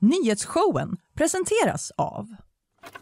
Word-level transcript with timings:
Nyhetsshowen 0.00 0.96
presenteras 1.14 1.90
av 1.96 2.34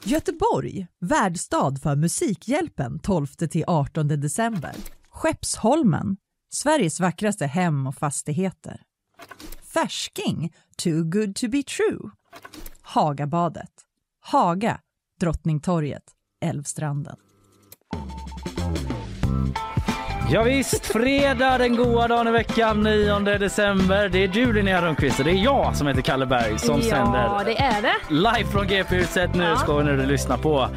Göteborg, 0.04 0.86
värdstad 1.00 1.76
för 1.82 1.96
Musikhjälpen 1.96 3.00
12-18 3.00 4.02
december. 4.16 4.76
Skeppsholmen, 5.08 6.16
Sveriges 6.48 7.00
vackraste 7.00 7.46
hem 7.46 7.86
och 7.86 7.94
fastigheter. 7.94 8.82
Färsking, 9.62 10.54
too 10.76 11.04
good 11.04 11.36
to 11.36 11.48
be 11.48 11.62
true. 11.62 12.10
Hagabadet, 12.80 13.72
Haga, 14.20 14.80
Drottningtorget, 15.20 16.04
Älvstranden. 16.40 17.16
Ja, 20.30 20.42
visst, 20.42 20.86
fredag 20.86 21.58
den 21.58 21.76
goda 21.76 22.08
dagen 22.08 22.28
i 22.28 22.30
veckan 22.30 22.82
9 22.82 23.18
december. 23.18 24.08
Det 24.08 24.24
är 24.24 24.28
du 24.28 24.52
Linnea 24.52 24.82
Rönnqvist 24.82 25.18
och 25.18 25.24
det 25.24 25.30
är 25.30 25.44
jag 25.44 25.76
som 25.76 25.86
heter 25.86 26.02
Kalle 26.02 26.26
Berg 26.26 26.58
som 26.58 26.80
ja, 26.80 26.90
sänder 26.90 27.44
det 27.44 27.58
är 27.58 27.82
det. 27.82 28.14
live 28.14 28.50
från 28.52 28.66
GP-huset 28.66 29.34
Nyhetsshowen 29.34 29.86
när 29.86 29.96
du 29.96 30.06
lyssnar 30.06 30.36
på. 30.36 30.68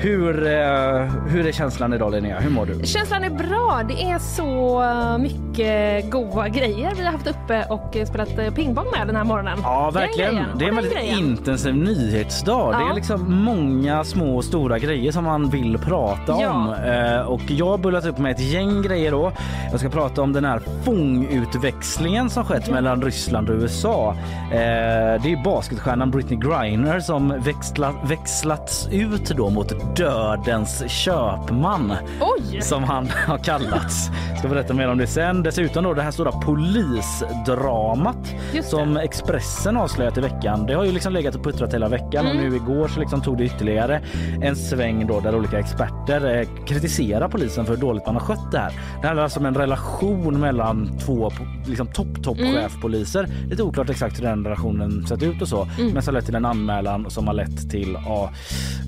Hur, 0.00 0.46
eh, 0.46 1.00
hur 1.28 1.46
är 1.46 1.52
känslan 1.52 1.92
idag 1.92 2.12
Linnea? 2.12 2.38
Hur 2.40 2.50
mår 2.50 2.66
du? 2.66 2.86
Känslan 2.86 3.24
är 3.24 3.30
bra. 3.30 3.82
Det 3.88 4.02
är 4.02 4.18
så 4.18 5.18
mycket 5.20 6.10
goda 6.10 6.48
grejer 6.48 6.92
vi 6.96 7.04
har 7.04 7.12
haft 7.12 7.26
uppe 7.26 7.64
och 7.70 7.96
spelat 8.08 8.38
eh, 8.38 8.50
pingpong 8.54 8.86
med 8.98 9.06
den 9.06 9.16
här 9.16 9.24
morgonen. 9.24 9.58
Ja, 9.62 9.90
Den 9.94 10.02
verkligen. 10.02 10.34
grejen 10.34 10.48
Det 10.58 10.64
är 10.64 10.68
en 10.68 10.74
väldigt 10.74 10.94
grejen. 10.94 11.18
intensiv 11.18 11.74
nyhetsdag. 11.74 12.72
Det 12.72 12.78
Ja. 12.84 12.90
är 12.90 12.94
liksom 12.94 13.34
många 13.44 14.04
små 14.04 14.36
och 14.36 14.44
stora 14.44 14.78
grejer 14.78 15.12
som 15.12 15.24
man 15.24 15.50
vill 15.50 15.78
prata 15.78 16.36
Ja. 16.40 16.50
om. 16.50 16.72
Eh, 16.84 17.20
och 17.20 17.40
jag 17.50 17.66
har 17.66 17.78
bullat 17.78 18.06
upp 18.06 18.18
med 18.18 18.32
ett 18.32 18.40
gäng 18.52 18.82
grejer 18.82 19.10
då. 19.10 19.32
Jag 19.70 19.80
ska 19.80 19.88
prata 19.88 20.22
om 20.22 20.32
den 20.32 20.44
här 20.44 20.60
fångutväxlingen 20.84 22.30
som 22.30 22.44
skett 22.44 22.70
mellan 22.70 23.02
Ryssland 23.02 23.50
och 23.50 23.54
USA. 23.56 24.16
Det 24.50 25.32
är 25.32 25.44
basketstjärnan 25.44 26.10
Britney 26.10 26.38
Griner 26.38 27.00
som 27.00 27.34
växla, 27.44 27.94
växlats 28.04 28.88
ut 28.92 29.28
då 29.36 29.50
mot 29.50 29.72
dödens 29.96 30.84
köpman 30.90 31.92
Oj! 32.20 32.60
som 32.60 32.84
han 32.84 33.08
har 33.26 33.38
kallats. 33.38 34.10
Ska 34.38 34.48
berätta 34.48 34.74
mer 34.74 34.88
om 34.88 34.98
det 34.98 35.06
sen. 35.06 35.42
Dessutom 35.42 35.84
då 35.84 35.94
det 35.94 36.02
här 36.02 36.10
stora 36.10 36.32
polisdramat 36.32 38.34
som 38.64 38.96
Expressen 38.96 39.76
avslöjat 39.76 40.18
i 40.18 40.20
veckan. 40.20 40.66
Det 40.66 40.74
har 40.74 40.84
ju 40.84 40.92
liksom 40.92 41.12
legat 41.12 41.34
och 41.34 41.44
puttrat 41.44 41.74
hela 41.74 41.88
veckan 41.88 42.26
och 42.26 42.32
Mm. 42.32 42.50
nu 42.50 42.56
igår 42.56 42.88
så 42.88 43.00
liksom 43.00 43.20
tog 43.20 43.38
det 43.38 43.44
ytterligare 43.44 44.00
en 44.42 44.56
sväng 44.56 45.06
då 45.06 45.20
där 45.20 45.34
olika 45.36 45.58
experter 45.58 46.38
eh, 46.40 46.48
kritiserar 46.66 47.28
polisen 47.28 47.64
för 47.66 47.74
hur 47.74 47.80
dåligt 47.80 48.06
man 48.06 48.14
har 48.14 48.22
skött 48.22 48.52
det 48.52 48.58
här. 48.58 48.72
Det 49.00 49.06
handlar 49.06 49.24
alltså 49.24 49.40
om 49.40 49.46
en 49.46 49.54
relation 49.54 50.40
mellan 50.40 50.98
två 50.98 51.30
liksom 51.66 51.86
topp 51.86 52.22
topp 52.24 52.38
Mm. 52.38 52.52
chefpoliser. 52.54 53.28
Lite 53.50 53.62
oklart 53.62 53.90
exakt 53.90 54.18
hur 54.18 54.22
den 54.24 54.44
relationen 54.44 55.06
sett 55.06 55.22
ut 55.22 55.42
och 55.42 55.48
så, 55.48 55.68
Mm. 55.78 55.92
men 55.92 56.02
som 56.02 56.14
lett 56.14 56.26
till 56.26 56.34
en 56.34 56.44
anmälan 56.44 57.10
som 57.10 57.26
har 57.26 57.34
lett 57.34 57.70
till 57.70 57.98
ja, 58.06 58.30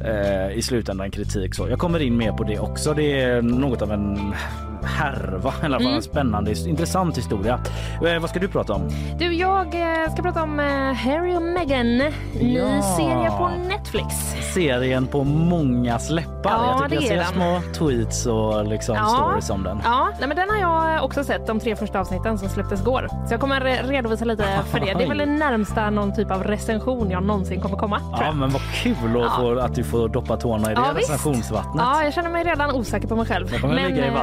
eh, 0.05 0.59
i 0.59 0.63
slutändan 0.91 1.11
kritik 1.11 1.55
så. 1.55 1.69
Jag 1.69 1.79
kommer 1.79 2.01
in 2.01 2.17
mer 2.17 2.33
på 2.33 2.45
det 2.45 2.59
också. 2.59 2.95
Det 2.95 3.21
är 3.21 3.43
något 3.43 3.83
av 3.83 3.93
en 3.93 4.35
härva, 4.85 5.53
eller 5.63 5.77
mm. 5.77 5.87
Mm. 5.87 5.97
en 5.97 6.03
spännande, 6.03 6.55
intressant 6.69 7.19
historia. 7.19 7.61
Eh, 8.07 8.21
vad 8.21 8.31
ska 8.31 8.39
du 8.41 8.49
prata 8.49 8.73
om? 8.73 8.89
Du, 9.19 9.35
jag 9.35 9.75
eh, 9.75 10.13
ska 10.13 10.23
prata 10.23 10.43
om 10.43 10.61
eh, 10.61 10.67
Harry 10.93 11.37
och 11.37 11.43
Meghan. 11.43 11.87
Ny 11.99 12.13
Ja. 12.59 12.83
serie 12.97 13.31
på 13.31 13.51
Netflix. 13.69 14.07
Serien 14.55 15.07
på 15.07 15.25
mångas 15.25 16.11
läppar. 16.11 16.51
Ja, 16.51 16.67
jag 16.81 16.91
tycker 16.91 17.03
det 17.09 17.17
jag 17.17 17.27
ser 17.27 17.39
den. 17.39 17.63
små 17.73 17.73
tweets 17.89 18.27
och 18.27 18.65
liksom 18.67 18.95
Ja. 18.95 19.07
stories 19.09 19.51
om 19.51 19.63
den. 19.63 19.81
Ja, 19.85 20.09
nej, 20.19 20.29
men 20.29 20.37
den 20.37 20.49
har 20.51 20.57
jag 20.59 21.05
också 21.05 21.25
sett, 21.25 21.47
de 21.47 21.61
tre 21.61 21.77
första 21.77 22.01
avsnitten 22.01 22.39
som 22.39 22.49
släpptes 22.49 22.81
igår. 22.81 23.09
Så 23.29 23.35
jag 23.35 23.41
kommer 23.41 23.61
re- 23.61 23.89
redovisa 23.89 24.25
lite 24.25 24.45
för 24.71 24.81
det. 24.81 24.95
Det 24.95 25.05
är 25.05 25.09
väl 25.09 25.19
det 25.19 25.27
närmsta 25.27 25.91
någon 25.91 26.15
typ 26.15 26.31
av 26.31 26.45
recension 26.45 27.11
jag 27.11 27.23
någonsin 27.23 27.61
kommer 27.61 27.77
komma. 27.77 28.01
Ja, 28.21 28.33
men 28.33 28.51
vad 28.51 28.63
kul 28.75 29.23
att, 29.25 29.37
få, 29.37 29.59
att 29.59 29.75
du 29.75 29.85
får 29.85 30.09
doppa 30.09 30.37
tårna 30.37 30.73
i 30.73 30.75
det 30.75 30.81
Ja, 30.81 30.93
visst. 30.97 31.11
recensionsvattnet. 31.11 31.85
Ja, 31.87 32.05
jag 32.05 32.13
känner 32.15 32.31
mig 32.31 32.45
redan 32.45 32.71
osäker 32.75 33.09
på 33.09 33.17
mig 33.17 33.27
själv. 33.27 33.49
Jag 33.53 33.61
kommer 33.61 33.75
ligga 33.75 34.05
i 34.05 34.09
eh, 34.09 34.15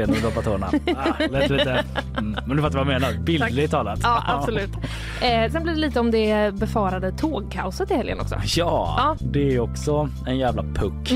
vassen 0.00 0.16
och 0.16 0.22
doppar 0.22 0.42
tårna. 0.42 0.66
Ah, 0.96 1.26
lät 1.30 1.50
lite... 1.50 1.84
Mm. 2.18 2.36
Men 2.46 2.56
du 2.56 2.62
fattar 2.62 2.78
vad 2.84 2.94
jag 2.94 3.00
menar. 3.00 3.12
Bildligt 3.22 3.70
talat. 3.70 3.98
Ja, 4.02 4.22
absolut. 4.26 4.70
Eh, 5.22 5.52
sen 5.52 5.62
blir 5.62 5.72
det 5.72 5.78
lite 5.80 6.00
om 6.00 6.10
det 6.10 6.54
befarade 6.54 7.12
tågkaoset 7.12 7.90
i 7.90 7.94
helgen 7.94 8.20
också. 8.20 8.34
Ja, 8.34 8.94
Ja. 8.98 9.16
Mm. 9.20 9.32
det 9.32 9.54
är 9.54 9.60
också 9.60 10.08
en 10.26 10.38
jävla 10.38 10.62
puck 10.62 11.12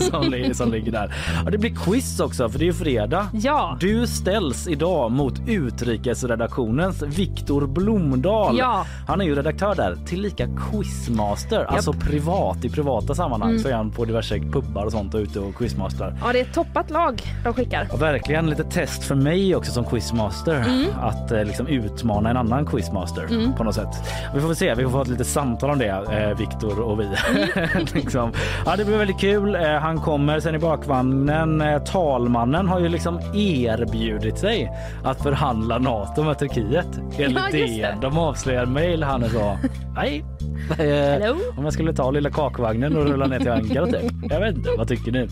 som, 0.10 0.30
li- 0.30 0.54
som 0.54 0.70
ligger 0.72 0.92
där. 0.92 1.14
Ja, 1.44 1.50
det 1.50 1.58
blir 1.58 1.74
quiz 1.76 2.20
också 2.20 2.48
för 2.48 2.58
det 2.58 2.68
är 2.68 2.72
fredag. 2.72 3.26
Ja. 3.32 3.76
Du 3.80 4.06
ställs 4.06 4.68
idag 4.68 5.10
mot 5.10 5.34
utrikesredaktionens 5.46 7.02
Viktor 7.02 7.66
Blomdahl. 7.66 8.58
Ja. 8.58 8.86
Han 9.08 9.20
är 9.20 9.24
ju 9.24 9.34
redaktör 9.34 9.74
där, 9.74 9.96
tillika 10.06 10.46
quizmaster, 10.70 11.64
alltså 11.64 11.92
privat 11.92 12.64
i 12.64 12.70
privata 12.70 13.14
sammanhang 13.14 13.50
Mm. 13.50 13.62
så 13.62 13.68
är 13.68 13.72
han 13.74 13.90
på 13.90 14.04
diverse 14.04 14.38
pubbar 14.38 14.84
och 14.84 14.92
sånt 14.92 15.14
och 15.14 15.20
ute 15.20 15.40
och 15.40 15.54
quizmaster. 15.54 16.16
Ja, 16.24 16.32
det 16.32 16.38
är 16.40 16.42
ett 16.44 16.54
toppat 16.54 16.90
lag 16.90 17.22
de 17.44 17.54
skickar. 17.54 17.88
Verkligen 18.00 18.50
lite 18.50 18.64
test 18.64 19.04
för 19.04 19.14
mig 19.14 19.56
också 19.56 19.72
som 19.72 19.84
quizmaster 19.84 20.54
Mm. 20.54 20.86
att 21.00 21.30
eh, 21.32 21.44
liksom 21.44 21.66
utmana 21.66 22.30
en 22.30 22.36
annan 22.36 22.66
quizmaster 22.66 23.52
på 23.56 23.64
något 23.64 23.74
sätt. 23.74 23.88
Vi 24.34 24.40
får 24.40 24.46
väl 24.48 24.56
se, 24.56 24.74
vi 24.74 24.82
får 24.84 24.90
få 24.90 25.02
ett 25.02 25.08
litet 25.08 25.26
samtal 25.26 25.70
om 25.70 25.78
det, 25.78 25.86
eh, 25.88 26.38
Viktor 26.38 26.80
och 26.80 27.00
vi. 27.00 27.04
Mm. 27.04 27.48
liksom. 27.94 28.32
Ja, 28.66 28.76
det 28.76 28.84
blir 28.84 28.98
väldigt 28.98 29.20
kul. 29.20 29.54
Eh, 29.54 29.62
han 29.62 30.00
kommer 30.00 30.40
sen 30.40 30.54
i 30.54 30.58
bakvagnen. 30.58 31.60
Eh, 31.60 31.78
talmannen 31.82 32.68
har 32.68 32.80
ju 32.80 32.88
liksom 32.88 33.20
erbjudit 33.34 34.38
sig 34.38 34.70
att 35.04 35.22
förhandla 35.22 35.78
Nato 35.78 36.22
med 36.24 36.38
Turkiet. 36.38 36.88
Enligt 37.18 37.38
Ja. 37.52 37.88
DN. 37.88 38.00
De 38.00 38.18
avslöjar 38.18 38.66
mejl 38.66 39.02
han 39.02 39.22
och 39.22 39.30
sa 39.30 39.58
nej. 39.96 40.24
Eh, 40.70 40.76
Hello? 40.86 41.36
om 41.56 41.64
jag 41.64 41.72
skulle 41.72 41.92
ta 41.92 42.10
lilla 42.10 42.30
kakvagnen 42.30 42.96
och 42.96 43.04
rulla 43.06 43.26
ner 43.26 43.38
till 43.38 43.50
Ankara 43.50 43.86
typ. 43.86 44.12
Jag 44.30 44.40
vet 44.40 44.56
inte, 44.56 44.70
vad 44.78 44.88
tycker 44.88 45.12
ni? 45.12 45.28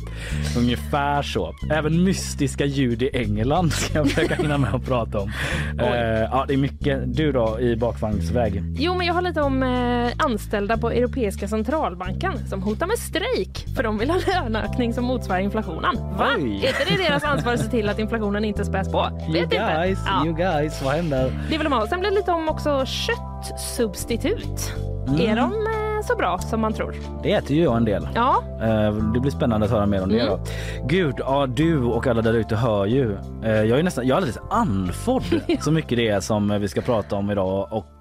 Ungefär 0.59 1.23
så. 1.23 1.55
Även 1.73 2.05
mystiska 2.05 2.65
ljud 2.65 3.03
i 3.03 3.11
England 3.13 3.73
ska 3.73 3.99
jag 3.99 4.09
försöka 4.11 4.35
hinna 4.35 4.59
med 4.59 4.75
att 4.75 4.85
prata 4.85 5.19
om. 5.21 5.33
Eh, 5.81 5.87
ja, 6.21 6.45
det 6.49 6.55
är 6.55 6.59
mycket. 6.59 7.17
Du 7.17 7.33
då 7.33 7.61
i 7.61 7.77
bakvagnsväg? 7.77 8.63
Jo, 8.79 8.95
men 8.95 9.07
jag 9.07 9.15
har 9.15 9.23
lite 9.23 9.41
om 9.41 9.63
eh, 9.63 10.11
anställda 10.19 10.77
på 10.79 10.91
Europeiska 10.91 11.49
centralbanken 11.49 12.49
som 12.49 12.63
hotar 12.63 12.87
med 12.87 12.99
strejk 12.99 13.65
för 13.77 13.83
de 13.83 13.99
vill 13.99 14.11
ha 14.11 14.19
löneökning 14.27 14.95
som 14.95 15.05
motsvarar 15.05 15.41
inflationen. 15.41 15.97
Va? 16.19 16.29
Oj. 16.39 16.43
Är 16.45 16.69
inte 16.69 16.85
det 16.89 16.97
deras 17.09 17.25
ansvar 17.25 17.53
att 17.53 17.61
se 17.61 17.71
till 17.71 17.89
att 17.89 17.99
inflationen 17.99 18.45
inte 18.45 18.65
späs 18.65 18.93
på? 18.93 18.99
You 19.23 19.33
Vet 19.33 19.43
inte. 19.43 19.57
guys, 19.57 19.99
Ja, 20.07 20.25
you 20.27 20.35
guys, 20.37 20.83
vad 20.85 20.95
händer? 20.95 21.33
det 21.51 21.57
vill 21.59 21.65
de 21.65 21.73
ha. 21.73 21.87
Sen 21.87 22.01
blir 22.01 22.11
det 22.11 22.17
lite 22.17 22.31
om 22.33 22.49
också 22.49 22.85
köttsubstitut. 22.87 24.73
Mm. 25.09 25.21
Är 25.21 25.37
de 25.37 25.53
eh, 25.53 26.03
så 26.07 26.17
bra 26.17 26.39
som 26.39 26.61
man 26.61 26.73
tror? 26.73 26.95
Det 27.23 27.33
äter 27.33 27.57
ju 27.57 27.63
jag 27.63 27.77
en 27.77 27.85
del. 27.85 28.09
Ja, 28.15 28.43
Eh, 28.63 28.93
Det 29.15 29.21
blir 29.21 29.31
spännande 29.31 29.67
att 29.67 29.73
höra 29.73 29.87
mer 29.87 30.03
om 30.03 30.09
det. 30.09 30.21
Mm. 30.21 30.33
Då. 30.33 30.41
Gud, 30.87 31.15
ja, 31.19 31.47
du 31.47 31.83
och 31.83 32.07
alla 32.07 32.23
där 32.23 32.35
ute 32.35 32.57
hör 32.57 32.87
ju. 32.87 33.17
Eh, 33.45 33.51
Jag 33.63 33.79
är 33.79 33.83
nästan, 33.83 34.07
jag 34.07 34.13
är 34.15 34.17
alldeles 34.17 34.39
andfådd 34.51 35.23
så 35.61 35.71
mycket 35.73 35.99
det 35.99 36.09
är 36.09 36.21
som 36.21 36.61
vi 36.61 36.69
ska 36.69 36.81
prata 36.81 37.17
om 37.17 37.31
idag 37.31 37.69
och 37.73 37.93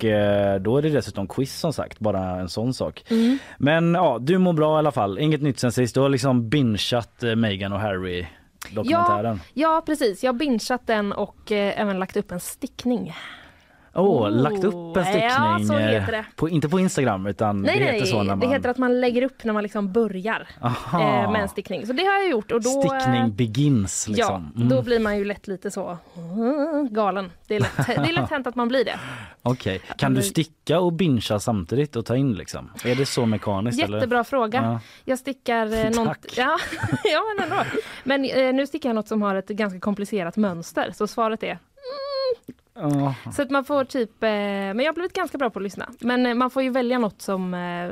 då 0.61 0.77
är 0.77 0.81
det 0.81 0.89
dessutom 0.89 1.27
quiz 1.27 1.59
som 1.59 1.73
sagt, 1.73 1.99
bara 1.99 2.39
en 2.39 2.49
sån 2.49 2.73
sak. 2.73 3.03
Mm. 3.09 3.37
Men 3.57 3.93
ja, 3.93 4.17
du 4.21 4.37
mår 4.37 4.53
bra 4.53 4.75
i 4.75 4.79
alla 4.79 4.91
fall. 4.91 5.19
Inget 5.19 5.41
nytt 5.41 5.59
sen 5.59 5.71
sist. 5.71 5.95
Du 5.95 6.01
har 6.01 6.09
liksom 6.09 6.49
bingeat 6.49 7.23
Meghan 7.37 7.73
och 7.73 7.79
Harry 7.79 8.25
dokumentären. 8.71 9.41
ja, 9.53 9.83
precis. 9.85 10.23
Jag 10.23 10.33
har 10.33 10.37
bingeat 10.39 10.81
den 10.87 11.11
och 11.13 11.51
eh, 11.51 11.81
även 11.81 11.99
lagt 11.99 12.17
upp 12.17 12.31
en 12.31 12.39
stickning. 12.39 13.13
Oh, 13.97 14.31
lagt 14.31 14.63
upp 14.63 14.97
en 14.97 15.03
stickning. 15.03 15.23
ja, 15.23 15.59
så 15.67 15.73
eh, 15.73 15.87
heter 15.87 16.11
det. 16.11 16.25
På, 16.35 16.49
inte 16.49 16.69
på 16.69 16.79
Instagram 16.79 17.27
utan 17.27 17.61
Nej, 17.61 17.79
det 17.79 17.85
nej, 17.85 17.93
heter 17.93 18.05
så 18.05 18.17
när 18.17 18.23
man... 18.23 18.39
det 18.39 18.47
heter 18.47 18.69
att 18.69 18.77
man 18.77 19.01
lägger 19.01 19.21
upp 19.21 19.43
när 19.43 19.53
man 19.53 19.63
liksom 19.63 19.91
börjar 19.91 20.47
eh, 20.63 21.31
med 21.31 21.41
en 21.41 21.49
stickning. 21.49 21.87
Så 21.87 21.93
det 21.93 22.03
har 22.03 22.13
jag 22.13 22.29
gjort. 22.29 22.51
Och 22.51 22.61
då, 22.61 22.83
eh, 22.83 22.99
Stickning 22.99 23.35
begins 23.35 24.07
liksom. 24.07 24.51
Ja, 24.55 24.63
då 24.63 24.81
blir 24.81 24.99
man 24.99 25.17
ju 25.17 25.25
lätt 25.25 25.47
lite 25.47 25.71
så 25.71 25.97
mm, 26.15 26.87
galen. 26.93 27.31
Det 27.47 27.55
är 27.55 27.59
lätt, 27.59 27.87
det 27.87 27.93
är 27.93 28.13
lätt 28.13 28.29
hänt 28.29 28.47
att 28.47 28.55
man 28.55 28.67
blir 28.67 28.85
det. 28.85 28.99
Okej, 29.41 29.81
kan 29.97 30.13
du 30.13 30.21
sticka 30.21 30.79
och 30.79 30.93
bingea 30.93 31.39
samtidigt 31.39 31.95
och 31.95 32.05
ta 32.05 32.15
in 32.15 32.33
liksom? 32.33 32.71
Är 32.83 32.95
det 32.95 33.05
så 33.05 33.25
mekaniskt? 33.25 33.83
eller? 33.83 33.97
Jättebra 33.97 34.23
fråga. 34.23 34.61
Ja. 34.61 34.79
Jag 35.05 35.19
stickar 35.19 35.85
eh, 35.85 35.89
något... 35.89 36.25
Ja, 36.37 36.57
ja, 37.03 37.21
men 37.37 37.51
ändå. 37.51 37.63
Men 38.03 38.25
eh, 38.25 38.53
nu 38.53 38.67
stickar 38.67 38.89
jag 38.89 38.95
något 38.95 39.07
som 39.07 39.21
har 39.21 39.35
ett 39.35 39.47
ganska 39.47 39.79
komplicerat 39.79 40.37
mönster. 40.37 40.91
Så 40.95 41.07
svaret 41.07 41.43
är 41.43 41.59
Oh. 42.77 43.31
Så 43.31 43.41
att 43.41 43.49
man 43.49 43.65
får 43.65 43.83
typ, 43.83 44.23
eh, 44.23 44.29
men 44.29 44.79
jag 44.79 44.85
har 44.85 44.93
blivit 44.93 45.13
ganska 45.13 45.37
bra 45.37 45.49
på 45.49 45.59
att 45.59 45.63
lyssna. 45.63 45.89
Men 45.99 46.25
eh, 46.25 46.33
man 46.33 46.49
får 46.49 46.63
ju 46.63 46.69
välja 46.69 46.99
något 46.99 47.21
som, 47.21 47.53
eh, 47.53 47.91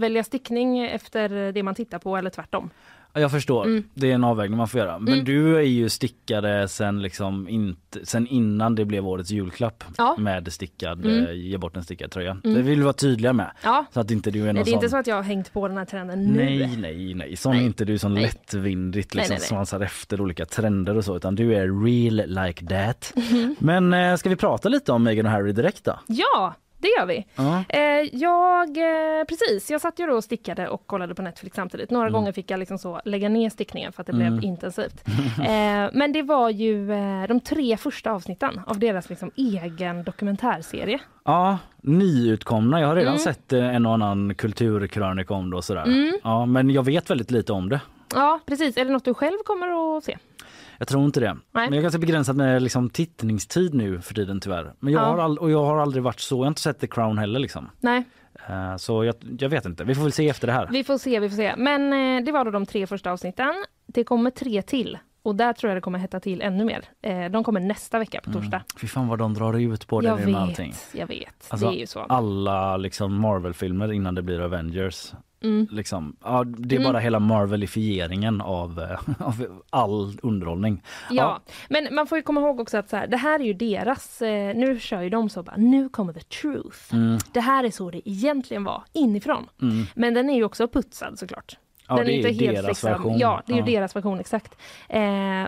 välja 0.00 0.24
stickning 0.24 0.80
efter 0.80 1.52
det 1.52 1.62
man 1.62 1.74
tittar 1.74 1.98
på 1.98 2.16
eller 2.16 2.30
tvärtom. 2.30 2.70
Jag 3.12 3.30
förstår, 3.30 3.64
Mm. 3.64 3.84
det 3.94 4.10
är 4.10 4.14
en 4.14 4.24
avvägning 4.24 4.58
man 4.58 4.68
får 4.68 4.80
göra. 4.80 4.98
Men 4.98 5.12
Mm. 5.12 5.24
du 5.24 5.56
är 5.56 5.60
ju 5.62 5.88
stickare 5.88 6.68
sen, 6.68 7.02
liksom 7.02 7.48
inte, 7.48 8.06
sen 8.06 8.26
innan 8.26 8.74
det 8.74 8.84
blev 8.84 9.08
årets 9.08 9.30
julklapp 9.30 9.84
Ja. 9.98 10.16
med 10.18 10.52
stickad, 10.52 11.04
Mm. 11.06 11.26
eh, 11.26 11.32
ge 11.32 11.58
bort 11.58 11.76
en 11.76 11.84
stickad 11.84 12.10
tröja. 12.10 12.36
Det 12.42 12.48
vill 12.62 12.78
vi 12.78 12.82
vara 12.82 12.92
tydliga 12.92 13.32
med. 13.32 13.50
Ja, 13.64 13.84
Så 13.92 14.00
att 14.00 14.10
inte 14.10 14.30
du 14.30 14.40
är 14.40 14.44
någon 14.46 14.54
nej, 14.54 14.64
det 14.64 14.70
är 14.70 14.72
sån... 14.72 14.78
inte 14.78 14.88
så 14.88 14.96
att 14.96 15.06
jag 15.06 15.16
har 15.16 15.22
hängt 15.22 15.52
på 15.52 15.68
den 15.68 15.76
här 15.76 15.84
trenden 15.84 16.24
nu. 16.24 16.44
Nej, 16.44 16.76
nej, 16.80 17.14
nej. 17.14 17.36
Sån 17.36 17.52
Nej. 17.52 17.62
är 17.62 17.66
inte 17.66 17.84
du 17.84 17.98
som 17.98 18.14
Nej. 18.14 18.22
lättvindigt 18.22 19.14
liksom 19.14 19.34
nej, 19.34 19.40
svansar 19.46 19.80
efter 19.80 20.20
olika 20.20 20.44
trender 20.44 20.96
och 20.96 21.04
så, 21.04 21.16
utan 21.16 21.34
du 21.34 21.54
är 21.54 21.84
real 21.84 22.44
like 22.46 22.66
that. 22.66 23.12
Mhm. 23.16 23.56
Men 23.58 23.92
eh, 23.94 24.16
ska 24.16 24.28
vi 24.28 24.36
prata 24.36 24.68
lite 24.68 24.92
om 24.92 25.02
Meghan 25.02 25.26
och 25.26 25.32
Harry 25.32 25.52
direkt 25.52 25.84
då? 25.84 25.98
Ja, 26.06 26.54
det 26.80 26.88
gör 26.98 27.06
vi. 27.06 27.26
Ja. 27.36 27.64
Eh, 27.68 27.80
jag, 28.12 28.68
eh, 28.76 29.24
precis, 29.28 29.70
jag 29.70 29.80
satt 29.80 29.98
ju 29.98 30.06
då 30.06 30.12
och 30.14 30.24
stickade 30.24 30.68
och 30.68 30.86
kollade 30.86 31.14
på 31.14 31.22
Netflix 31.22 31.56
samtidigt. 31.56 31.90
Några 31.90 32.10
gånger 32.10 32.32
fick 32.32 32.50
jag 32.50 32.58
liksom 32.60 32.78
så 32.78 33.00
lägga 33.04 33.28
ner 33.28 33.50
stickningen 33.50 33.92
för 33.92 34.00
att 34.02 34.06
det 34.06 34.12
blev 34.12 34.44
intensivt. 34.44 35.04
Eh, 35.40 35.90
men 35.92 36.12
det 36.12 36.22
var 36.22 36.50
ju 36.50 36.86
de 37.28 37.40
tre 37.40 37.76
första 37.76 38.12
avsnitten 38.12 38.60
av 38.66 38.78
deras 38.78 39.08
liksom 39.10 39.30
egen 39.36 40.04
dokumentärserie. 40.04 40.98
Ja, 41.24 41.58
nyutkomna. 41.82 42.80
Jag 42.80 42.88
har 42.88 42.96
redan 42.96 43.08
Mm. 43.14 43.18
sett 43.18 43.52
en 43.52 43.86
och 43.86 43.94
annan 43.94 44.34
kulturkrönika 44.34 45.34
om 45.34 45.50
det 45.50 45.56
och 45.56 45.64
sådär. 45.64 46.12
Ja, 46.24 46.46
men 46.46 46.70
jag 46.70 46.82
vet 46.82 47.10
väldigt 47.10 47.30
lite 47.30 47.52
om 47.52 47.68
det. 47.68 47.80
Ja, 48.14 48.40
precis. 48.46 48.76
Är 48.76 48.84
det 48.84 48.90
något 48.90 49.04
du 49.04 49.14
själv 49.14 49.36
kommer 49.44 49.96
att 49.98 50.04
se? 50.04 50.18
Jag 50.80 50.88
tror 50.88 51.04
inte 51.04 51.20
det. 51.20 51.26
Nej. 51.34 51.40
Men 51.52 51.64
jag 51.64 51.76
är 51.76 51.82
ganska 51.82 51.98
begränsad 51.98 52.36
med 52.36 52.62
liksom, 52.62 52.90
tittningstid 52.90 53.74
nu 53.74 54.00
för 54.00 54.14
tiden 54.14 54.40
tyvärr. 54.40 54.72
Men 54.78 54.92
jag, 54.92 55.02
Ja. 55.02 55.06
har, 55.06 55.18
all, 55.18 55.38
och 55.38 55.50
jag 55.50 55.64
har 55.64 55.78
aldrig 55.78 56.02
varit 56.02 56.20
så. 56.20 56.34
Jag 56.36 56.40
har 56.42 56.48
inte 56.48 56.60
sett 56.60 56.80
The 56.80 56.86
Crown 56.86 57.18
heller 57.18 57.38
liksom. 57.40 57.70
Nej, 57.80 58.04
Eh, 58.48 58.76
så 58.76 59.04
jag, 59.04 59.14
jag 59.38 59.48
vet 59.48 59.64
inte. 59.64 59.84
Vi 59.84 59.94
får 59.94 60.02
väl 60.02 60.12
se 60.12 60.28
efter 60.28 60.46
det 60.46 60.52
här. 60.52 60.68
vi 60.72 60.84
får 60.84 60.98
se, 60.98 61.20
vi 61.20 61.28
får 61.28 61.36
se. 61.36 61.54
Men 61.56 61.92
eh, 61.92 62.24
det 62.24 62.32
var 62.32 62.44
då 62.44 62.50
de 62.50 62.66
tre 62.66 62.86
första 62.86 63.12
avsnitten. 63.12 63.54
Det 63.86 64.04
kommer 64.04 64.30
tre 64.30 64.62
till. 64.62 64.98
Och 65.22 65.34
där 65.34 65.52
tror 65.52 65.70
jag 65.70 65.76
det 65.76 65.80
kommer 65.80 65.98
hetta 65.98 66.20
till 66.20 66.42
ännu 66.42 66.64
mer. 66.64 66.84
Eh, 67.02 67.24
de 67.30 67.44
kommer 67.44 67.60
nästa 67.60 67.98
vecka 67.98 68.20
på 68.24 68.32
torsdag. 68.32 68.62
Fy 68.80 68.86
fan 68.86 69.08
vad 69.08 69.18
de 69.18 69.34
drar 69.34 69.58
ut 69.58 69.86
på 69.86 70.00
det 70.00 70.06
jag 70.08 70.16
vet, 70.16 70.36
allting. 70.36 70.74
jag 70.94 71.06
vet. 71.06 71.46
Alltså, 71.48 71.70
det 71.70 71.76
är 71.76 71.80
ju 71.80 71.86
så. 71.86 72.00
Alla 72.00 72.76
liksom 72.76 73.14
Marvel-filmer 73.20 73.92
innan 73.92 74.14
det 74.14 74.22
blir 74.22 74.40
Avengers. 74.40 75.12
Mm. 75.42 75.68
Liksom, 75.70 76.16
ja, 76.24 76.44
det 76.44 76.76
är 76.76 76.84
bara 76.84 76.98
hela 76.98 77.18
Marvelifieringen 77.18 78.40
av, 78.40 78.80
eh, 78.80 79.00
av 79.26 79.62
all 79.70 80.18
underhållning. 80.22 80.82
Ja, 81.10 81.40
men 81.68 81.94
man 81.94 82.06
får 82.06 82.18
ju 82.18 82.22
komma 82.22 82.40
ihåg 82.40 82.60
också 82.60 82.78
att 82.78 82.88
så 82.88 82.96
här, 82.96 83.06
det 83.06 83.16
här 83.16 83.40
är 83.40 83.44
ju 83.44 83.54
deras, 83.54 84.22
eh, 84.22 84.56
nu 84.56 84.78
kör 84.80 85.02
ju 85.02 85.10
de 85.10 85.28
så 85.28 85.42
bara, 85.42 85.56
nu 85.56 85.88
kommer 85.88 86.12
the 86.12 86.20
truth. 86.20 86.94
Mm. 86.94 87.18
Det 87.32 87.40
här 87.40 87.64
är 87.64 87.70
så 87.70 87.90
det 87.90 88.08
egentligen 88.08 88.64
var 88.64 88.82
inifrån. 88.92 89.46
Men 89.94 90.14
den 90.14 90.30
är 90.30 90.34
ju 90.34 90.44
också 90.44 90.68
putsad 90.68 91.18
såklart. 91.18 91.56
Ja, 91.88 91.96
den 91.96 92.06
det 92.06 92.12
är 92.12 92.16
inte 92.16 92.44
helt 92.44 92.56
deras 92.56 92.66
liksom, 92.66 92.90
version. 92.90 93.18
Ja, 93.18 93.42
det 93.46 93.52
är 93.52 93.58
Ja. 93.58 93.64
deras 93.64 93.96
version 93.96 94.20
exakt. 94.20 94.56
Eh, 94.88 95.00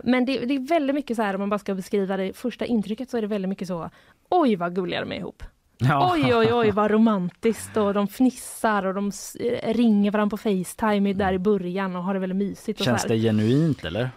men 0.04 0.24
det, 0.24 0.38
det 0.38 0.54
är 0.54 0.68
väldigt 0.68 0.94
mycket 0.94 1.16
så 1.16 1.22
här 1.22 1.34
om 1.34 1.40
man 1.40 1.50
bara 1.50 1.58
ska 1.58 1.74
beskriva 1.74 2.16
det 2.16 2.36
första 2.36 2.64
intrycket 2.64 3.10
så 3.10 3.16
är 3.16 3.20
det 3.20 3.26
väldigt 3.26 3.48
mycket 3.48 3.68
så, 3.68 3.90
oj 4.30 4.56
vad 4.56 4.74
gulliga 4.74 5.00
de 5.00 5.12
är 5.12 5.16
ihop. 5.16 5.42
Ja. 5.88 6.12
Oj, 6.12 6.34
oj, 6.34 6.52
oj 6.52 6.70
vad 6.70 6.90
romantiskt 6.90 7.76
och 7.76 7.94
de 7.94 8.08
fnissar 8.08 8.87
och 8.87 8.94
de 8.94 9.12
eh, 9.40 9.75
ringer 9.75 10.11
varandra 10.11 10.31
på 10.31 10.37
Facetime 10.37 11.12
där 11.12 11.32
i 11.32 11.38
början 11.38 11.96
och 11.96 12.05
har 12.05 12.14
det 12.14 12.20
väldigt 12.20 12.38
mysigt. 12.38 12.81
Och 12.81 12.84
Känns 12.84 13.05
det 13.05 13.19
genuint 13.19 13.84
eller? 13.84 14.11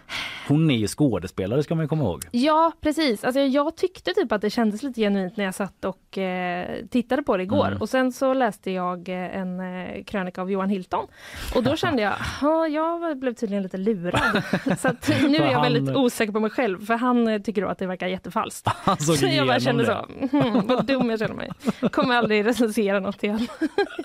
Hon 0.48 0.72
är 0.72 0.76
ju 0.76 0.88
skådespelare 0.88 1.64
ska 1.64 1.76
man 1.76 1.84
ju 1.84 1.90
komma 1.90 2.04
ihåg. 2.04 2.24
Ja, 2.32 2.72
precis. 2.82 3.24
Alltså, 3.24 3.40
jag 3.40 3.76
tyckte 3.78 4.14
typ 4.14 4.32
att 4.32 4.42
det 4.42 4.50
kändes 4.50 4.84
lite 4.84 5.02
genuint 5.02 5.38
när 5.38 5.46
jag 5.46 5.56
satt 5.56 5.86
och 5.86 6.18
eh, 6.18 6.68
tittade 6.92 7.24
på 7.24 7.38
det 7.38 7.44
igår. 7.44 7.68
Mm. 7.68 7.82
Och 7.82 7.90
sen 7.90 8.12
så 8.12 8.34
läste 8.34 8.72
jag 8.72 9.10
eh, 9.10 9.38
en 9.38 9.60
eh, 9.60 10.04
krönika 10.04 10.42
av 10.42 10.52
Johan 10.52 10.70
Hilton. 10.70 11.08
Och 11.56 11.64
då 11.64 11.76
kände 11.76 12.02
jag, 12.02 12.14
"Ja, 12.42 12.68
jag 12.68 13.18
blev 13.20 13.34
tydligen 13.34 13.64
lite 13.64 13.78
lurad. 13.78 14.44
så 14.80 14.88
att 14.88 15.08
nu 15.30 15.38
är 15.38 15.46
jag 15.46 15.52
Han- 15.60 15.74
väldigt 15.74 15.96
osäker 15.96 16.34
på 16.34 16.40
mig 16.40 16.50
själv, 16.50 16.86
för 16.86 16.94
han 16.94 17.28
eh, 17.28 17.42
tycker 17.42 17.62
då 17.62 17.68
att 17.68 17.80
det 17.80 17.88
verkar 17.88 18.08
jättefalskt. 18.08 18.68
Han 18.76 18.98
såg 18.98 19.16
Så 19.18 19.26
jag 19.26 19.48
bara 19.48 19.60
kände 19.60 19.84
det. 19.84 20.06
så, 20.32 20.38
hmm, 20.38 20.68
vad 20.68 20.86
dum 20.86 21.10
jag 21.10 21.20
känner 21.20 21.36
mig. 21.36 21.52
Kommer 21.92 22.16
aldrig 22.16 22.46
recensera 22.46 23.00
något 23.00 23.24
igen. 23.24 23.48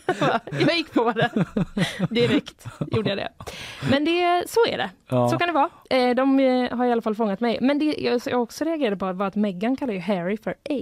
jag, 0.07 0.17
bara, 0.21 0.41
jag 0.61 0.77
gick 0.77 0.93
på 0.95 1.13
det 1.13 1.31
direkt, 2.11 2.65
gjorde 2.93 3.09
jag 3.09 3.19
det. 3.19 3.29
Men 3.91 4.05
det, 4.05 4.45
så 4.49 4.61
är 4.69 4.79
det. 4.79 4.91
Ja. 5.09 5.29
Så 5.29 5.39
kan 5.39 5.49
det 5.49 5.55
vara. 5.55 5.69
Eh, 5.91 6.15
De 6.15 6.41
eh, 6.41 6.77
har 6.79 6.85
i 6.87 6.93
alla 6.93 7.03
fall 7.03 7.15
fångat 7.15 7.41
mig. 7.41 7.59
Men 7.61 7.79
det 7.79 7.95
jag 7.99 8.43
också 8.43 8.65
reagerade 8.65 8.97
på 8.97 9.13
var 9.13 9.27
att 9.27 9.37
Meghan 9.37 9.77
kallar 9.77 9.95
ju 9.95 10.01
Harry 10.01 10.37
för 10.37 10.55
H. 10.69 10.75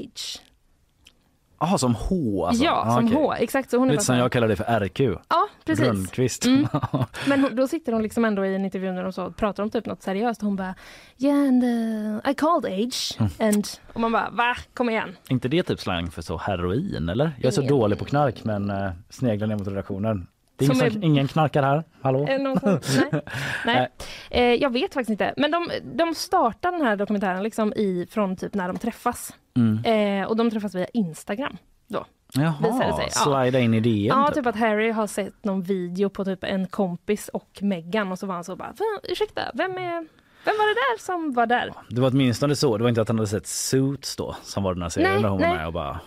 Jaha, 1.61 1.79
som 1.79 1.95
H 1.95 2.47
alltså? 2.47 2.65
ja, 2.65 2.83
Ah, 2.87 2.95
som 2.97 3.05
okej. 3.07 3.17
H. 3.17 3.35
Exakt. 3.35 3.71
Så 3.71 3.77
hon 3.79 3.89
Lite 3.89 4.05
som 4.05 4.17
jag 4.17 4.33
kallar 4.33 4.49
det 4.49 4.57
för 4.57 4.81
RQ. 4.81 5.01
Ja, 5.29 5.49
precis. 5.65 5.87
Rönnqvist. 5.87 6.47
Mm. 6.47 6.67
Men 7.29 7.41
hon, 7.41 7.57
då 7.57 7.69
sitter 7.69 7.93
hon 7.93 8.03
liksom 8.03 8.25
ändå 8.25 8.47
i 8.47 8.55
en 8.55 8.65
intervju 8.65 8.93
när 8.93 9.03
de 9.03 9.13
så 9.13 9.31
pratar 9.31 9.63
om 9.63 9.71
typ 9.71 9.87
något 9.87 10.03
seriöst. 10.03 10.43
Hon 10.43 10.57
bara 10.57 10.75
Yeah, 11.19 11.39
and 11.49 11.65
uh, 11.65 12.31
I 12.31 12.35
called 12.35 12.73
age. 12.73 13.17
Mm. 13.19 13.31
And, 13.39 13.67
och 13.93 14.01
man 14.01 14.13
bara 14.13 14.31
va? 14.31 14.57
Kom 14.75 14.91
igen. 14.91 15.17
inte 15.29 15.49
det 15.49 15.63
typ 15.63 15.81
slang 15.81 16.11
för 16.11 16.23
så 16.23 16.37
heroin 16.37 17.09
eller? 17.09 17.33
Jag 17.39 17.45
är 17.47 17.51
så 17.51 17.61
Ingen- 17.61 17.75
dålig 17.75 17.99
på 17.99 18.05
knark 18.05 18.45
men 18.45 18.71
uh, 18.71 18.91
sneglar 19.11 19.47
ner 19.47 19.57
mot 19.57 19.69
redaktionen. 19.69 20.27
Det 20.59 20.65
är 20.65 20.67
ingen, 20.67 20.77
som, 20.93 21.01
är- 21.03 21.05
ingen 21.05 21.29
knarkar 21.29 21.63
här. 21.63 21.85
Hallå? 22.03 22.27
Som, 22.27 22.81
nej. 23.13 23.23
nej. 23.67 23.89
Eh, 24.31 24.55
jag 24.55 24.71
vet 24.71 24.95
faktiskt 24.95 25.11
inte. 25.11 25.35
Men 25.37 25.51
de, 25.51 25.71
de 25.95 26.15
startar 26.15 26.73
den 26.73 26.83
här 26.83 26.97
dokumentären 26.97 27.43
liksom 27.43 27.73
i, 27.73 28.07
från 28.11 28.37
typ 28.37 28.55
när 28.55 28.69
de 28.69 28.79
träffas. 28.79 29.35
Mm. 29.57 29.85
Eh, 30.23 30.29
och 30.29 30.37
de 30.37 30.51
träffas 30.51 30.75
via 30.75 30.87
Instagram. 30.87 31.57
Då. 31.89 32.05
Jaha, 32.33 32.55
ja. 32.61 33.01
slida 33.11 33.61
in 33.61 33.75
i 33.75 33.81
DM 33.81 34.07
Ja, 34.19 34.27
typ. 34.27 34.35
typ 34.35 34.47
att 34.47 34.57
Harry 34.57 34.91
har 34.91 35.07
sett 35.07 35.45
någon 35.45 35.63
video 35.63 36.09
på 36.11 36.25
typ 36.25 36.45
en 36.45 36.67
kompis 36.67 37.29
och 37.29 37.59
Meghan 37.61 38.13
och 38.13 38.19
så 38.19 38.27
var 38.27 38.35
han 38.35 38.45
så 38.45 38.57
bara, 38.57 38.69
"Va, 38.69 38.85
ursäkta, 39.03 39.43
vem 39.55 39.73
är 39.73 40.07
vem 40.45 40.55
var 40.59 40.69
det 40.69 40.75
där 40.75 41.05
som 41.05 41.33
var 41.33 41.47
där? 41.47 41.73
Det 41.91 42.01
var 42.01 42.09
åtminstone 42.11 42.57
så. 42.57 42.77
Det 42.77 42.83
var 42.83 42.89
inte 42.89 43.03
att 43.03 43.09
han 43.09 43.19
hade 43.19 43.29
sett 43.29 43.47
Suits 43.47 44.17
då 44.17 44.37
som 44.43 44.63
var 44.63 44.75
den 44.75 44.83
här 44.83 44.89
serien 44.89 45.13
Nej, 45.13 45.23
där 45.23 45.29
hon 45.29 45.41
var 45.41 45.47
nej. 45.49 45.57
med 45.57 45.67
och 45.67 45.73
bara 45.73 46.01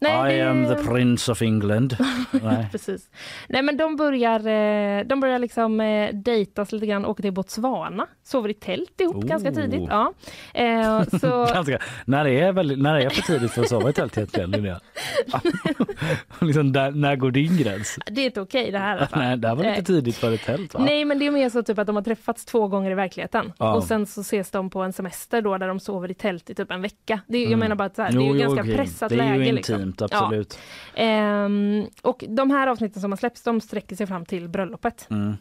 Nej, 0.00 0.34
I 0.34 0.38
det- 0.38 0.48
am 0.50 0.66
the 0.66 0.74
prince 0.74 1.32
of 1.32 1.42
England. 1.42 1.96
nej. 2.42 2.68
Precis. 2.70 3.10
Nej 3.48 3.62
men 3.62 3.76
de 3.76 3.96
börjar, 3.96 4.38
eh, 4.46 5.04
de 5.04 5.20
börjar 5.20 5.38
liksom 5.38 5.80
eh, 5.80 6.14
dejtas 6.14 6.72
lite 6.72 6.86
grann, 6.86 7.04
åker 7.04 7.22
till 7.22 7.32
Botswana, 7.32 8.06
sover 8.28 8.48
i 8.48 8.54
tält 8.54 9.00
ihop 9.00 9.16
Oh. 9.16 9.24
ganska 9.24 9.52
tidigt. 9.52 9.82
Ja. 9.90 10.12
Eh, 10.54 11.02
så, 11.20 11.46
Ganska, 11.54 11.78
när, 12.04 12.26
är 12.26 12.52
väldigt, 12.52 12.78
när 12.78 12.94
är 12.94 13.08
för 13.10 13.22
tidigt 13.22 13.50
för 13.52 13.62
att 13.62 13.68
sova 13.68 13.90
i 13.90 13.92
tält 13.92 14.16
egentligen 14.18 14.50
Linnea? 14.50 14.80
liksom, 16.40 16.72
där, 16.72 16.90
när 16.90 17.16
går 17.16 17.30
din 17.30 17.56
gräns? 17.56 17.98
det 18.10 18.20
är 18.20 18.24
inte 18.24 18.40
okej 18.40 18.70
det 18.70 18.78
här. 18.78 19.08
Nej, 19.16 19.36
det 19.36 19.48
här 19.48 19.54
var 19.54 19.62
lite 19.64 19.74
Nej. 19.76 19.84
tidigt 19.84 20.16
för 20.16 20.32
ett 20.32 20.44
tält 20.44 20.74
va? 20.74 20.80
Nej 20.84 21.04
men 21.04 21.18
det 21.18 21.26
är 21.26 21.30
mer 21.30 21.50
så 21.50 21.62
typ 21.62 21.78
att 21.78 21.86
de 21.86 21.96
har 21.96 22.02
träffats 22.02 22.44
två 22.44 22.68
gånger 22.68 22.90
i 22.90 22.94
verkligheten 22.94 23.52
Ja. 23.58 23.74
och 23.74 23.84
sen 23.84 24.06
så 24.06 24.20
ses 24.20 24.50
de 24.50 24.70
på 24.70 24.82
en 24.82 24.92
semester 24.92 25.42
då 25.42 25.58
där 25.58 25.68
de 25.68 25.80
sover 25.80 26.10
i 26.10 26.14
tält 26.14 26.50
i 26.50 26.54
typ 26.54 26.70
en 26.70 26.82
vecka. 26.82 27.20
Det, 27.26 27.38
är- 27.38 27.42
Jag 27.42 27.46
Mm. 27.48 27.58
menar 27.60 27.76
bara 27.76 27.84
att 27.84 27.96
här, 27.98 28.12
det 28.12 28.18
är 28.18 28.20
Jo, 28.20 28.34
ju 28.34 28.40
jo, 28.40 28.40
ganska 28.40 28.60
okej. 28.62 28.76
pressat 28.76 29.08
Det 29.08 29.14
är 29.14 29.18
läge. 29.18 29.44
ju 29.46 29.52
liksom. 29.52 29.74
intimt, 29.74 30.00
Ja. 30.00 30.06
absolut. 30.12 30.58
Ehm, 30.94 31.86
och 32.02 32.24
de 32.28 32.50
här 32.50 32.66
avsnitten 32.66 33.02
som 33.02 33.12
har 33.12 33.16
släppts 33.16 33.42
de 33.42 33.60
sträcker 33.60 33.96
sig 33.96 34.06
fram 34.06 34.24
till 34.24 34.48
bröllopet. 34.48 35.06
Mm. 35.10 35.36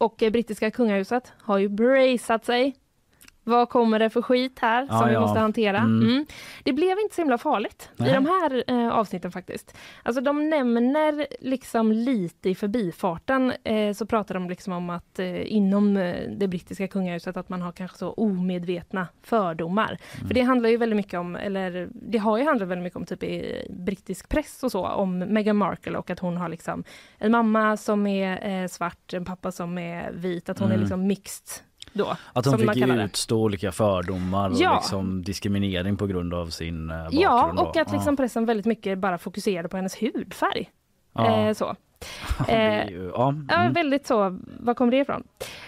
Och 0.00 0.22
eh, 0.22 0.30
brittiska 0.30 0.70
kungahuset 0.70 1.32
har 1.38 1.58
ju 1.58 1.68
braceat 1.68 2.44
sig. 2.44 2.74
Vad 3.44 3.68
kommer 3.68 3.98
det 3.98 4.10
för 4.10 4.22
skit 4.22 4.58
här 4.58 4.86
Ja, 4.90 4.98
som 4.98 5.08
vi 5.08 5.14
ja. 5.14 5.20
måste 5.20 5.38
hantera? 5.40 5.78
Mm. 5.78 6.08
Mm. 6.10 6.26
Det 6.64 6.72
blev 6.72 6.98
inte 6.98 7.14
så 7.14 7.20
himla 7.20 7.38
farligt 7.38 7.90
Nej. 7.96 8.10
i 8.10 8.12
de 8.14 8.26
här 8.26 8.64
eh, 8.66 8.88
avsnitten 8.98 9.32
faktiskt. 9.32 9.76
Alltså 10.02 10.20
de 10.22 10.50
nämner 10.50 11.26
liksom 11.40 11.92
lite 11.92 12.50
i 12.50 12.54
förbifarten 12.54 13.52
eh, 13.64 13.92
så 13.92 14.06
pratar 14.06 14.34
de 14.34 14.48
liksom 14.50 14.72
om 14.72 14.90
att 14.90 15.18
eh, 15.18 15.52
inom 15.52 15.96
eh, 15.96 16.16
det 16.30 16.48
brittiska 16.48 16.88
kungahuset 16.88 17.36
att 17.36 17.48
man 17.48 17.62
har 17.62 17.72
kanske 17.72 17.98
så 17.98 18.12
omedvetna 18.12 19.08
fördomar. 19.22 19.98
Mm. 20.16 20.26
För 20.28 20.34
det 20.34 20.40
handlar 20.40 20.70
ju 20.70 20.76
väldigt 20.76 20.96
mycket 20.96 21.20
om, 21.20 21.36
eller 21.36 21.88
det 21.92 22.18
har 22.18 22.38
ju 22.38 22.44
handlat 22.44 22.68
väldigt 22.68 22.82
mycket 22.84 22.96
om 22.96 23.06
typ 23.06 23.22
i 23.22 23.66
brittisk 23.70 24.28
press 24.28 24.62
och 24.62 24.72
så, 24.72 24.86
om 24.86 25.18
Meghan 25.18 25.56
Markle 25.56 25.98
och 25.98 26.10
att 26.10 26.18
hon 26.18 26.36
har 26.36 26.48
liksom 26.48 26.84
en 27.18 27.32
mamma 27.32 27.76
som 27.76 28.06
är 28.06 28.62
eh, 28.62 28.66
svart, 28.68 29.12
en 29.14 29.24
pappa 29.24 29.52
som 29.52 29.78
är 29.78 30.12
vit, 30.12 30.48
att 30.48 30.58
hon 30.58 30.66
Mm. 30.70 30.76
är 30.78 30.80
liksom 30.80 31.06
mixed 31.06 31.64
då. 31.92 32.16
Att 32.32 32.46
man 32.46 32.58
fick 32.58 32.76
utstå 32.86 33.42
olika 33.42 33.72
fördomar 33.72 34.50
och 34.50 34.56
Ja. 34.58 34.74
liksom 34.80 35.22
diskriminering 35.22 35.96
på 35.96 36.06
grund 36.06 36.34
av 36.34 36.46
sin 36.46 36.90
eh, 36.90 36.96
bakgrund. 36.96 37.22
Ja, 37.22 37.52
då. 37.56 37.62
och 37.62 37.76
att 37.76 37.92
liksom 37.92 38.16
pressen 38.16 38.46
väldigt 38.46 38.66
mycket 38.66 38.98
bara 38.98 39.18
fokuserade 39.18 39.68
på 39.68 39.76
hennes 39.76 40.02
hudfärg. 40.02 40.70
ja. 41.14 41.46
Eh, 41.48 41.52
så. 41.54 41.76
Är 42.48 42.90
ju, 42.90 43.10
ja. 43.14 43.34
Ja, 43.48 43.54
Mm. 43.60 43.72
väldigt 43.72 44.06
så. 44.06 44.38
Var 44.60 44.74
kom 44.74 44.90
det 44.90 44.96
ifrån? 44.96 45.22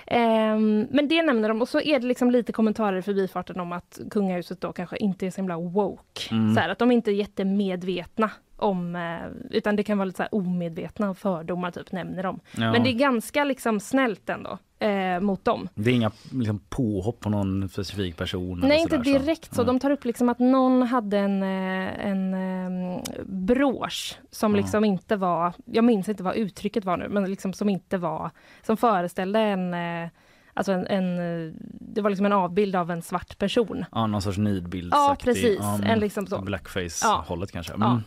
Ehm, 0.07 0.87
men 0.91 1.09
det 1.09 1.23
nämner 1.23 1.49
de 1.49 1.63
och 1.63 1.69
så 1.69 1.81
är 1.81 2.01
det 2.01 2.07
liksom 2.07 2.31
lite 2.31 2.53
kommentarer 2.53 2.97
i 2.99 3.03
förbifarten 3.03 3.61
om 3.61 3.73
att 3.73 4.01
kungahuset 4.11 4.61
då 4.61 4.73
kanske 4.73 4.97
inte 4.97 5.27
är 5.27 5.31
så 5.31 5.37
himla 5.37 5.57
woke. 5.57 6.21
Mm. 6.31 6.55
Så 6.55 6.61
här, 6.61 6.69
att 6.69 6.79
de 6.79 6.91
inte 6.91 7.11
är 7.11 7.15
jättemedvetna 7.15 8.31
om, 8.57 8.97
eh, 8.97 9.19
utan 9.51 9.77
det 9.77 9.83
kan 9.83 9.99
vara 9.99 10.05
lite 10.07 10.29
så 10.31 10.37
omedvetna 10.37 11.15
fördomar 11.15 11.71
typ 11.71 11.93
nämner 11.93 12.23
de. 12.23 12.41
Ja. 12.57 12.73
Men 12.73 12.83
det 12.83 12.91
är 12.91 12.95
ganska 12.95 13.45
liksom 13.45 13.81
snällt 13.81 14.29
ändå 14.31 14.59
eh, 14.83 15.21
mot 15.21 15.45
dem. 15.45 15.69
Det 15.75 15.91
är 15.91 15.95
inga 15.95 16.11
liksom, 16.33 16.61
påhopp 16.69 17.21
på 17.21 17.31
någon 17.31 17.69
specifik 17.69 18.17
person? 18.17 18.61
Nej, 18.61 18.81
inte 18.81 18.97
sådär, 18.97 19.05
direkt 19.19 19.55
så. 19.55 19.63
Nej. 19.63 19.67
De 19.67 19.79
tar 19.81 19.91
upp 19.91 20.05
liksom 20.05 20.29
att 20.29 20.39
någon 20.39 20.83
hade 20.83 21.19
en, 21.19 21.43
eh, 21.43 22.07
en 22.07 22.35
eh, 22.35 23.01
brosch 23.27 24.19
som 24.31 24.55
Ja. 24.55 24.61
liksom 24.61 24.85
inte 24.85 25.17
var, 25.17 25.53
jag 25.65 25.85
minns 25.85 26.09
inte 26.09 26.23
vad 26.23 26.37
uttrycket 26.37 26.85
var 26.85 26.97
nu, 26.97 27.09
men 27.09 27.31
liksom 27.31 27.53
som 27.53 27.69
inte 27.69 27.99
var, 27.99 28.31
som 28.67 28.77
föreställde 28.77 29.41
en, 29.41 29.75
eh, 29.75 30.09
alltså 30.55 30.73
en, 30.73 30.87
en 30.87 31.17
det 31.81 32.01
var 32.01 32.11
liksom 32.11 32.27
en 32.27 32.33
avbild 32.33 32.77
av 32.77 32.91
en 32.91 33.03
svart 33.03 33.39
person. 33.39 33.85
Ja, 33.93 34.07
någon 34.07 34.23
sorts 34.23 34.39
Ja, 34.39 34.45
nidbildsaktig. 34.45 35.25
precis. 35.35 35.59
Ja, 35.61 35.79
En 35.85 35.99
liksom 35.99 36.27
så. 36.27 36.41
Blackface-hållet 36.41 37.53
kanske. 37.53 37.73
Mm. 37.75 37.89
Ja. 37.89 38.01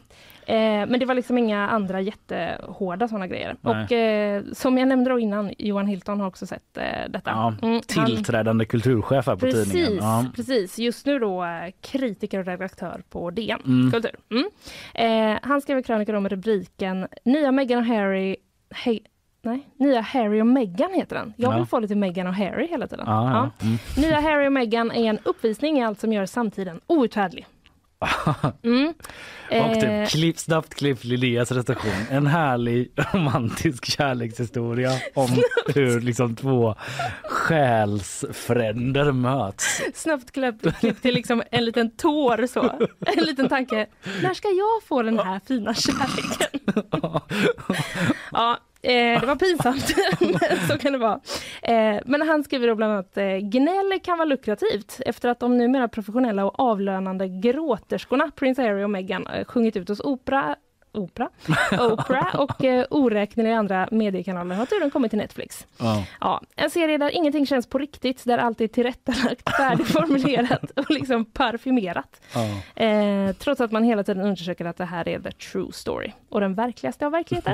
Eh, 0.48 0.56
men 0.88 1.00
det 1.00 1.06
var 1.06 1.16
liksom 1.16 1.38
inga 1.38 1.70
andra 1.70 2.02
jättehårda 2.02 3.08
sådana 3.08 3.28
grejer. 3.28 3.56
Nej. 3.62 3.84
Och 3.86 3.92
eh, 3.92 4.44
som 4.54 4.78
jag 4.78 4.88
nämnde 4.88 5.10
då 5.10 5.20
innan, 5.20 5.54
Johan 5.58 5.88
Hilton 5.88 6.20
har 6.20 6.28
också 6.28 6.46
sett 6.48 6.78
eh, 6.78 6.84
detta. 7.10 7.30
Ja, 7.30 7.54
Mm, 7.62 7.82
han- 7.96 8.06
Tillträdande 8.06 8.66
kulturchef 8.66 9.28
här 9.28 9.36
på 9.36 9.40
tidningen. 9.40 9.66
Precis, 9.88 9.98
Ja. 10.02 10.26
precis. 10.36 10.80
Just 10.80 11.06
nu 11.06 11.20
då 11.20 11.44
eh, 11.44 11.50
kritiker 11.82 12.40
och 12.40 12.46
redaktör 12.46 13.02
på 13.10 13.30
DN 13.32 13.60
Mm. 13.66 13.92
Kultur. 13.92 14.12
Mm. 14.32 14.46
Eh, 15.34 15.40
han 15.44 15.62
skrev 15.62 15.78
en 15.78 15.84
krönika 15.84 16.18
om 16.18 16.30
rubriken 16.30 17.08
Nya 17.26 17.52
Meghan 17.52 17.80
och 17.80 17.86
Harry 17.86 18.36
Hej, 18.76 19.00
Nej, 19.42 19.60
Nya 19.80 20.02
Harry 20.02 20.42
och 20.42 20.48
Meghan 20.48 20.94
heter 20.94 21.16
den. 21.16 21.34
Jag 21.38 21.50
vill 21.52 21.60
Ja. 21.60 21.66
få 21.66 21.80
lite 21.80 21.96
Meghan 21.96 22.28
och 22.28 22.34
Harry 22.34 22.68
hela 22.68 22.88
tiden. 22.88 23.06
Ja. 23.08 23.30
Ja. 23.60 23.66
Mm. 23.68 23.78
Nya 23.98 24.20
Harry 24.22 24.48
och 24.48 24.52
Meghan 24.54 24.92
är 24.92 25.10
en 25.10 25.20
uppvisning 25.24 25.78
i 25.80 25.84
allt 25.84 26.00
som 26.00 26.14
gör 26.14 26.26
samtiden 26.26 26.80
outhärdlig. 26.88 27.46
Mm. 28.64 28.94
Och 29.50 29.56
Eh, 29.56 29.74
typ 29.80 30.10
klipp, 30.10 30.40
snabbt 30.40 30.76
klipp 30.76 31.04
Linneas 31.04 31.52
recension. 31.52 31.94
En 32.12 32.28
härlig 32.28 32.92
romantisk 33.14 33.86
kärlekshistoria 33.86 34.92
om 35.14 35.30
hur 35.76 36.02
liksom 36.02 36.36
två 36.36 36.76
själsfränder 37.24 39.12
möts. 39.12 39.82
Snabbt 39.94 40.32
klipp, 40.32 40.80
klipp 40.80 41.02
till 41.02 41.14
liksom 41.14 41.44
en 41.52 41.66
liten 41.66 41.92
tår 41.92 42.48
så. 42.48 42.88
En 43.18 43.24
liten 43.24 43.50
tanke. 43.50 43.88
När 44.24 44.34
ska 44.34 44.48
jag 44.48 44.84
få 44.88 45.02
den 45.02 45.20
här 45.20 45.42
fina 45.48 45.74
kärleken? 45.74 46.60
Ja, 48.32 48.58
eh, 48.86 49.20
det 49.22 49.26
var 49.26 49.36
pinsamt. 49.36 49.96
Så 50.68 50.78
kan 50.78 50.92
det 50.92 50.98
vara. 50.98 51.20
Eh, 51.62 52.02
men 52.06 52.22
han 52.28 52.44
skriver 52.44 52.68
då 52.68 52.76
bland 52.76 52.94
annat 52.94 53.18
eh, 53.18 53.38
gnäll 53.38 54.00
kan 54.04 54.18
vara 54.18 54.26
lukrativt 54.26 55.02
efter 55.06 55.30
att 55.30 55.40
de 55.40 55.58
numera 55.58 55.88
professionella 55.88 56.46
och 56.46 56.60
avlönande 56.60 57.28
gråterskorna 57.28 58.32
Prince 58.36 58.62
Harry 58.62 58.84
och 58.84 58.90
Meghan 58.90 59.28
eh, 59.28 59.46
sjungit 59.46 59.76
ut 59.76 59.90
hos 59.90 60.00
opera 60.00 60.56
Opera, 60.96 61.30
Oprah 61.80 62.36
och 62.36 62.64
eh, 62.64 62.86
oräkneliga 62.90 63.58
andra 63.58 63.88
mediekanaler 63.92 64.56
har 64.56 64.66
turen 64.66 64.92
kommit 64.92 65.12
till 65.12 65.18
Netflix. 65.18 65.68
Ja. 65.78 66.06
Ja, 66.20 66.42
en 66.56 66.70
serie 66.70 66.98
där 66.98 67.10
ingenting 67.10 67.46
känns 67.46 67.68
på 67.68 67.78
riktigt, 67.78 68.26
där 68.26 68.38
allt 68.38 68.62
är 68.62 68.68
tillrättalagt, 68.68 69.56
färdigformulerat 69.58 70.72
och 70.76 70.92
liksom 70.92 71.26
parfymerat. 71.26 72.22
Ja. 72.34 72.84
Eh, 72.84 73.36
trots 73.36 73.62
att 73.62 73.72
man 73.72 73.84
hela 73.84 74.04
tiden 74.04 74.24
undersöker 74.24 74.66
att 74.66 74.78
det 74.78 74.86
här 74.86 75.08
är 75.08 75.20
the 75.20 75.32
true 75.32 75.72
story. 75.72 76.12
Och 76.30 76.42
den 76.42 76.54
verkligaste 76.54 77.06
av 77.06 77.12
verkligheter. 77.12 77.54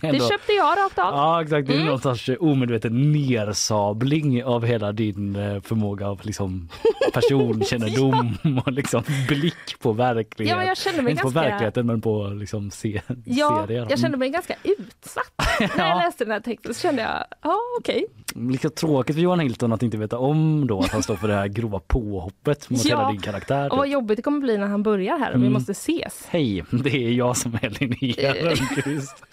Det 0.00 0.06
Ändå- 0.06 0.28
köpte 0.28 0.52
jag 0.52 0.78
rakt 0.78 0.98
av. 0.98 1.14
Ja 1.14 1.42
exakt, 1.42 1.68
det 1.68 1.74
är 1.74 1.80
Mm. 1.80 1.98
sorts 1.98 2.30
omedveten 2.40 3.12
nersabling 3.12 4.44
av 4.44 4.64
hela 4.64 4.92
din 4.92 5.36
eh, 5.36 5.60
förmåga 5.62 6.06
av 6.08 6.20
liksom 6.22 6.68
personkännedom 7.12 8.36
och 8.66 8.72
liksom 8.72 9.02
blick 9.28 9.78
på 9.80 9.92
verkligheten. 9.92 10.60
Ja, 10.62 10.66
jag 10.68 10.76
kände 10.76 11.02
mig 11.02 11.10
Inte 11.10 11.22
på 11.22 11.28
ganska... 11.30 11.50
verkligheten 11.50 11.86
men 11.86 12.00
på 12.00 12.26
liksom 12.26 12.70
se 12.70 13.00
Ja, 13.24 13.64
serier. 13.66 13.86
jag 13.90 13.98
kände 13.98 14.16
mig 14.18 14.28
ganska 14.30 14.54
utsatt 14.64 15.32
när 15.76 15.88
jag 15.88 15.98
läste 15.98 16.24
den 16.24 16.32
här 16.32 16.40
texten. 16.40 16.74
Så 16.74 16.80
kände 16.80 17.02
jag, 17.02 17.24
ja 17.42 17.56
okej. 17.80 18.06
Mm. 18.34 18.50
Lika 18.50 18.70
tråkigt 18.70 19.16
för 19.16 19.22
Johan 19.22 19.40
Hilton 19.40 19.72
att 19.72 19.82
inte 19.82 19.96
veta 19.96 20.18
om 20.18 20.66
då 20.66 20.80
att 20.80 20.90
han 20.92 21.02
står 21.02 21.16
för 21.16 21.28
det 21.28 21.34
här 21.34 21.48
grova 21.48 21.78
påhoppet 21.86 22.70
mot 22.70 22.84
Ja, 22.84 22.98
hela 22.98 23.10
din 23.12 23.20
karaktär. 23.20 23.70
Och 23.72 23.76
vad 23.76 23.86
typ. 23.86 23.92
jobbigt 23.92 24.16
det 24.16 24.22
kommer 24.22 24.40
bli 24.40 24.58
när 24.58 24.66
han 24.66 24.82
börjar 24.82 25.18
här 25.18 25.30
och 25.32 25.36
vi 25.36 25.40
Mm. 25.46 25.52
måste 25.52 25.72
ses. 25.72 26.26
Hej, 26.30 26.64
det 26.70 27.04
är 27.06 27.10
jag 27.10 27.36
som 27.36 27.54
är 27.62 27.70
Linnea. 27.80 28.34
Rönnqvist. 28.44 29.24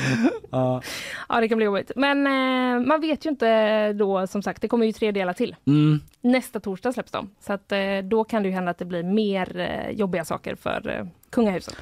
ja. 0.50 0.82
Ja, 1.28 1.40
det 1.40 1.48
kan 1.48 1.56
bli 1.58 1.64
jobbigt. 1.64 1.90
Men 1.96 2.26
eh, 2.26 2.86
man 2.86 3.00
vet 3.00 3.26
ju 3.26 3.30
inte 3.30 3.92
då, 3.92 4.26
som 4.26 4.42
sagt, 4.42 4.62
det 4.62 4.68
kommer 4.68 4.86
ju 4.86 4.92
tre 4.92 5.12
delar 5.12 5.32
till. 5.32 5.56
mm. 5.66 6.00
Nästa 6.20 6.60
torsdag 6.60 6.92
släpps 6.92 7.10
de. 7.12 7.30
Så 7.40 7.52
att 7.52 7.72
eh, 7.72 7.78
då 8.04 8.24
kan 8.24 8.42
det 8.42 8.48
ju 8.48 8.54
hända 8.54 8.70
att 8.70 8.78
det 8.78 8.84
blir 8.84 9.02
mer 9.02 9.58
eh, 9.60 9.90
jobbiga 9.90 10.24
saker 10.24 10.54
för 10.54 10.96
eh, 10.98 11.06
kungahuset. 11.30 11.76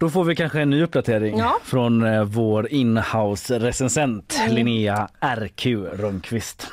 Då 0.00 0.10
får 0.10 0.24
vi 0.24 0.36
kanske 0.36 0.60
en 0.60 0.70
ny 0.70 0.82
uppdatering 0.82 1.38
Ja. 1.38 1.56
från 1.64 2.02
eh, 2.06 2.24
vår 2.24 2.72
inhouse 2.72 3.58
recensent 3.58 4.38
Mm. 4.42 4.54
Linnea 4.54 5.08
RQ 5.36 5.66
Rönnqvist. 5.92 6.70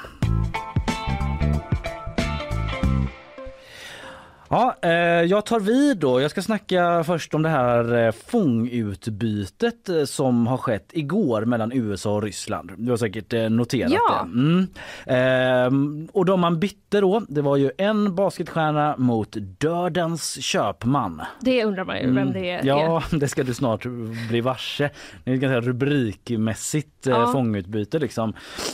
Ja, 4.50 4.76
eh, 4.82 4.90
jag 5.24 5.46
tar 5.46 5.60
vid 5.60 5.98
då. 5.98 6.22
Jag 6.22 6.32
ska 6.32 6.42
snacka 6.42 7.04
först 7.04 7.34
om 7.34 7.42
det 7.42 7.50
här 7.50 8.06
eh, 8.06 8.12
fångutbytet 8.28 9.90
eh, 9.90 10.04
som 10.04 10.48
har 10.48 10.58
skett 10.58 10.90
igår 10.94 11.46
mellan 11.46 11.72
USA 11.72 12.12
och 12.16 12.24
Ryssland. 12.24 12.72
Du 12.78 12.90
har 12.92 12.98
säkert 12.98 13.34
eh, 13.34 13.50
noterat 13.50 13.92
Ja. 13.92 14.28
det. 14.34 14.40
Mm. 14.40 14.68
Ehm, 15.06 16.08
och 16.14 16.26
de 16.26 16.40
man 16.40 16.60
bytte 16.60 17.02
då, 17.02 17.22
det 17.30 17.42
var 17.42 17.58
ju 17.58 17.72
en 17.78 18.16
basketstjärna 18.16 18.96
mot 18.98 19.36
dödens 19.60 20.44
köpman. 20.44 21.22
Det 21.42 21.64
undrar 21.66 21.86
man 21.86 22.00
ju 22.00 22.14
vem 22.14 22.34
det 22.34 22.50
är. 22.50 22.60
Mm. 22.60 22.68
Ja, 22.68 23.04
det 23.12 23.28
ska 23.28 23.44
du 23.44 23.54
snart 23.54 23.86
bli 24.30 24.42
varse. 24.42 24.90
Det 25.24 25.32
är 25.32 25.36
ganska 25.36 25.62
rubrikmässigt 25.70 27.08
eh, 27.08 27.14
Ja. 27.14 27.32
fångutbyte 27.32 28.00
liksom. 28.00 28.34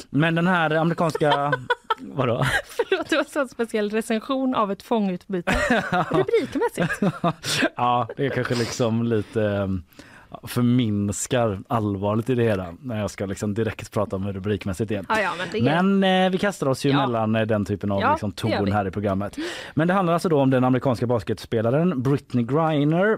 Men 0.09 0.35
den 0.35 0.47
här 0.47 0.69
amerikanska... 0.75 1.53
Vadå? 1.99 2.45
Förlåt, 2.65 3.09
det 3.09 3.15
var 3.17 3.23
så 3.23 3.39
en 3.39 3.47
speciell 3.49 3.89
recension 3.89 4.55
av 4.55 4.71
ett 4.71 4.83
fångutbyte. 4.83 5.51
Rubrikmässigt. 6.11 7.15
Ja, 7.75 8.07
det 8.17 8.25
är 8.25 8.29
kanske 8.29 8.55
liksom 8.55 9.03
lite 9.03 9.43
eh, 9.43 9.67
förminskar 10.43 11.59
allvaret 11.67 12.29
i 12.29 12.35
det 12.35 12.43
hela 12.43 12.73
när 12.81 12.99
jag 12.99 13.11
ska 13.11 13.25
liksom 13.25 13.53
direkt 13.53 13.91
prata 13.91 14.15
om 14.15 14.33
rubrikmässigt 14.33 14.91
igen. 14.91 15.05
Ja, 15.09 15.19
ja, 15.19 15.31
men 15.37 15.67
är... 15.67 15.83
Men 15.83 16.25
eh, 16.25 16.31
vi 16.31 16.37
kastar 16.37 16.67
oss 16.67 16.85
ju 16.85 16.89
Ja. 16.89 16.97
mellan 16.97 17.35
eh, 17.35 17.41
den 17.45 17.65
typen 17.65 17.91
av 17.91 18.11
liksom, 18.11 18.31
ton 18.31 18.71
här 18.71 18.87
i 18.87 18.91
programmet. 18.91 19.37
Men 19.73 19.87
det 19.87 19.93
handlar 19.93 20.13
alltså 20.13 20.29
då 20.29 20.39
om 20.41 20.49
den 20.49 20.63
amerikanska 20.63 21.07
basketspelaren 21.07 22.01
Britney 22.01 22.45
Griner 22.45 23.17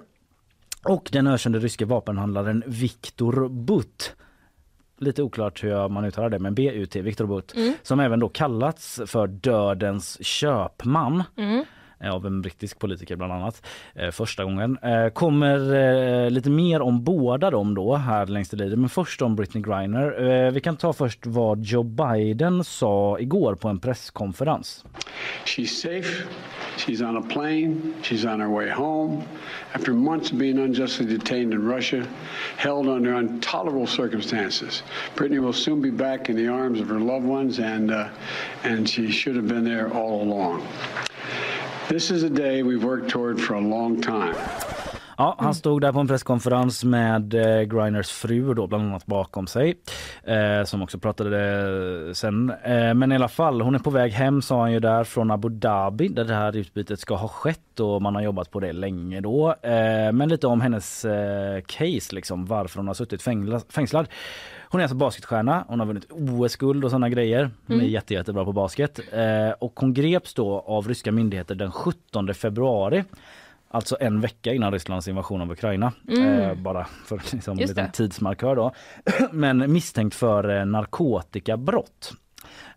och 0.84 1.10
den 1.12 1.28
ökände 1.28 1.60
ryske 1.60 1.86
vapenhandlaren 1.86 2.64
Viktor 2.68 3.50
Butt. 3.50 4.16
Lite 5.04 5.24
oklart 5.24 5.64
hur 5.64 5.90
man 5.90 6.06
uttalar 6.06 6.30
det, 6.30 6.40
men 6.40 6.56
BUT, 6.56 6.96
Viktor 6.96 7.26
Butt, 7.26 7.54
Mm. 7.56 7.74
som 7.84 8.00
även 8.00 8.20
då 8.20 8.30
kallats 8.30 9.02
för 9.06 9.28
dödens 9.28 10.26
köpman 10.26 11.24
Mm. 11.38 11.66
Eh, 12.04 12.14
av 12.14 12.26
en 12.26 12.42
brittisk 12.42 12.80
politiker 12.80 13.16
bland 13.16 13.34
annat 13.34 13.66
eh, 13.96 14.12
första 14.12 14.44
gången. 14.44 14.78
Eh, 14.82 15.10
kommer 15.10 15.74
eh, 16.26 16.30
lite 16.30 16.50
mer 16.50 16.82
om 16.82 17.04
båda 17.04 17.52
dem 17.52 17.76
då 17.76 17.96
här 17.96 18.26
längst 18.28 18.54
i 18.54 18.58
livet 18.58 18.80
men 18.80 18.90
först 18.90 19.22
om 19.22 19.36
Britney 19.36 19.64
Griner. 19.64 20.32
Eh, 20.46 20.52
vi 20.52 20.62
kan 20.62 20.78
ta 20.78 20.94
först 20.94 21.26
vad 21.26 21.64
Joe 21.66 21.84
Biden 21.84 22.64
sa 22.64 23.20
igår 23.20 23.56
på 23.56 23.70
en 23.70 23.80
presskonferens. 23.80 24.86
She's 25.46 25.66
safe. 25.66 26.24
She's 26.78 27.10
on 27.10 27.18
a 27.18 27.22
plane. 27.30 27.94
She's 28.02 28.34
on 28.34 28.40
her 28.40 28.50
way 28.50 28.70
home. 28.70 29.22
After 29.74 29.94
months 29.94 30.32
of 30.32 30.38
being 30.38 30.60
unjustly 30.60 31.06
detained 31.06 31.54
in 31.54 31.72
Russia, 31.76 32.04
held 32.58 32.88
under 32.88 33.20
intolerable 33.20 33.88
circumstances, 33.88 34.84
Britney 35.16 35.40
will 35.40 35.54
soon 35.54 35.82
be 35.82 35.92
back 35.92 36.30
in 36.30 36.36
the 36.36 36.48
arms 36.48 36.82
of 36.82 36.90
her 36.90 37.00
loved 37.00 37.26
ones, 37.26 37.60
and 37.60 37.92
uh, 37.92 38.10
and 38.64 38.90
she 38.90 39.12
should 39.12 39.36
have 39.36 39.48
been 39.48 39.64
there 39.64 39.94
all 39.94 40.22
along. 40.24 40.62
This 41.94 42.12
is 42.12 42.24
a 42.24 42.30
day 42.30 42.64
we've 42.64 42.84
worked 42.84 43.10
toward 43.10 43.40
for 43.40 43.56
a 43.56 43.60
long 43.60 44.02
time. 44.02 44.34
Ja, 45.18 45.36
han 45.40 45.54
stod 45.56 45.82
där 45.82 45.92
på 45.92 46.00
en 46.00 46.08
presskonferens 46.08 46.84
med 46.84 47.34
eh, 47.34 47.62
Griners 47.62 48.10
fru 48.12 48.54
då 48.54 48.68
bland 48.68 48.84
annat 48.84 49.06
bakom 49.06 49.48
sig 49.48 49.78
eh, 50.24 50.64
som 50.66 50.82
också 50.82 51.00
pratade 51.00 51.50
eh, 52.08 52.14
sen. 52.14 52.50
Eh, 52.64 52.94
men 52.94 53.12
i 53.12 53.16
alla 53.16 53.28
fall, 53.28 53.62
hon 53.62 53.76
är 53.76 53.80
på 53.80 53.90
väg 53.90 54.12
hem 54.12 54.42
sa 54.42 54.62
han 54.62 54.72
ju 54.72 54.80
där 54.80 55.04
från 55.04 55.32
Abu 55.32 55.50
Dhabi 55.50 56.08
där 56.08 56.24
det 56.24 56.34
här 56.34 56.58
utbytet 56.58 57.00
ska 57.00 57.16
ha 57.16 57.28
skett 57.28 57.80
och 57.80 58.02
man 58.02 58.16
har 58.16 58.22
jobbat 58.22 58.52
på 58.52 58.60
det 58.60 58.74
länge 58.74 59.22
då. 59.22 59.56
Eh, 59.62 60.12
men 60.12 60.30
lite 60.30 60.48
om 60.48 60.62
hennes 60.62 61.06
eh, 61.06 61.62
case 61.66 62.16
liksom, 62.16 62.46
varför 62.46 62.78
hon 62.80 62.88
har 62.88 62.94
suttit 62.94 63.22
fängla- 63.22 63.72
fängslad. 63.74 64.08
Hon 64.74 64.80
är 64.80 64.84
alltså 64.84 64.96
basketstjärna, 64.96 65.66
hon 65.68 65.80
har 65.80 65.88
vunnit 65.88 66.06
OS-guld 66.10 66.86
och 66.86 66.92
sådana 66.92 67.10
grejer. 67.10 67.52
Hon 67.68 67.82
är 67.82 67.86
jätte, 67.86 68.14
jättebra 68.14 68.46
på 68.46 68.52
basket. 68.52 69.00
Eh, 69.12 69.50
och 69.60 69.80
hon 69.80 69.94
greps 69.94 70.34
då 70.34 70.60
av 70.60 70.88
ryska 70.88 71.12
myndigheter 71.12 71.56
den 71.56 71.72
17 71.72 72.34
februari. 72.34 73.04
Alltså 73.70 73.98
en 74.00 74.22
vecka 74.22 74.54
innan 74.54 74.72
Rysslands 74.72 75.08
invasion 75.08 75.42
av 75.42 75.52
Ukraina. 75.52 75.94
Eh, 76.08 76.56
bara 76.56 76.88
för 77.06 77.22
liksom, 77.34 77.60
en 77.60 77.68
liten 77.68 77.92
tidsmarkör 77.92 78.56
då. 78.56 78.74
Men 79.32 79.74
misstänkt 79.74 80.16
för 80.16 80.60
eh, 80.60 80.66
narkotikabrott. 80.66 82.14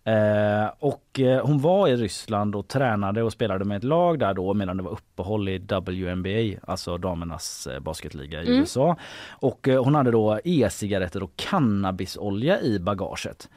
Eh, 0.07 0.71
och 0.79 1.21
eh, 1.21 1.47
hon 1.47 1.59
var 1.59 1.89
i 1.89 1.97
Ryssland 1.97 2.57
och 2.57 2.69
tränade 2.69 3.23
och 3.23 3.33
spelade 3.33 3.65
med 3.65 3.77
ett 3.77 3.85
lag 3.85 4.19
där 4.19 4.35
då 4.35 4.55
medan 4.55 4.77
det 4.77 4.83
var 4.83 4.91
uppehåll 4.91 5.49
i 5.49 5.59
WNBA, 5.59 6.61
alltså 6.63 6.99
damernas 6.99 7.67
eh, 7.67 7.81
basketliga 7.81 8.43
i 8.43 8.49
USA. 8.49 8.97
Och 9.31 9.69
hon 9.69 9.95
hade 9.95 10.11
då 10.11 10.41
e-cigaretter 10.45 11.23
och 11.23 11.37
cannabisolja 11.37 12.61
i 12.61 12.79
bagaget. 12.79 13.49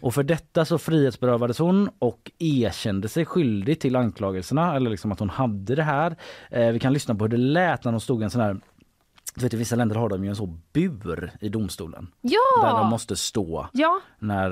Och 0.00 0.14
för 0.14 0.22
detta 0.22 0.64
så 0.64 0.78
frihetsberövades 0.78 1.58
hon 1.58 1.90
och 1.98 2.30
erkände 2.38 3.08
sig 3.08 3.24
skyldig 3.24 3.80
till 3.80 3.96
anklagelserna 3.96 4.76
eller 4.76 4.90
liksom 4.90 5.12
att 5.12 5.18
hon 5.18 5.30
hade 5.30 5.74
det 5.74 5.82
här. 5.82 6.16
Vi 6.72 6.78
kan 6.78 6.92
lyssna 6.92 7.14
på 7.14 7.24
hur 7.24 7.28
det 7.28 7.36
lät 7.36 7.84
när 7.84 7.92
hon 7.92 8.00
stod 8.00 8.20
i 8.20 8.24
en 8.24 8.30
sån 8.30 8.40
här 8.40 8.56
Du 9.38 9.42
vet, 9.44 9.54
I 9.54 9.56
vissa 9.56 9.76
länder 9.76 9.96
har 9.96 10.08
de 10.08 10.24
ju 10.24 10.30
en 10.30 10.36
så 10.36 10.46
bur 10.72 11.30
i 11.40 11.48
domstolen. 11.48 12.06
Ja! 12.20 12.38
Där 12.62 12.78
de 12.78 12.86
måste 12.90 13.16
stå. 13.16 13.66
Ja, 13.72 14.00
När, 14.18 14.44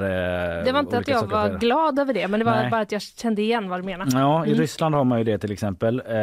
eh, 0.58 0.64
det 0.64 0.72
var 0.72 0.80
inte 0.80 0.98
att 0.98 1.08
jag 1.08 1.26
var 1.26 1.48
sker. 1.48 1.58
glad 1.58 1.98
över 1.98 2.14
det 2.14 2.28
men 2.28 2.40
det 2.40 2.46
var 2.46 2.52
Nej. 2.52 2.70
bara 2.70 2.80
att 2.80 2.92
jag 2.92 3.02
kände 3.02 3.42
igen 3.42 3.68
vad 3.68 3.78
du 3.80 3.82
menar. 3.84 4.08
Ja, 4.12 4.44
i 4.46 4.48
Mm. 4.48 4.60
Ryssland 4.60 4.94
har 4.94 5.04
man 5.04 5.18
ju 5.18 5.24
det 5.24 5.38
till 5.38 5.52
exempel. 5.52 6.02
Eh, 6.06 6.16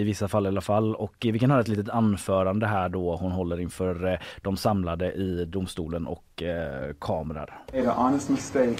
I 0.00 0.02
vissa 0.04 0.28
fall 0.28 0.44
i 0.46 0.48
alla 0.48 0.60
fall. 0.60 0.94
Och 0.94 1.14
vi 1.20 1.38
kan 1.38 1.50
höra 1.50 1.60
ett 1.60 1.68
litet 1.68 1.88
anförande 1.88 2.66
här 2.66 2.88
då 2.88 3.16
hon 3.16 3.32
håller 3.32 3.60
inför 3.60 4.12
eh, 4.12 4.18
de 4.42 4.56
samlade 4.56 5.12
i 5.12 5.44
domstolen 5.44 6.06
och 6.06 6.42
eh, 6.42 6.92
kameror. 7.00 7.54
made 7.72 7.90
an 7.92 7.96
honest 8.06 8.28
mistake, 8.30 8.76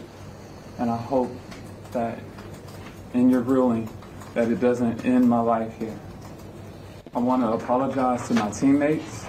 and 0.79 0.91
I 0.91 0.99
hope 1.09 1.31
that 1.93 2.13
in 3.13 3.31
your 3.31 3.45
ruling 3.45 3.89
that 4.35 4.49
it 4.49 4.61
doesn't 4.61 4.95
end 5.05 5.29
my 5.29 5.37
life 5.59 5.85
here. 5.85 5.93
I 7.15 7.19
want 7.19 7.43
to 7.43 7.53
apologize 7.53 8.29
to 8.29 8.35
my 8.35 8.51
teammates, 8.51 9.27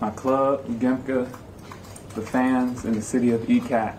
my 0.00 0.10
club, 0.10 0.64
Gemka, 0.80 1.26
the 2.14 2.22
fans, 2.22 2.84
and 2.84 2.94
the 2.96 3.02
city 3.02 3.32
of 3.32 3.40
ECAT 3.42 3.94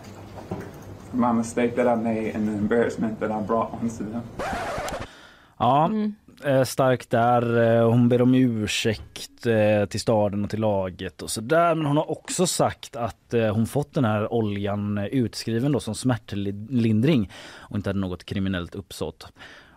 for 1.12 1.17
my 1.17 1.33
mistake 1.33 1.75
that 1.75 1.88
I 1.88 1.95
made 1.95 2.36
and 2.36 2.48
the 2.48 2.53
embarrassment 2.53 3.19
that 3.19 3.31
I 3.31 3.41
brought 3.41 3.74
onto 3.74 4.03
them. 4.12 4.21
Ja, 5.57 5.83
eh, 5.86 5.91
Mm. 6.45 6.65
starkt 6.65 7.10
där. 7.10 7.63
Eh, 7.77 7.89
hon 7.89 8.10
ber 8.10 8.21
om 8.21 8.33
ursäkt 8.36 9.45
eh, 9.45 9.86
till 9.86 10.00
staden 10.00 10.43
och 10.43 10.50
till 10.50 10.60
laget 10.60 11.21
och 11.21 11.29
så 11.29 11.41
där. 11.41 11.75
Men 11.75 11.86
hon 11.86 11.98
har 11.98 12.12
också 12.12 12.48
sagt 12.48 12.95
att 12.95 13.33
hon 13.53 13.67
fått 13.67 13.93
den 13.93 14.05
här 14.05 14.33
oljan 14.33 14.98
utskriven 14.98 15.71
då 15.71 15.79
som 15.79 15.95
smärtlindring 15.95 17.31
och 17.55 17.75
inte 17.75 17.89
hade 17.89 18.00
något 18.00 18.24
kriminellt 18.24 18.75
uppsåt. 18.75 19.27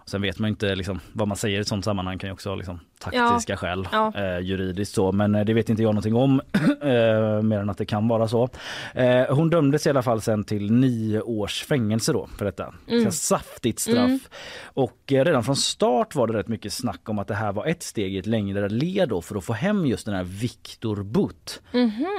Sen 0.06 0.22
vet 0.22 0.38
man 0.38 0.48
ju 0.48 0.50
inte 0.50 0.74
liksom, 0.74 1.00
vad 1.12 1.28
man 1.28 1.36
säger 1.36 1.58
i 1.58 1.60
ett 1.60 1.68
sånt 1.68 1.84
sammanhang 1.84 2.18
kan 2.18 2.28
ju 2.28 2.32
också 2.32 2.54
liksom, 2.54 2.80
taktiska 2.98 3.56
skäl 3.56 3.88
Ja. 3.92 4.12
eh, 4.16 4.38
juridiskt 4.38 4.94
så 4.94 5.12
men 5.12 5.34
eh, 5.34 5.44
det 5.44 5.54
vet 5.54 5.68
inte 5.70 5.82
jag 5.82 5.88
någonting 5.94 6.14
om 6.14 6.40
eh, 6.82 7.42
mer 7.42 7.58
än 7.58 7.70
att 7.70 7.78
det 7.78 7.86
kan 7.86 8.08
vara 8.08 8.28
så. 8.28 8.48
Eh, 8.94 9.34
hon 9.34 9.50
dömdes 9.50 9.86
i 9.86 9.90
alla 9.90 10.02
fall 10.02 10.20
sen 10.20 10.44
till 10.44 10.72
nio 10.72 11.20
års 11.20 11.64
fängelse 11.64 12.12
då 12.12 12.28
för 12.38 12.44
detta. 12.44 12.74
Så 13.04 13.10
saftigt 13.10 13.78
straff. 13.78 14.28
Och 14.64 15.12
eh, 15.12 15.24
redan 15.24 15.44
från 15.44 15.56
start 15.56 16.14
var 16.14 16.26
det 16.26 16.32
rätt 16.38 16.48
mycket 16.48 16.72
snack 16.72 17.08
om 17.08 17.18
att 17.18 17.28
det 17.28 17.34
här 17.34 17.52
var 17.52 17.66
ett 17.66 17.82
steg 17.82 18.14
i 18.14 18.18
ett 18.18 18.26
längre 18.26 18.68
led 18.68 19.08
då 19.08 19.22
för 19.22 19.36
att 19.36 19.44
få 19.44 19.52
hem 19.52 19.86
just 19.86 20.06
den 20.06 20.14
här 20.14 20.24
Viktor 20.24 21.02
Butt, 21.02 21.62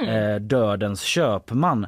eh, 0.08 0.40
dödens 0.40 1.00
köpman. 1.02 1.86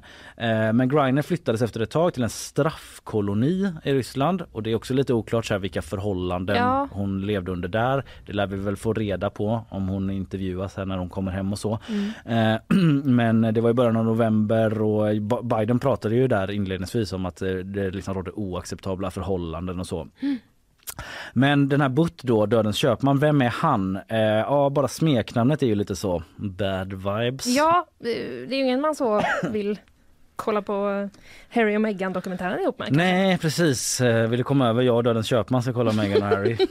Men 0.74 0.88
Greiner 0.88 1.22
flyttades 1.22 1.62
efter 1.62 1.80
ett 1.80 1.90
tag 1.90 2.14
till 2.14 2.22
en 2.22 2.30
straffkoloni 2.30 3.72
i 3.84 3.92
Ryssland 3.92 4.42
och 4.52 4.62
det 4.62 4.70
är 4.70 4.74
också 4.74 4.94
lite 4.94 5.12
oklart 5.14 5.46
så 5.46 5.54
här 5.54 5.58
vilka 5.58 5.82
förhållanden 5.82 6.56
Ja. 6.56 6.88
hon 6.92 7.26
levde 7.26 7.52
under 7.52 7.68
där. 7.68 8.04
Det 8.26 8.32
lär 8.32 8.46
vi 8.46 8.56
väl 8.56 8.76
få 8.78 8.92
reda 8.92 9.30
på 9.30 9.64
om 9.68 9.88
hon 9.88 10.10
intervjuas 10.10 10.76
här 10.76 10.84
när 10.86 10.96
hon 10.98 11.08
kommer 11.08 11.32
hem 11.32 11.52
och 11.52 11.58
så. 11.58 11.78
Eh, 12.24 12.54
men 13.04 13.40
det 13.54 13.60
var 13.60 13.70
i 13.70 13.74
början 13.74 13.96
av 13.96 14.04
november 14.04 14.82
och 14.82 15.06
Bi- 15.16 15.42
Biden 15.42 15.78
pratade 15.78 16.14
ju 16.14 16.28
där 16.28 16.50
inledningsvis 16.50 17.12
om 17.12 17.26
att 17.26 17.42
eh, 17.42 17.48
det 17.50 17.90
liksom 17.90 18.14
rådde 18.14 18.30
oacceptabla 18.30 19.10
förhållanden 19.10 19.80
och 19.80 19.86
så. 19.86 20.08
Men 21.32 21.68
den 21.68 21.80
här 21.80 21.88
Butt 21.88 22.22
då, 22.22 22.46
Dödens 22.46 22.76
köpman, 22.76 23.18
vem 23.18 23.42
är 23.42 23.48
han? 23.48 23.96
Eh, 24.08 24.18
ja, 24.20 24.70
bara 24.70 24.88
smeknamnet 24.88 25.62
är 25.62 25.66
ju 25.66 25.74
lite 25.74 25.96
så 25.96 26.22
bad 26.36 26.92
vibes. 26.92 27.46
Ja, 27.46 27.86
eh, 28.00 28.04
det 28.48 28.54
är 28.54 28.60
ingen 28.64 28.80
man 28.80 28.94
så 28.94 29.22
vill 29.50 29.78
kolla 30.36 30.62
på 30.62 31.08
Harry 31.48 31.76
och 31.76 31.80
Meghan 31.80 32.12
dokumentären 32.12 32.60
ihop 32.60 32.78
med. 32.78 32.92
Nej 32.92 33.38
precis, 33.38 34.00
vill 34.00 34.38
du 34.38 34.44
komma 34.44 34.68
över? 34.68 34.82
Jag 34.82 34.96
och 34.96 35.04
Dödens 35.04 35.26
köpman 35.26 35.62
ska 35.62 35.72
kolla 35.72 35.92
Meghan 35.92 36.22
och 36.22 36.28
Harry. 36.28 36.56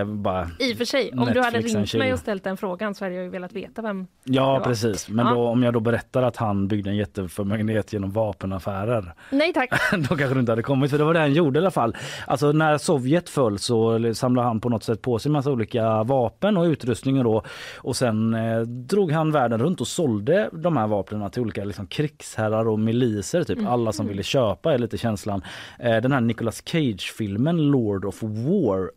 eh, 0.00 0.06
bara, 0.06 0.50
I 0.58 0.72
och 0.72 0.76
för 0.78 0.84
sig, 0.84 1.10
om 1.12 1.18
du 1.34 1.40
hade 1.40 1.40
Netflix 1.58 1.74
ringt 1.74 1.94
mig 1.94 2.12
och 2.12 2.18
ställt 2.18 2.44
den 2.44 2.56
frågan 2.56 2.94
så 2.94 3.04
hade 3.04 3.14
jag 3.14 3.24
ju 3.24 3.30
velat 3.30 3.52
veta 3.52 3.82
vem. 3.82 4.06
ja 4.24 4.60
precis, 4.64 5.08
men 5.08 5.26
Ja. 5.26 5.32
då, 5.34 5.48
om 5.48 5.62
jag 5.62 5.74
då 5.74 5.80
berättar 5.80 6.22
att 6.22 6.36
han 6.36 6.68
byggde 6.68 6.90
en 6.90 6.96
jätteförmögenhet 6.96 7.92
genom 7.92 8.10
vapenaffärer 8.10 9.14
Nej 9.30 9.52
tack. 9.52 9.70
då 9.92 10.16
kanske 10.16 10.34
du 10.34 10.40
inte 10.40 10.52
hade 10.52 10.62
kommit 10.62 10.90
för 10.90 10.98
det 10.98 11.04
var 11.04 11.14
det 11.14 11.20
han 11.20 11.32
gjorde 11.32 11.58
i 11.58 11.62
alla 11.62 11.70
fall. 11.70 11.96
Alltså 12.26 12.52
när 12.52 12.78
Sovjet 12.78 13.28
föll 13.28 13.58
så 13.58 14.14
samlade 14.14 14.48
han 14.48 14.60
på 14.60 14.68
något 14.68 14.84
sätt 14.84 15.02
på 15.02 15.18
sig 15.18 15.32
massa 15.32 15.50
olika 15.50 16.02
vapen 16.02 16.56
och 16.56 16.64
utrustning 16.64 17.18
och 17.18 17.24
då 17.24 17.42
och 17.78 17.96
sen 17.96 18.34
eh, 18.34 18.60
drog 18.60 19.12
han 19.12 19.32
världen 19.32 19.60
runt 19.60 19.80
och 19.80 19.86
sålde 19.88 20.50
de 20.52 20.76
här 20.76 20.86
vapnen 20.86 21.30
till 21.30 21.42
olika 21.42 21.64
liksom, 21.64 21.86
krigsherrar 21.86 22.68
och 22.68 22.78
miliser 22.78 23.44
typ 23.44 23.58
alla 23.68 23.92
som 23.92 24.06
ville 24.08 24.22
köpa 24.22 24.74
är 24.74 24.78
lite 24.78 24.98
känslan. 24.98 25.42
Eh, 25.78 25.96
den 25.96 26.12
här 26.12 26.20
Nicolas 26.20 26.62
Cage 26.66 27.14
filmen 27.18 27.56
Lord 27.56 28.04
of 28.04 28.22
War 28.22 28.90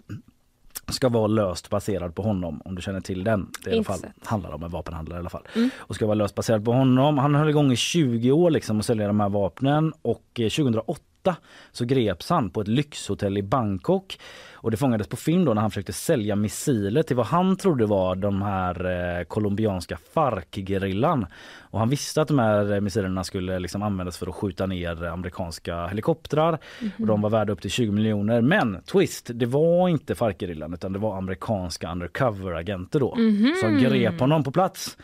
ska 0.89 1.09
vara 1.09 1.27
löst 1.27 1.69
baserad 1.69 2.15
på 2.15 2.21
honom 2.21 2.61
om 2.65 2.75
du 2.75 2.81
känner 2.81 3.01
till 3.01 3.23
den. 3.23 3.51
Det 3.63 3.69
i 3.69 3.73
alla 3.73 3.83
fall, 3.83 3.99
handlar 4.23 4.51
om 4.51 4.63
en 4.63 4.71
vapenhandlare 4.71 5.19
i 5.19 5.19
alla 5.19 5.29
fall. 5.29 5.47
Och 5.77 5.95
ska 5.95 6.05
vara 6.05 6.15
löst 6.15 6.35
baserad 6.35 6.65
på 6.65 6.71
honom. 6.71 7.17
Han 7.17 7.35
höll 7.35 7.49
igång 7.49 7.71
i 7.71 7.75
20 7.75 8.31
år 8.31 8.51
liksom 8.51 8.79
att 8.79 8.85
sälja 8.85 9.07
de 9.07 9.19
här 9.19 9.29
vapnen 9.29 9.93
och 10.01 10.39
eh, 10.39 10.49
2008 10.49 11.35
så 11.71 11.85
greps 11.85 12.29
han 12.29 12.49
på 12.49 12.61
ett 12.61 12.67
lyxhotell 12.67 13.37
i 13.37 13.43
Bangkok. 13.43 14.19
Och 14.67 14.71
det 14.71 14.77
fångades 14.77 15.07
på 15.07 15.15
film 15.15 15.45
då 15.45 15.53
när 15.53 15.61
han 15.61 15.71
försökte 15.71 15.93
sälja 15.93 16.35
missiler 16.35 17.03
till 17.03 17.15
vad 17.15 17.25
han 17.25 17.57
trodde 17.57 17.85
var 17.85 18.15
de 18.15 18.41
här 18.41 18.85
eh, 19.19 19.23
colombianska 19.23 19.97
FARC-gerillan. 20.13 21.25
Och 21.59 21.79
han 21.79 21.89
visste 21.89 22.21
att 22.21 22.27
de 22.27 22.39
här 22.39 22.73
eh, 22.73 22.81
missilerna 22.81 23.23
skulle 23.23 23.59
liksom 23.59 23.83
användas 23.83 24.17
för 24.17 24.27
att 24.27 24.35
skjuta 24.35 24.65
ner 24.65 25.05
amerikanska 25.05 25.87
helikoptrar. 25.87 26.57
Och 26.99 27.07
de 27.07 27.21
var 27.21 27.29
värda 27.29 27.53
upp 27.53 27.61
till 27.61 27.71
20 27.71 27.91
miljoner. 27.91 28.41
Men 28.41 28.81
twist, 28.81 29.29
det 29.33 29.45
var 29.45 29.89
inte 29.89 30.15
FARC-gerillan 30.15 30.73
utan 30.73 30.93
det 30.93 30.99
var 30.99 31.17
amerikanska 31.17 31.91
undercover-agenter 31.91 32.99
då 32.99 33.17
som 33.61 33.79
grep 33.79 34.19
honom 34.19 34.43
på 34.43 34.51
plats. 34.51 34.97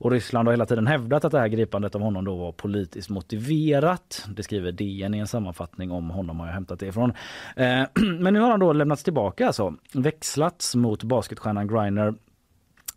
Och 0.00 0.10
Ryssland 0.10 0.48
har 0.48 0.52
hela 0.52 0.66
tiden 0.66 0.86
hävdat 0.86 1.24
att 1.24 1.32
det 1.32 1.38
här 1.38 1.48
gripandet 1.48 1.94
av 1.94 2.00
honom 2.00 2.24
då 2.24 2.36
var 2.36 2.52
politiskt 2.52 3.10
motiverat. 3.10 4.26
Det 4.36 4.42
skriver 4.42 4.72
DN 4.72 5.14
i 5.14 5.18
en 5.18 5.26
sammanfattning 5.26 5.90
om 5.90 6.10
honom 6.10 6.40
har 6.40 6.46
jag 6.46 6.54
hämtat 6.54 6.80
det 6.80 6.86
ifrån. 6.86 7.12
Eh, 7.56 7.82
men 8.20 8.34
nu 8.34 8.40
har 8.40 8.50
han 8.50 8.60
då 8.60 8.72
lämnats 8.72 9.04
tillbaka 9.04 9.46
alltså. 9.46 9.74
Växlats 9.92 10.74
mot 10.74 11.02
basketstjärnan 11.02 11.68
Griner 11.68 12.14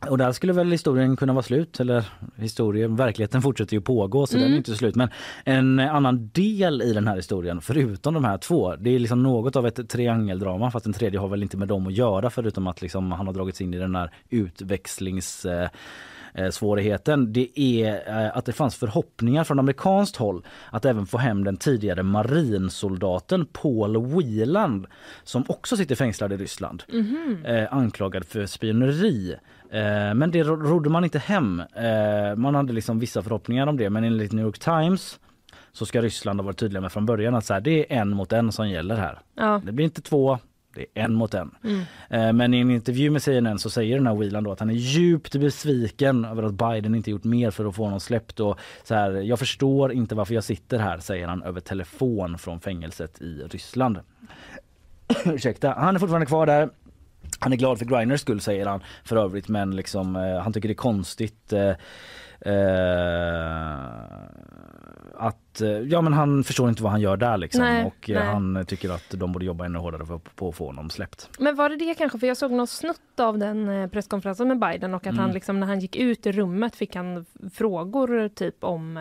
och 0.09 0.17
där 0.17 0.31
skulle 0.31 0.53
väl 0.53 0.71
historien 0.71 1.15
kunna 1.15 1.33
vara 1.33 1.43
slut 1.43 1.79
eller 1.79 2.05
historien, 2.35 2.95
verkligheten 2.95 3.41
fortsätter 3.41 3.73
ju 3.73 3.81
pågå 3.81 4.27
så 4.27 4.37
den 4.37 4.53
är 4.53 4.57
inte 4.57 4.75
slut. 4.75 4.95
Men 4.95 5.09
en 5.45 5.79
annan 5.79 6.29
del 6.33 6.81
i 6.81 6.93
den 6.93 7.07
här 7.07 7.15
historien 7.15 7.61
förutom 7.61 8.13
de 8.13 8.25
här 8.25 8.37
två, 8.37 8.75
det 8.75 8.89
är 8.89 8.99
liksom 8.99 9.23
något 9.23 9.55
av 9.55 9.67
ett 9.67 9.89
triangeldrama 9.89 10.71
fast 10.71 10.83
den 10.83 10.93
tredje 10.93 11.19
har 11.19 11.27
väl 11.27 11.43
inte 11.43 11.57
med 11.57 11.67
dem 11.67 11.87
att 11.87 11.93
göra 11.93 12.29
förutom 12.29 12.67
att 12.67 12.81
liksom 12.81 13.11
han 13.11 13.27
har 13.27 13.33
dragits 13.33 13.61
in 13.61 13.73
i 13.73 13.77
den 13.77 13.95
här 13.95 14.11
utväxlings 14.29 15.45
eh, 15.45 15.69
svårigheten 16.51 17.33
det 17.33 17.59
är 17.59 18.03
eh, 18.25 18.37
att 18.37 18.45
det 18.45 18.53
fanns 18.53 18.75
förhoppningar 18.75 19.43
från 19.43 19.59
amerikanskt 19.59 20.15
håll 20.15 20.45
att 20.71 20.85
även 20.85 21.05
få 21.05 21.17
hem 21.17 21.43
den 21.43 21.57
tidigare 21.57 22.03
marinsoldaten 22.03 23.45
Paul 23.45 24.05
Wieland 24.05 24.87
som 25.23 25.43
också 25.47 25.77
sitter 25.77 25.95
fängslad 25.95 26.33
i 26.33 26.37
Ryssland 26.37 26.83
eh, 27.45 27.73
anklagad 27.73 28.25
för 28.25 28.45
spioneri. 28.45 29.35
Eh, 29.71 30.13
men 30.13 30.31
det 30.31 30.43
ro- 30.43 30.55
rodde 30.55 30.89
man 30.89 31.03
inte 31.03 31.19
hem. 31.19 31.59
Eh, 31.59 32.35
man 32.35 32.55
hade 32.55 32.73
liksom 32.73 32.99
vissa 32.99 33.21
förhoppningar 33.23 33.67
om 33.67 33.77
det 33.77 33.89
men 33.89 34.03
enligt 34.03 34.31
New 34.31 34.45
York 34.45 34.59
Times 34.59 35.19
så 35.71 35.85
ska 35.85 36.01
Ryssland 36.01 36.39
ha 36.39 36.45
varit 36.45 36.57
tydliga 36.57 36.81
med 36.81 36.91
från 36.91 37.05
början 37.05 37.35
att 37.35 37.45
så 37.45 37.53
här, 37.53 37.61
det 37.61 37.93
är 37.93 37.97
en 38.01 38.09
mot 38.09 38.33
en 38.33 38.51
som 38.51 38.69
gäller 38.69 38.95
här. 38.95 39.19
Ja. 39.35 39.61
Det 39.65 39.71
blir 39.71 39.85
inte 39.85 40.01
två, 40.01 40.39
det 40.73 40.81
är 40.81 41.03
en 41.03 41.13
mot 41.13 41.33
en. 41.33 41.55
Eh, 42.09 42.33
Men 42.33 42.53
i 42.53 42.59
en 42.59 42.71
intervju 42.71 43.09
med 43.09 43.23
CNN 43.23 43.59
så 43.59 43.69
säger 43.69 43.95
den 43.97 44.07
här 44.07 44.15
Whelan 44.15 44.43
då 44.43 44.51
att 44.51 44.59
han 44.59 44.69
är 44.69 44.73
djupt 44.73 45.35
besviken 45.35 46.25
över 46.25 46.43
att 46.43 46.53
Biden 46.53 46.95
inte 46.95 47.11
gjort 47.11 47.23
mer 47.23 47.51
för 47.51 47.65
att 47.65 47.75
få 47.75 47.83
honom 47.83 47.99
släppt. 47.99 48.39
Och 48.39 48.59
så 48.83 48.95
här, 48.95 49.11
jag 49.11 49.39
förstår 49.39 49.93
inte 49.93 50.15
varför 50.15 50.33
jag 50.33 50.43
sitter 50.43 50.79
här, 50.79 50.99
säger 50.99 51.27
han 51.27 51.43
över 51.43 51.59
telefon 51.59 52.37
från 52.37 52.59
fängelset 52.59 53.21
i 53.21 53.43
Ryssland. 53.51 53.99
Ursäkta, 55.25 55.73
han 55.77 55.95
är 55.95 55.99
fortfarande 55.99 56.25
kvar 56.25 56.45
där. 56.45 56.69
Han 57.39 57.53
är 57.53 57.57
glad 57.57 57.79
för 57.79 57.85
Griners 57.85 58.21
skull 58.21 58.41
säger 58.41 58.65
han 58.65 58.83
för 59.03 59.15
övrigt 59.15 59.47
men 59.47 59.75
liksom, 59.75 60.15
eh, 60.15 60.37
han 60.37 60.53
tycker 60.53 60.67
det 60.69 60.73
är 60.73 60.75
konstigt 60.75 61.53
eh, 61.53 61.75
eh, 62.53 63.79
att, 65.51 65.61
eh, 65.61 65.69
ja 65.69 66.01
men 66.01 66.13
han 66.13 66.43
förstår 66.43 66.69
inte 66.69 66.83
vad 66.83 66.91
han 66.91 67.01
gör 67.01 67.17
där 67.17 67.37
liksom 67.37 67.61
Nej, 67.61 67.85
och 67.85 68.09
eh, 68.09 68.19
nej. 68.19 68.33
han 68.33 68.65
tycker 68.67 68.89
att 68.89 69.09
de 69.09 69.31
borde 69.31 69.45
jobba 69.45 69.65
ännu 69.65 69.79
hårdare 69.79 70.05
för, 70.05 70.17
på 70.35 70.49
att 70.49 70.55
få 70.55 70.65
honom 70.65 70.89
släppt. 70.89 71.29
Men 71.39 71.55
var 71.55 71.69
det 71.69 71.75
det 71.75 71.93
kanske? 71.95 72.19
För 72.19 72.27
jag 72.27 72.37
såg 72.37 72.51
någon 72.51 72.67
snutt 72.67 73.19
av 73.19 73.37
den 73.37 73.69
eh, 73.69 73.87
presskonferensen 73.89 74.47
med 74.47 74.59
Biden 74.59 74.93
och 74.93 75.01
att 75.07 75.11
Mm. 75.11 75.19
han 75.19 75.31
liksom 75.31 75.59
när 75.59 75.67
han 75.67 75.79
gick 75.79 75.95
ut 75.95 76.25
i 76.25 76.31
rummet 76.31 76.75
fick 76.75 76.95
han 76.95 77.25
frågor 77.53 78.29
typ 78.29 78.63
om 78.63 78.97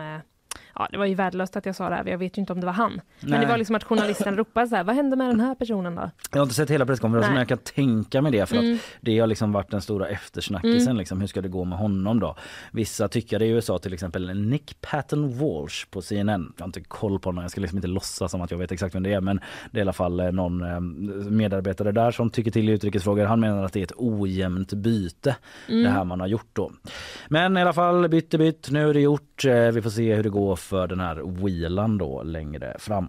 ja, 0.75 0.87
det 0.91 0.97
var 0.97 1.05
ju 1.05 1.15
värdelöst 1.15 1.55
att 1.57 1.65
jag 1.65 1.75
sa 1.75 1.89
det 1.89 1.95
här, 1.95 2.05
jag 2.05 2.17
vet 2.17 2.37
ju 2.37 2.39
inte 2.39 2.53
om 2.53 2.59
det 2.59 2.65
var 2.65 2.73
han. 2.73 2.91
Men 3.19 3.29
Nej. 3.31 3.39
det 3.39 3.45
var 3.45 3.57
liksom 3.57 3.75
att 3.75 3.83
journalisten 3.83 4.37
ropade 4.37 4.67
så 4.67 4.75
här, 4.75 4.83
vad 4.83 4.95
hände 4.95 5.15
med 5.15 5.27
den 5.29 5.39
här 5.39 5.55
personen 5.55 5.95
då? 5.95 6.11
Jag 6.31 6.37
har 6.39 6.43
inte 6.43 6.55
sett 6.55 6.69
hela 6.71 6.85
presskonferensen 6.85 7.33
men 7.33 7.39
jag 7.39 7.47
kan 7.47 7.57
tänka 7.57 8.21
mig 8.21 8.31
det 8.31 8.45
för 8.45 8.55
Mm. 8.57 8.75
att 8.75 8.81
det 9.01 9.19
har 9.19 9.27
liksom 9.27 9.51
varit 9.51 9.71
den 9.71 9.81
stora 9.81 10.07
eftersnackisen. 10.07 10.97
Liksom, 10.97 11.19
hur 11.21 11.27
ska 11.27 11.41
det 11.41 11.49
gå 11.49 11.63
med 11.63 11.77
honom 11.77 12.19
då? 12.19 12.35
Vissa 12.71 13.07
tyckare 13.07 13.45
i 13.45 13.49
USA 13.49 13.77
till 13.79 13.93
exempel 13.93 14.35
Nick 14.49 14.81
Patton 14.81 15.37
Walsh 15.37 15.85
på 15.89 16.01
CNN. 16.01 16.53
Jag 16.57 16.63
har 16.63 16.67
inte 16.67 16.81
koll 16.81 17.19
på 17.19 17.29
honom, 17.29 17.41
jag 17.41 17.51
ska 17.51 17.61
liksom 17.61 17.77
inte 17.77 17.87
låtsas 17.87 18.31
som 18.31 18.41
att 18.41 18.51
jag 18.51 18.57
vet 18.57 18.71
exakt 18.71 18.95
vem 18.95 19.03
det 19.03 19.13
är 19.13 19.21
men 19.21 19.39
det 19.71 19.77
är 19.77 19.79
i 19.79 19.81
alla 19.81 19.93
fall 19.93 20.19
eh, 20.19 20.31
någon 20.31 20.61
eh, 20.61 20.79
medarbetare 21.31 21.91
där 21.91 22.11
som 22.11 22.29
tycker 22.29 22.51
till 22.51 22.69
i 22.69 22.71
utrikesfrågor. 22.71 23.25
Han 23.25 23.39
menar 23.39 23.63
att 23.63 23.73
det 23.73 23.79
är 23.79 23.83
ett 23.83 23.93
ojämnt 23.97 24.73
byte 24.73 25.35
det 25.67 25.89
här 25.89 26.03
man 26.03 26.19
har 26.19 26.27
gjort 26.27 26.49
då. 26.53 26.71
Men 27.29 27.57
i 27.57 27.61
alla 27.61 27.73
fall 27.73 28.09
bytt 28.09 28.33
är 28.33 28.37
bytt, 28.37 28.69
nu 28.71 28.89
är 28.89 28.93
det 28.93 28.99
gjort. 29.01 29.45
Eh, 29.45 29.53
Vi 29.71 29.81
får 29.81 29.89
se 29.89 30.15
hur 30.15 30.23
det 30.23 30.29
går 30.29 30.55
för 30.71 30.87
den 30.87 30.99
här 30.99 31.15
Whelan 31.15 31.97
då 31.97 32.23
längre 32.23 32.75
fram. 32.79 33.07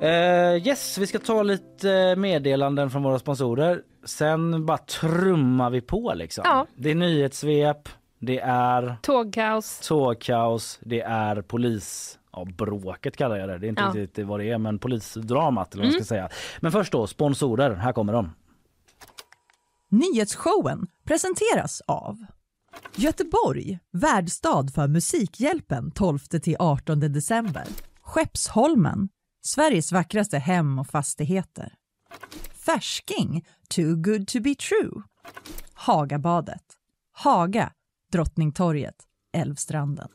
Eh, 0.00 0.66
yes, 0.66 0.98
vi 0.98 1.06
ska 1.06 1.18
ta 1.18 1.42
lite 1.42 2.16
meddelanden 2.16 2.90
från 2.90 3.02
våra 3.02 3.18
sponsorer. 3.18 3.82
Sen 4.04 4.66
bara 4.66 4.78
trummar 4.78 5.70
vi 5.70 5.80
på 5.80 6.12
liksom. 6.14 6.42
Ja. 6.46 6.66
Det 6.76 6.90
är 6.90 6.94
nyhetssvep, 6.94 7.88
det 8.18 8.40
är 8.40 8.96
Tågkaos. 9.02 9.88
tågkaos, 9.88 10.78
det 10.82 11.00
är 11.00 11.42
polis... 11.42 12.18
Ja, 12.36 12.44
bråket 12.44 13.16
kallar 13.16 13.36
jag 13.36 13.48
det. 13.48 13.58
Det 13.58 13.66
är 13.66 13.68
inte 13.68 13.82
Ja. 13.82 13.86
Mm. 13.90 14.00
riktigt 14.00 14.26
vad 14.26 14.40
det 14.40 14.50
är, 14.50 14.58
men 14.58 14.78
polisdramat 14.78 15.74
eller 15.74 15.84
vad 15.84 15.92
man 15.92 16.00
ska 16.00 16.08
säga. 16.14 16.28
Men 16.60 16.72
först 16.72 16.92
då, 16.92 17.06
sponsorer. 17.06 17.74
Här 17.74 17.92
kommer 17.92 18.12
de. 18.12 18.30
Nyhetsshowen 19.88 20.86
presenteras 21.04 21.80
av 21.86 22.24
Göteborg, 22.96 23.78
värdstad 23.92 24.68
för 24.74 24.88
Musikhjälpen 24.88 25.90
12-18 25.92 26.94
december. 27.08 27.64
Skeppsholmen, 28.00 29.08
Sveriges 29.42 29.92
vackraste 29.92 30.38
hem 30.38 30.78
och 30.78 30.86
fastigheter. 30.86 31.72
Färsking, 32.66 33.46
too 33.68 33.96
good 33.96 34.28
to 34.28 34.40
be 34.40 34.54
true. 34.54 35.02
Hagabadet, 35.74 36.62
Haga, 37.12 37.72
Drottningtorget, 38.12 38.96
Älvstranden. 39.36 40.08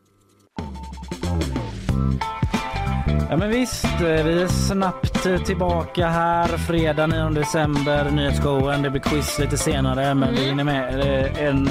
Ja 3.32 3.38
men 3.38 3.50
visst, 3.50 3.86
eh, 3.86 4.26
vi 4.26 4.42
är 4.42 4.48
snabbt 4.48 5.26
eh, 5.26 5.38
tillbaka 5.38 6.08
här 6.08 6.48
fredag 6.48 7.08
9 7.08 7.30
december, 7.30 8.12
nyhetsshowen. 8.12 8.82
Det 8.82 8.90
blir 8.90 9.02
quiz 9.02 9.40
lite 9.40 9.58
senare 9.58 10.14
men 10.16 10.36
vi 10.36 10.46
hinner 10.46 10.64
med 10.64 11.00
eh, 11.00 11.46
en 11.46 11.68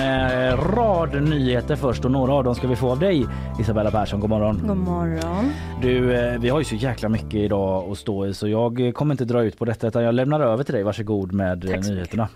rad 0.57 1.23
nyheter 1.23 1.77
först 1.77 2.05
och 2.05 2.11
några 2.11 2.33
av 2.33 2.44
dem 2.44 2.55
ska 2.55 2.68
vi 2.68 2.77
få 2.77 2.90
av 2.90 2.99
dig 2.99 3.27
Isabella 3.61 3.90
Persson. 3.90 4.20
God 4.20 4.31
morgon. 4.31 4.62
God 4.66 4.77
morgon. 4.77 5.53
Du, 5.83 6.01
vi 6.40 6.49
har 6.49 6.59
ju 6.59 6.64
så 6.64 6.75
jäkla 6.75 7.09
mycket 7.09 7.35
idag 7.35 7.90
att 7.90 7.99
stå 7.99 8.27
i 8.27 8.35
så 8.35 8.49
jag 8.49 8.92
kommer 8.94 9.14
inte 9.14 9.25
dra 9.25 9.42
ut 9.42 9.59
på 9.59 9.64
detta 9.64 9.88
utan 9.88 10.03
jag 10.03 10.14
lämnar 10.14 10.40
över 10.40 10.64
till 10.64 10.75
dig. 10.75 10.83
Varsågod 10.83 11.33
med 11.33 11.68
Tack 11.70 11.88
nyheterna. 11.88 12.29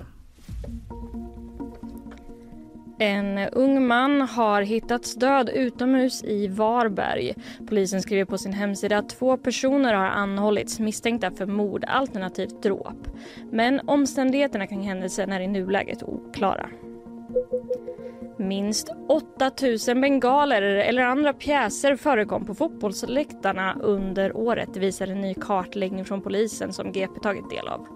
En 3.04 3.38
ung 3.38 3.86
man 3.86 4.20
har 4.20 4.62
hittats 4.62 5.14
död 5.14 5.50
utomhus 5.54 6.24
i 6.24 6.48
Varberg. 6.48 7.34
Polisen 7.68 8.02
skriver 8.02 8.24
på 8.24 8.38
sin 8.38 8.52
hemsida 8.52 8.98
att 8.98 9.08
två 9.08 9.36
personer 9.36 9.94
har 9.94 10.04
anhållits 10.04 10.80
misstänkta 10.80 11.30
för 11.30 11.46
mord 11.46 11.84
alternativt 11.88 12.62
dråp. 12.62 13.08
Men 13.50 13.80
omständigheterna 13.88 14.66
kring 14.66 14.82
händelsen 14.82 15.32
är 15.32 15.40
i 15.40 15.46
nuläget 15.46 16.02
oklara. 16.02 16.68
Minst 18.36 18.88
8000 19.08 20.00
bengaler 20.00 20.62
eller 20.62 21.02
andra 21.02 21.32
pjäser 21.32 21.96
förekom 21.96 22.46
på 22.46 22.54
fotbollsläktarna 22.54 23.76
under 23.80 24.36
året 24.36 24.76
visar 24.76 25.06
en 25.06 25.20
ny 25.20 25.34
kartläggning 25.34 26.04
från 26.04 26.22
polisen 26.22 26.72
som 26.72 26.92
GP 26.92 27.20
tagit 27.20 27.50
del 27.50 27.68
av. 27.68 27.86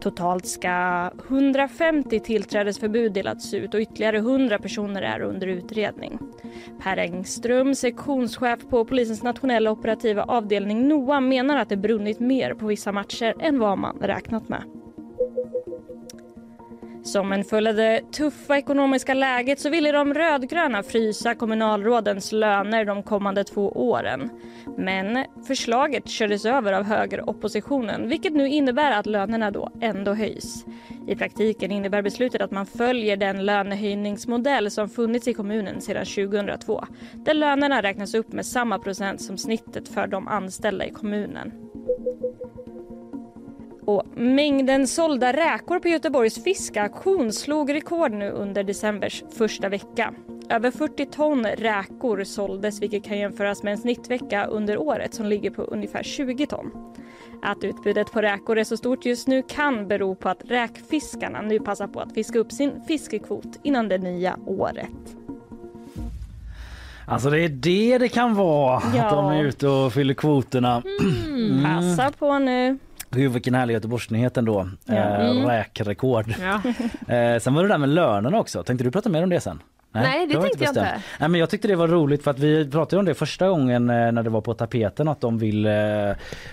Totalt 0.00 0.46
ska 0.46 1.10
150 1.28 2.20
tillträdesförbud 2.20 3.12
delats 3.12 3.54
ut 3.54 3.74
och 3.74 3.80
ytterligare 3.80 4.16
100 4.16 4.58
personer 4.58 5.02
är 5.02 5.20
under 5.20 5.46
utredning. 5.46 6.18
Per 6.82 6.96
Engström, 6.96 7.74
sektionschef 7.74 8.60
på 8.70 8.84
polisens 8.84 9.22
nationella 9.22 9.70
operativa 9.70 10.22
avdelning 10.24 10.88
NOA 10.88 11.20
menar 11.20 11.56
att 11.56 11.68
det 11.68 11.76
brunnit 11.76 12.20
mer 12.20 12.54
på 12.54 12.66
vissa 12.66 12.92
matcher 12.92 13.34
än 13.40 13.58
vad 13.58 13.78
man 13.78 13.98
räknat 14.00 14.48
med. 14.48 14.81
Som 17.04 17.32
en 17.32 17.44
följd 17.44 17.68
av 17.68 17.74
det 17.74 18.00
tuffa 18.12 18.58
ekonomiska 18.58 19.14
läget 19.14 19.60
så 19.60 19.70
ville 19.70 19.92
de 19.92 20.14
rödgröna 20.14 20.82
frysa 20.82 21.34
kommunalrådens 21.34 22.32
löner 22.32 22.84
de 22.84 23.02
kommande 23.02 23.44
två 23.44 23.68
åren. 23.68 24.30
Men 24.76 25.24
förslaget 25.46 26.08
kördes 26.08 26.44
över 26.44 26.72
av 26.72 26.82
högeroppositionen 26.82 28.08
vilket 28.08 28.32
nu 28.32 28.48
innebär 28.48 28.92
att 28.98 29.06
lönerna 29.06 29.50
då 29.50 29.70
ändå 29.80 30.14
höjs. 30.14 30.64
I 31.08 31.16
praktiken 31.16 31.72
innebär 31.72 32.02
beslutet 32.02 32.40
att 32.40 32.50
man 32.50 32.66
följer 32.66 33.16
den 33.16 33.46
lönehöjningsmodell 33.46 34.70
som 34.70 34.88
funnits 34.88 35.28
i 35.28 35.34
kommunen 35.34 35.80
sedan 35.80 36.04
2002 36.04 36.84
där 37.14 37.34
lönerna 37.34 37.82
räknas 37.82 38.14
upp 38.14 38.32
med 38.32 38.46
samma 38.46 38.78
procent 38.78 39.22
som 39.22 39.38
snittet 39.38 39.88
för 39.88 40.06
de 40.06 40.28
anställda 40.28 40.86
i 40.86 40.90
kommunen. 40.90 41.52
Och 43.84 44.02
mängden 44.14 44.86
sålda 44.86 45.32
räkor 45.32 45.78
på 45.78 45.88
Göteborgs 45.88 46.44
fiskauktion 46.44 47.32
slog 47.32 47.74
rekord 47.74 48.12
nu 48.12 48.30
under 48.30 48.64
decembers 48.64 49.24
första 49.36 49.68
vecka. 49.68 50.14
Över 50.48 50.70
40 50.70 51.06
ton 51.06 51.46
räkor 51.46 52.24
såldes 52.24 52.82
vilket 52.82 53.04
kan 53.04 53.18
jämföras 53.18 53.62
med 53.62 53.72
en 53.72 53.78
snittvecka 53.78 54.46
under 54.46 54.78
året 54.80 55.14
som 55.14 55.26
ligger 55.26 55.50
på 55.50 55.62
ungefär 55.62 56.02
20 56.02 56.46
ton. 56.46 56.70
Att 57.42 57.64
utbudet 57.64 58.12
på 58.12 58.22
räkor 58.22 58.58
är 58.58 58.64
så 58.64 58.76
stort 58.76 59.04
just 59.04 59.28
nu 59.28 59.42
kan 59.42 59.88
bero 59.88 60.14
på 60.14 60.28
att 60.28 60.42
räkfiskarna 60.48 61.42
nu 61.42 61.60
passar 61.60 61.86
på 61.86 62.00
att 62.00 62.14
fiska 62.14 62.38
upp 62.38 62.52
sin 62.52 62.72
fiskekvot 62.88 63.58
innan 63.62 63.88
det 63.88 63.98
nya 63.98 64.36
året. 64.46 65.16
Alltså 67.06 67.30
det 67.30 67.40
är 67.40 67.48
det 67.48 67.98
det 67.98 68.08
kan 68.08 68.34
vara 68.34 68.82
Ja. 68.96 69.04
att 69.04 69.10
de 69.10 69.26
är 69.26 69.44
ute 69.44 69.68
och 69.68 69.92
fyller 69.92 70.14
kvoterna. 70.14 70.82
Mm. 71.00 71.64
Passa 71.64 72.12
på 72.18 72.38
nu. 72.38 72.78
Gud 73.12 73.32
vilken 73.32 73.54
härlig 73.54 73.74
Göteborgsnyhet 73.74 74.36
ändå. 74.36 74.68
Ja. 74.84 74.94
Eh, 74.94 75.30
Mm. 75.30 75.46
räkrekord. 75.46 76.34
Ja. 76.40 76.60
Eh, 77.14 77.38
sen 77.38 77.54
var 77.54 77.62
det 77.62 77.68
där 77.68 77.78
med 77.78 77.88
lönerna 77.88 78.38
också. 78.38 78.62
Tänkte 78.62 78.84
du 78.84 78.90
prata 78.90 79.08
mer 79.08 79.22
om 79.22 79.30
det 79.30 79.40
sen? 79.40 79.62
Nej, 79.94 80.26
det 80.26 80.34
har 80.34 80.42
vi 80.42 80.48
tänkte 80.48 80.64
jag 80.64 80.74
bestämt. 80.74 80.94
inte. 80.96 81.02
Nej, 81.20 81.28
men 81.28 81.40
jag 81.40 81.50
tyckte 81.50 81.68
det 81.68 81.76
var 81.76 81.88
roligt 81.88 82.24
för 82.24 82.30
att 82.30 82.38
vi 82.38 82.70
pratade 82.70 83.00
om 83.00 83.04
det 83.06 83.14
första 83.14 83.48
gången 83.48 83.90
eh, 83.90 84.12
när 84.12 84.22
det 84.22 84.30
var 84.30 84.40
på 84.40 84.54
tapeten 84.54 85.08
att 85.08 85.20
de 85.20 85.38
vill 85.38 85.66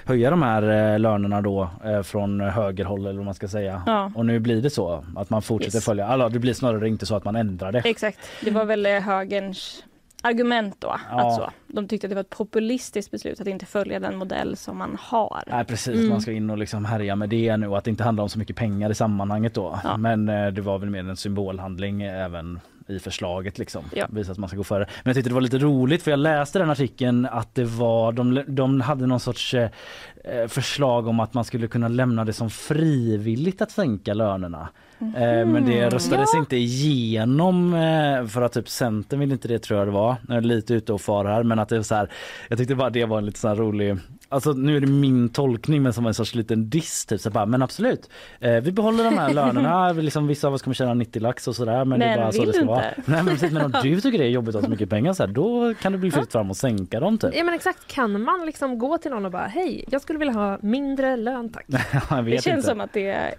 höja 0.06 0.30
de 0.30 0.42
här 0.42 0.98
lönerna 1.00 1.42
då 1.42 1.70
från 2.04 2.42
högerhåll 2.42 3.00
eller 3.06 3.16
vad 3.18 3.26
man 3.26 3.34
ska 3.34 3.48
säga. 3.48 3.82
Ja. 3.86 4.12
Och 4.16 4.26
nu 4.26 4.40
blir 4.40 4.62
det 4.62 4.70
så 4.70 5.04
att 5.16 5.30
man 5.30 5.42
fortsätter 5.42 5.78
Yes. 5.78 5.86
följa. 5.86 6.08
Alltså, 6.08 6.30
det 6.30 6.40
blir 6.40 6.54
snarare 6.54 6.88
inte 6.88 7.06
så 7.06 7.16
att 7.16 7.24
man 7.24 7.36
ändrar 7.36 7.72
det. 7.72 7.80
Exakt. 7.86 8.20
Det 8.42 8.52
var 8.52 8.66
väl 8.66 8.86
högerns 8.86 9.84
argument 10.24 10.76
då. 10.80 10.96
Ja. 11.10 11.28
Att 11.28 11.36
så. 11.36 11.50
De 11.68 11.88
tyckte 11.88 12.08
att 12.08 12.10
det 12.10 12.16
var 12.16 12.22
ett 12.22 12.30
populistiskt 12.30 13.12
beslut 13.12 13.42
att 13.42 13.48
inte 13.48 13.66
följa 13.66 14.00
den 14.00 14.18
modell 14.18 14.56
som 14.58 14.78
man 14.78 14.98
har. 15.00 15.44
Nej 15.48 15.66
precis, 15.66 15.96
Mm. 15.96 16.10
man 16.10 16.22
ska 16.22 16.32
in 16.32 16.50
och 16.50 16.58
liksom 16.58 16.86
härja 16.86 17.16
med 17.16 17.30
det 17.30 17.58
nu 17.58 17.68
och 17.68 17.78
att 17.78 17.84
det 17.84 17.90
inte 17.90 18.04
handlar 18.04 18.24
om 18.24 18.30
så 18.30 18.40
mycket 18.40 18.56
pengar 18.56 18.90
i 18.90 18.96
sammanhanget 18.96 19.54
då. 19.54 19.80
Ja. 19.84 19.98
Men 19.98 20.30
eh, 20.30 20.48
det 20.48 20.62
var 20.62 20.80
väl 20.80 20.90
mer 20.90 21.00
en 21.00 21.18
symbolhandling 21.18 22.02
även 22.02 22.60
i 22.88 23.00
förslaget 23.00 23.58
liksom. 23.60 23.84
Ja. 23.96 24.06
Visa 24.10 24.32
att 24.32 24.38
man 24.38 24.48
ska 24.50 24.58
gå 24.58 24.64
före. 24.64 24.86
Men 24.86 25.10
jag 25.10 25.16
tyckte 25.16 25.30
det 25.30 25.34
var 25.34 25.42
lite 25.42 25.58
roligt 25.58 26.04
för 26.04 26.12
jag 26.12 26.20
läste 26.20 26.60
den 26.60 26.70
artikeln 26.70 27.26
att 27.26 27.56
det 27.56 27.64
var, 27.66 28.12
de, 28.12 28.44
de 28.48 28.82
hade 28.82 29.06
någon 29.08 29.20
sorts 29.20 29.54
eh, 29.54 29.70
eh, 30.24 30.48
förslag 30.48 31.08
om 31.08 31.20
att 31.20 31.34
man 31.34 31.46
skulle 31.46 31.68
kunna 31.68 31.88
lämna 31.88 32.26
det 32.26 32.34
som 32.34 32.50
frivilligt 32.50 33.62
att 33.62 33.72
sänka 33.72 34.14
lönerna. 34.14 34.70
Eh, 35.02 35.46
men 35.46 35.66
det 35.66 35.90
röstades 35.90 36.36
inte 36.36 36.56
igenom 36.58 37.74
eh, 37.74 38.28
för 38.28 38.42
att 38.42 38.54
typ 38.54 38.70
Centern 38.70 39.20
vill 39.20 39.32
inte 39.32 39.48
det 39.48 39.60
tror 39.60 39.80
jag 39.80 39.88
det 39.88 39.92
var. 39.92 40.16
Jag 40.28 40.38
är 40.38 40.42
lite 40.42 40.74
ute 40.74 40.94
och 40.94 41.02
far 41.02 41.26
här 41.26 41.44
men 41.44 41.60
att 41.60 41.70
det 41.70 41.78
är 41.78 41.82
så 41.82 41.96
här. 41.96 42.10
Jag 42.48 42.58
tyckte 42.58 42.76
bara 42.76 42.90
det 42.90 43.06
var 43.06 43.18
en 43.18 43.26
lite 43.26 43.40
så 43.40 43.56
rolig 43.56 43.98
Alltså 44.32 44.54
nu 44.54 44.78
är 44.78 44.82
det 44.82 44.88
min 44.88 45.30
tolkning 45.30 45.84
men 45.84 45.94
som 45.94 46.06
en 46.06 46.14
sorts 46.14 46.36
liten 46.36 46.70
diss 46.70 47.06
typ 47.06 47.22
så 47.22 47.30
bara, 47.30 47.46
men 47.46 47.62
absolut. 47.62 48.10
Eh, 48.40 48.54
vi 48.54 48.72
behåller 48.72 49.04
de 49.04 49.18
här 49.18 49.34
lönerna. 49.34 49.92
Liksom, 49.94 50.28
vissa 50.28 50.48
av 50.48 50.54
oss 50.54 50.62
kommer 50.62 50.76
tjäna 50.76 50.94
90 50.94 51.22
lax 51.22 51.48
och 51.48 51.56
sådär 51.56 51.86
men, 51.86 52.00
det 52.00 52.06
är 52.06 52.10
Men 52.10 52.20
bara 52.20 52.32
så 52.32 52.46
det 52.46 52.54
ska 52.54 52.66
vara. 52.66 52.82
Nej 52.82 53.24
men 53.24 53.26
precis 53.26 53.52
men 53.52 53.66
om 53.66 53.74
du 53.84 54.02
tycker 54.02 54.18
det 54.18 54.26
är 54.26 54.30
jobbigt 54.30 54.56
att 54.56 54.62
ha 54.62 54.68
så 54.68 54.70
mycket 54.70 54.90
pengar 54.90 55.14
så 55.14 55.24
här, 55.24 55.34
då 55.34 55.74
kan 55.82 55.92
det 55.92 55.98
bli 55.98 56.12
fritt 56.20 56.32
fram 56.32 56.52
att 56.52 56.58
sänka 56.58 57.00
dem 57.00 57.18
typ. 57.18 57.36
ja 57.36 57.44
men 57.44 57.54
exakt, 57.54 57.88
kan 57.88 58.22
man 58.22 58.46
liksom 58.46 58.80
gå 58.80 58.98
till 58.98 59.12
någon 59.12 59.26
och 59.26 59.32
bara 59.32 59.48
hej, 59.48 59.86
jag 59.92 60.02
skulle 60.02 60.20
vilja 60.20 60.34
ha 60.34 60.58
mindre 60.62 61.18
lön 61.18 61.50
tack. 61.50 61.66
Det 62.26 62.44
känns 62.44 62.48
inte. 62.48 62.62
som 62.62 62.82
att 62.82 62.94
det 62.94 63.36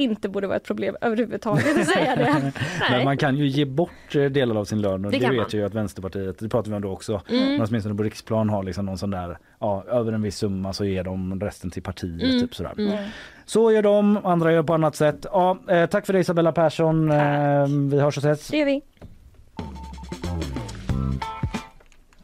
inte 0.00 0.28
borde 0.28 0.46
vara 0.46 0.56
ett 0.56 0.64
problem 0.64 0.96
överhuvudtaget 1.00 1.78
att 1.80 1.86
säga 1.86 2.16
det. 2.16 2.52
Men 2.90 3.04
man 3.04 3.16
kan 3.16 3.36
ju 3.36 3.46
ge 3.46 3.64
bort 3.64 4.14
eh, 4.14 4.24
delar 4.24 4.54
av 4.56 4.64
sin 4.64 4.80
lön 4.80 5.04
och 5.04 5.10
Det 5.12 5.18
det, 5.18 5.30
vet 5.30 5.54
ju 5.54 5.64
att 5.66 5.74
Vänsterpartiet, 5.74 6.38
det 6.38 6.48
pratar 6.48 6.70
vi 6.70 6.76
om 6.76 6.82
då 6.82 6.90
också, 6.90 7.20
Mm. 7.30 7.52
men 7.56 7.66
åtminstone 7.68 7.94
på 7.94 8.02
riksplan 8.02 8.48
har 8.50 8.62
liksom 8.62 8.86
någon 8.86 8.98
sån 8.98 9.10
där, 9.10 9.38
ja 9.60 9.84
över 9.88 10.12
en 10.12 10.22
viss 10.22 10.36
summa 10.36 10.72
så 10.72 10.84
ger 10.84 11.04
de 11.04 11.40
resten 11.40 11.70
till 11.70 11.82
partiet 11.82 12.22
Mm. 12.22 12.40
typ 12.40 12.54
sådär. 12.54 13.08
Så 13.44 13.72
gör 13.72 13.82
de, 13.82 14.16
andra 14.26 14.52
gör 14.52 14.62
på 14.62 14.74
annat 14.74 14.96
sätt. 14.96 15.26
Ja, 15.32 15.58
eh, 15.68 15.86
tack 15.86 16.06
för 16.06 16.12
det 16.12 16.18
Isabella 16.18 16.52
Persson. 16.52 17.10
Eh, 17.10 17.66
vi 17.90 18.00
hörs 18.00 18.16
och 18.16 18.24
ses. 18.24 18.48
Det 18.48 18.56
gör 18.56 18.66
vi. 18.66 18.82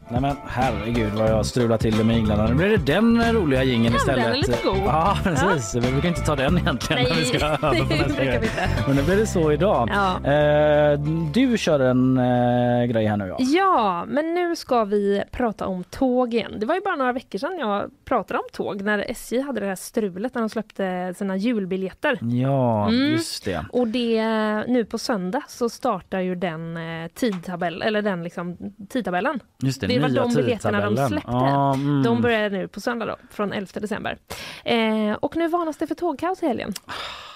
Nej 0.09 0.21
men 0.21 0.35
herregud 0.47 1.13
vad 1.13 1.29
jag 1.31 1.45
strular 1.45 1.77
till 1.77 1.97
det 1.97 2.03
med 2.03 2.17
Inglarna. 2.17 2.47
Nu 2.47 2.53
blir 2.55 2.69
det 2.69 2.77
den 2.77 3.33
roliga 3.33 3.63
gingen 3.63 3.91
Ja, 3.91 3.97
istället. 3.97 4.23
den 4.25 4.33
är 4.33 4.37
lite 4.37 4.57
god. 4.63 4.77
Ja 4.77 5.17
precis, 5.23 5.73
men 5.83 5.95
vi 5.95 6.01
kan 6.01 6.07
inte 6.09 6.21
ta 6.21 6.35
den 6.35 6.57
egentligen 6.57 7.03
när 7.03 7.15
vi 7.15 7.25
ska 7.25 7.37
öva 7.45 7.57
på 7.69 7.85
brukar. 7.85 8.87
Men 8.87 8.95
nu 8.95 9.03
blir 9.03 9.17
det 9.17 9.27
så 9.27 9.51
idag. 9.51 9.89
Ja. 9.93 10.31
Eh, 10.31 10.99
du 11.33 11.57
kör 11.57 11.79
en 11.79 12.17
eh, 12.17 12.85
grej 12.85 13.05
här 13.05 13.17
nu 13.17 13.27
ja. 13.27 13.35
Ja, 13.39 14.05
men 14.07 14.33
nu 14.33 14.55
ska 14.55 14.83
vi 14.83 15.23
prata 15.31 15.67
om 15.67 15.83
tåg 15.83 16.33
igen. 16.33 16.53
Det 16.59 16.65
var 16.65 16.75
ju 16.75 16.81
bara 16.81 16.95
några 16.95 17.13
veckor 17.13 17.39
sedan 17.39 17.57
jag 17.59 17.89
pratade 18.05 18.39
om 18.39 18.45
tåg 18.53 18.81
när 18.81 18.99
SJ 19.11 19.39
hade 19.41 19.59
det 19.59 19.65
här 19.65 19.75
strulet 19.75 20.35
när 20.35 20.41
de 20.41 20.49
släppte 20.49 21.13
sina 21.17 21.37
julbiljetter. 21.37 22.19
Ja, 22.21 22.87
Mm. 22.87 23.11
just 23.11 23.45
det. 23.45 23.65
Och 23.71 23.87
det, 23.87 24.23
nu 24.67 24.85
på 24.85 24.97
söndag 24.97 25.41
så 25.47 25.69
startar 25.69 26.19
ju 26.19 26.35
den 26.35 26.77
eh, 26.77 27.07
tidtabell, 27.13 27.81
eller 27.81 28.01
den 28.01 28.23
liksom, 28.23 28.57
tidtabellen. 28.89 29.39
Just 29.61 29.81
det, 29.81 29.87
Det 29.87 29.96
var 29.99 30.09
nya 30.09 30.21
de 30.21 30.33
biljetterna 30.33 30.89
de 30.89 31.07
släppte. 31.07 31.31
Ja, 31.31 31.73
mm. 31.73 32.03
De 32.03 32.21
börjar 32.21 32.49
nu 32.49 32.67
på 32.67 32.81
söndag 32.81 33.05
då, 33.05 33.15
från 33.31 33.53
11 33.53 33.79
december. 33.79 34.17
Eh, 34.65 35.11
och 35.19 35.35
nu 35.35 35.47
varnas 35.47 35.77
det 35.77 35.87
för 35.87 35.95
tågkaos 35.95 36.43
i 36.43 36.47
helgen. 36.47 36.73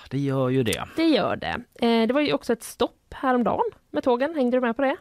Det 0.10 0.18
gör 0.18 0.50
ju 0.50 0.64
det. 0.64 0.84
Det 0.96 1.08
gör 1.08 1.36
det. 1.36 1.86
Eh, 1.86 2.08
det 2.08 2.14
var 2.14 2.22
ju 2.22 2.34
också 2.34 2.54
ett 2.54 2.64
stopp 2.64 3.14
häromdagen 3.14 3.72
med 3.92 4.04
tågen. 4.04 4.36
Hängde 4.36 4.58
du 4.58 4.62
med 4.62 4.76
på 4.76 4.82
det? 4.82 4.96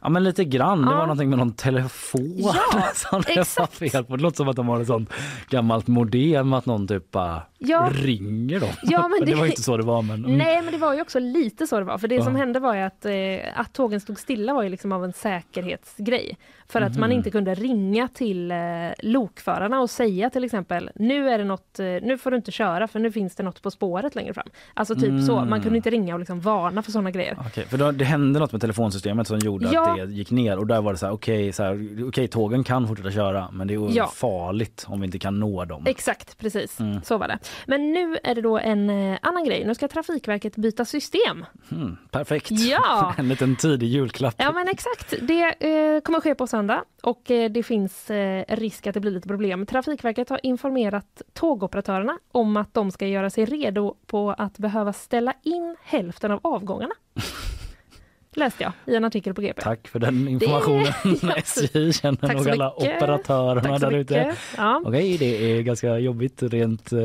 Ja 0.00 0.08
men 0.08 0.24
lite 0.24 0.44
grann. 0.44 0.82
Det 0.82 0.90
Ja. 0.90 0.96
var 0.96 1.02
någonting 1.02 1.28
med 1.30 1.38
någon 1.38 1.52
telefon 1.54 2.34
Ja, 2.36 2.54
som 2.94 3.22
exakt. 3.28 3.74
fel 3.74 4.04
på. 4.04 4.16
Det 4.16 4.22
låter 4.22 4.36
som 4.36 4.48
att 4.48 4.56
de 4.56 4.68
har 4.68 4.80
ett 4.80 4.86
sånt 4.86 5.10
gammalt 5.50 5.86
modem 5.86 6.52
att 6.52 6.66
någon 6.66 6.88
typ 6.88 7.10
bara 7.10 7.42
Ja. 7.58 7.88
ringer 7.92 8.60
dem. 8.60 8.68
Ja, 8.82 9.08
men 9.08 9.20
det... 9.20 9.26
det- 9.26 9.34
var 9.38 9.46
inte 9.46 9.62
så 9.62 9.76
det 9.76 9.82
var 9.84 10.02
men. 10.02 10.24
mm. 10.24 10.38
Nej, 10.38 10.62
men 10.62 10.72
det 10.72 10.78
var 10.78 10.94
ju 10.94 11.00
också 11.00 11.18
lite 11.18 11.66
så 11.66 11.78
det 11.78 11.84
var. 11.84 11.98
För 11.98 12.08
det 12.08 12.14
Ja. 12.14 12.24
som 12.24 12.36
hände 12.36 12.60
var 12.60 12.74
ju 12.74 12.80
att, 12.80 13.04
eh, 13.04 13.12
att 13.60 13.72
tågen 13.72 14.00
stod 14.00 14.18
stilla 14.18 14.54
var 14.54 14.62
ju 14.62 14.68
liksom 14.68 14.92
av 14.92 15.04
en 15.04 15.12
säkerhetsgrej. 15.12 16.38
För 16.68 16.80
att 16.80 16.96
man 16.98 17.12
inte 17.12 17.30
kunde 17.30 17.54
ringa 17.54 18.08
till 18.08 18.50
eh, 18.50 18.56
lokförarna 18.98 19.80
och 19.80 19.90
säga 19.90 20.30
till 20.30 20.44
exempel 20.44 20.90
nu 20.94 21.28
är 21.30 21.38
det 21.38 21.44
något, 21.44 21.78
eh, 21.78 21.86
nu 21.86 22.18
får 22.18 22.30
du 22.30 22.36
inte 22.36 22.52
köra 22.52 22.88
för 22.88 22.98
nu 23.00 23.12
finns 23.12 23.34
det 23.36 23.42
något 23.42 23.62
på 23.62 23.70
spåret 23.70 24.14
längre 24.14 24.34
fram. 24.34 24.48
Alltså 24.74 24.94
typ 24.94 25.22
så, 25.26 25.44
man 25.44 25.62
kunde 25.62 25.76
inte 25.76 25.90
ringa 25.90 26.14
och 26.14 26.18
liksom 26.18 26.40
varna 26.40 26.82
för 26.82 26.92
sådana 26.92 27.10
grejer. 27.10 27.36
Okej, 27.46 27.66
för 27.66 27.78
då, 27.78 27.92
det 27.92 28.04
hände 28.04 28.33
något 28.40 28.52
med 28.52 28.60
telefonsystemet 28.60 29.26
som 29.28 29.38
gjorde 29.38 29.68
Ja. 29.72 29.90
att 29.90 29.96
det 30.08 30.14
gick 30.14 30.30
ner 30.30 30.58
och 30.58 30.66
där 30.66 30.82
var 30.82 30.92
det 30.92 30.98
så 30.98 31.06
här 31.06 31.12
okej, 31.12 31.52
här, 31.58 32.08
okej 32.08 32.28
tågen 32.28 32.64
kan 32.64 32.88
fortsätta 32.88 33.10
köra 33.10 33.50
men 33.50 33.66
det 33.66 33.74
är 33.74 33.96
Ja. 33.96 34.06
farligt 34.06 34.84
om 34.88 35.00
vi 35.00 35.06
inte 35.06 35.18
kan 35.18 35.40
nå 35.40 35.64
dem. 35.64 35.82
Exakt, 35.86 36.38
precis. 36.38 36.80
Mm. 36.80 37.02
Så 37.02 37.18
var 37.18 37.28
det. 37.28 37.38
Men 37.66 37.92
nu 37.92 38.16
är 38.24 38.34
det 38.34 38.40
då 38.40 38.58
en 38.58 38.90
eh, 38.90 39.18
annan 39.22 39.44
grej. 39.44 39.64
Nu 39.66 39.74
ska 39.74 39.88
Trafikverket 39.88 40.56
byta 40.56 40.84
system. 40.84 41.44
Mm, 41.70 41.96
perfekt. 42.10 42.50
Ja. 42.50 43.14
en 43.18 43.28
liten 43.28 43.56
tidig 43.56 43.86
julklapp. 43.88 44.34
Ja 44.38 44.52
men 44.52 44.68
exakt, 44.68 45.14
det 45.22 45.42
eh, 45.44 46.00
kommer 46.00 46.20
ske 46.20 46.34
på 46.34 46.46
söndag 46.46 46.84
och 47.02 47.30
eh, 47.30 47.50
det 47.50 47.62
finns 47.62 48.10
eh, 48.10 48.44
risk 48.48 48.86
att 48.86 48.94
det 48.94 49.00
blir 49.00 49.10
lite 49.10 49.28
problem. 49.28 49.66
Trafikverket 49.66 50.28
har 50.28 50.40
informerat 50.42 51.22
tågoperatörerna 51.32 52.18
om 52.32 52.56
att 52.56 52.74
de 52.74 52.90
ska 52.90 53.06
göra 53.06 53.30
sig 53.30 53.44
redo 53.44 53.94
på 54.06 54.30
att 54.38 54.58
behöva 54.58 54.92
ställa 54.92 55.34
in 55.42 55.76
hälften 55.84 56.30
av 56.30 56.40
avgångarna. 56.42 56.94
Läste 58.36 58.62
jag 58.62 58.72
i 58.94 58.96
en 58.96 59.04
artikel 59.04 59.34
på 59.34 59.40
GP. 59.40 59.62
Tack 59.62 59.88
för 59.88 59.98
den 59.98 60.28
informationen. 60.28 60.92
Ja, 61.22 61.34
SJ 61.36 61.92
känner 61.92 62.34
nog 62.34 62.48
alla 62.48 62.74
mycket. 62.80 62.96
operatörerna 62.96 63.78
där 63.78 63.92
ute. 63.94 64.34
Ja. 64.56 64.82
Okej, 64.84 65.16
det 65.18 65.52
är 65.58 65.62
ganska 65.62 65.98
jobbigt 65.98 66.42
rent 66.42 66.92
eh, 66.92 66.98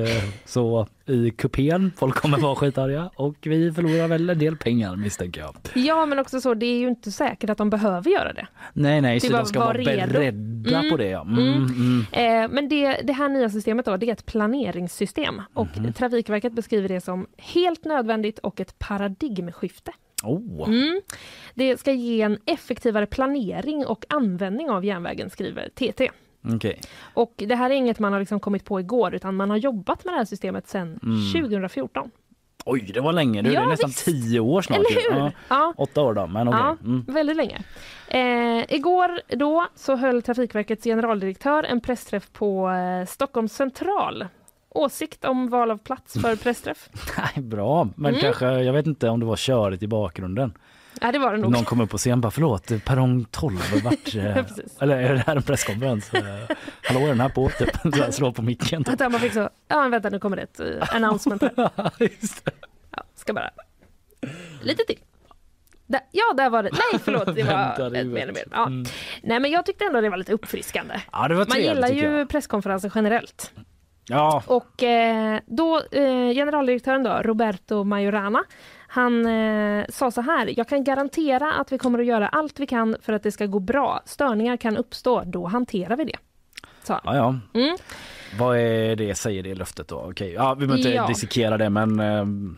så 0.46 0.88
i 1.06 1.30
kupén. 1.32 1.92
Folk 1.98 2.16
kommer 2.16 2.38
vara 2.38 2.56
skitarga 2.56 3.10
och 3.16 3.36
vi 3.42 3.72
förlorar 3.72 4.08
väl 4.08 4.30
en 4.30 4.40
del 4.40 4.58
pengar 4.58 4.96
misstänker 4.96 5.42
jag. 5.42 5.56
ja 5.86 6.06
men 6.06 6.20
också 6.20 6.42
så, 6.42 6.54
det 6.54 6.66
är 6.66 6.80
ju 6.80 6.88
inte 6.88 7.12
säkert 7.12 7.50
att 7.50 7.58
de 7.58 7.70
behöver 7.70 8.12
göra 8.12 8.34
det. 8.34 8.48
Nej, 8.74 9.02
nej, 9.02 9.20
Det 9.20 9.28
så 9.28 9.34
de 9.34 9.46
ska 9.46 9.60
var 9.60 9.66
vara 9.66 9.78
beredda 9.78 10.20
Mm, 10.80 10.92
på 10.92 10.98
det. 10.98 11.10
Ja. 11.10 11.22
Mm, 11.22 11.40
mm. 11.40 12.06
mm. 12.12 12.44
Eh, 12.44 12.50
men 12.56 12.70
det, 12.70 13.02
det 13.04 13.14
här 13.14 13.30
nya 13.30 13.50
systemet 13.50 13.86
då, 13.86 13.98
det 13.98 14.08
är 14.10 14.14
ett 14.14 14.26
planeringssystem 14.26 15.42
och 15.54 15.68
Mhm. 15.78 15.94
Trafikverket 15.94 16.54
beskriver 16.54 16.88
det 16.90 17.02
som 17.02 17.28
helt 17.38 17.86
nödvändigt 17.86 18.40
och 18.40 18.60
ett 18.60 18.80
paradigmskifte. 18.80 19.92
Oh. 20.24 20.68
Mm. 20.70 21.02
Det 21.54 21.80
ska 21.80 21.92
ge 21.92 22.22
en 22.22 22.38
effektivare 22.46 23.06
planering 23.06 23.86
och 23.86 24.06
användning 24.10 24.70
av 24.70 24.86
järnvägen, 24.86 25.30
skriver 25.30 25.70
TT. 25.70 26.12
Okej. 26.56 26.80
Och 27.14 27.34
det 27.38 27.56
här 27.56 27.70
är 27.70 27.74
inget 27.74 28.00
man 28.00 28.14
har 28.14 28.20
liksom 28.20 28.40
kommit 28.40 28.66
på 28.66 28.80
igår, 28.80 29.16
utan 29.16 29.36
man 29.36 29.50
har 29.50 29.58
jobbat 29.58 30.06
med 30.06 30.14
det 30.14 30.18
här 30.18 30.26
systemet 30.26 30.68
sedan 30.68 31.00
Mm. 31.04 31.32
2014. 31.44 32.12
Oj, 32.66 32.92
det 32.94 33.02
var 33.02 33.14
länge. 33.14 33.42
Nu 33.42 33.50
är 33.50 33.54
Ja, 33.54 33.62
det 33.62 33.68
nästan 33.68 33.90
visst. 33.90 34.06
tio 34.06 34.40
år 34.40 34.62
snart. 34.62 34.78
ju. 34.80 34.98
Eller 34.98 35.14
hur? 35.14 35.20
Ja, 35.22 35.32
Ja. 35.50 35.74
åtta 35.78 36.02
år 36.02 36.14
då, 36.14 36.28
men 36.28 36.48
okej. 36.48 36.60
Ja, 36.64 36.78
Mm. 36.84 37.06
väldigt 37.08 37.36
länge. 37.38 37.62
Eh, 38.08 38.74
igår 38.76 39.22
då 39.36 39.68
så 39.76 39.96
höll 39.96 40.22
Trafikverkets 40.22 40.84
generaldirektör 40.84 41.64
en 41.64 41.82
pressträff 41.82 42.32
på 42.32 42.70
eh, 42.70 43.06
Stockholms 43.06 43.54
central. 43.54 44.26
Åsikt 44.70 45.26
om 45.26 45.50
val 45.50 45.72
av 45.72 45.78
plats 45.78 46.14
för 46.22 46.36
pressträff? 46.36 46.90
Nej, 47.18 47.44
bra, 47.44 47.88
men 47.96 48.10
Mm. 48.12 48.22
kanske, 48.22 48.46
jag 48.46 48.74
vet 48.74 48.88
inte 48.88 49.10
om 49.10 49.20
det 49.20 49.26
var 49.26 49.36
körigt 49.36 49.84
i 49.84 49.88
bakgrunden. 49.88 50.54
Ja, 51.02 51.12
det 51.12 51.20
var 51.20 51.32
det 51.32 51.38
nog. 51.38 51.52
Någon 51.52 51.64
kom 51.66 51.82
upp 51.82 51.90
på 51.90 51.98
scen 51.98 52.22
bara 52.22 52.32
förlåt, 52.32 52.68
perrong 52.86 53.26
12 53.32 53.58
vart, 53.84 54.16
eh, 54.16 54.38
eller 54.80 54.98
är 54.98 55.14
det 55.14 55.24
här 55.28 55.36
en 55.36 55.44
presskonferens? 55.44 56.14
Eh, 56.14 56.24
Hallå 56.84 57.00
är 57.06 57.08
den 57.08 57.20
här 57.22 57.30
på? 57.30 57.50
Typ. 57.50 57.70
Så 58.06 58.12
slår 58.12 58.32
på 58.32 58.42
micken. 58.42 58.84
Typ. 58.84 59.00
Man 59.00 59.14
fick 59.20 59.34
så, 59.34 59.50
ja 59.68 59.88
vänta 59.88 60.10
nu 60.10 60.20
kommer 60.20 60.36
det 60.38 60.42
ett 60.44 60.60
eh, 60.60 60.96
announcement 60.96 61.42
här. 61.42 61.52
Ja, 62.96 63.04
ska 63.16 63.34
bara... 63.34 63.50
Lite 64.62 64.84
till. 64.88 65.00
Där, 65.88 66.02
ja, 66.12 66.34
där 66.38 66.50
var 66.50 66.64
det. 66.64 66.70
Nej, 66.72 67.02
förlåt. 67.04 67.36
Det 67.36 67.44
var 67.44 67.96
ett 67.96 68.08
mer 68.08 68.28
mer. 68.32 68.44
Ja. 68.52 68.66
Mm. 68.68 68.86
Nej, 69.24 69.40
men 69.40 69.52
jag 69.52 69.66
tyckte 69.66 69.86
ändå 69.86 70.02
det 70.02 70.10
var 70.10 70.18
lite 70.18 70.34
uppfriskande. 70.34 71.02
Ja, 71.12 71.28
det 71.28 71.34
var 71.34 71.40
Man 71.42 71.48
trevligt 71.48 71.70
gillar 71.76 71.88
tycker 71.88 72.18
ju 72.18 72.26
presskonferenser 72.26 72.92
generellt. 72.96 73.52
Ja, 74.10 74.44
Och 74.48 74.84
eh, 74.84 75.40
då, 75.46 75.78
eh, 75.92 76.34
generaldirektören 76.34 77.04
då, 77.04 77.10
Roberto 77.24 77.84
Majorana, 77.84 78.44
han 78.88 79.26
eh, 79.26 79.86
sa 79.90 80.12
så 80.12 80.22
här, 80.22 80.54
jag 80.58 80.68
kan 80.68 80.84
garantera 80.84 81.54
att 81.54 81.72
vi 81.72 81.78
kommer 81.78 82.00
att 82.00 82.06
göra 82.06 82.28
allt 82.28 82.60
vi 82.60 82.68
kan 82.68 82.96
för 83.02 83.14
att 83.14 83.24
det 83.24 83.32
ska 83.32 83.46
gå 83.46 83.60
bra. 83.60 84.02
Störningar 84.06 84.58
kan 84.58 84.78
uppstå, 84.78 85.24
då 85.26 85.46
hanterar 85.48 85.96
vi 85.96 86.04
det. 86.04 86.18
Han. 86.84 87.02
ja, 87.04 87.16
ja. 87.16 87.60
Mm. 87.60 87.78
Vad 88.38 88.58
är 88.58 88.96
det, 88.96 89.16
säger 89.16 89.44
det 89.44 89.56
löftet 89.56 89.88
då? 89.88 90.06
Okej, 90.10 90.34
ja, 90.34 90.54
vi 90.54 90.68
behöver 90.68 90.78
inte 90.78 90.90
Ja. 90.90 91.08
dissekera 91.08 91.58
det 91.58 91.70
men 91.70 92.00
eh, 92.00 92.06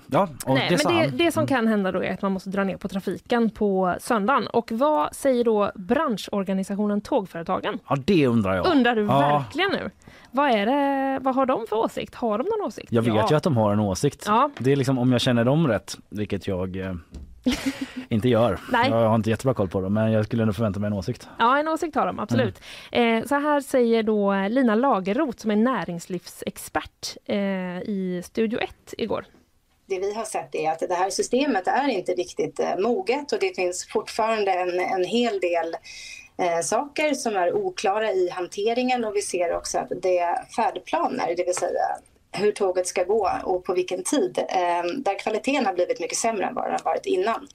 ja, 0.08 0.28
Nej, 0.48 0.68
det 0.70 0.84
men 0.86 0.96
det. 0.96 1.04
Mm. 1.04 1.18
det 1.18 1.32
som 1.32 1.48
kan 1.48 1.68
hända 1.68 1.92
då 1.92 2.04
är 2.04 2.14
att 2.14 2.22
man 2.22 2.32
måste 2.32 2.50
dra 2.50 2.64
ner 2.64 2.78
på 2.78 2.88
trafiken 2.88 3.50
på 3.50 3.96
söndagen. 4.00 4.48
Och 4.48 4.72
vad 4.72 5.16
säger 5.16 5.44
då 5.44 5.72
branschorganisationen 5.76 7.02
Tågföretagen? 7.02 7.80
Ja, 7.90 7.98
det 8.06 8.28
undrar 8.28 8.56
jag. 8.56 8.68
Undrar 8.68 8.96
du 8.96 9.02
ja. 9.02 9.20
verkligen 9.20 9.72
nu? 9.72 9.90
Vad, 10.32 10.50
är 10.52 10.66
det, 10.66 11.20
vad 11.22 11.36
har 11.36 11.46
de 11.46 11.66
för 11.70 11.76
åsikt? 11.76 12.16
Har 12.16 12.38
de 12.38 12.44
någon 12.44 12.68
åsikt? 12.68 12.92
Jag 12.92 13.02
vet 13.02 13.16
ja. 13.16 13.28
ju 13.30 13.36
att 13.36 13.44
de 13.44 13.58
har 13.58 13.74
en 13.74 13.80
åsikt. 13.80 14.24
Ja. 14.28 14.50
Det 14.60 14.72
är 14.72 14.76
liksom 14.76 14.98
om 14.98 15.12
jag 15.12 15.22
känner 15.22 15.44
dem 15.46 15.68
rätt, 15.68 15.98
vilket 16.10 16.48
jag 16.48 16.78
eh, 16.78 16.94
inte 18.10 18.30
gör. 18.30 18.60
Nej. 18.72 18.90
Jag 18.90 19.10
har 19.10 19.16
inte 19.16 19.30
jättebra 19.30 19.54
koll 19.54 19.70
på 19.70 19.82
dem 19.82 19.94
men 19.94 20.12
jag 20.12 20.26
skulle 20.26 20.44
ändå 20.44 20.54
förvänta 20.54 20.80
mig 20.80 20.88
en 20.88 20.94
åsikt. 20.94 21.28
Ja, 21.40 21.60
en 21.60 21.68
åsikt 21.68 21.96
har 21.96 22.06
de 22.06 22.20
absolut. 22.20 22.62
Mm. 22.92 23.18
Eh, 23.18 23.28
så 23.28 23.36
här 23.36 23.62
säger 23.62 24.04
då 24.04 24.48
Lina 24.50 24.76
Lagerroth 24.76 25.38
som 25.38 25.52
är 25.52 25.56
näringslivsexpert 25.56 27.18
eh, 27.26 27.38
i 27.82 28.22
Studio 28.26 28.60
1 28.60 28.94
igår. 28.98 29.26
det 29.86 30.00
vi 30.00 30.14
har 30.14 30.26
sett 30.26 30.56
är 30.56 30.72
att 30.72 30.80
det 30.80 30.96
här 30.96 31.10
systemet 31.10 31.68
är 31.68 31.88
inte 31.88 32.12
riktigt 32.12 32.60
eh, 32.60 32.78
moget 32.80 33.32
och 33.32 33.40
det 33.40 33.56
finns 33.56 33.88
fortfarande 33.88 34.52
en, 34.52 34.80
en 34.80 35.04
hel 35.04 35.40
del 35.40 35.76
eh, 36.38 36.62
saker 36.64 37.14
som 37.14 37.36
är 37.36 37.54
oklara 37.54 38.12
i 38.12 38.30
hanteringen 38.30 39.06
och 39.06 39.16
vi 39.16 39.22
ser 39.22 39.56
också 39.56 39.78
att 39.78 39.92
det 40.02 40.20
är 40.20 40.46
färdplaner, 40.56 41.34
det 41.38 41.44
vill 41.44 41.56
säga 41.56 41.98
hur 42.32 42.52
tåget 42.52 42.88
ska 42.88 43.04
gå 43.04 43.30
och 43.44 43.64
på 43.64 43.74
vilken 43.74 44.04
tid, 44.04 44.38
eh, 44.38 44.84
där 44.98 45.20
kvaliteten 45.20 45.66
har 45.66 45.74
blivit 45.74 46.00
mycket 46.00 46.18
sämre 46.18 46.46
än 46.46 46.56
vad 46.56 46.64
den 46.66 46.72
har 46.72 46.84
varit 46.86 47.06
innan. 47.06 47.48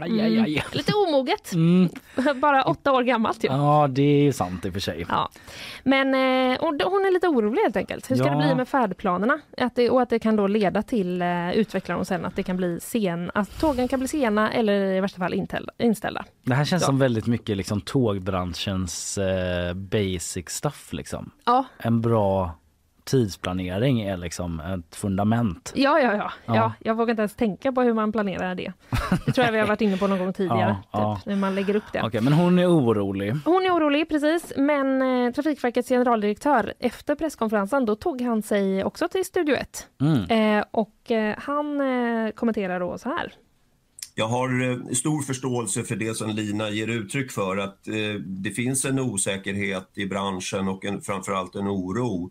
Aj, 0.00 0.20
aj, 0.20 0.38
aj. 0.40 0.64
Lite 0.72 0.92
omoget, 0.94 1.52
Mm. 1.54 1.88
bara 2.40 2.64
åtta 2.64 2.92
år 2.92 3.02
gammalt 3.02 3.44
ju. 3.44 3.48
Ja, 3.48 3.86
det 3.90 4.02
är 4.02 4.22
ju 4.22 4.32
sant 4.32 4.64
i 4.64 4.68
och 4.68 4.72
för 4.72 4.80
sig. 4.80 5.06
Ja. 5.08 5.28
Men 5.82 6.06
eh, 6.14 6.58
hon 6.60 7.04
är 7.06 7.12
lite 7.12 7.28
orolig 7.28 7.62
helt 7.62 7.76
enkelt. 7.76 8.10
Hur 8.10 8.16
ska 8.16 8.24
Ja. 8.26 8.30
det 8.30 8.36
bli 8.46 8.54
med 8.54 8.68
färdplanerna? 8.68 9.40
Att 9.58 9.76
det, 9.76 9.90
och 9.90 10.02
att 10.02 10.10
det 10.10 10.18
kan 10.18 10.36
då 10.36 10.46
leda 10.46 10.82
till, 10.82 11.22
eh, 11.22 11.50
utvecklar 11.52 11.96
hon 11.96 12.04
sen, 12.04 12.24
att 12.24 12.36
det 12.36 12.42
kan 12.42 12.56
bli 12.56 12.80
sen, 12.80 13.30
att 13.34 13.60
tågen 13.60 13.88
kan 13.88 13.98
bli 13.98 14.08
sena 14.08 14.52
eller 14.52 14.72
i 14.96 15.00
värsta 15.00 15.18
fall 15.18 15.34
inställda. 15.34 15.72
inställda. 15.78 16.24
Det 16.42 16.54
här 16.54 16.64
känns 16.64 16.82
Ja. 16.82 16.86
som 16.86 16.98
väldigt 16.98 17.26
mycket 17.26 17.56
liksom 17.56 17.80
tågbranschens 17.80 19.18
eh, 19.18 19.74
basic 19.74 20.48
stuff 20.48 20.92
liksom. 20.92 21.30
Ja, 21.44 21.64
En 21.78 22.00
bra 22.00 22.57
tidsplanering 23.08 24.00
är 24.00 24.16
liksom 24.16 24.60
ett 24.60 24.96
fundament. 24.96 25.72
Ja, 25.76 26.00
ja, 26.00 26.12
ja, 26.16 26.32
Ja. 26.46 26.54
ja. 26.54 26.72
Jag 26.80 26.94
vågar 26.94 27.10
inte 27.10 27.20
ens 27.20 27.34
tänka 27.34 27.72
på 27.72 27.82
hur 27.82 27.94
man 27.94 28.12
planerar 28.12 28.54
det. 28.54 28.72
Det 29.26 29.32
tror 29.32 29.44
jag 29.44 29.52
vi 29.52 29.58
har 29.58 29.66
varit 29.66 29.80
inne 29.80 29.96
på 29.96 30.06
någon 30.06 30.18
gång 30.18 30.32
tidigare. 30.32 30.76
Ja, 30.92 31.20
typ, 31.24 31.32
Hur 31.32 31.36
man 31.36 31.54
lägger 31.54 31.76
upp 31.76 31.92
det. 31.92 32.02
Okej, 32.02 32.20
men 32.20 32.32
hon 32.32 32.58
är 32.58 32.66
orolig. 32.66 33.34
Hon 33.44 33.66
är 33.66 33.70
orolig, 33.70 34.08
precis. 34.08 34.52
Men 34.56 35.02
eh, 35.26 35.32
Trafikverkets 35.32 35.88
generaldirektör, 35.88 36.74
efter 36.78 37.14
presskonferensen, 37.14 37.84
då 37.86 37.94
tog 37.96 38.20
han 38.22 38.42
sig 38.42 38.84
också 38.84 39.08
till 39.08 39.24
Studio 39.24 39.56
1. 39.56 39.88
Mm. 40.00 40.58
Eh, 40.58 40.64
och 40.70 41.10
eh, 41.10 41.34
han 41.38 41.80
eh, 41.80 42.30
kommenterar 42.30 42.80
då 42.80 42.98
så 42.98 43.08
här. 43.08 43.32
Jag 44.14 44.28
har 44.28 44.70
eh, 44.70 44.94
stor 44.94 45.22
förståelse 45.22 45.84
för 45.84 45.96
det 45.96 46.14
som 46.14 46.30
Lina 46.30 46.70
ger 46.70 46.88
uttryck 46.88 47.32
för, 47.32 47.56
att 47.56 47.88
eh, 47.88 48.20
det 48.20 48.50
finns 48.50 48.84
en 48.84 48.98
osäkerhet 48.98 49.90
i 49.94 50.06
branschen 50.06 50.68
och 50.68 50.84
en, 50.84 51.00
framförallt 51.00 51.54
en 51.54 51.68
oro. 51.68 52.30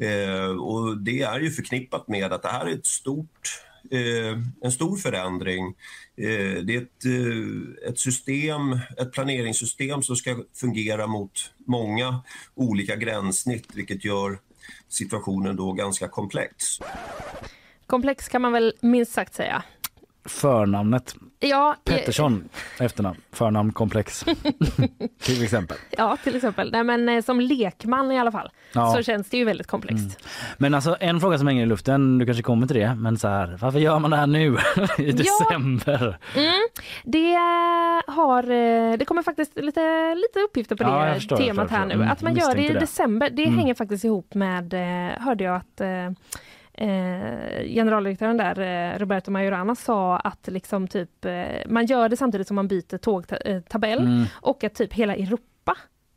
Eh, 0.00 0.50
och 0.50 0.98
det 0.98 1.22
är 1.22 1.40
ju 1.40 1.50
förknippat 1.50 2.08
med 2.08 2.32
att 2.32 2.42
det 2.42 2.48
här 2.48 2.66
är 2.66 2.74
ett 2.74 2.86
stort, 2.86 3.62
eh, 3.90 4.38
en 4.62 4.72
stor 4.72 4.96
förändring. 4.96 5.66
Eh, 6.16 6.62
det 6.64 6.74
är 6.74 6.82
ett, 6.82 7.04
eh, 7.04 7.88
ett 7.90 7.98
system, 7.98 8.72
ett 8.98 9.12
planeringssystem 9.12 10.02
som 10.02 10.16
ska 10.16 10.44
fungera 10.54 11.06
mot 11.06 11.52
många 11.66 12.22
olika 12.54 12.96
gränssnitt, 12.96 13.66
vilket 13.74 14.04
gör 14.04 14.38
situationen 14.88 15.56
då 15.56 15.72
ganska 15.72 16.08
komplex. 16.08 16.78
Komplex 17.86 18.28
kan 18.28 18.42
man 18.42 18.52
väl 18.52 18.74
minst 18.80 19.12
sagt 19.12 19.34
säga. 19.34 19.62
Förnamnet 20.24 21.14
Ja, 21.42 21.70
eh, 21.70 21.94
Pettersson, 21.94 22.48
efternamn, 22.80 23.16
förnamn 23.32 23.72
komplex. 23.72 24.24
Till 25.22 25.42
exempel. 25.44 25.76
Ja, 25.90 26.16
till 26.24 26.36
exempel. 26.36 26.72
Nej, 26.72 26.84
men 26.84 27.08
eh, 27.08 27.22
som 27.22 27.40
lekman 27.40 28.12
i 28.12 28.18
alla 28.18 28.32
fall 28.32 28.50
Ja. 28.72 28.92
så 28.96 29.02
känns 29.02 29.28
det 29.30 29.36
ju 29.36 29.44
väldigt 29.44 29.66
komplext. 29.66 30.18
Men 30.58 30.74
alltså 30.74 30.96
en 31.00 31.20
fråga 31.20 31.38
som 31.38 31.46
hänger 31.46 31.62
i 31.62 31.66
luften, 31.66 32.18
du 32.18 32.26
kanske 32.26 32.42
kommer 32.42 32.66
till 32.66 32.76
det, 32.76 32.94
men 32.94 33.18
så 33.18 33.28
här, 33.28 33.56
varför 33.60 33.78
gör 33.78 33.98
man 33.98 34.10
det 34.10 34.16
här 34.16 34.26
nu 34.26 34.56
i 34.98 35.12
december? 35.12 36.18
Mm. 36.36 36.60
Det 37.04 37.34
har, 38.12 38.42
eh, 38.42 38.96
det 38.98 39.04
kommer 39.04 39.22
faktiskt 39.22 39.56
lite, 39.56 40.14
lite 40.14 40.38
uppgifter 40.48 40.76
på 40.76 40.82
Ja, 40.84 41.04
det 41.04 41.14
förstår, 41.14 41.36
temat 41.36 41.70
här 41.70 41.86
nu. 41.86 41.94
Mm, 41.94 42.08
Att 42.10 42.22
man 42.22 42.34
gör 42.34 42.54
det 42.54 42.64
i 42.64 42.68
det. 42.68 42.78
december, 42.80 43.30
det 43.30 43.44
Mm. 43.44 43.58
hänger 43.58 43.74
faktiskt 43.74 44.04
ihop 44.04 44.34
med, 44.34 44.74
eh, 44.74 45.22
hörde 45.24 45.44
jag 45.44 45.56
att 45.56 45.80
eh, 45.80 45.88
Eh, 45.90 46.10
generaldirektören 47.66 48.36
där, 48.36 48.60
eh, 48.94 48.98
Roberto 48.98 49.30
Majorana, 49.30 49.74
sa 49.74 50.16
att 50.16 50.48
liksom 50.52 50.88
typ, 50.88 51.24
eh, 51.24 51.44
man 51.66 51.86
gör 51.86 52.08
det 52.08 52.16
samtidigt 52.16 52.46
som 52.46 52.54
man 52.56 52.68
byter 52.68 52.98
tågtabell 52.98 53.98
Mm. 54.06 54.24
och 54.32 54.64
att 54.64 54.74
typ 54.74 54.92
hela 54.92 55.14
Europa 55.16 55.44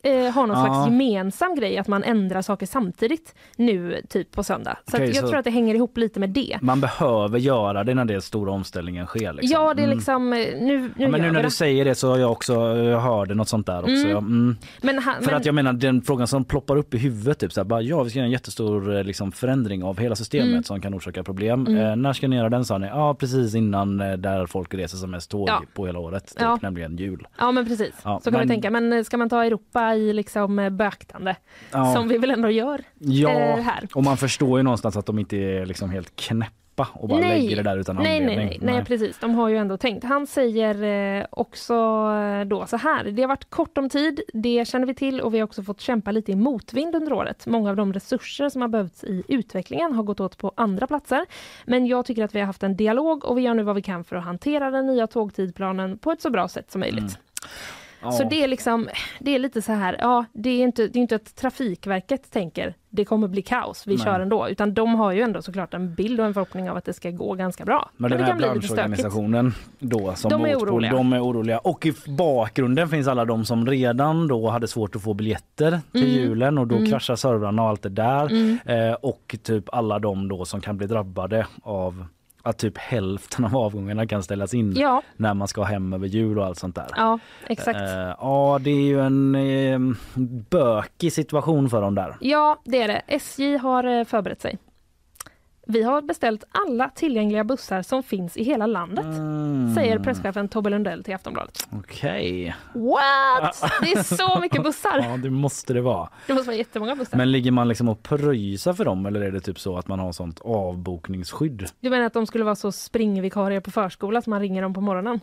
eh, 0.04 0.32
har 0.34 0.48
någon 0.48 0.58
Ja. 0.58 0.66
slags 0.66 0.86
gemensam 0.88 1.56
grej 1.56 1.78
att 1.78 1.88
man 1.88 2.04
ändrar 2.04 2.42
saker 2.42 2.66
samtidigt 2.66 3.36
nu 3.56 4.02
typ 4.10 4.32
på 4.32 4.44
söndag. 4.44 4.78
Så 4.92 4.98
att 4.98 5.04
jag 5.08 5.16
så- 5.16 5.28
tror 5.28 5.38
att 5.40 5.46
det 5.46 5.52
hänger 5.52 5.76
ihop 5.76 5.98
lite 5.98 6.20
med 6.20 6.30
det. 6.30 6.58
Man 6.62 6.82
behöver 6.82 7.40
göra 7.40 7.84
det 7.84 7.94
när 7.94 8.06
den 8.06 8.22
stora 8.22 8.52
omställningen 8.52 9.06
sker. 9.06 9.34
Liksom. 9.34 9.50
Ja, 9.62 9.74
det 9.74 9.82
är 9.82 9.86
Mm. 9.86 9.98
liksom, 9.98 10.34
eh, 10.34 10.40
nu, 10.40 10.58
nu 10.82 10.92
Ja, 10.98 11.08
men 11.10 11.22
nu 11.22 11.32
när 11.32 11.44
du 11.44 11.50
säger 11.50 11.86
det 11.86 11.96
så 11.96 12.10
har 12.10 12.18
jag 12.18 12.32
också 12.32 12.54
jag 12.78 13.00
hörde 13.00 13.36
något 13.36 13.48
sånt 13.48 13.66
där 13.68 13.80
också. 13.80 13.92
Mm. 13.92 14.18
Mm. 14.18 14.56
Men 14.82 15.00
han, 15.00 15.16
För 15.16 15.26
men, 15.26 15.36
att 15.36 15.46
jag 15.46 15.56
menar 15.56 15.74
den 15.74 16.02
frågan 16.02 16.28
som 16.28 16.46
ploppar 16.46 16.76
upp 16.78 16.94
i 16.94 16.98
huvudet, 16.98 17.40
typ 17.40 17.54
så 17.54 17.60
här, 17.60 17.66
bara, 17.66 17.82
ja 17.82 18.04
vi 18.04 18.10
ska 18.10 18.20
göra 18.20 18.26
en 18.26 18.32
jättestor 18.32 18.96
eh, 18.98 19.04
liksom, 19.04 19.32
förändring 19.32 19.84
av 19.84 20.00
hela 20.00 20.16
systemet 20.16 20.48
Mm. 20.52 20.64
som 20.64 20.82
kan 20.82 20.94
orsaka 20.96 21.24
problem. 21.24 21.68
Mm. 21.68 21.78
Eh, 21.86 21.96
när 21.96 22.14
ska 22.14 22.28
ni 22.28 22.36
göra 22.36 22.50
den 22.50 22.66
sa 22.66 22.78
ni? 22.78 22.88
Ja 22.88 23.14
precis 23.16 23.56
innan 23.56 24.02
eh, 24.02 24.14
där 24.14 24.46
folk 24.46 24.74
reser 24.74 24.98
som 24.98 25.12
mest 25.12 25.32
tåg 25.32 25.50
Ja. 25.50 25.62
på 25.74 25.86
hela 25.86 26.00
året, 26.00 26.28
typ, 26.28 26.42
Ja. 26.42 26.60
nämligen 26.62 26.98
jul. 26.98 27.28
Ja 27.40 27.52
men 27.52 27.66
precis, 27.66 27.96
så 27.98 28.02
kan 28.04 28.20
men- 28.26 28.34
man 28.34 28.48
tänka. 28.48 28.70
Men 28.70 29.06
ska 29.06 29.18
man 29.18 29.30
ta 29.30 29.46
Europa 29.46 29.93
i 29.96 30.14
liksom 30.14 30.60
eh, 30.60 30.70
beaktande, 30.70 31.36
Ja. 31.72 31.94
som 31.94 32.08
vi 32.08 32.18
väl 32.18 32.32
ändå 32.32 32.50
gör 32.50 32.82
Ja, 33.00 33.30
eh, 33.30 33.60
här. 33.64 33.88
och 33.94 34.04
man 34.04 34.18
förstår 34.18 34.60
ju 34.60 34.64
någonstans 34.64 34.98
att 34.98 35.06
de 35.06 35.20
inte 35.20 35.38
är 35.38 35.66
liksom 35.66 35.90
helt 35.90 36.16
knäppa 36.16 36.54
och 36.94 37.08
bara 37.10 37.20
Nej. 37.20 37.42
lägger 37.42 37.56
det 37.56 37.64
där 37.64 37.78
utan 37.78 37.96
nej, 37.96 38.04
nej, 38.06 38.18
anledning. 38.20 38.60
nej, 38.62 38.76
nej, 38.76 38.86
precis. 38.86 39.18
De 39.20 39.36
har 39.36 39.50
ju 39.50 39.58
ändå 39.58 39.78
tänkt. 39.78 40.04
Han 40.04 40.28
säger 40.28 40.84
eh, 41.20 41.26
också 41.30 41.74
eh, 42.14 42.46
då 42.46 42.66
så 42.68 42.78
här. 42.78 43.04
Det 43.04 43.22
har 43.22 43.28
varit 43.28 43.50
kort 43.50 43.78
om 43.78 43.90
tid, 43.90 44.22
det 44.34 44.68
känner 44.68 44.86
vi 44.88 44.94
till 44.96 45.22
och 45.22 45.34
vi 45.34 45.40
har 45.40 45.44
också 45.46 45.64
fått 45.64 45.82
kämpa 45.82 46.12
lite 46.12 46.32
i 46.32 46.36
motvind 46.36 46.96
under 46.96 47.14
året. 47.14 47.46
Många 47.48 47.70
av 47.70 47.76
de 47.76 47.94
resurser 47.94 48.50
som 48.50 48.62
har 48.62 48.70
behövts 48.70 49.04
i 49.04 49.24
utvecklingen 49.28 49.94
har 49.94 50.04
gått 50.04 50.20
åt 50.20 50.38
på 50.38 50.52
andra 50.56 50.88
platser. 50.88 51.26
Men 51.66 51.86
jag 51.86 52.06
tycker 52.06 52.24
att 52.24 52.36
vi 52.36 52.40
har 52.40 52.48
haft 52.48 52.64
en 52.64 52.76
dialog 52.78 53.26
och 53.26 53.38
vi 53.38 53.42
gör 53.42 53.54
nu 53.54 53.64
vad 53.64 53.76
vi 53.76 53.82
kan 53.82 54.04
för 54.04 54.16
att 54.16 54.24
hantera 54.24 54.72
den 54.72 54.86
nya 54.86 55.08
tågtidplanen 55.08 55.98
på 55.98 56.12
ett 56.12 56.22
så 56.22 56.30
bra 56.30 56.48
sätt 56.48 56.72
som 56.72 56.80
möjligt. 56.80 57.00
Mm. 57.00 57.12
Ja. 58.04 58.12
Så 58.12 58.24
det 58.24 58.44
är 58.44 58.48
liksom, 58.48 58.90
det 59.20 59.36
är 59.36 59.40
lite 59.40 59.62
så 59.62 59.72
här, 59.72 59.96
ja 60.00 60.26
det 60.34 60.50
är 60.50 60.64
inte, 60.64 60.88
det 60.88 61.00
är 61.00 61.02
inte 61.02 61.16
att 61.16 61.36
Trafikverket 61.36 62.32
tänker 62.32 62.74
det 62.90 63.06
kommer 63.06 63.28
bli 63.28 63.42
kaos, 63.42 63.88
vi 63.88 63.96
Nej. 63.96 64.04
kör 64.06 64.20
ändå. 64.20 64.50
Utan 64.50 64.74
de 64.74 64.96
har 64.96 65.12
ju 65.12 65.22
ändå 65.22 65.42
såklart 65.42 65.74
en 65.74 65.94
bild 65.96 66.20
och 66.20 66.26
en 66.26 66.34
förhoppning 66.34 66.70
av 66.70 66.78
att 66.78 66.86
det 66.86 66.94
ska 66.94 67.10
gå 67.12 67.34
ganska 67.34 67.66
bra. 67.66 67.90
Men 67.98 68.12
den 68.12 68.24
här 68.24 68.34
branschorganisationen 68.34 69.54
då 69.80 70.14
som 70.16 70.30
De 70.30 70.46
är 70.46 70.54
motpol, 70.54 70.70
oroliga. 70.70 70.92
de 70.92 71.14
är 71.14 71.24
oroliga. 71.24 71.58
Och 71.60 71.86
i 71.86 71.94
bakgrunden 72.08 72.90
finns 72.90 73.08
alla 73.08 73.26
de 73.26 73.46
som 73.46 73.68
redan 73.68 74.28
då 74.28 74.50
hade 74.50 74.68
svårt 74.68 74.96
att 74.96 75.02
få 75.04 75.14
biljetter 75.14 75.80
till 75.92 76.04
Mm. 76.04 76.16
julen 76.16 76.58
och 76.58 76.68
då 76.68 76.76
Mm. 76.76 76.90
kraschar 76.90 77.16
servrarna 77.16 77.62
och 77.64 77.70
allt 77.70 77.82
det 77.82 77.90
där. 77.90 78.26
Mm. 78.32 78.58
Eh, 78.66 78.94
och 78.94 79.36
typ 79.44 79.64
alla 79.74 80.00
de 80.00 80.28
då 80.28 80.46
som 80.46 80.62
kan 80.62 80.78
bli 80.78 80.88
drabbade 80.88 81.48
av 81.64 82.06
att 82.46 82.58
typ 82.58 82.78
hälften 82.78 83.46
av 83.46 83.58
avgångarna 83.58 84.08
kan 84.08 84.24
ställas 84.24 84.54
in 84.54 84.74
Ja, 84.78 85.02
när 85.18 85.34
man 85.34 85.48
ska 85.48 85.64
hem 85.64 85.94
över 85.94 86.08
jul 86.08 86.40
och 86.40 86.46
allt 86.46 86.60
sånt 86.60 86.76
där. 86.76 86.88
ja 86.96 87.20
exakt. 87.48 87.80
Eh, 87.80 88.16
ja, 88.20 88.60
det 88.62 88.70
är 88.72 88.86
ju 88.86 89.00
en 89.02 89.36
eh, 89.36 89.80
bökig 90.50 91.14
situation 91.14 91.70
för 91.70 91.82
dem 91.82 91.96
där. 91.96 92.16
Ja, 92.20 92.62
det 92.66 92.82
är 92.82 92.88
det. 92.88 93.02
SJ 93.08 93.58
har 93.58 93.84
eh, 93.84 94.04
förberett 94.06 94.42
sig. 94.42 94.58
Vi 95.68 95.84
har 95.84 96.02
beställt 96.02 96.44
alla 96.52 96.90
tillgängliga 96.90 97.44
bussar 97.44 97.82
som 97.82 98.04
finns 98.04 98.38
i 98.38 98.44
hela 98.44 98.68
landet, 98.68 99.06
Mm. 99.06 99.76
säger 99.76 100.00
presschefen 100.00 100.48
Tobbe 100.50 100.70
Lundell 100.70 101.04
till 101.04 101.16
Aftonbladet. 101.16 101.68
Okej. 101.72 102.56
What? 102.74 103.72
Det 103.82 103.92
är 103.92 104.04
så 104.04 104.40
mycket 104.40 104.64
bussar! 104.64 105.00
Ja, 105.10 105.18
det 105.18 105.30
måste 105.30 105.74
det 105.74 105.82
vara. 105.82 106.10
Det 106.28 106.34
måste 106.34 106.48
vara 106.48 106.58
jättemånga 106.58 106.96
bussar. 106.96 107.18
Men 107.18 107.32
ligger 107.32 107.52
man 107.52 107.68
liksom 107.68 107.90
och 107.90 108.04
pröjsar 108.04 108.74
för 108.74 108.86
dem 108.86 109.06
eller 109.06 109.22
är 109.22 109.32
det 109.32 109.40
typ 109.40 109.60
så 109.60 109.78
att 109.78 109.88
man 109.88 110.00
har 110.00 110.12
sånt 110.12 110.40
avbokningsskydd? 110.42 111.66
Du 111.80 111.90
menar 111.90 112.06
att 112.06 112.14
de 112.14 112.26
skulle 112.28 112.44
vara 112.44 112.56
så 112.56 112.72
springvikarier 112.72 113.60
på 113.60 113.72
förskola 113.72 114.22
som 114.22 114.32
man 114.32 114.40
ringer 114.40 114.62
dem 114.62 114.74
på 114.74 114.82
morgonen? 114.82 115.20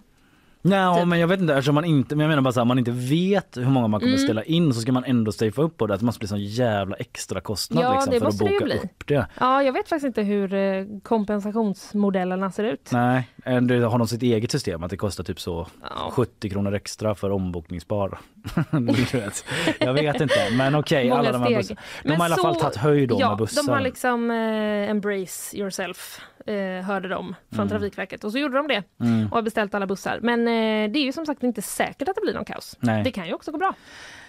Nej, 0.63 0.99
Typ. 1.01 1.09
men 1.09 1.19
jag 1.19 1.29
vet 1.29 1.41
inte 1.41 1.53
eftersom 1.55 1.75
man 1.75 1.85
inte, 1.85 2.17
men 2.17 2.25
jag 2.25 2.29
menar 2.29 2.43
bara 2.43 2.53
så 2.53 2.61
här, 2.61 2.65
man 2.65 2.79
inte 2.79 2.91
vet 2.91 3.57
hur 3.57 3.65
många 3.71 3.89
man 3.89 4.01
kommer 4.01 4.13
Mm. 4.13 4.25
ställa 4.25 4.43
in 4.45 4.75
så 4.75 4.81
ska 4.81 4.93
man 4.93 5.05
ändå 5.05 5.33
stafea 5.33 5.65
upp 5.65 5.77
på 5.77 5.87
det. 5.87 5.95
Att 5.95 6.01
det 6.01 6.07
måste 6.07 6.19
bli 6.19 6.29
sån 6.29 6.41
jävla 6.45 6.97
extra 6.97 7.41
kostnad 7.41 7.85
Ja, 7.85 7.93
liksom, 7.95 8.13
det 8.13 8.21
för 8.21 8.27
att 8.27 8.39
det 8.39 8.45
boka 8.45 8.65
bli. 8.65 8.75
upp 8.79 9.07
det. 9.07 9.27
Ja, 9.41 9.63
jag 9.63 9.73
vet 9.73 9.89
faktiskt 9.89 10.07
inte 10.07 10.23
hur 10.23 10.55
eh, 10.55 10.85
kompensationsmodellerna 11.03 12.51
ser 12.53 12.65
ut. 12.65 12.89
Nej, 12.93 13.29
eller 13.45 13.81
har 13.81 13.99
de 13.99 14.09
sitt 14.09 14.23
eget 14.23 14.51
system 14.51 14.83
att 14.85 14.91
det 14.91 14.97
kostar 14.97 15.25
typ 15.25 15.41
så 15.41 15.67
Ja. 15.83 16.11
70 16.13 16.51
kronor 16.51 16.75
extra 16.75 17.15
för 17.15 17.31
ombokningsbar. 17.31 18.19
Vet. 19.13 19.45
jag 19.81 19.93
vet 19.93 20.21
inte 20.21 20.35
men 20.57 20.75
okej 20.75 21.09
Många 21.09 21.21
alla 21.21 21.33
de 21.33 21.39
här 21.43 21.47
steg. 21.47 21.57
bussarna. 21.59 21.81
De 22.03 22.09
Men 22.09 22.21
har 22.21 22.29
i 22.29 22.33
alla 22.33 22.43
fall 22.43 22.57
tagit 22.57 22.77
höjd 22.77 23.13
ja, 23.19 23.29
med 23.29 23.39
bussar. 23.39 23.63
De 23.63 23.73
har 23.73 23.81
liksom 23.81 24.31
eh, 24.31 24.91
embrace 24.91 25.57
yourself, 25.57 26.21
eh, 26.51 26.83
hörde 26.85 27.09
de 27.09 27.35
från 27.51 27.59
Mm. 27.61 27.69
Trafikverket. 27.69 28.25
Och 28.25 28.33
så 28.33 28.39
gjorde 28.39 28.57
de 28.57 28.69
det 28.69 28.83
Mm. 29.01 29.27
och 29.27 29.35
har 29.35 29.43
beställt 29.43 29.75
alla 29.75 29.87
bussar. 29.87 30.19
Men 30.23 30.41
eh, 30.41 30.93
det 30.93 30.99
är 30.99 31.05
ju 31.05 31.13
som 31.13 31.27
sagt 31.27 31.43
inte 31.43 31.63
säkert 31.63 32.09
att 32.09 32.15
det 32.15 32.21
blir 32.23 32.35
någon 32.35 32.45
kaos. 32.45 32.77
Nej. 32.81 33.05
Det 33.05 33.11
kan 33.11 33.27
ju 33.27 33.35
också 33.35 33.51
gå 33.53 33.59
bra. 33.59 33.75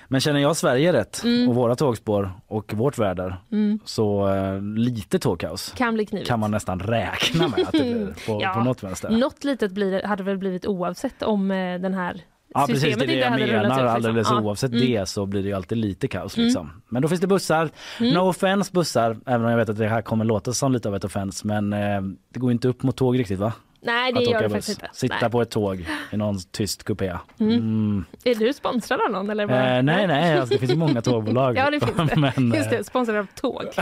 Men 0.08 0.22
känner 0.22 0.40
jag 0.40 0.56
Sverige 0.58 0.94
rätt 0.94 1.22
Mm. 1.24 1.50
och 1.50 1.56
våra 1.56 1.76
tågspår 1.76 2.32
och 2.48 2.74
vårt 2.74 2.98
väder 2.98 3.36
Mm. 3.52 3.80
så 3.86 4.28
eh, 4.34 4.62
lite 4.62 5.20
tågkaos 5.20 5.74
Kan 5.78 5.94
bli 5.94 6.06
knivigt. 6.06 6.30
kan 6.30 6.40
man 6.40 6.52
nästan 6.52 6.80
räkna 6.80 7.48
med 7.48 7.60
att 7.68 7.72
det 7.72 7.78
blir 7.80 8.14
på, 8.28 8.40
Ja. 8.42 8.54
på 8.54 8.60
något 8.60 8.84
vänster. 8.84 9.10
Något 9.10 9.44
litet 9.44 9.72
blir, 9.72 10.04
hade 10.04 10.24
väl 10.24 10.38
blivit 10.38 10.66
oavsett 10.66 11.24
om 11.24 11.52
eh, 11.52 11.80
den 11.80 11.94
här 11.94 12.22
Ja 12.54 12.68
precis, 12.68 12.98
det 12.98 13.04
är 13.06 13.08
det 13.08 13.14
jag 13.14 13.32
menar. 13.32 13.46
ut. 13.46 13.64
Liksom. 13.64 13.88
Alldeles 13.88 14.32
oavsett 14.32 14.72
Mm. 14.72 14.86
det 14.86 15.10
så 15.10 15.26
blir 15.26 15.42
det 15.42 15.48
ju 15.48 15.54
alltid 15.56 15.78
lite 15.78 16.08
kaos. 16.08 16.38
Mm. 16.38 16.46
Liksom. 16.46 16.82
Men 16.90 17.02
då 17.02 17.08
finns 17.08 17.22
det 17.22 17.28
bussar. 17.28 17.70
Mm. 18.00 18.14
No 18.14 18.20
offense 18.20 18.72
bussar, 18.74 19.18
även 19.26 19.46
om 19.46 19.52
jag 19.52 19.58
vet 19.58 19.70
att 19.70 19.78
det 19.78 19.88
här 19.88 20.02
kommer 20.02 20.26
låta 20.26 20.54
som 20.54 20.72
lite 20.72 20.88
av 20.90 20.96
ett 20.96 21.04
offense. 21.04 21.48
Men 21.48 21.74
eh, 21.74 22.02
det 22.34 22.40
går 22.40 22.52
inte 22.52 22.68
upp 22.68 22.84
mot 22.84 22.98
tåg 22.98 23.20
riktigt 23.20 23.40
va? 23.40 23.54
Nej, 23.84 24.14
det 24.14 24.24
gör 24.24 24.42
det 24.42 24.50
faktiskt 24.50 24.70
inte. 24.82 24.90
Sitta 24.94 25.16
nej. 25.22 25.30
på 25.32 25.42
ett 25.42 25.50
tåg 25.50 25.86
i 26.12 26.18
någon 26.18 26.40
tyst 26.52 26.84
kupé. 26.84 27.14
Mm. 27.40 27.54
Mm. 27.54 28.06
Är 28.24 28.36
du 28.36 28.54
sponsrad 28.54 29.02
av 29.02 29.12
någon? 29.12 29.30
Eller 29.30 29.48
bara? 29.48 29.78
Eh, 29.78 29.84
nej, 29.84 30.08
nej, 30.08 30.38
alltså, 30.40 30.54
det 30.54 30.60
finns 30.60 30.72
ju 30.72 30.76
många 30.76 31.02
tågbolag. 31.02 31.58
Ja, 31.58 31.70
det 31.70 31.80
finns 31.80 32.10
det. 32.16 32.16
Men, 32.20 32.54
Just 32.56 32.72
eh, 32.72 32.78
det, 32.78 32.84
sponsrad 32.84 33.18
av 33.18 33.28
tåg. 33.36 33.64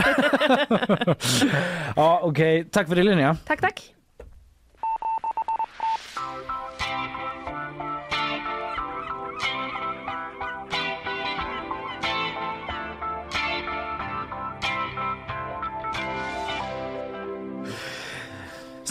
ja, 1.96 2.20
okej. 2.22 2.64
Tack 2.64 2.88
för 2.88 2.94
det 2.96 3.02
Linnea. 3.02 3.36
tack, 3.46 3.60
tack. 3.60 3.82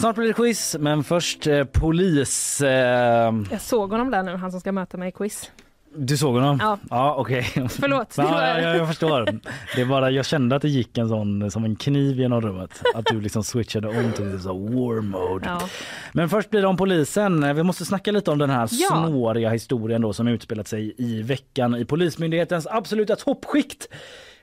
Snart 0.00 0.16
blir 0.16 0.26
det 0.28 0.32
quiz, 0.34 0.76
men 0.80 1.04
först 1.04 1.46
eh, 1.46 1.64
polis... 1.64 2.60
Eh, 2.60 3.32
Jag 3.50 3.60
såg 3.60 3.90
honom 3.90 4.10
där 4.10 4.22
nu, 4.22 4.36
han 4.36 4.50
som 4.50 4.60
ska 4.60 4.72
möta 4.72 4.96
mig 4.96 5.08
i 5.08 5.12
quiz. 5.12 5.50
Du 5.96 6.16
såg 6.16 6.34
honom? 6.34 6.58
Ja. 6.62 6.78
ja 6.90 7.14
okej. 7.14 7.42
Förlåt. 7.68 8.14
Ja, 8.16 8.58
ja, 8.60 8.76
jag 8.76 8.88
förstår. 8.88 9.28
Det 9.76 9.84
bara, 9.84 10.10
jag 10.10 10.26
kände 10.26 10.56
att 10.56 10.62
det 10.62 10.68
gick 10.68 10.98
en 10.98 11.08
sån 11.08 11.50
som 11.50 11.64
en 11.64 11.76
kniv 11.76 12.16
genom 12.20 12.40
rummet. 12.40 12.82
Att 12.94 13.04
du 13.06 13.20
liksom 13.20 13.44
switchade 13.44 13.88
om 13.88 14.12
till 14.16 14.40
så 14.42 14.52
war 14.52 15.00
mode. 15.00 15.46
Ja. 15.48 15.60
Men 16.12 16.28
först 16.28 16.50
blir 16.50 16.60
det 16.60 16.66
om 16.66 16.76
polisen. 16.76 17.54
Vi 17.56 17.62
måste 17.62 17.84
snacka 17.84 18.12
lite 18.12 18.30
om 18.30 18.38
den 18.38 18.50
här 18.50 18.68
Ja. 18.72 18.88
snåriga 18.88 19.50
historien 19.50 20.02
då 20.02 20.12
som 20.12 20.28
utspelat 20.28 20.68
sig 20.68 20.94
i 20.98 21.22
veckan 21.22 21.74
i 21.76 21.84
Polismyndighetens 21.84 22.66
absoluta 22.66 23.16
toppskikt. 23.16 23.88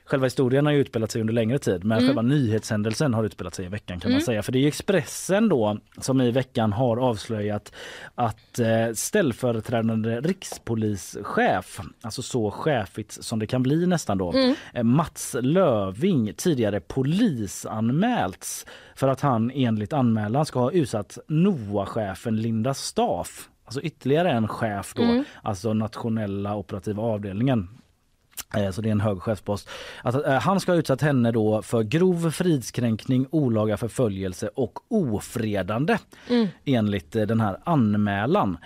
Själva 0.08 0.26
historien 0.26 0.66
har 0.66 0.72
ju 0.72 0.80
utspelat 0.80 1.10
sig 1.10 1.20
under 1.20 1.34
längre 1.34 1.58
tid 1.58 1.84
men 1.84 2.00
själva 2.00 2.22
nyhetshändelsen 2.22 3.14
har 3.14 3.24
utspelat 3.24 3.54
sig 3.54 3.64
i 3.64 3.68
veckan 3.68 4.00
kan 4.00 4.12
man 4.12 4.20
säga. 4.20 4.42
För 4.42 4.52
det 4.52 4.58
är 4.58 4.66
Expressen 4.66 5.48
då 5.48 5.78
som 6.00 6.20
i 6.20 6.30
veckan 6.30 6.72
har 6.72 6.96
avslöjat 6.96 7.72
att 8.14 8.58
eh, 8.58 8.92
ställföreträdande 8.94 10.20
rikspolischef, 10.20 11.80
alltså 12.00 12.22
så 12.22 12.50
chefigt 12.50 13.24
som 13.24 13.38
det 13.38 13.46
kan 13.46 13.62
bli 13.62 13.86
nästan 13.86 14.18
då, 14.18 14.34
eh, 14.74 14.82
Mats 14.82 15.36
Löving 15.40 16.32
tidigare 16.36 16.80
polisanmälts 16.80 18.66
för 18.94 19.08
att 19.08 19.20
han 19.20 19.50
enligt 19.54 19.92
anmälan 19.92 20.46
ska 20.46 20.60
ha 20.60 20.70
utsatt 20.70 21.18
NOA-chefen 21.28 22.36
Linda 22.36 22.74
Staff 22.74 23.48
Alltså 23.64 23.80
ytterligare 23.80 24.30
en 24.30 24.48
chef 24.48 24.94
då, 24.94 25.24
alltså 25.42 25.72
nationella 25.72 26.56
operativa 26.56 27.02
avdelningen 27.02 27.68
Så 28.72 28.80
det 28.80 28.88
är 28.88 28.92
en 28.92 29.00
hög 29.00 29.22
chefspost. 29.22 29.68
Att, 30.02 30.26
eh, 30.26 30.32
han 30.32 30.60
ska 30.60 30.72
ha 30.72 30.78
utsatt 30.78 31.02
henne 31.02 31.32
då 31.32 31.62
för 31.62 31.82
grov 31.82 32.30
fridskränkning, 32.30 33.26
olaga 33.30 33.76
förföljelse 33.76 34.50
och 34.54 34.78
ofredande 34.88 35.98
enligt 36.64 37.16
eh, 37.16 37.22
den 37.22 37.40
här 37.40 37.58
anmälan. 37.64 38.58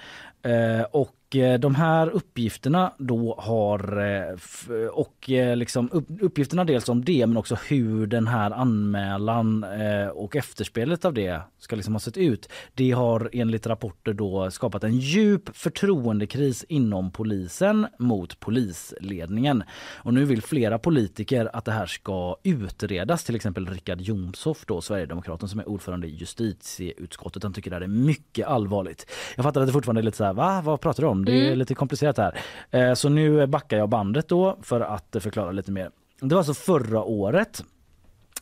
Eh, 0.43 0.83
och 0.91 1.09
eh, 1.09 1.22
Eh, 1.37 1.59
de 1.59 1.75
här 1.75 2.09
uppgifterna 2.09 2.93
då 2.99 3.35
har 3.39 3.99
eh, 3.99 4.87
och 4.87 5.31
eh, 5.31 5.57
liksom 5.57 6.05
uppgifterna 6.21 6.65
dels 6.65 6.89
om 6.89 7.05
det 7.05 7.27
men 7.27 7.37
också 7.37 7.57
hur 7.69 8.07
den 8.07 8.27
här 8.27 8.51
anmälan 8.51 9.67
och 10.15 10.37
efterspelet 10.37 11.05
av 11.05 11.15
det 11.15 11.41
ska 11.59 11.77
liksom 11.77 11.95
ha 11.95 12.01
sett 12.01 12.17
ut. 12.17 12.49
Det 12.75 12.91
har 12.91 13.31
enligt 13.33 13.67
rapporter 13.67 14.13
då 14.13 14.51
skapat 14.51 14.85
en 14.85 14.99
djup 14.99 15.57
förtroendekris 15.57 16.65
inom 16.69 17.11
polisen 17.11 17.87
mot 17.99 18.41
polisledningen. 18.41 19.63
Och 19.95 20.15
nu 20.15 20.25
vill 20.25 20.43
flera 20.43 20.79
politiker 20.79 21.51
att 21.53 21.65
det 21.65 21.73
här 21.73 21.87
ska 21.87 22.37
utredas. 22.43 23.25
Till 23.25 23.37
exempel 23.37 23.67
Richard 23.67 24.01
Jomshof 24.01 24.65
då, 24.67 24.81
Sverigedemokraten 24.81 25.49
som 25.49 25.61
är 25.61 25.69
ordförande 25.69 26.07
i 26.07 26.15
justitieutskottet. 26.15 27.43
Han 27.43 27.53
tycker 27.53 27.71
det 27.71 27.77
här 27.77 27.83
är 27.83 27.87
mycket 27.87 28.47
allvarligt. 28.47 29.11
Jag 29.37 29.45
fattar 29.45 29.61
att 29.61 29.67
det 29.67 29.73
fortfarande 29.73 30.01
är 30.01 30.05
lite 30.05 30.17
så 30.17 30.25
här, 30.25 30.33
va? 30.33 30.63
Vad 30.65 30.81
pratar 30.81 31.03
du 31.03 31.09
om? 31.09 31.22
Det 31.25 31.49
är 31.49 31.57
lite 31.57 31.75
komplicerat 31.75 32.19
här. 32.19 32.41
Eh, 32.71 32.95
Så 32.95 33.09
nu 33.09 33.47
backar 33.47 33.77
jag 33.79 33.89
bandet 33.89 34.29
då 34.29 34.59
för 34.63 34.81
att 34.81 35.17
förklara 35.21 35.53
lite 35.53 35.71
mer. 35.73 35.91
Det 36.21 36.35
var 36.35 36.41
alltså 36.41 36.55
förra 36.55 37.03
året 37.03 37.65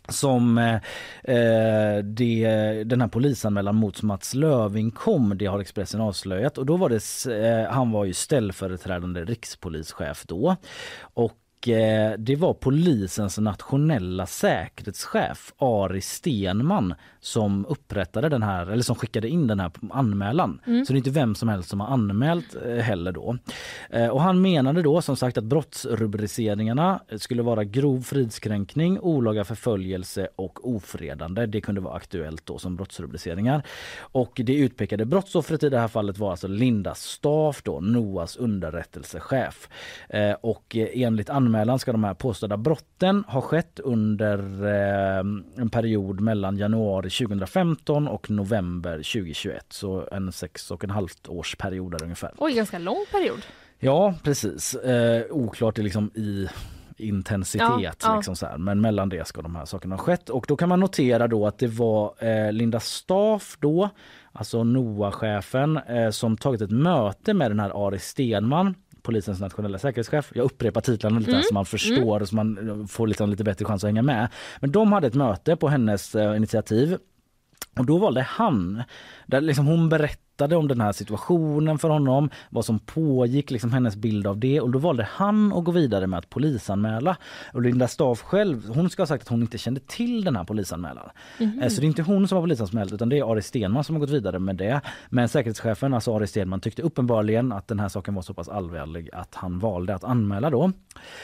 som 0.08 0.58
eh, 0.58 0.74
eh, 1.36 1.98
det, 2.04 2.44
den 2.84 3.00
här 3.00 3.08
polisanmälan 3.08 3.74
mot 3.76 4.02
Mats 4.02 4.34
Löving 4.34 4.90
kom, 4.90 5.38
det 5.38 5.46
har 5.46 5.60
Expressen 5.60 6.00
avslöjat. 6.00 6.58
Och 6.58 6.66
då 6.66 6.76
var 6.76 6.88
det, 6.88 7.36
eh, 7.46 7.72
han 7.72 7.90
var 7.90 8.04
ju 8.04 8.12
ställföreträdande 8.12 9.24
rikspolischef 9.24 10.24
då. 10.26 10.56
Och 11.00 11.39
det 12.18 12.36
var 12.38 12.54
polisens 12.54 13.38
nationella 13.38 14.26
säkerhetschef 14.26 15.52
Ari 15.58 16.00
Stenman 16.00 16.94
som 17.20 17.66
upprättade 17.66 18.28
den 18.28 18.42
här, 18.42 18.66
eller 18.66 18.82
som 18.82 18.96
skickade 18.96 19.28
in 19.28 19.46
den 19.46 19.60
här 19.60 19.70
anmälan. 19.90 20.60
Så 20.64 20.92
det 20.92 20.96
är 20.96 20.96
inte 20.96 21.10
vem 21.10 21.34
som 21.34 21.48
helst 21.48 21.68
som 21.68 21.80
har 21.80 21.88
anmält 21.88 22.56
eh, 22.66 22.74
heller 22.74 23.12
då. 23.12 23.38
Eh, 23.90 24.08
och 24.08 24.22
han 24.22 24.42
menade 24.42 24.82
då 24.82 25.02
som 25.02 25.16
sagt 25.16 25.38
att 25.38 25.44
brottsrubriceringarna 25.44 27.00
skulle 27.16 27.42
vara 27.42 27.64
grov 27.64 28.02
fridskränkning, 28.02 29.00
olaga 29.00 29.44
förföljelse 29.44 30.28
och 30.36 30.74
ofredande. 30.74 31.46
Det 31.46 31.60
kunde 31.60 31.80
vara 31.80 31.94
aktuellt 31.94 32.46
då 32.46 32.58
som 32.58 32.76
brottsrubriceringar. 32.76 33.62
Och 33.98 34.40
det 34.44 34.54
utpekade 34.54 35.04
brottsoffret 35.04 35.62
i 35.62 35.68
det 35.68 35.78
här 35.78 35.88
fallet 35.88 36.18
var 36.18 36.30
alltså 36.30 36.48
Linda 36.48 36.94
Staff 36.94 37.62
då, 37.62 37.80
NOAs 37.80 38.36
underrättelsechef. 38.36 39.68
Eh, 40.08 40.32
och 40.32 40.76
eh, 40.76 40.88
enligt 40.94 41.30
anmälan 41.30 41.49
ska 41.78 41.92
de 41.92 42.04
här 42.04 42.14
påstådda 42.14 42.56
brotten 42.56 43.24
ha 43.28 43.40
skett 43.40 43.80
under 43.84 44.38
eh, 44.66 45.18
en 45.56 45.70
period 45.70 46.20
mellan 46.20 46.56
januari 46.56 47.10
2015 47.10 48.08
och 48.08 48.30
november 48.30 48.96
2021. 48.96 49.66
Så 49.68 50.08
en 50.12 50.32
sex 50.32 50.70
och 50.70 50.84
en 50.84 50.90
halvt 50.90 51.28
års 51.28 51.56
period 51.56 51.92
där 51.92 52.02
ungefär. 52.02 52.32
Oj, 52.38 52.52
ganska 52.52 52.78
lång 52.78 53.04
period. 53.12 53.40
Ja, 53.78 54.14
precis. 54.22 54.74
Eh, 54.74 55.22
oklart 55.30 55.78
är 55.78 55.82
liksom 55.82 56.10
i 56.14 56.48
intensitet. 57.00 57.60
Ja, 57.60 57.92
ja. 58.02 58.16
Liksom 58.16 58.36
så 58.36 58.46
här. 58.46 58.58
Men 58.58 58.80
mellan 58.80 59.08
det 59.08 59.26
ska 59.26 59.42
de 59.42 59.56
här 59.56 59.64
sakerna 59.64 59.96
ha 59.96 60.02
skett. 60.02 60.30
Och 60.30 60.44
då 60.48 60.56
kan 60.56 60.68
man 60.68 60.80
notera 60.80 61.28
då 61.28 61.46
att 61.46 61.58
det 61.58 61.66
var 61.66 62.14
eh, 62.18 62.52
Linda 62.52 62.80
Staff 62.80 63.56
då, 63.60 63.90
alltså 64.32 64.64
NOA-chefen, 64.64 65.76
eh, 65.76 66.10
som 66.10 66.36
tagit 66.36 66.60
ett 66.60 66.70
möte 66.70 67.34
med 67.34 67.50
den 67.50 67.60
här 67.60 67.86
Ari 67.86 67.98
Stenman 67.98 68.74
polisens 69.10 69.40
nationella 69.40 69.78
säkerhetschef. 69.78 70.32
Jag 70.34 70.44
upprepar 70.44 70.80
titlarna 70.80 71.18
lite 71.18 71.34
här 71.34 71.42
så 71.42 71.54
man 71.54 71.66
förstår 71.66 72.24
så 72.24 72.36
man 72.36 72.88
får 72.88 73.06
liksom 73.06 73.30
lite 73.30 73.44
bättre 73.44 73.64
chans 73.64 73.84
att 73.84 73.88
hänga 73.88 74.02
med. 74.02 74.28
Men 74.60 74.72
de 74.72 74.92
hade 74.92 75.06
ett 75.06 75.14
möte 75.14 75.56
på 75.56 75.68
hennes 75.68 76.14
eh, 76.14 76.36
initiativ 76.36 76.98
och 77.78 77.86
då 77.86 77.98
valde 77.98 78.22
han, 78.22 78.82
där 79.26 79.40
liksom 79.40 79.66
hon 79.66 79.88
berättade 79.88 80.29
om 80.42 80.68
den 80.68 80.80
här 80.80 80.92
situationen 80.92 81.78
för 81.78 81.88
honom, 81.88 82.30
vad 82.50 82.64
som 82.64 82.78
pågick, 82.78 83.50
liksom 83.50 83.72
hennes 83.72 83.96
bild 83.96 84.26
av 84.26 84.38
det 84.38 84.60
och 84.60 84.70
då 84.70 84.78
valde 84.78 85.08
han 85.10 85.52
att 85.52 85.64
gå 85.64 85.72
vidare 85.72 86.06
med 86.06 86.18
att 86.18 86.30
polisanmäla. 86.30 87.16
Och 87.52 87.62
Linda 87.62 87.88
Staff 87.88 88.22
själv, 88.22 88.68
hon 88.68 88.90
ska 88.90 89.02
ha 89.02 89.06
sagt 89.06 89.22
att 89.22 89.28
hon 89.28 89.40
inte 89.42 89.58
kände 89.58 89.80
till 89.80 90.24
den 90.24 90.36
här 90.36 90.44
polisanmälan. 90.44 91.10
Eh, 91.38 91.68
Så 91.68 91.80
det 91.80 91.86
är 91.86 91.88
inte 91.88 92.02
hon 92.02 92.28
som 92.28 92.36
har 92.36 92.42
polisanmält 92.42 92.92
utan 92.92 93.08
det 93.08 93.18
är 93.18 93.32
Ari 93.32 93.42
Stenman 93.42 93.84
som 93.84 93.94
har 93.94 94.00
gått 94.00 94.10
vidare 94.10 94.38
med 94.38 94.56
det. 94.56 94.80
Men 95.08 95.28
säkerhetschefen, 95.28 95.94
alltså 95.94 96.16
Ari 96.16 96.26
Stenman, 96.26 96.60
tyckte 96.60 96.82
uppenbarligen 96.82 97.52
att 97.52 97.68
den 97.68 97.80
här 97.80 97.88
saken 97.88 98.14
var 98.14 98.22
så 98.22 98.34
pass 98.34 98.48
allvarlig 98.48 99.10
att 99.12 99.34
han 99.34 99.58
valde 99.58 99.94
att 99.94 100.04
anmäla 100.04 100.50
då. 100.50 100.72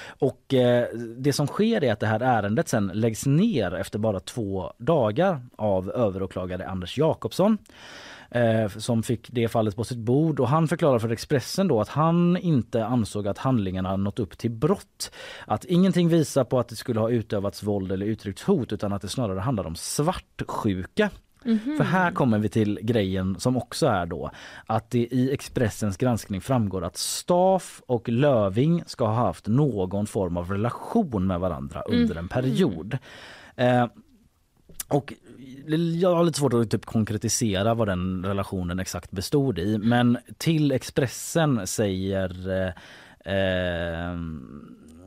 Och 0.09 0.55
eh, 0.55 0.87
det 1.17 1.33
som 1.33 1.47
sker 1.47 1.85
är 1.85 1.93
att 1.93 2.01
det 2.01 2.07
här 2.07 2.21
ärendet 2.21 2.69
sen 2.69 2.91
läggs 2.95 3.27
ner 3.27 3.75
efter 3.75 3.99
bara 3.99 4.21
två 4.21 4.73
dagar 4.79 5.41
av 5.57 5.91
överåklagare 5.91 6.69
Anders 6.69 6.99
Jakobsson 6.99 7.59
eh, 8.31 8.69
som 8.69 9.03
fick 9.03 9.29
det 9.33 9.49
fallet 9.49 9.77
på 9.77 9.85
sitt 9.85 9.99
bord 9.99 10.41
och 10.41 10.49
han 10.49 10.69
förklarar 10.69 10.99
för 10.99 11.11
Expressen 11.11 11.69
då 11.69 11.81
att 11.81 11.89
han 11.89 12.37
inte 12.37 12.87
ansåg 12.87 13.29
att 13.29 13.39
handlingarna 13.39 13.97
nått 13.97 14.19
upp 14.19 14.39
till 14.39 14.51
brott. 14.51 15.11
Att 15.47 15.65
ingenting 15.65 16.09
visar 16.09 16.45
på 16.45 16.59
att 16.59 16.69
det 16.69 16.77
skulle 16.77 17.01
ha 17.01 17.11
utövats 17.11 17.63
våld 17.63 17.93
eller 17.93 18.07
uttryckts 18.07 18.43
hot 18.43 18.73
utan 18.73 18.93
att 18.93 19.03
det 19.03 19.09
snarare 19.09 19.41
handlar 19.41 19.67
om 19.67 19.75
svartsjuka. 19.75 21.11
För 21.77 21.85
här 21.85 22.11
kommer 22.11 22.39
vi 22.39 22.49
till 22.49 22.79
grejen 22.83 23.41
som 23.41 23.57
också 23.57 23.87
är 23.87 24.07
då 24.07 24.31
att 24.67 24.91
det 24.91 24.99
i 24.99 25.33
Expressens 25.33 25.97
granskning 25.97 26.41
framgår 26.41 26.85
att 26.85 26.97
Staff 26.97 27.83
och 27.87 28.09
Löving 28.09 28.83
ska 28.87 29.07
ha 29.07 29.15
haft 29.15 29.47
någon 29.47 30.07
form 30.07 30.37
av 30.37 30.51
relation 30.51 31.27
med 31.27 31.41
varandra 31.41 31.83
under 31.83 32.17
en 32.17 32.29
period. 32.29 32.99
Eh, 33.57 33.87
och 34.89 35.13
jag 36.01 36.15
har 36.15 36.25
lite 36.25 36.39
svårt 36.39 36.53
att 36.53 36.71
typ 36.71 36.85
konkretisera 36.85 37.75
vad 37.75 37.89
den 37.89 38.25
relationen 38.27 38.79
exakt 38.79 39.11
bestod 39.11 39.59
i 39.59 39.79
men 39.79 40.19
till 40.39 40.73
Expressen 40.73 41.67
säger 41.67 42.51
eh, 42.51 43.35
eh 43.35 44.17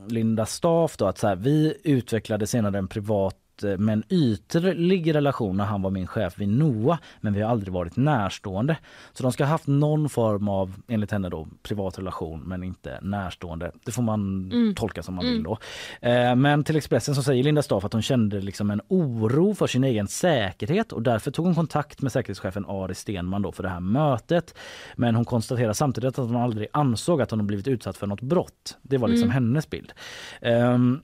Linda 0.08 0.46
Staff 0.46 0.96
då 0.96 1.06
att 1.06 1.18
så 1.18 1.26
här, 1.28 1.36
vi 1.36 1.74
utvecklade 1.84 2.46
senare 2.46 2.78
en 2.78 2.88
privat 2.88 3.36
eh, 3.64 3.76
med 3.76 3.92
en 3.92 4.04
ytlig 4.08 5.14
relation 5.14 5.56
när 5.56 5.64
han 5.64 5.82
var 5.82 5.90
min 5.90 6.06
chef 6.06 6.38
vid 6.38 6.48
NOA 6.48 6.98
men 7.20 7.32
vi 7.32 7.40
har 7.40 7.50
aldrig 7.50 7.72
varit 7.72 7.96
närstående. 7.96 8.76
Så 9.12 9.22
de 9.22 9.32
ska 9.32 9.44
ha 9.44 9.50
haft 9.50 9.66
någon 9.66 10.08
form 10.08 10.48
av, 10.48 10.74
enligt 10.88 11.10
henne 11.10 11.28
då, 11.28 11.48
privat 11.62 11.98
relation 11.98 12.40
men 12.40 12.62
inte 12.62 12.98
närstående. 13.02 13.72
Det 13.84 13.92
får 13.92 14.02
man 14.02 14.50
tolka 14.76 15.02
som 15.02 15.14
man 15.14 15.24
vill 15.24 15.42
då. 15.42 15.58
Eh, 16.00 16.36
men 16.36 16.64
till 16.64 16.76
Expressen 16.76 17.14
så 17.14 17.22
säger 17.22 17.44
Linda 17.44 17.62
Staff 17.62 17.84
att 17.84 17.92
hon 17.92 18.02
kände 18.02 18.40
liksom 18.40 18.70
en 18.70 18.80
oro 18.88 19.54
för 19.54 19.66
sin 19.66 19.84
egen 19.84 20.08
säkerhet 20.08 20.92
och 20.92 21.02
därför 21.02 21.30
tog 21.30 21.46
hon 21.46 21.54
kontakt 21.54 22.02
med 22.02 22.12
säkerhetschefen 22.12 22.64
Ari 22.68 22.94
Stenman 22.94 23.42
då 23.42 23.52
för 23.52 23.62
det 23.62 23.68
här 23.68 23.80
mötet. 23.80 24.54
Men 24.96 25.14
hon 25.14 25.24
konstaterar 25.24 25.72
samtidigt 25.72 26.18
att 26.18 26.26
hon 26.26 26.36
aldrig 26.36 26.68
ansåg 26.72 27.22
att 27.22 27.30
hon 27.30 27.46
blivit 27.46 27.68
utsatt 27.68 27.96
för 27.96 28.06
något 28.06 28.20
brott. 28.20 28.78
Det 28.82 28.98
var 28.98 29.08
liksom 29.08 29.30
hennes 29.30 29.70
bild. 29.70 29.92
Ehm, 30.40 31.00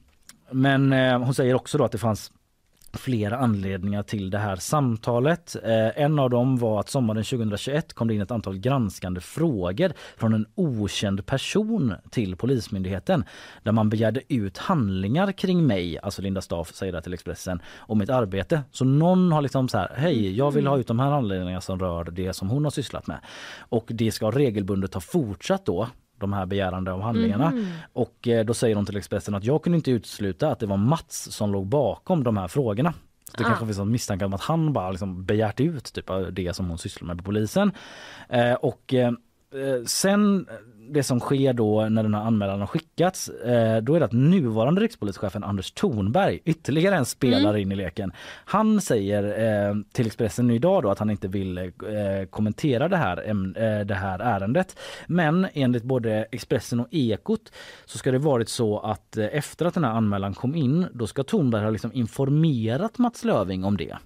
men 0.51 0.93
eh, 0.93 1.19
hon 1.19 1.35
säger 1.35 1.55
också 1.55 1.79
då 1.79 1.85
att 1.85 1.93
det 1.93 1.99
fanns 1.99 2.33
flera 2.97 3.37
anledningar 3.37 4.03
till 4.03 4.31
det 4.31 4.39
här 4.39 4.57
samtalet. 4.57 5.57
Eh, 5.65 6.03
en 6.03 6.19
av 6.19 6.31
dem 6.31 6.57
var 6.57 6.81
att 6.81 6.89
sommaren 6.89 7.25
2021 7.25 7.93
kom 7.93 8.09
det 8.09 8.15
in 8.15 8.21
ett 8.21 8.31
antal 8.31 8.59
granskande 8.59 9.21
frågor 9.21 9.93
från 10.17 10.35
en 10.35 10.47
okänd 10.55 11.27
person 11.27 11.95
till 12.11 12.37
Polismyndigheten 12.37 13.25
där 13.63 13.73
man 13.73 13.91
begärde 13.91 14.23
ut 14.29 14.59
handlingar 14.59 15.33
kring 15.33 15.67
mig, 15.67 15.99
alltså 15.99 16.23
Linda 16.23 16.41
Staff 16.41 16.75
säger 16.75 16.93
det 16.93 17.03
till 17.03 17.15
Expressen, 17.15 17.63
och 17.77 17.97
mitt 17.97 18.11
arbete. 18.11 18.63
Så 18.73 18.85
någon 18.85 19.33
har 19.33 19.43
liksom 19.43 19.69
så 19.69 19.79
här, 19.79 19.93
hej 19.97 20.37
jag 20.37 20.51
vill 20.51 20.67
ha 20.67 20.79
ut 20.79 20.87
de 20.87 21.01
här 21.01 21.13
anledningarna 21.13 21.61
som 21.61 21.79
rör 21.79 22.05
det 22.05 22.33
som 22.33 22.49
hon 22.51 22.65
har 22.65 22.71
sysslat 22.71 23.07
med. 23.07 23.19
Och 23.59 23.85
det 23.89 24.13
ska 24.13 24.31
regelbundet 24.31 24.95
ha 24.95 25.01
fortsatt 25.01 25.67
då 25.67 25.89
de 26.19 26.33
här 26.33 26.47
begärande 26.47 26.93
av 26.93 27.01
handlingarna. 27.01 27.51
Mhm. 27.51 27.67
Och 27.93 28.29
eh, 28.29 28.45
då 28.45 28.55
säger 28.55 28.75
de 28.75 28.87
till 28.87 28.97
Expressen 28.97 29.35
att 29.35 29.45
jag 29.45 29.63
kunde 29.63 29.77
inte 29.77 29.91
utesluta 29.91 30.51
att 30.51 30.59
det 30.59 30.67
var 30.67 30.77
Mats 30.77 31.33
som 31.33 31.53
låg 31.53 31.67
bakom 31.67 32.25
de 32.25 32.37
här 32.37 32.49
frågorna. 32.49 32.95
Så 33.31 33.37
det 33.37 33.45
Ah. 33.45 33.47
kanske 33.49 33.67
finns 33.67 33.79
en 33.79 33.91
misstanke 33.91 34.25
om 34.25 34.35
att 34.35 34.41
han 34.41 34.73
bara 34.73 34.91
liksom 34.91 35.25
begärt 35.25 35.61
ut 35.61 35.85
typ 35.93 36.11
det 36.33 36.57
som 36.57 36.69
hon 36.69 36.79
sysslar 36.79 37.07
med 37.07 37.19
på 37.19 37.25
polisen. 37.25 37.73
Eh, 38.29 38.53
och 38.55 38.95
eh, 38.95 39.09
eh, 39.09 39.85
sen 39.87 40.47
det 40.89 41.03
som 41.03 41.21
sker 41.21 41.53
då 41.53 41.89
när 41.89 42.03
den 42.03 42.15
här 42.15 42.23
anmälan 42.23 42.61
har 42.61 42.67
skickats, 42.67 43.29
eh, 43.29 43.83
då 43.83 43.95
är 43.95 44.01
det 44.01 44.07
att 44.07 44.13
nuvarande 44.13 44.81
rikspolischefen 44.81 45.45
Anders 45.45 45.73
Thornberg, 45.73 46.41
ytterligare 46.45 46.97
en 46.97 47.05
spelare 47.05 47.61
in 47.61 47.73
i 47.73 47.77
leken, 47.77 48.13
han 48.45 48.81
säger 48.81 49.23
eh, 49.25 49.75
till 49.93 50.07
Expressen 50.07 50.51
idag 50.51 50.83
då 50.83 50.91
att 50.91 50.99
han 50.99 51.11
inte 51.11 51.29
vill 51.29 51.59
eh, 51.59 51.65
kommentera 52.31 52.89
det 52.89 52.97
här, 52.97 53.17
det 53.85 53.95
här 53.95 54.19
ärendet. 54.19 54.79
Men 55.07 55.47
enligt 55.53 55.83
både 55.83 56.27
Expressen 56.33 56.81
och 56.81 56.89
Ekot 56.91 57.53
så 57.85 57.99
ska 57.99 58.13
det 58.13 58.19
varit 58.19 58.49
så 58.49 58.79
att 58.79 59.17
efter 59.17 59.67
att 59.67 59.75
den 59.75 59.85
här 59.85 59.93
anmälan 59.93 60.35
kom 60.35 60.55
in, 60.55 60.87
då 60.93 61.07
ska 61.07 61.23
Thornberg 61.23 61.65
ha 61.65 61.71
liksom 61.71 61.93
informerat 61.93 62.99
Mats 62.99 63.25
Löving 63.25 63.65
om 63.65 63.77
det. 63.77 63.97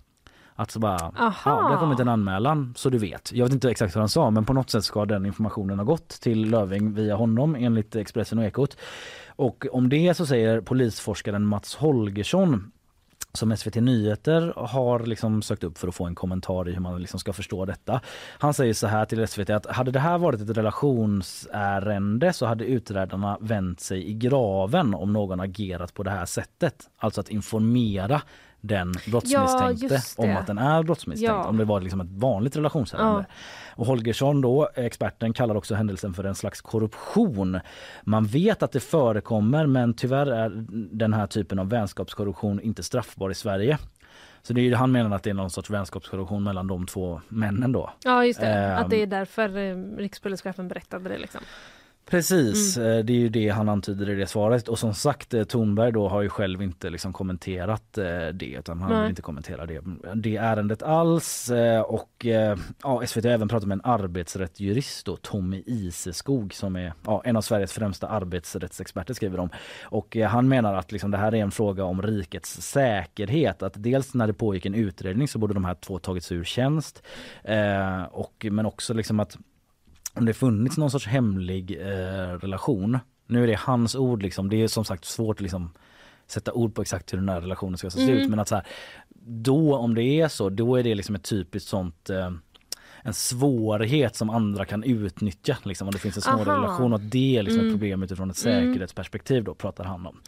Att 0.61 0.71
så 0.71 0.79
bara, 0.79 1.13
Aha. 1.19 1.35
ja, 1.45 1.51
det 1.51 1.75
har 1.75 1.77
kommit 1.77 2.01
en 2.01 2.09
anmälan 2.09 2.75
så 2.77 2.91
du 2.91 2.99
vet. 2.99 3.33
Jag 3.33 3.45
vet 3.45 3.53
inte 3.53 3.71
exakt 3.71 3.95
vad 3.95 4.03
han 4.03 4.09
sa 4.09 4.31
men 4.31 4.45
på 4.45 4.53
något 4.53 4.71
sätt 4.71 4.85
ska 4.85 5.05
den 5.05 5.27
informationen 5.27 5.79
ha 5.79 5.85
gått 5.85 6.09
till 6.09 6.51
Löving 6.51 6.95
via 6.95 7.17
honom 7.17 7.55
enligt 7.55 7.97
Expressen 7.97 8.39
och 8.39 8.45
Ekot. 8.45 8.77
Och 9.27 9.67
om 9.73 9.89
det 9.89 10.17
så 10.17 10.27
säger 10.27 10.61
polisforskaren 10.61 11.47
Mats 11.47 11.75
Holgersson 11.75 12.73
som 13.33 13.57
SVT 13.57 13.75
Nyheter 13.75 14.53
har 14.57 14.99
liksom 15.01 15.43
sökt 15.43 15.65
upp 15.65 15.79
för 15.79 15.89
att 15.89 15.95
få 15.95 16.05
en 16.07 16.15
kommentar 16.15 16.69
i 16.69 16.73
hur 16.73 16.81
man 16.81 17.01
liksom 17.01 17.21
ska 17.21 17.33
förstå 17.33 17.65
detta. 17.65 18.01
Han 18.39 18.55
säger 18.55 18.75
så 18.75 18.87
här 18.87 19.05
till 19.05 19.29
SVT 19.29 19.51
att 19.51 19.67
hade 19.67 19.91
det 19.91 20.01
här 20.01 20.19
varit 20.19 20.41
ett 20.41 20.57
relationsärende 20.57 22.33
så 22.33 22.47
hade 22.47 22.65
utredarna 22.65 23.39
vänt 23.41 23.81
sig 23.81 24.11
i 24.11 24.15
graven 24.15 24.95
om 24.95 25.13
någon 25.13 25.41
agerat 25.41 25.95
på 25.95 26.03
det 26.03 26.11
här 26.11 26.27
sättet. 26.27 26.75
Alltså 26.99 27.21
att 27.21 27.29
informera 27.29 28.23
den 28.61 28.93
brottsmisstänkte 29.11 29.89
det. 29.89 30.23
om 30.31 30.37
att 30.37 30.47
den 30.47 30.59
är 30.59 30.83
brottsmisstänkt. 30.83 31.33
Ja. 31.33 31.45
Om 31.47 31.57
det 31.57 31.65
var 31.65 31.81
liksom 31.81 32.01
ett 32.01 32.11
vanligt 32.11 32.57
relationsärende. 32.57 33.27
Och 33.77 33.87
Holgersson 33.87 34.41
då, 34.41 34.69
experten, 34.75 35.33
kallar 35.33 35.55
också 35.55 35.75
händelsen 35.75 36.15
för 36.15 36.25
en 36.25 36.35
slags 36.35 36.61
korruption. 36.61 37.61
Man 38.03 38.25
vet 38.25 38.63
att 38.63 38.73
det 38.73 38.81
förekommer 38.81 39.67
men 39.67 39.95
tyvärr 39.95 40.27
är 40.27 40.51
den 40.97 41.13
här 41.13 41.27
typen 41.27 41.59
av 41.59 41.69
vänskapskorruption 41.69 42.61
inte 42.61 42.83
straffbar 42.83 43.31
i 43.31 43.35
Sverige. 43.35 43.79
Så 44.43 44.53
det 44.53 44.61
är, 44.61 44.63
ju- 44.63 44.75
han 44.75 44.93
menar 44.93 45.17
att 45.17 45.23
det 45.23 45.31
är 45.31 45.35
någon 45.35 45.51
sorts 45.51 45.71
vänskapskorruption 45.71 46.43
mellan 46.43 46.67
de 46.67 46.87
två 46.87 47.21
männen 47.29 47.73
då. 47.73 47.91
Ja 48.05 48.25
just 48.25 48.41
det, 48.41 48.47
Ehm. 48.47 48.79
att 48.85 48.91
det 48.91 49.03
är 49.03 49.07
därför 49.07 49.57
eh, 49.57 49.77
rikspolischefen 49.99 50.69
berättade 50.69 51.09
det 51.09 51.19
liksom. 51.19 51.41
Precis, 52.11 52.77
Mm. 52.77 52.99
eh, 52.99 53.05
det 53.05 53.13
är 53.13 53.17
ju 53.17 53.29
det 53.29 53.49
han 53.49 53.69
antyder 53.69 54.11
i 54.11 54.15
det 54.15 54.27
svaret. 54.27 54.69
Och 54.69 54.79
som 54.79 54.95
sagt, 54.95 55.35
eh, 55.35 55.45
Thornberg 55.45 55.93
då 55.93 56.09
har 56.09 56.23
ju 56.23 56.29
själv 56.29 56.63
inte 56.63 56.91
liksom 56.91 57.13
kommenterat 57.13 57.99
eh, 57.99 58.05
det 58.33 58.47
utan 58.59 58.81
han 58.81 58.93
Nej. 58.93 59.01
vill 59.01 59.11
inte 59.11 59.23
kommentera 59.23 59.67
det, 59.67 59.81
det 60.15 60.37
ärendet 60.37 60.83
alls. 60.83 61.51
Och 61.87 62.27
ja, 62.83 63.03
SVT 63.07 63.25
har 63.25 63.31
även 63.31 63.49
pratat 63.49 63.69
med 63.69 63.75
en 63.75 63.91
arbetsrättsjurist 63.91 65.07
då, 65.07 65.17
Tommy 65.17 65.63
Iseskog 65.67 66.55
som 66.55 66.77
är 66.77 66.93
ja, 67.07 67.23
en 67.25 67.37
av 67.37 67.41
Sveriges 67.41 67.73
främsta 67.73 68.09
arbetsrättsexperter 68.09 69.15
skriver 69.15 69.37
de. 69.37 69.51
Och 69.83 70.17
han 70.17 70.49
menar 70.49 70.75
att 70.75 70.93
liksom 70.93 71.11
det 71.11 71.19
här 71.19 71.35
är 71.35 71.43
en 71.43 71.51
fråga 71.51 71.85
om 71.85 72.03
rikets 72.03 72.63
säkerhet. 72.63 73.63
Att 73.63 73.75
dels 73.77 74.15
när 74.15 74.27
det 74.27 74.33
pågick 74.33 74.67
en 74.67 74.75
utredning 74.75 75.29
så 75.29 75.39
borde 75.39 75.55
de 75.55 75.65
här 75.65 75.75
två 75.75 75.99
tagits 75.99 76.33
ur 76.33 76.45
tjänst. 76.45 77.03
Eh, 77.45 78.03
och, 78.03 78.47
men 78.51 78.67
också 78.67 78.95
liksom 78.95 79.21
att 79.21 79.37
om 80.15 80.25
det 80.25 80.35
funnits 80.35 80.77
någon 80.79 80.91
sorts 80.91 81.07
hemlig 81.07 81.79
eh, 81.81 82.39
relation. 82.39 82.99
Nu 83.27 83.43
är 83.43 83.47
det 83.47 83.59
hans 83.59 83.95
ord 83.95 84.23
liksom. 84.23 84.49
Det 84.51 84.63
är 84.63 84.69
som 84.69 84.85
sagt 84.85 85.05
svårt 85.05 85.37
att 85.37 85.41
liksom 85.41 85.71
sätta 86.27 86.53
ord 86.53 86.75
på 86.75 86.83
exakt 86.83 87.13
hur 87.13 87.19
den 87.19 87.29
här 87.29 87.41
relationen 87.41 87.79
ska 87.79 87.91
se 87.91 88.11
ut. 88.11 88.29
Men 88.31 88.39
att 88.39 88.49
så 88.49 88.55
här, 88.55 88.67
då 89.25 89.77
om 89.77 89.95
det 89.95 90.03
är 90.03 90.29
så, 90.29 90.49
då 90.49 90.77
är 90.77 90.83
det 90.83 90.95
liksom 90.95 91.15
ett 91.15 91.25
typiskt 91.25 91.69
sånt 91.69 92.11
eh, 92.11 92.31
en 93.03 93.15
svårighet 93.15 94.17
som 94.17 94.31
andra 94.31 94.65
kan 94.65 94.85
utnyttja 94.85 95.57
liksom, 95.63 95.89
om 95.89 95.93
det 95.93 95.99
finns 95.99 96.27
en 96.29 96.35
Aha. 96.35 96.41
relation 96.45 96.93
och 96.93 97.01
det 97.01 97.37
är 97.37 97.43
liksom 97.43 97.61
Mm. 97.61 97.69
ett 97.71 97.75
problem 97.79 98.03
utifrån 98.03 98.31
ett 98.31 98.37
säkerhetsperspektiv 98.37 99.45
då 99.45 99.55
pratar 99.55 99.85
han 99.85 100.07
om. 100.07 100.21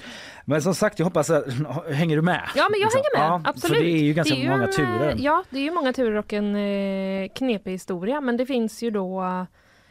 Men 0.44 0.62
som 0.62 0.74
sagt 0.74 0.98
jag 0.98 1.06
hoppas 1.06 1.30
att, 1.30 1.44
hänger 1.92 2.16
du 2.16 2.22
med? 2.22 2.42
Ja 2.56 2.68
men 2.70 2.80
jag 2.80 2.86
Liksom? 2.86 3.02
hänger 3.14 3.18
med, 3.30 3.40
Ja, 3.44 3.50
absolut. 3.50 3.76
För 3.76 3.84
det 3.84 3.90
är 3.90 4.02
ju 4.02 4.12
ganska 4.14 4.34
är 4.34 4.48
många 4.50 4.64
en, 4.64 4.72
turer. 4.72 5.10
eh, 5.10 5.16
Ja 5.24 5.44
det 5.50 5.58
är 5.58 5.62
ju 5.62 5.70
många 5.70 5.92
turer 5.92 6.14
och 6.16 6.32
en 6.32 6.56
eh, 6.56 7.28
knepig 7.34 7.70
historia 7.72 8.20
men 8.20 8.36
det 8.36 8.46
finns 8.46 8.82
ju 8.82 8.90
då 8.90 9.22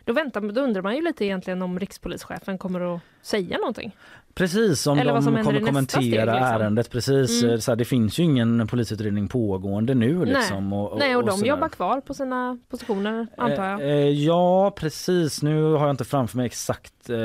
då, 0.05 0.13
väntar, 0.13 0.41
då 0.41 0.61
undrar 0.61 0.81
man 0.81 0.95
ju 0.95 1.01
lite 1.01 1.25
egentligen 1.25 1.61
om 1.61 1.79
rikspolischefen 1.79 2.57
kommer 2.57 2.95
att 2.95 3.01
säga 3.21 3.57
någonting. 3.57 3.95
Precis, 4.33 4.87
om 4.87 4.99
Eller 4.99 5.13
de 5.13 5.23
kommer 5.43 5.59
kommentera 5.59 6.01
steg, 6.01 6.11
liksom. 6.13 6.33
ärendet. 6.43 6.89
Precis, 6.89 7.43
Mm. 7.43 7.61
så 7.61 7.71
här, 7.71 7.75
det 7.75 7.85
finns 7.85 8.19
ju 8.19 8.23
ingen 8.23 8.67
polisutredning 8.67 9.27
pågående 9.27 9.93
nu. 9.93 10.25
Liksom, 10.25 10.69
Nej. 10.69 10.79
och, 10.79 10.91
och, 10.91 10.99
Nej 10.99 11.15
och 11.15 11.25
de 11.25 11.31
sådär. 11.37 11.49
jobbar 11.49 11.69
kvar 11.69 12.01
på 12.01 12.13
sina 12.13 12.57
positioner 12.69 13.27
antar 13.37 13.65
jag. 13.65 13.81
Eh, 13.81 13.87
eh, 13.87 14.09
ja 14.09 14.71
precis, 14.75 15.43
nu 15.43 15.63
har 15.63 15.79
jag 15.85 15.89
inte 15.93 16.03
framför 16.03 16.37
mig 16.37 16.45
exakt 16.45 17.09
eh, 17.09 17.15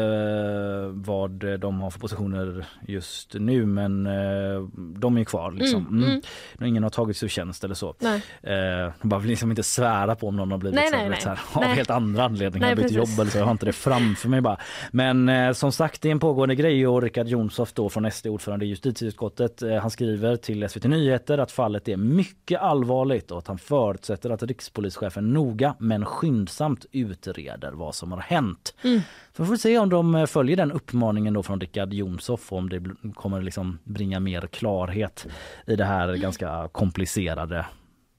vad 0.93 1.31
de 1.61 1.81
har 1.81 1.91
för 1.91 1.99
positioner 2.01 2.66
just 2.87 3.35
nu 3.35 3.66
men 3.66 4.07
eh, 4.07 4.62
de 4.77 5.16
är 5.18 5.24
kvar. 5.24 5.53
Liksom. 5.53 5.81
Mm, 5.87 5.97
Mm. 6.05 6.11
mm. 6.59 6.68
Ingen 6.68 6.83
har 6.83 6.91
tagits 6.91 7.22
ur 7.22 7.29
tjänst 7.29 7.64
eller 7.64 7.74
så. 7.74 7.95
Nej. 7.99 8.22
Eh, 8.43 8.55
jag 8.55 8.93
bara 9.03 9.20
vill 9.20 9.31
liksom 9.31 9.51
inte 9.51 9.62
svära 9.62 10.14
på 10.14 10.29
om 10.29 10.37
någon 10.37 10.51
har 10.51 10.59
blivit 10.59 10.74
Nej, 10.81 10.89
nej, 10.93 11.09
nej. 11.09 11.18
här, 11.24 11.39
av 11.53 11.62
helt 11.62 11.91
andra 11.91 12.24
anledningar, 12.24 12.66
Bytt 12.75 12.83
precis. 12.83 12.97
jobb 12.97 13.21
eller 13.21 13.31
så. 13.31 13.39
Jag 13.39 13.45
har 13.45 13.53
inte 13.53 13.67
det 13.67 13.73
framför 13.73 14.29
mig 14.29 14.41
bara. 14.41 14.59
Men 14.91 15.29
eh, 15.29 15.53
som 15.53 15.73
sagt 15.73 16.03
det 16.03 16.09
är 16.09 16.12
en 16.12 16.21
pågående 16.21 16.55
grej 16.55 16.87
och 16.87 17.03
Richard 17.03 17.29
Jomshof 17.29 17.73
då 17.73 17.89
från 17.89 18.11
SD 18.11 18.27
ordförande 18.27 18.64
i 18.64 18.69
justitieutskottet 18.69 19.62
eh, 19.62 19.77
han 19.77 19.91
skriver 19.91 20.37
till 20.37 20.69
SVT 20.69 20.85
Nyheter 20.85 21.39
att 21.39 21.53
fallet 21.53 21.89
är 21.89 21.97
mycket 21.97 22.61
allvarligt 22.61 23.31
och 23.31 23.39
att 23.39 23.47
han 23.47 23.59
förutsätter 23.59 24.31
att 24.31 24.43
rikspolischefen 24.43 25.33
noga 25.33 25.75
men 25.79 26.05
skyndsamt 26.05 26.87
utreder 26.93 27.73
vad 27.73 27.95
som 27.95 28.12
har 28.12 28.21
hänt. 28.21 28.75
Mm. 28.83 29.01
Så 29.37 29.43
vi 29.43 29.49
får 29.49 29.57
se 29.57 29.79
om 29.79 29.89
de 29.89 30.14
eh, 30.14 30.27
följer 30.27 30.57
den 30.57 30.73
uppmaningen 30.73 31.35
då 31.35 31.43
från 31.43 31.61
Richard 31.61 31.93
Jomshof 31.93 32.53
om 32.53 32.69
det 32.69 32.83
kommer 33.14 33.43
liksom 33.43 33.79
bringa 33.85 34.21
mer 34.21 34.47
klarhet 34.47 35.27
i 35.67 35.77
det 35.77 35.85
här 35.85 36.14
ganska 36.14 36.69
komplicerade 36.73 37.67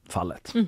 fallet. 0.10 0.54
Mm. 0.54 0.68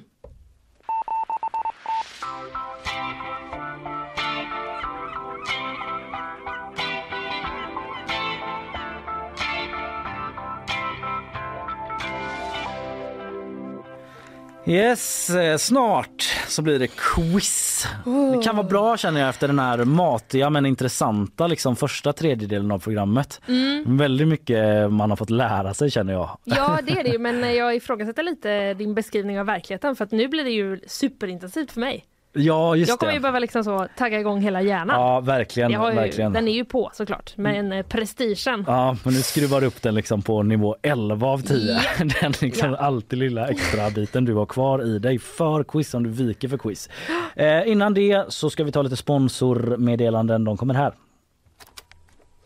Yes, 14.70 15.30
eh, 15.30 15.57
snart 15.57 16.38
så 16.47 16.61
blir 16.61 16.80
det 16.80 16.88
quiz. 16.88 17.88
Det 18.36 18.43
kan 18.43 18.55
vara 18.55 18.67
bra 18.67 18.97
känner 18.97 19.20
jag 19.20 19.30
efter 19.30 19.47
den 19.47 19.59
här 19.59 19.86
matiga 19.86 20.49
men 20.49 20.65
intressanta 20.65 21.47
liksom 21.47 21.76
första 21.76 22.13
tredjedelen 22.13 22.72
av 22.72 22.80
programmet. 22.80 23.41
Väldigt 23.86 24.28
mycket 24.28 24.91
man 24.91 25.09
har 25.09 25.17
fått 25.17 25.30
lära 25.30 25.74
sig 25.74 25.91
känner 25.91 26.13
jag. 26.13 26.38
Ja 26.43 26.80
det 26.84 26.91
är 26.91 27.03
det 27.03 27.09
ju 27.09 27.20
men 27.20 27.55
jag 27.55 27.76
ifrågasätter 27.76 28.24
lite 28.24 28.74
din 28.74 28.95
beskrivning 28.95 29.39
av 29.39 29.45
verkligheten 29.45 29.95
för 29.95 30.05
att 30.05 30.11
nu 30.11 30.28
blir 30.28 30.43
det 30.43 30.51
ju 30.51 30.80
superintensivt 30.88 31.72
för 31.72 31.80
mig. 31.80 32.05
Ja 32.34 32.75
just 32.75 32.89
jag 32.89 32.99
kommer 32.99 33.11
det. 33.11 33.15
ju 33.15 33.21
behöva 33.21 33.39
liksom 33.39 33.63
så 33.63 33.88
tagga 33.97 34.19
igång 34.19 34.41
hela 34.41 34.61
hjärnan. 34.61 35.01
Ja 35.01 35.19
verkligen, 35.19 35.71
ju, 35.71 35.77
verkligen. 35.77 36.34
Den 36.34 36.47
är 36.47 36.51
ju 36.51 36.65
på 36.65 36.89
såklart 36.93 37.34
men 37.38 37.71
eh, 37.71 37.86
prestigen. 37.86 38.63
Ja, 38.67 38.97
men 39.03 39.13
nu 39.13 39.21
skruvar 39.21 39.61
du 39.61 39.67
upp 39.67 39.82
den 39.82 39.95
liksom 39.95 40.21
på 40.21 40.43
nivå 40.43 40.75
11 40.82 41.27
av 41.27 41.41
10. 41.41 41.71
Ja. 41.71 41.82
Den 42.21 42.34
liksom 42.41 42.69
Ja. 42.71 42.77
alltid 42.77 43.19
lilla 43.19 43.47
extra 43.47 43.89
biten 43.89 44.25
du 44.25 44.34
har 44.34 44.45
kvar 44.45 44.84
i 44.88 44.99
dig 44.99 45.19
för 45.19 45.63
quiz 45.63 45.93
om 45.93 46.03
du 46.03 46.09
viker 46.09 46.47
för 46.49 46.57
quiz. 46.57 46.89
Eh, 47.36 47.67
innan 47.71 47.93
det 47.93 48.25
så 48.30 48.49
ska 48.49 48.63
vi 48.63 48.71
ta 48.71 48.82
lite 48.82 48.95
sponsormeddelanden. 48.95 50.43
De 50.43 50.57
kommer 50.57 50.73
här. 50.73 50.93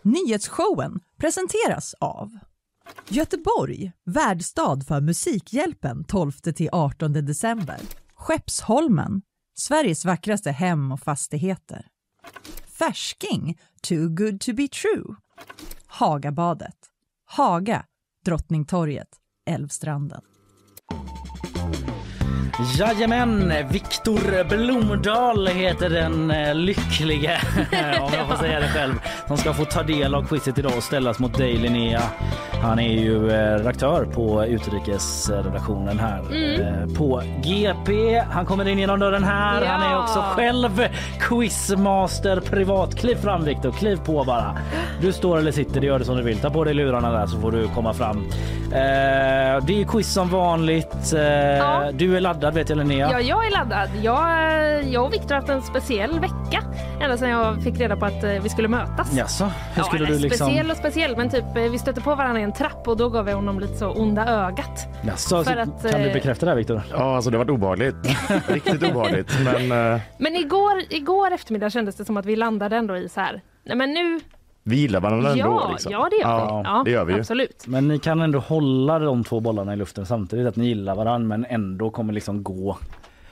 Nyhetsshowen 0.02 1.00
presenteras 1.20 1.96
av 2.00 2.30
Göteborg, 3.10 3.92
värdstad 4.06 4.80
för 4.88 5.02
Musikhjälpen 5.02 6.04
12-18 6.08 7.22
december. 7.22 7.78
Skeppsholmen, 8.16 9.22
Sveriges 9.56 10.06
vackraste 10.06 10.52
hem 10.52 10.92
och 10.92 11.00
fastigheter. 11.00 11.88
Färsking, 12.68 13.60
too 13.82 14.10
good 14.10 14.42
to 14.42 14.54
be 14.54 14.68
true. 14.68 15.16
Hagabadet, 15.86 16.78
Haga, 17.26 17.86
Drottningtorget, 18.26 19.08
Älvstranden. 19.46 20.22
Jajamän, 22.60 23.54
Viktor 23.70 24.44
Blomdahl 24.50 25.48
heter 25.48 25.90
den 25.90 26.32
eh, 26.32 26.56
lycklige, 26.56 27.38
om 28.02 28.12
jag 28.14 28.28
får 28.28 28.36
säga 28.36 28.60
det 28.60 28.68
själv, 28.68 28.94
som 29.28 29.38
ska 29.38 29.54
få 29.54 29.66
ta 29.66 29.84
del 29.84 30.16
av 30.16 30.28
quizet 30.28 30.58
idag 30.58 30.72
och 30.78 30.84
ställas 30.84 31.20
mot 31.20 31.38
dig 31.38 31.54
Linnea. 31.54 32.02
Han 32.62 32.80
är 32.80 32.94
ju 32.94 33.32
eh, 33.32 33.58
redaktör 33.58 34.06
på 34.06 34.46
utrikesredaktionen 34.46 36.00
här 36.00 36.20
eh, 36.20 36.96
på 36.98 37.22
GP. 37.44 38.20
Han 38.20 38.46
kommer 38.46 38.68
in 38.68 38.80
genom 38.80 39.00
dörren 39.00 39.24
här. 39.24 39.62
Ja. 39.62 39.68
Han 39.68 39.92
är 39.92 40.00
också 40.00 40.20
själv 40.20 40.88
quizmaster 41.20 42.40
privat. 42.40 42.96
Kliv 42.96 43.16
fram 43.16 43.46
Viktor, 43.46 43.72
kliv 43.72 44.00
på 44.06 44.24
bara. 44.24 44.58
Du 45.02 45.14
står 45.14 45.38
eller 45.38 45.52
sitter, 45.52 45.82
det 45.82 45.88
gör 45.88 46.00
du 46.00 46.06
som 46.06 46.18
du 46.18 46.24
vill. 46.24 46.38
Ta 46.38 46.50
på 46.50 46.64
dig 46.64 46.74
lurarna 46.74 47.12
där 47.12 47.26
så 47.28 47.40
får 47.40 47.52
du 47.52 47.68
komma 47.68 47.94
fram. 47.94 48.26
Det 49.66 49.82
är 49.82 49.86
quiz 49.88 50.14
som 50.14 50.30
vanligt. 50.30 51.12
Du 51.92 52.16
är 52.16 52.20
laddad 52.20 52.53
vet 52.54 52.70
jag 52.70 52.78
Linnea. 52.78 53.12
Ja, 53.12 53.22
jag 53.22 53.46
är 53.48 53.52
laddad. 53.52 53.90
Jag, 54.02 54.84
jag 54.84 55.06
och 55.06 55.14
Viktor 55.14 55.30
har 55.30 55.36
haft 55.36 55.50
en 55.50 55.62
speciell 55.62 56.20
vecka 56.20 56.64
ända 57.02 57.18
sedan 57.18 57.30
jag 57.30 57.64
fick 57.64 57.80
reda 57.80 57.96
på 57.96 58.06
att 58.06 58.24
eh, 58.24 58.30
vi 58.30 58.50
skulle 58.50 58.68
mötas. 58.68 59.14
Jaså, 59.14 59.52
hur 59.74 59.84
skulle 59.84 60.06
eller 60.06 60.16
du 60.16 60.22
liksom... 60.22 60.48
Speciell 60.48 60.72
och 60.72 60.78
speciell, 60.78 61.18
men 61.18 61.30
typ 61.30 61.58
eh, 61.58 61.64
vi 61.64 61.80
stötte 61.80 62.02
på 62.02 62.16
varandra 62.16 62.40
i 62.42 62.44
en 62.44 62.54
trapp 62.54 62.88
och 62.88 62.98
då 62.98 63.10
gav 63.10 63.30
jag 63.30 63.36
honom 63.36 63.60
lite 63.60 63.76
så 63.76 63.90
onda 63.92 64.28
ögat. 64.28 64.88
Jaså, 65.08 65.44
för 65.44 65.58
att, 65.58 65.92
kan 65.92 66.02
du 66.02 66.08
eh, 66.08 66.14
bekräfta 66.14 66.46
det 66.46 66.52
här 66.52 66.58
Viktor? 66.58 66.82
Ja, 66.92 67.16
alltså 67.16 67.30
det 67.32 67.38
var 67.38 67.50
obehagligt. 67.50 67.96
Riktigt 68.48 68.84
obehagligt. 68.84 69.32
Men 69.44 69.68
Men 70.18 70.36
igår, 70.36 70.82
igår 70.90 71.32
eftermiddag 71.32 71.70
kändes 71.70 71.96
det 71.96 72.06
som 72.06 72.18
att 72.18 72.26
vi 72.26 72.36
landade 72.36 72.76
ändå 72.78 72.98
i 72.98 73.10
så 73.10 73.22
här, 73.22 73.42
nej 73.66 73.78
men 73.78 73.92
nu, 73.94 74.20
vi 74.64 74.76
gillar 74.76 75.00
varandra 75.02 75.32
ändå. 75.32 75.44
ja, 75.44 75.70
liksom. 75.72 75.92
ja 75.92 76.08
det 76.12 76.16
gör 76.16 76.30
Ja, 76.30 76.62
vi. 76.64 76.70
Ja, 76.70 76.82
det 76.86 76.92
gör 76.92 77.06
vi 77.06 77.14
ju. 77.14 77.20
Absolut. 77.20 77.68
Men 77.68 77.88
ni 77.88 78.00
kan 78.00 78.22
ändå 78.22 78.40
hålla 78.40 79.00
de 79.00 79.24
två 79.24 79.40
bollarna 79.40 79.74
i 79.74 79.76
luften 79.76 80.06
samtidigt, 80.06 80.48
att 80.48 80.56
ni 80.56 80.66
gillar 80.68 80.96
varandra 80.96 81.28
men 81.38 81.46
ändå 81.46 81.90
kommer 81.90 82.14
liksom 82.14 82.44
gå 82.44 82.78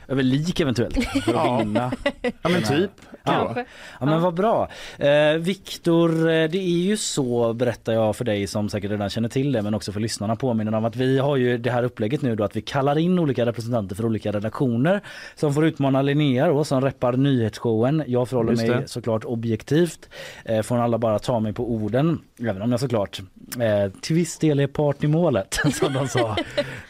över 0.07 0.23
lik 0.23 0.59
eventuellt 0.59 1.03
för 1.23 1.31
att 1.31 1.35
Ja. 1.35 1.57
vinna. 1.57 1.91
Ja, 2.21 2.49
men 2.49 2.63
typ. 2.63 2.91
Ja. 3.23 3.55
Ja 3.99 4.05
men 4.05 4.21
vad 4.21 4.33
bra. 4.33 4.69
Eh, 4.97 5.33
Viktor, 5.33 6.09
eh, 6.11 6.49
det 6.49 6.57
är 6.57 6.81
ju 6.81 6.97
så 6.97 7.53
berättar 7.53 7.93
jag 7.93 8.15
för 8.15 8.25
dig 8.25 8.47
som 8.47 8.69
säkert 8.69 8.91
redan 8.91 9.09
känner 9.09 9.29
till 9.29 9.51
det 9.51 9.61
men 9.61 9.73
också 9.73 9.91
för 9.91 9.99
lyssnarna 9.99 10.35
påminner 10.35 10.75
om 10.75 10.85
att 10.85 10.95
vi 10.95 11.19
har 11.19 11.35
ju 11.37 11.57
det 11.57 11.71
här 11.71 11.83
upplägget 11.83 12.21
nu 12.21 12.35
då 12.35 12.43
att 12.43 12.55
vi 12.55 12.61
kallar 12.61 12.97
in 12.97 13.19
olika 13.19 13.45
representanter 13.45 13.95
för 13.95 14.05
olika 14.05 14.31
redaktioner 14.31 15.01
som 15.35 15.53
får 15.53 15.65
utmana 15.65 16.01
Linnea 16.01 16.47
då 16.47 16.63
som 16.63 16.81
reppar 16.81 17.13
nyhetsshowen. 17.13 18.03
Jag 18.07 18.29
förhåller 18.29 18.55
mig 18.55 18.87
såklart 18.87 19.25
objektivt. 19.25 20.09
Eh, 20.45 20.61
får 20.61 20.77
alla 20.77 20.97
bara 20.97 21.19
ta 21.19 21.39
mig 21.39 21.53
på 21.53 21.71
orden 21.71 22.19
även 22.39 22.61
om 22.61 22.71
jag 22.71 22.79
såklart 22.79 23.21
eh, 23.59 23.91
till 24.01 24.15
viss 24.15 24.37
del 24.37 24.59
är 24.59 24.67
part 24.67 25.03
i 25.03 25.07
målet 25.07 25.59
som 25.73 25.93
de 25.93 26.07
sa 26.07 26.37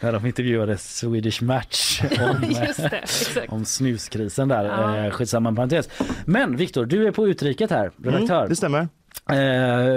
när 0.00 0.12
de 0.12 0.26
intervjuade 0.26 0.78
Swedish 0.78 1.42
Match 1.42 2.02
om, 2.02 2.50
Just 2.66 2.76
det, 2.90 2.98
exakt. 3.02 3.52
om 3.52 3.64
snuskrisen 3.64 4.48
där. 4.48 4.64
Ja. 4.64 4.96
Eh, 4.96 5.10
skitsamma 5.10 5.48
en 5.48 5.56
parentes. 5.56 5.88
Men 6.24 6.56
Viktor, 6.56 6.86
du 6.86 7.06
är 7.06 7.12
på 7.12 7.28
utriket 7.28 7.70
här, 7.70 7.90
redaktör. 8.02 8.38
Mm, 8.38 8.48
det 8.48 8.56
stämmer. 8.56 8.88
Eh, 9.30 9.36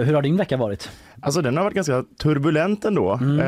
hur 0.06 0.14
har 0.14 0.22
din 0.22 0.38
vecka 0.38 0.58
varit? 0.58 0.90
Alltså 1.22 1.42
den 1.42 1.58
har 1.58 1.64
varit 1.64 1.76
ganska 1.76 2.04
turbulent 2.22 2.86
ändå. 2.86 3.14
Mm. 3.22 3.40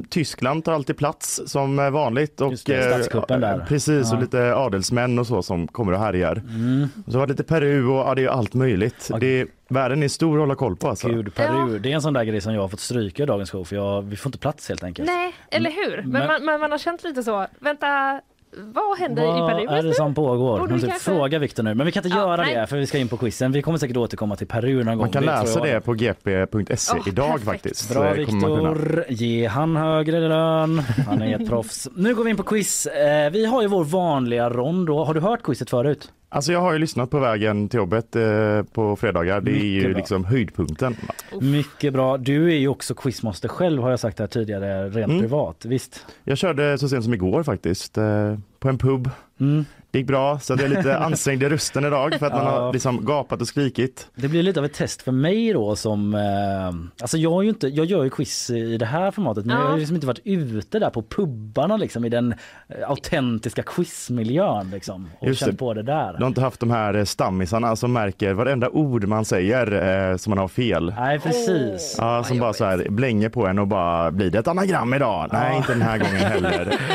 Eh, 0.00 0.04
Tyskland 0.08 0.64
tar 0.64 0.72
alltid 0.72 0.96
plats 0.96 1.40
som 1.46 1.78
eh, 1.78 1.90
vanligt. 1.90 2.40
Och, 2.40 2.50
Just 2.50 2.66
det, 2.66 3.30
eh. 3.30 3.64
Precis, 3.66 4.08
Ja. 4.10 4.16
och 4.16 4.22
lite 4.22 4.54
adelsmän 4.54 5.18
och 5.18 5.26
så 5.26 5.42
som 5.42 5.68
kommer 5.68 5.92
och 5.92 5.98
härjar. 5.98 6.32
Mm. 6.36 6.88
Och 7.06 7.12
så 7.12 7.18
har 7.18 7.26
det 7.26 7.32
lite 7.32 7.44
Peru 7.44 7.86
och 7.86 7.96
ja, 8.08 8.14
det 8.14 8.24
är 8.24 8.28
allt 8.28 8.54
möjligt. 8.54 9.06
Ja. 9.10 9.18
Det 9.18 9.26
är, 9.40 9.46
världen 9.68 10.02
är 10.02 10.08
stor 10.08 10.34
att 10.36 10.40
hålla 10.40 10.54
koll 10.54 10.76
på 10.76 10.88
alltså. 10.88 11.08
Gud, 11.08 11.34
Peru. 11.34 11.78
Det 11.78 11.90
är 11.90 11.94
en 11.94 12.02
sån 12.02 12.12
där 12.14 12.24
grej 12.24 12.40
som 12.40 12.54
jag 12.54 12.60
har 12.60 12.68
fått 12.68 12.80
stryka 12.80 13.22
i 13.22 13.26
dagens 13.26 13.50
show 13.50 13.64
för 13.64 13.76
jag, 13.76 14.02
vi 14.02 14.16
får 14.16 14.28
inte 14.28 14.38
plats 14.38 14.68
helt 14.68 14.84
enkelt. 14.84 15.06
Nej, 15.06 15.32
eller 15.50 15.70
hur? 15.70 15.96
Men, 16.02 16.10
Men- 16.12 16.26
man, 16.26 16.44
man, 16.44 16.60
man 16.60 16.70
har 16.70 16.78
känt 16.78 17.04
lite 17.04 17.22
så, 17.22 17.46
vänta, 17.60 18.20
vad 18.56 18.98
händer 18.98 19.22
i 19.22 19.26
Vad 19.26 19.50
Peru 19.50 19.66
är 19.68 19.76
just 19.76 19.88
det 19.88 19.94
som 19.94 20.14
pågår? 20.14 20.66
Vi 20.68 20.80
typ 20.80 20.90
kanske- 20.90 21.10
Fråga 21.10 21.38
Viktor 21.38 21.62
nu. 21.62 21.74
Men 21.74 21.86
vi 21.86 21.92
kan 21.92 22.04
inte 22.04 22.16
Ja, 22.18 22.22
göra 22.28 22.42
nej. 22.42 22.54
det 22.54 22.66
för 22.66 22.76
vi 22.76 22.86
ska 22.86 22.98
in 22.98 23.08
på 23.08 23.16
quizen. 23.16 23.52
Vi 23.52 23.62
kommer 23.62 23.78
säkert 23.78 23.96
återkomma 23.96 24.36
till 24.36 24.46
Peru 24.46 24.74
någon 24.76 24.84
gång. 24.86 24.96
Man 24.98 25.10
kan 25.10 25.24
läsa 25.24 25.60
det 25.60 25.80
på 25.80 25.94
gp.se 25.94 26.96
Ja, 26.96 27.02
idag 27.06 27.26
perfekt. 27.30 27.44
faktiskt. 27.44 27.92
Bra 27.92 28.02
man 28.04 28.14
kunna. 28.14 28.72
Viktor, 28.74 29.04
ge 29.08 29.46
han 29.46 29.76
högre 29.76 30.28
lön. 30.28 30.78
Han 31.06 31.22
är 31.22 31.40
ett 31.40 31.48
proffs. 31.48 31.88
Nu 31.96 32.14
går 32.14 32.24
vi 32.24 32.30
in 32.30 32.36
på 32.36 32.42
quiz. 32.42 32.86
Eh, 32.86 33.30
vi 33.30 33.46
har 33.46 33.62
ju 33.62 33.68
vår 33.68 33.84
vanliga 33.84 34.50
rond 34.50 34.86
då. 34.86 35.04
Har 35.04 35.14
du 35.14 35.20
hört 35.20 35.42
quizet 35.42 35.70
förut? 35.70 36.08
Alltså 36.32 36.52
jag 36.52 36.60
har 36.60 36.72
ju 36.72 36.78
lyssnat 36.78 37.10
på 37.10 37.18
vägen 37.18 37.68
till 37.68 37.76
jobbet 37.78 38.16
eh, 38.16 38.62
på 38.72 38.96
fredagar. 38.96 39.40
Det 39.40 39.50
är 39.50 39.54
Mycket 39.54 39.64
ju 39.70 39.88
bra. 39.88 39.96
liksom 39.96 40.24
höjdpunkten. 40.24 40.96
Mycket 41.40 41.92
bra. 41.92 42.16
Du 42.18 42.50
är 42.52 42.56
ju 42.56 42.68
också 42.68 42.94
quizmaster 42.94 43.48
själv 43.48 43.82
har 43.82 43.90
jag 43.90 44.00
sagt 44.00 44.18
här 44.18 44.26
tidigare 44.26 44.88
rent 44.88 44.96
Mm. 45.10 45.20
privat. 45.20 45.64
Visst? 45.64 46.06
Jag 46.24 46.38
körde 46.38 46.78
så 46.78 46.88
sent 46.88 47.04
som 47.04 47.14
igår 47.14 47.42
faktiskt 47.42 47.98
eh, 47.98 48.38
på 48.58 48.68
en 48.68 48.78
pub. 48.78 49.10
Mm. 49.40 49.64
Det 49.92 49.98
gick 49.98 50.06
bra, 50.06 50.38
så 50.38 50.52
jag 50.52 50.60
är 50.60 50.68
lite 50.68 50.98
ansträngd 51.06 51.42
i 51.42 51.48
rösten 51.48 51.84
idag 51.84 52.14
för 52.18 52.26
att 52.26 52.32
man 52.32 52.44
Ja. 52.44 52.50
har 52.60 52.72
liksom 52.72 53.04
gapat 53.04 53.40
och 53.40 53.48
skrikit. 53.48 54.08
Det 54.14 54.28
blir 54.28 54.42
lite 54.42 54.60
av 54.60 54.66
ett 54.66 54.74
test 54.74 55.02
för 55.02 55.12
mig 55.12 55.52
då 55.52 55.76
som, 55.76 56.14
eh, 56.14 57.02
alltså 57.02 57.16
jag 57.18 57.30
har 57.30 57.42
ju 57.42 57.48
inte, 57.48 57.68
jag 57.68 57.86
gör 57.86 58.04
ju 58.04 58.10
quiz 58.10 58.50
i 58.50 58.76
det 58.78 58.86
här 58.86 59.10
formatet 59.10 59.44
men 59.46 59.56
Ja. 59.56 59.62
jag 59.62 59.68
har 59.68 59.74
ju 59.74 59.80
liksom 59.80 59.94
inte 59.96 60.06
varit 60.06 60.20
ute 60.24 60.78
där 60.78 60.90
på 60.90 61.02
pubbarna 61.02 61.76
liksom 61.76 62.04
i 62.04 62.08
den 62.08 62.32
eh, 62.68 62.90
autentiska 62.90 63.62
quizmiljön 63.62 64.70
liksom 64.70 65.10
och 65.20 65.26
Just 65.28 65.40
känt 65.40 65.52
det. 65.52 65.56
på 65.58 65.74
det 65.74 65.82
där. 65.82 66.12
Du 66.12 66.22
har 66.22 66.28
inte 66.28 66.40
haft 66.40 66.60
de 66.60 66.70
här 66.70 66.94
eh, 66.94 67.04
stammisarna 67.04 67.76
som 67.76 67.92
märker 67.92 68.32
varenda 68.32 68.68
ord 68.68 69.04
man 69.08 69.24
säger 69.24 70.10
eh, 70.10 70.16
som 70.16 70.30
man 70.30 70.38
har 70.38 70.48
fel. 70.48 70.94
Nej 70.98 71.18
precis. 71.18 71.94
Ja, 71.98 72.24
som 72.24 72.38
bara 72.38 72.52
så 72.52 72.64
här 72.64 72.86
blänger 72.90 73.28
på 73.28 73.46
en 73.46 73.58
och 73.58 73.66
bara 73.66 74.10
blir 74.10 74.30
det 74.30 74.38
ett 74.38 74.48
anagram 74.48 74.94
idag? 74.94 75.28
Nej, 75.32 75.50
Ja. 75.50 75.56
inte 75.56 75.72
den 75.72 75.82
här 75.82 75.98
gången 75.98 76.16
heller. 76.16 76.74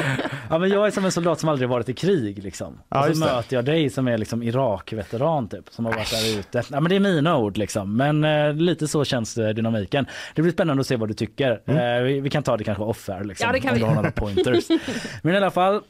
Ja 0.49 0.59
men 0.59 0.69
jag 0.69 0.87
är 0.87 0.91
som 0.91 1.05
en 1.05 1.11
soldat 1.11 1.39
som 1.39 1.49
aldrig 1.49 1.69
varit 1.69 1.89
i 1.89 1.93
krig 1.93 2.43
liksom. 2.43 2.77
Ja, 2.89 3.09
och 3.09 3.17
så 3.17 3.25
möter 3.25 3.55
jag 3.55 3.65
dig 3.65 3.89
som 3.89 4.07
är 4.07 4.17
liksom 4.17 4.43
Irak-veteran 4.43 5.49
typ 5.49 5.65
som 5.69 5.86
har 5.86 5.93
varit 5.93 6.11
där 6.11 6.39
ute. 6.39 6.63
Ja 6.71 6.79
men 6.79 6.89
det 6.89 6.95
är 6.95 6.99
mina 6.99 7.38
ord 7.38 7.57
liksom 7.57 7.97
men 7.97 8.23
eh, 8.23 8.53
lite 8.53 8.88
så 8.88 9.05
känns 9.05 9.38
eh, 9.38 9.49
dynamiken. 9.49 10.05
Det 10.36 10.41
blir 10.41 10.51
spännande 10.51 10.81
att 10.81 10.88
se 10.88 10.95
vad 10.95 11.09
du 11.09 11.13
tycker. 11.13 11.61
Mm. 11.65 11.97
Eh, 11.97 12.03
vi, 12.03 12.19
vi 12.19 12.29
kan 12.29 12.43
ta 12.43 12.57
det 12.57 12.63
kanske 12.63 12.83
off-air 12.83 13.23
liksom. 13.23 13.47
Ja, 13.47 13.53
det 13.53 13.59
kan 13.59 13.69
om 13.69 13.75
vi. 13.75 13.79
du 13.79 13.86
har 13.86 13.95
några 13.95 14.11
pointers. 14.11 14.63
men 15.21 15.33
i 15.33 15.38
alla 15.38 15.51
fall 15.51 15.81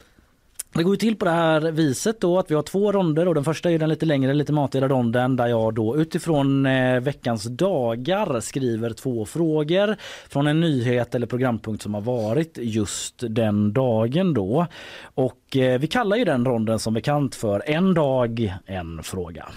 det 0.76 0.82
går 0.82 0.94
ju 0.94 0.98
till 0.98 1.16
på 1.16 1.24
det 1.24 1.30
här 1.30 1.60
viset 1.60 2.20
då 2.20 2.38
att 2.38 2.50
vi 2.50 2.54
har 2.54 2.62
två 2.62 2.92
ronder 2.92 3.28
och 3.28 3.34
den 3.34 3.44
första 3.44 3.70
är 3.70 3.78
den 3.78 3.88
lite 3.88 4.06
längre, 4.06 4.34
lite 4.34 4.52
matigare 4.52 4.88
ronden 4.88 5.36
där 5.36 5.46
jag 5.46 5.74
då 5.74 5.96
utifrån 5.96 6.66
eh, 6.66 7.00
veckans 7.00 7.44
dagar 7.44 8.40
skriver 8.40 8.90
två 8.90 9.24
frågor 9.26 9.96
från 10.28 10.46
en 10.46 10.60
nyhet 10.60 11.14
eller 11.14 11.26
programpunkt 11.26 11.82
som 11.82 11.94
har 11.94 12.00
varit 12.00 12.58
just 12.62 13.14
den 13.28 13.72
dagen 13.72 14.34
då. 14.34 14.66
Och 15.14 15.56
eh, 15.56 15.80
vi 15.80 15.86
kallar 15.86 16.16
ju 16.16 16.24
den 16.24 16.44
ronden 16.44 16.78
som 16.78 16.94
bekant 16.94 17.34
för 17.34 17.62
En 17.66 17.94
dag, 17.94 18.54
en 18.66 19.02
fråga. 19.02 19.48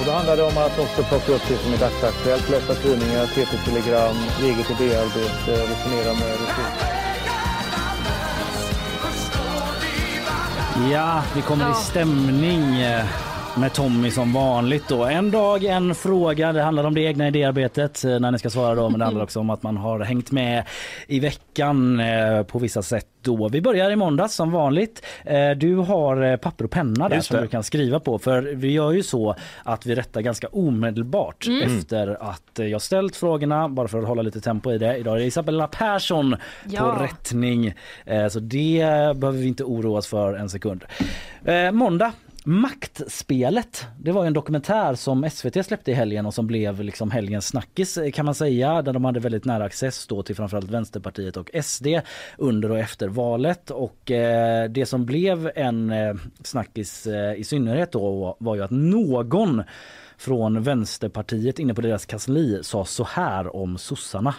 Och 0.00 0.06
då 0.06 0.12
handlar 0.12 0.36
det 0.36 0.42
om 0.42 0.58
att 0.58 0.78
också 0.78 1.02
plocka 1.02 1.32
upp 1.32 1.42
det 1.48 1.56
som 1.56 1.72
är 1.72 1.78
dagsaktuellt, 1.78 2.50
läsa 2.50 2.74
tidningar, 2.74 3.26
TT-telegram, 3.26 4.16
eget 4.42 4.70
idéarbete, 4.70 5.52
resonera 5.70 6.12
med 6.12 6.30
resurser. 6.42 7.00
Ja, 10.92 11.22
vi 11.34 11.42
kommer 11.42 11.70
i 11.70 11.74
stämning 11.74 12.80
eh, 12.80 13.04
med 13.56 13.72
Tommy 13.72 14.10
som 14.10 14.32
vanligt 14.32 14.88
då. 14.88 15.04
En 15.04 15.30
dag, 15.30 15.64
en 15.64 15.94
fråga. 15.94 16.52
Det 16.52 16.62
handlar 16.62 16.84
om 16.84 16.94
det 16.94 17.00
egna 17.00 17.28
idéarbetet 17.28 18.04
eh, 18.04 18.18
när 18.20 18.30
ni 18.30 18.38
ska 18.38 18.50
svara 18.50 18.74
då. 18.74 18.90
Men 18.90 18.98
det 18.98 19.04
handlar 19.04 19.22
också 19.24 19.40
om 19.40 19.50
att 19.50 19.62
man 19.62 19.76
har 19.76 20.00
hängt 20.00 20.30
med 20.30 20.64
i 21.06 21.20
veckan 21.20 22.00
eh, 22.00 22.42
på 22.42 22.58
vissa 22.58 22.82
sätt 22.82 23.06
då. 23.22 23.48
Vi 23.48 23.60
börjar 23.60 23.90
i 23.90 23.96
måndags 23.96 24.34
som 24.34 24.50
vanligt. 24.50 25.06
Eh, 25.24 25.50
Du 25.50 25.76
har 25.76 26.36
papper 26.36 26.64
och 26.64 26.70
penna 26.70 27.08
där 27.08 27.20
som 27.20 27.40
du 27.40 27.46
kan 27.48 27.62
skriva 27.62 28.00
på. 28.00 28.18
För 28.18 28.42
vi 28.42 28.72
gör 28.72 28.92
ju 28.92 29.02
så 29.02 29.34
att 29.64 29.86
vi 29.86 29.94
rättar 29.94 30.20
ganska 30.20 30.46
omedelbart 30.48 31.46
efter 31.64 32.16
att 32.30 32.58
jag 32.70 32.82
ställt 32.82 33.16
frågorna. 33.16 33.68
Bara 33.68 33.88
för 33.88 33.98
att 33.98 34.08
hålla 34.08 34.22
lite 34.22 34.40
tempo 34.40 34.72
i 34.72 34.78
det. 34.78 34.96
Idag 34.96 35.14
är 35.14 35.18
det 35.20 35.26
Isabella 35.26 35.66
Persson 35.66 36.36
Ja. 36.68 36.80
på 36.80 37.02
rättning. 37.02 37.74
Så 38.30 38.40
det 38.40 38.78
behöver 39.16 39.38
vi 39.38 39.46
inte 39.48 39.64
oroa 39.64 39.98
oss 39.98 40.06
för 40.06 40.34
en 40.34 40.48
sekund. 40.48 40.84
Måndag. 41.72 42.12
Maktspelet. 42.44 43.86
Det 43.98 44.12
var 44.12 44.26
en 44.26 44.32
dokumentär 44.32 44.94
som 44.94 45.30
SVT 45.30 45.66
släppte 45.66 45.90
i 45.90 45.94
helgen 45.94 46.26
och 46.26 46.34
som 46.34 46.46
blev 46.46 46.80
liksom 46.80 47.10
helgens 47.10 47.46
snackis 47.46 47.96
eh, 47.96 48.10
kan 48.10 48.24
man 48.24 48.34
säga. 48.34 48.82
Där 48.82 48.92
de 48.92 49.04
hade 49.04 49.20
väldigt 49.20 49.44
nära 49.44 49.64
access 49.64 50.06
då 50.06 50.22
till 50.22 50.36
framförallt 50.36 50.70
Vänsterpartiet 50.70 51.36
och 51.36 51.50
SD 51.62 51.86
under 52.38 52.70
och 52.70 52.78
efter 52.78 53.08
valet. 53.08 53.70
Och 53.70 54.10
eh, 54.10 54.70
det 54.70 54.86
som 54.86 55.06
blev 55.06 55.50
en 55.54 55.90
eh, 55.90 56.14
snackis 56.42 57.06
eh, 57.06 57.34
i 57.34 57.44
synnerhet 57.44 57.92
då 57.92 58.36
var 58.40 58.56
ju 58.56 58.62
att 58.62 58.70
någon 58.70 59.62
från 60.18 60.62
Vänsterpartiet 60.62 61.58
inne 61.58 61.74
på 61.74 61.80
deras 61.80 62.06
kansli 62.06 62.60
sa 62.62 62.84
så 62.84 63.04
här 63.04 63.56
om 63.56 63.78
sossarna. 63.78 64.34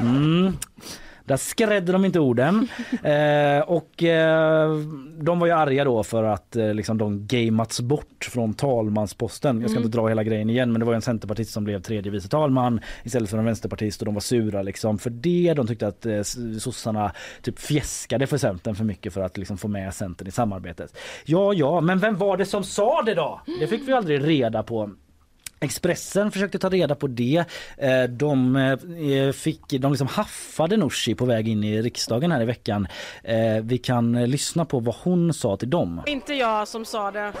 Mm. 0.00 0.56
Där 1.26 1.36
skrädde 1.36 1.92
de 1.92 2.04
inte 2.04 2.20
orden. 2.20 2.68
Eh, 3.02 3.60
och 3.60 4.02
eh, 4.02 4.70
de 5.20 5.38
var 5.38 5.46
ju 5.46 5.52
arga 5.52 5.84
då 5.84 6.02
för 6.02 6.24
att 6.24 6.56
eh, 6.56 6.74
liksom 6.74 6.98
de 6.98 7.26
gamats 7.26 7.80
bort 7.80 8.24
från 8.32 8.54
talmansposten. 8.54 9.60
Jag 9.60 9.70
ska 9.70 9.76
Mm. 9.78 9.86
inte 9.86 9.98
dra 9.98 10.08
hela 10.08 10.24
grejen 10.24 10.50
igen 10.50 10.72
men 10.72 10.80
det 10.80 10.86
var 10.86 10.94
en 10.94 11.02
centerpartist 11.02 11.52
som 11.52 11.64
blev 11.64 11.82
tredje 11.82 12.12
vice 12.12 12.28
talman 12.28 12.80
istället 13.02 13.30
för 13.30 13.38
en 13.38 13.44
vänsterpartist 13.44 14.00
och 14.02 14.04
de 14.06 14.14
var 14.14 14.20
sura 14.20 14.62
liksom 14.62 14.98
för 14.98 15.10
det. 15.10 15.54
De 15.56 15.66
tyckte 15.66 15.86
att 15.86 16.06
eh, 16.06 16.22
sossarna 16.58 17.12
typ 17.42 17.58
fjäskade 17.58 18.26
för 18.26 18.38
Centern 18.38 18.74
för 18.74 18.84
mycket 18.84 19.12
för 19.12 19.20
att 19.20 19.36
liksom 19.36 19.58
få 19.58 19.68
med 19.68 19.94
Centern 19.94 20.28
i 20.28 20.30
samarbetet. 20.30 20.96
Ja, 21.24 21.52
ja, 21.54 21.80
men 21.80 21.98
vem 21.98 22.16
var 22.16 22.36
det 22.36 22.46
som 22.46 22.64
sa 22.64 23.02
det 23.02 23.14
då? 23.14 23.40
Det 23.60 23.66
fick 23.66 23.88
vi 23.88 23.92
aldrig 23.92 24.26
reda 24.28 24.62
på. 24.62 24.90
Expressen 25.64 26.30
försökte 26.30 26.58
ta 26.58 26.68
reda 26.68 26.94
på 26.94 27.06
det. 27.06 27.44
Eh, 27.78 28.02
De, 28.04 28.56
eh, 28.56 29.32
fick, 29.32 29.60
de 29.68 29.92
liksom 29.92 30.08
haffade 30.08 30.76
Nooshi 30.76 31.14
på 31.14 31.24
väg 31.24 31.48
in 31.48 31.64
i 31.64 31.82
riksdagen 31.82 32.32
här 32.32 32.42
i 32.42 32.44
veckan. 32.44 32.86
Eh, 33.22 33.36
Vi 33.62 33.78
kan 33.78 34.14
eh, 34.14 34.26
lyssna 34.26 34.64
på 34.64 34.80
vad 34.80 34.94
hon 35.02 35.34
sa 35.34 35.56
till 35.56 35.70
dem. 35.70 36.02
Inte 36.06 36.34
jag 36.34 36.68
som 36.68 36.84
sa 36.84 37.10
det. 37.10 37.32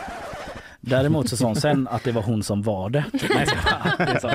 Däremot 0.80 1.28
så 1.28 1.36
sa 1.36 1.46
hon 1.46 1.56
sen 1.56 1.88
att 1.88 2.04
det 2.04 2.12
var 2.12 2.22
hon 2.22 2.42
som 2.42 2.62
var 2.62 2.90
det. 2.90 3.04
Nej, 3.34 3.46
det 3.98 4.20
sa. 4.20 4.30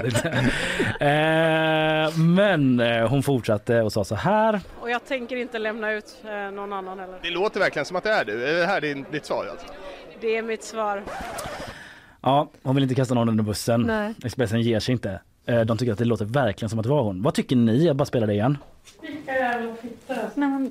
Eh, 1.06 2.18
Men 2.18 2.80
eh, 2.80 3.08
hon 3.10 3.24
fortsatte 3.24 3.82
och 3.82 3.94
sa 3.94 4.04
så 4.04 4.16
här. 4.16 4.62
Och 4.82 4.90
jag 4.90 5.06
tänker 5.06 5.36
inte 5.36 5.60
lämna 5.60 5.92
ut 5.92 6.16
eh, 6.26 6.52
någon 6.52 6.74
annan 6.74 7.00
heller. 7.00 7.20
Det 7.22 7.30
låter 7.30 7.60
verkligen 7.60 7.86
som 7.86 7.96
att 7.98 8.04
det 8.04 8.10
är 8.12 8.26
du. 8.26 8.46
Är 8.48 8.54
det 8.60 8.66
här 8.66 8.82
din, 8.82 9.06
ditt 9.12 9.26
svar 9.26 9.46
alltså? 9.52 9.68
Det 10.22 10.38
är 10.38 10.42
mitt 10.42 10.64
svar. 10.64 11.04
Ja, 12.22 12.49
hon 12.63 12.76
vill 12.76 12.84
inte 12.84 12.95
kasta 12.95 13.13
någon 13.13 13.30
under 13.30 13.43
bussen. 13.43 13.82
Nej. 13.82 14.13
Expressen 14.24 14.61
ger 14.61 14.80
sig 14.80 14.91
inte. 14.93 15.20
Eh, 15.45 15.61
De 15.61 15.78
tycker 15.78 15.93
att 15.93 15.99
det 15.99 16.05
låter 16.05 16.26
verkligen 16.26 16.70
som 16.70 16.80
att 16.80 16.84
det 16.84 16.89
var 16.89 17.03
hon. 17.03 17.22
Vad 17.22 17.34
tycker 17.34 17.55
ni? 17.55 17.86
Jag 17.86 17.95
bara 17.95 18.05
spelar 18.05 18.28
det 18.28 18.34
igen. 18.34 18.57
Vilka 19.01 19.32
jävla 19.36 19.76
fittor. 19.76 20.70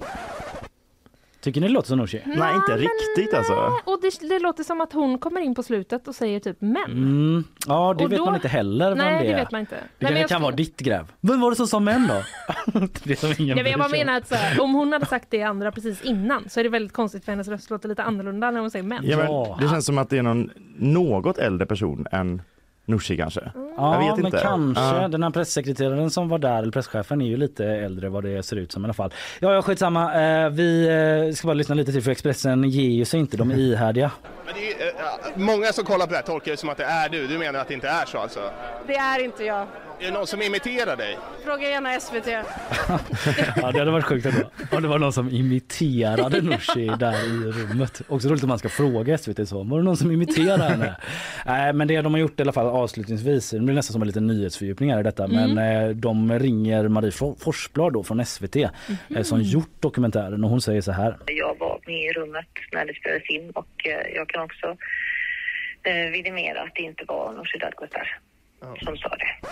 Tycker 1.40 1.60
ni 1.60 1.66
det 1.66 1.72
låter 1.72 1.88
som 1.88 1.98
Nooshi? 1.98 2.22
Nej, 2.26 2.54
inte 2.54 2.76
riktigt 2.76 3.34
alltså. 3.34 3.52
Och 3.84 3.98
det, 4.02 4.28
det 4.28 4.38
låter 4.38 4.64
som 4.64 4.80
att 4.80 4.92
hon 4.92 5.18
kommer 5.18 5.40
in 5.40 5.54
på 5.54 5.62
slutet 5.62 6.08
och 6.08 6.14
säger 6.14 6.40
typ 6.40 6.56
men. 6.60 6.84
Mm. 6.84 7.44
Ja, 7.66 7.94
det 7.98 8.04
Och 8.04 8.12
vet 8.12 8.18
då- 8.18 8.24
man 8.24 8.34
inte 8.34 8.48
heller 8.48 8.88
vem 8.88 8.98
Nej, 8.98 9.12
det 9.22 9.28
det 9.28 9.32
är. 9.34 9.36
vet 9.38 9.50
man 9.52 9.60
inte. 9.60 9.74
Det 9.74 9.80
Nej, 9.80 9.88
kan, 10.08 10.12
men 10.12 10.20
jag 10.20 10.28
kan 10.28 10.36
skulle- 10.36 10.42
vara 10.42 10.54
ditt 10.56 10.76
gräv. 10.80 11.12
Vem 11.20 11.40
var 11.40 11.50
det 11.50 11.56
som 11.56 11.66
sa 11.66 11.80
män 11.80 12.08
då? 12.08 12.14
det 13.04 13.10
är 13.12 13.16
som 13.16 13.28
ingen 13.38 13.54
Nej, 13.56 13.62
men 13.64 13.70
jag 13.72 13.80
bara 13.80 13.88
sig 13.88 14.00
om. 14.00 14.06
menar 14.06 14.18
att 14.18 14.28
så 14.28 14.34
här, 14.34 14.60
om 14.60 14.74
hon 14.74 14.92
hade 14.92 15.06
sagt 15.06 15.26
det 15.30 15.42
andra 15.42 15.72
precis 15.72 16.02
innan 16.02 16.48
så 16.48 16.60
är 16.60 16.64
det 16.64 16.70
väldigt 16.70 16.92
konstigt 16.92 17.24
för 17.24 17.32
hennes 17.32 17.48
röst 17.48 17.70
låter 17.70 17.88
lite 17.88 18.02
annorlunda 18.02 18.50
när 18.50 18.60
hon 18.60 18.70
säger 18.70 18.82
men. 18.84 19.00
Ja, 19.06 19.16
men 19.16 19.58
det 19.66 19.72
känns 19.72 19.86
som 19.86 19.98
att 19.98 20.10
det 20.10 20.18
är 20.18 20.22
någon 20.22 20.50
något 20.78 21.38
äldre 21.38 21.66
person 21.66 22.06
än 22.12 22.42
Nooshi 22.84 23.16
kanske. 23.16 23.52
Ja, 23.78 23.94
jag 23.94 24.10
vet 24.10 24.16
men 24.16 24.26
inte. 24.26 24.38
kanske. 24.42 24.82
Ja. 24.82 25.08
Den 25.08 25.22
här 25.22 25.30
pressekreteraren 25.30 26.10
som 26.10 26.28
var 26.28 26.38
där, 26.38 26.58
eller 26.58 26.72
presschefen, 26.72 27.20
är 27.20 27.26
ju 27.26 27.36
lite 27.36 27.64
äldre 27.64 28.08
vad 28.08 28.24
det 28.24 28.42
ser 28.42 28.56
ut 28.56 28.72
som 28.72 28.82
i 28.82 28.86
alla 28.86 28.94
fall. 28.94 29.12
Ja, 29.40 29.54
ja 29.54 29.62
skitsamma. 29.62 30.14
Eh, 30.22 30.50
vi 30.50 30.88
eh, 31.28 31.34
ska 31.34 31.46
bara 31.46 31.54
lyssna 31.54 31.74
lite 31.74 31.92
till 31.92 32.02
för 32.02 32.10
Expressen 32.10 32.64
ger 32.64 32.90
ju 32.90 33.04
sig 33.04 33.20
inte, 33.20 33.36
de 33.36 33.50
är 33.50 33.56
ihärdiga. 33.56 34.10
Men 34.44 34.54
det 34.54 34.60
är, 34.60 34.84
ju, 34.84 34.88
eh, 34.88 34.94
många 35.34 35.72
som 35.72 35.84
kollar 35.84 36.06
på 36.06 36.10
det 36.10 36.16
här 36.16 36.24
tolkar 36.24 36.50
det 36.50 36.56
som 36.56 36.68
att 36.68 36.78
det 36.78 36.84
är 36.84 37.08
du. 37.08 37.26
Du 37.26 37.38
menar 37.38 37.60
att 37.60 37.68
det 37.68 37.74
inte 37.74 37.88
är 37.88 38.04
så 38.06 38.18
alltså? 38.18 38.40
Det 38.86 38.96
är 38.96 39.24
inte 39.24 39.44
jag. 39.44 39.66
Är 40.00 40.04
det 40.04 40.10
någon 40.10 40.26
som 40.26 40.42
imiterar 40.42 40.96
dig? 40.96 41.18
Fråga 41.44 41.68
gärna 41.70 42.00
SVT. 42.00 42.26
Ja, 43.56 43.72
det 43.72 43.78
hade 43.78 43.90
varit 43.90 44.04
sjukt 44.04 44.26
ändå. 44.26 44.40
Om 44.72 44.82
det 44.82 44.88
var 44.88 44.98
någon 44.98 45.12
som 45.12 45.30
imiterade 45.30 46.42
Nooshi 46.42 46.86
där 46.98 47.26
i 47.26 47.52
rummet. 47.52 48.02
Också 48.08 48.28
roligt 48.28 48.42
om 48.42 48.48
man 48.48 48.58
ska 48.58 48.68
fråga 48.68 49.18
SVT 49.18 49.48
så. 49.48 49.62
Var 49.62 49.78
det 49.78 49.84
någon 49.84 49.96
som 49.96 50.10
imiterade 50.10 50.64
henne? 50.64 50.96
Nej, 51.46 51.72
men 51.72 51.88
det 51.88 52.02
de 52.02 52.14
har 52.14 52.20
gjort 52.20 52.40
i 52.40 52.42
alla 52.42 52.52
fall 52.52 52.66
avslutningsvis, 52.66 53.52
blir 53.68 53.74
nästan 53.74 53.92
som 53.92 54.02
en 54.02 54.08
liten 54.08 54.26
nyhetsfördjupning 54.26 54.92
här 54.92 55.00
i 55.00 55.02
detta, 55.02 55.24
Mm. 55.24 55.54
men 55.54 55.84
eh, 55.88 55.96
de 55.96 56.38
ringer 56.38 56.88
Marie 56.88 57.10
For- 57.10 57.36
Forsblad 57.44 57.92
då 57.92 58.02
från 58.04 58.24
SVT 58.26 58.56
eh, 58.56 59.22
som 59.22 59.42
gjort 59.42 59.80
dokumentären 59.80 60.44
och 60.44 60.50
hon 60.50 60.60
säger 60.60 60.80
så 60.80 60.92
här. 60.92 61.16
Jag 61.26 61.58
var 61.58 61.80
med 61.86 62.00
i 62.02 62.12
rummet 62.12 62.46
när 62.72 62.84
det 62.86 62.94
spelades 62.94 63.28
in 63.30 63.50
och 63.50 63.86
eh, 63.86 64.14
jag 64.14 64.28
kan 64.28 64.42
också 64.42 64.66
eh, 65.82 66.10
vidimera 66.12 66.62
att 66.62 66.74
det 66.74 66.82
inte 66.82 67.04
var 67.08 67.32
Nooshi 67.32 67.58
Dadgostar 67.58 68.18
som 68.84 68.96
sa 68.96 69.08
det. 69.08 69.48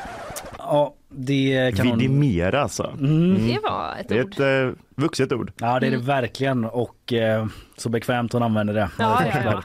Ja, 0.58 0.94
det 1.08 1.76
kan. 1.76 1.98
Vidimera 1.98 2.62
alltså. 2.62 2.92
Mm. 3.00 3.48
Det 3.48 3.58
var 3.62 3.96
ett 4.00 4.08
Det 4.08 4.18
är 4.18 4.24
ord. 4.24 4.32
ett 4.32 4.40
eh, 4.40 4.82
vuxet 5.02 5.32
ord. 5.32 5.52
Ja 5.60 5.80
det 5.80 5.86
är 5.86 5.90
det 5.90 5.96
verkligen 5.96 6.64
och 6.64 7.12
eh, 7.12 7.46
så 7.76 7.88
bekvämt 7.88 8.32
hon 8.32 8.42
använder 8.42 8.74
det. 8.74 8.90
Ja, 8.98 9.22
ja, 9.26 9.40
ja. 9.44 9.62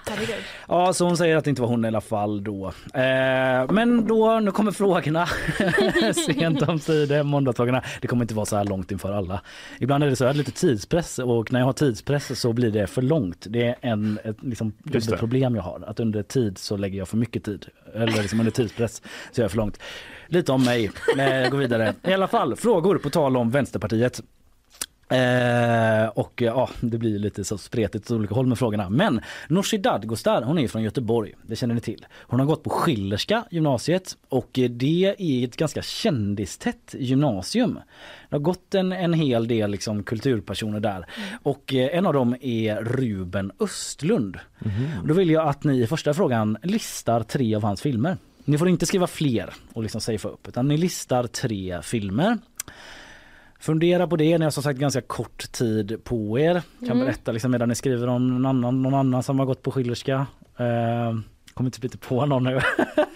Ja, 0.67 0.93
så 0.93 1.05
hon 1.05 1.17
säger 1.17 1.37
att 1.37 1.43
det 1.43 1.49
inte 1.49 1.61
var 1.61 1.69
hon 1.69 1.85
i 1.85 1.87
alla 1.87 2.01
fall 2.01 2.43
då. 2.43 2.67
Eh, 2.93 3.71
men 3.71 4.07
då, 4.07 4.39
nu 4.39 4.51
kommer 4.51 4.71
frågorna. 4.71 5.25
Sent 6.25 6.61
om 6.61 6.79
sidor, 6.79 7.23
måndagsfrågorna. 7.23 7.83
Det 8.01 8.07
kommer 8.07 8.23
inte 8.23 8.33
vara 8.33 8.45
så 8.45 8.55
här 8.57 8.65
långt 8.65 8.91
inför 8.91 9.13
alla. 9.13 9.41
Ibland 9.79 10.03
är 10.03 10.07
det 10.09 10.15
så, 10.15 10.23
jag 10.23 10.29
har 10.29 10.33
lite 10.33 10.51
tidspress 10.51 11.19
och 11.19 11.51
när 11.51 11.59
jag 11.59 11.65
har 11.65 11.73
tidspress 11.73 12.39
så 12.39 12.53
blir 12.53 12.71
det 12.71 12.87
för 12.87 13.01
långt. 13.01 13.45
Det 13.49 13.67
är 13.67 13.75
en, 13.81 14.19
ett 14.23 14.43
liksom, 14.43 14.73
problem 15.17 15.55
jag 15.55 15.63
har. 15.63 15.83
Att 15.87 15.99
under 15.99 16.23
tid 16.23 16.57
så 16.57 16.77
lägger 16.77 16.97
jag 16.97 17.07
för 17.07 17.17
mycket 17.17 17.43
tid. 17.43 17.65
Eller 17.95 18.21
liksom 18.21 18.39
under 18.39 18.51
tidspress 18.51 19.01
så 19.31 19.41
gör 19.41 19.43
jag 19.43 19.51
för 19.51 19.57
långt. 19.57 19.79
Lite 20.31 20.51
om 20.51 20.63
mig. 20.63 20.91
Eh, 21.17 21.49
gå 21.49 21.57
vidare. 21.57 21.93
I 22.03 22.13
alla 22.13 22.27
fall, 22.27 22.55
frågor 22.55 22.97
på 22.97 23.09
tal 23.09 23.37
om 23.37 23.51
Vänsterpartiet. 23.51 24.21
Eh, 25.09 26.07
och 26.07 26.41
ja, 26.41 26.69
det 26.81 26.97
blir 26.97 27.19
lite 27.19 27.43
så 27.43 27.57
spretigt 27.57 28.11
åt 28.11 28.17
olika 28.17 28.35
håll 28.35 28.47
med 28.47 28.59
frågorna. 28.59 28.89
Men 28.89 29.21
Nooshi 29.47 29.77
Dadgostar, 29.77 30.41
hon 30.41 30.59
är 30.59 30.67
från 30.67 30.83
Göteborg, 30.83 31.33
det 31.43 31.55
känner 31.55 31.75
ni 31.75 31.81
till. 31.81 32.05
Hon 32.19 32.39
har 32.39 32.47
gått 32.47 32.63
på 32.63 32.69
Schillerska 32.69 33.43
gymnasiet 33.51 34.17
och 34.29 34.49
det 34.69 35.15
är 35.17 35.47
ett 35.47 35.57
ganska 35.57 35.81
kändistätt 35.81 36.95
gymnasium. 36.99 37.79
Det 38.29 38.35
har 38.35 38.39
gått 38.39 38.75
en, 38.75 38.91
en 38.91 39.13
hel 39.13 39.47
del 39.47 39.71
liksom, 39.71 40.03
kulturpersoner 40.03 40.79
där 40.79 41.05
och 41.43 41.73
eh, 41.73 41.97
en 41.97 42.05
av 42.05 42.13
dem 42.13 42.35
är 42.41 42.75
Ruben 42.75 43.51
Östlund. 43.59 44.39
Och 45.01 45.07
Då 45.07 45.13
vill 45.13 45.29
jag 45.29 45.47
att 45.47 45.63
ni 45.63 45.81
i 45.81 45.87
första 45.87 46.13
frågan 46.13 46.57
listar 46.63 47.23
tre 47.23 47.55
av 47.55 47.63
hans 47.63 47.81
filmer. 47.81 48.17
Ni 48.45 48.57
får 48.57 48.69
inte 48.69 48.85
skriva 48.85 49.07
fler 49.07 49.53
och 49.73 49.81
liksom 49.83 50.01
safea 50.01 50.31
upp 50.31 50.47
utan 50.47 50.67
ni 50.67 50.77
listar 50.77 51.27
tre 51.27 51.81
filmer. 51.83 52.37
Fundera 53.59 54.07
på 54.07 54.15
det, 54.15 54.37
ni 54.37 54.43
har 54.43 54.51
som 54.51 54.63
sagt 54.63 54.79
ganska 54.79 55.01
kort 55.01 55.51
tid 55.51 56.03
på 56.03 56.39
er. 56.39 56.61
Kan 56.79 56.87
Mm. 56.91 56.99
berätta 56.99 57.31
liksom 57.31 57.51
medan 57.51 57.69
ni 57.69 57.75
skriver 57.75 58.07
om 58.07 58.27
någon 58.27 58.45
annan, 58.45 58.81
någon 58.81 58.93
annan 58.93 59.23
som 59.23 59.39
har 59.39 59.45
gått 59.45 59.61
på 59.61 59.71
Schillerska. 59.71 60.25
Eh, 60.57 61.19
kommer 61.53 61.69
typ 61.69 61.83
inte 61.83 61.97
på 61.97 62.25
någon 62.25 62.43
nu. 62.43 62.59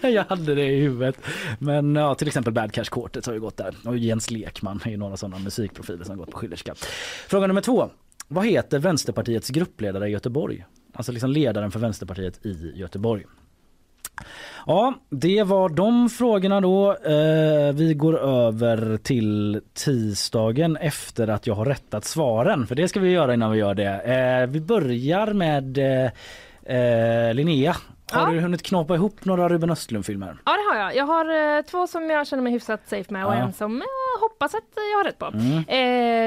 Jag 0.08 0.24
hade 0.24 0.54
det 0.54 0.64
i 0.64 0.80
huvudet. 0.80 1.16
Men 1.58 1.94
ja, 1.96 2.14
till 2.14 2.26
exempel 2.28 2.52
Bad 2.52 2.72
Cash 2.72 2.84
Quartet 2.84 3.26
har 3.26 3.32
ju 3.32 3.40
gått 3.40 3.56
där. 3.56 3.74
Och 3.84 3.98
Jens 3.98 4.30
Lekman 4.30 4.80
är 4.84 4.90
ju 4.90 4.96
några 4.96 5.16
sådana 5.16 5.38
musikprofiler 5.38 6.04
som 6.04 6.16
gått 6.18 6.30
på 6.30 6.38
Schillerska. 6.38 6.74
Fråga 7.28 7.46
nummer 7.46 7.60
två. 7.60 7.90
Vad 8.28 8.46
heter 8.46 8.78
Vänsterpartiets 8.78 9.50
gruppledare 9.50 10.08
i 10.08 10.10
Göteborg? 10.12 10.64
Alltså 10.92 11.12
liksom 11.12 11.30
ledaren 11.30 11.70
för 11.70 11.80
Vänsterpartiet 11.80 12.46
i 12.46 12.72
Göteborg. 12.74 13.24
Ja, 14.66 14.94
det 15.10 15.42
var 15.42 15.68
de 15.68 16.08
frågorna 16.10 16.60
då. 16.60 16.90
Eh, 16.92 17.72
vi 17.74 17.94
går 17.94 18.18
över 18.18 18.96
till 18.96 19.60
tisdagen 19.74 20.76
efter 20.76 21.28
att 21.28 21.46
jag 21.46 21.54
har 21.54 21.64
rättat 21.64 22.04
svaren. 22.04 22.66
För 22.66 22.74
det 22.74 22.88
ska 22.88 23.00
vi 23.00 23.10
göra 23.10 23.34
innan 23.34 23.52
vi 23.52 23.58
gör 23.58 23.74
det. 23.74 24.00
Eh, 24.42 24.46
vi 24.46 24.60
börjar 24.60 25.32
med 25.32 25.78
eh, 25.78 27.34
Linnea. 27.34 27.76
Har 28.12 28.20
Ja. 28.20 28.30
du 28.30 28.40
hunnit 28.40 28.62
knåpa 28.62 28.94
ihop 28.94 29.24
några 29.24 29.48
Ruben 29.48 29.70
Östlund-filmer? 29.70 30.36
Ja 30.44 30.52
det 30.52 30.74
har 30.76 30.84
jag. 30.84 30.96
Jag 30.96 31.06
har 31.06 31.56
eh, 31.58 31.62
två 31.62 31.86
som 31.86 32.10
jag 32.10 32.26
känner 32.26 32.42
mig 32.42 32.52
hyfsat 32.52 32.80
safe 32.88 33.12
med 33.12 33.26
och 33.26 33.32
Ja. 33.32 33.36
en 33.36 33.52
som 33.52 33.76
jag 34.14 34.20
hoppas 34.28 34.54
att 34.54 34.62
jag 34.92 34.98
har 34.98 35.04
rätt 35.04 35.18
på. 35.18 35.26
Mm. 35.26 35.58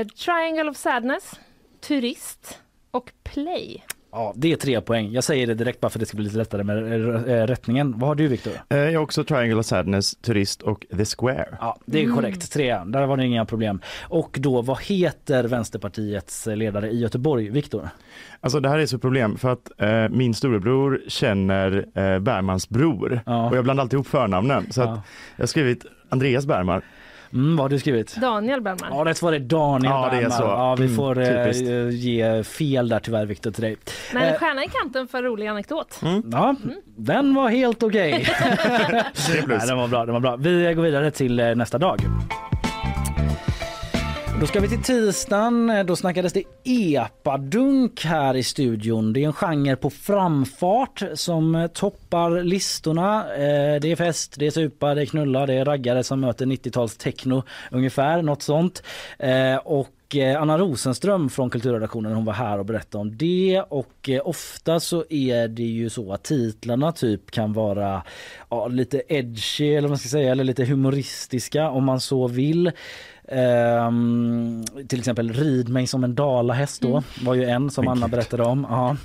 Eh, 0.02 0.08
Triangle 0.08 0.70
of 0.72 0.78
Sadness, 0.78 1.32
Turist 1.88 2.60
och 2.92 3.12
Play. 3.24 3.84
Ja, 4.12 4.34
det 4.36 4.52
är 4.52 4.56
tre 4.56 4.82
poäng. 4.82 5.12
Jag 5.12 5.24
säger 5.24 5.48
det 5.48 5.54
direkt 5.54 5.80
bara 5.82 5.90
för 5.90 5.98
att 5.98 6.02
det 6.02 6.06
ska 6.06 6.16
bli 6.16 6.26
lite 6.26 6.38
lättare 6.38 6.64
med 6.64 6.78
eh, 7.30 7.48
rättningen. 7.48 8.00
Vad 8.00 8.08
har 8.08 8.16
du 8.16 8.28
Viktor? 8.28 8.54
Eh, 8.70 8.78
Jag 8.78 9.00
har 9.00 9.04
också 9.04 9.24
Triangle 9.24 9.56
of 9.56 9.66
Sadness, 9.66 10.16
Turist 10.16 10.62
och 10.62 10.86
The 10.98 11.06
Square. 11.06 11.58
Ja, 11.62 11.78
det 11.86 12.00
är 12.00 12.04
Mm. 12.04 12.16
korrekt. 12.16 12.52
Tre. 12.52 12.78
Där 12.86 13.06
var 13.06 13.18
det 13.18 13.26
inga 13.26 13.46
problem. 13.46 13.82
Och 14.04 14.38
då, 14.42 14.62
vad 14.62 14.82
heter 14.82 15.44
Vänsterpartiets 15.44 16.46
ledare 16.46 16.90
i 16.90 17.00
Göteborg? 17.00 17.50
Viktor? 17.50 17.90
Alltså 18.42 18.60
det 18.60 18.70
här 18.70 18.78
är 18.80 18.86
så 18.86 18.98
problem 19.00 19.38
för 19.38 19.50
att 19.50 19.72
eh, 19.78 20.10
min 20.10 20.34
storebror 20.34 21.02
känner 21.08 21.86
eh, 21.96 22.20
Bergmans 22.20 22.70
bror 22.70 23.20
och 23.50 23.58
jag 23.58 23.64
blandar 23.64 23.82
alltid 23.84 23.94
ihop 23.98 24.08
förnamnen. 24.08 24.72
Så 24.72 24.82
Ja. 24.82 25.02
jag 25.36 25.44
har 25.44 25.48
skrivit 25.48 25.86
Andreas 26.10 26.46
Bergman. 26.46 26.82
Mm, 27.34 27.56
vad 27.56 27.64
har 27.64 27.70
du 27.70 27.80
skrivit? 27.80 28.16
Daniel 28.16 28.62
Bergman. 28.62 28.98
Ja, 28.98 29.06
rätt 29.06 29.18
svar 29.18 29.34
är 29.34 29.40
Daniel 29.40 29.92
Ja, 29.92 30.02
det 30.12 30.18
är 30.18 30.22
Bergman. 30.22 30.38
så. 30.38 30.44
Ja, 30.44 30.76
vi 30.76 30.84
Mm, 30.86 30.96
får 30.96 31.16
typiskt. 31.16 32.04
ge 32.04 32.44
fel 32.44 32.90
där 32.90 33.00
tyvärr 33.00 33.26
Viktor 33.26 33.52
till 33.52 33.64
dig. 33.64 33.78
Men 34.14 34.24
Eh, 34.24 34.34
stjärna 34.40 34.64
i 34.64 34.68
kanten 34.68 35.08
för 35.08 35.24
rolig 35.24 35.48
anekdot. 35.48 36.02
Ja, 36.32 36.56
den 36.98 37.34
var 37.36 37.50
helt 37.50 37.84
okej. 37.84 38.12
Nej, 39.48 39.60
den 39.68 39.78
var 39.78 39.88
bra, 39.88 40.06
den 40.06 40.14
var 40.14 40.20
bra. 40.22 40.36
Vi 40.36 40.74
går 40.74 40.84
vidare 40.84 41.12
till 41.12 41.40
eh, 41.40 41.56
nästa 41.56 41.78
dag. 41.78 42.00
Då 44.40 44.48
ska 44.48 44.60
vi 44.60 44.70
till 44.70 44.84
tisdagen. 44.84 45.72
Då 45.86 45.96
snackades 45.96 46.34
det 46.34 46.44
epadunk 46.64 48.06
här 48.06 48.36
i 48.36 48.44
studion. 48.44 49.14
Det 49.14 49.24
är 49.24 49.26
en 49.26 49.34
genre 49.34 49.76
på 49.76 49.90
framfart 49.90 51.04
som 51.14 51.70
toppar 51.74 52.44
listorna. 52.44 53.34
Eh, 53.34 53.80
det 53.82 53.92
är 53.92 53.96
fest, 53.96 54.36
det 54.38 54.48
är 54.48 54.52
supa, 54.52 54.96
det 54.96 55.02
är 55.02 55.06
knulla, 55.06 55.46
det 55.46 55.54
är 55.54 55.66
raggare 55.66 56.04
som 56.04 56.20
möter 56.20 56.46
90-tals 56.46 56.98
techno 56.98 57.44
ungefär, 57.72 58.22
något 58.22 58.42
sånt. 58.42 58.84
Eh, 59.20 59.56
och 59.56 60.16
eh, 60.16 60.42
Anna 60.42 60.58
Rosenström 60.58 61.30
från 61.30 61.50
kulturredaktionen 61.50 62.14
hon 62.14 62.26
var 62.26 62.34
här 62.34 62.60
och 62.60 62.66
berättade 62.66 63.02
om 63.02 63.18
det 63.18 63.64
och 63.70 64.10
ofta 64.24 64.80
så 64.80 65.06
är 65.10 65.48
det 65.48 65.64
ju 65.64 65.90
så 65.90 66.14
att 66.14 66.24
titlarna 66.24 66.92
typ 66.92 67.32
kan 67.32 67.54
vara 67.54 68.04
ja, 68.50 68.68
lite 68.68 69.02
edgy 69.08 69.70
eller 69.70 69.82
vad 69.82 69.90
man 69.90 69.98
ska 69.98 70.10
säga 70.10 70.32
eller 70.32 70.44
lite 70.44 70.66
humoristiska 70.66 71.70
om 71.70 71.84
man 71.84 72.00
så 72.00 72.28
vill. 72.28 72.72
Ehm, 73.32 74.64
till 74.88 75.00
exempel 75.00 75.34
Rid 75.34 75.70
mig 75.70 75.88
som 75.88 76.04
en 76.04 76.16
dalahäst 76.16 76.82
då 76.82 76.90
Mm. 76.90 77.04
var 77.22 77.34
ju 77.34 77.46
en 77.46 77.70
som 77.70 77.88
Anna 77.88 78.08
berättade 78.08 78.44
om. 78.44 78.68
Ja. 78.70 78.96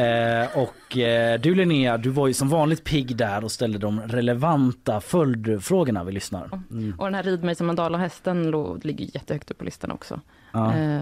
Eh, 0.00 0.58
och 0.58 0.96
eh, 0.98 1.40
du 1.40 1.54
Linnea, 1.54 1.98
du 1.98 2.10
var 2.10 2.26
ju 2.26 2.34
som 2.34 2.48
vanligt 2.48 2.84
pigg 2.84 3.16
där 3.16 3.44
och 3.44 3.52
ställde 3.52 3.78
de 3.78 4.00
relevanta 4.00 5.00
följdfrågorna 5.00 6.04
vi 6.04 6.12
lyssnar. 6.12 6.50
Mm. 6.70 6.94
Och 6.98 7.04
den 7.04 7.14
här 7.14 7.22
Rid 7.22 7.44
mig 7.44 7.54
som 7.54 7.70
en 7.70 7.76
dalahästen 7.76 8.50
ligger 8.82 9.04
jättehögt 9.14 9.50
upp 9.50 9.58
på 9.58 9.64
listan 9.64 9.90
också. 9.90 10.20
Ja. 10.52 10.74
Eh, 10.74 11.00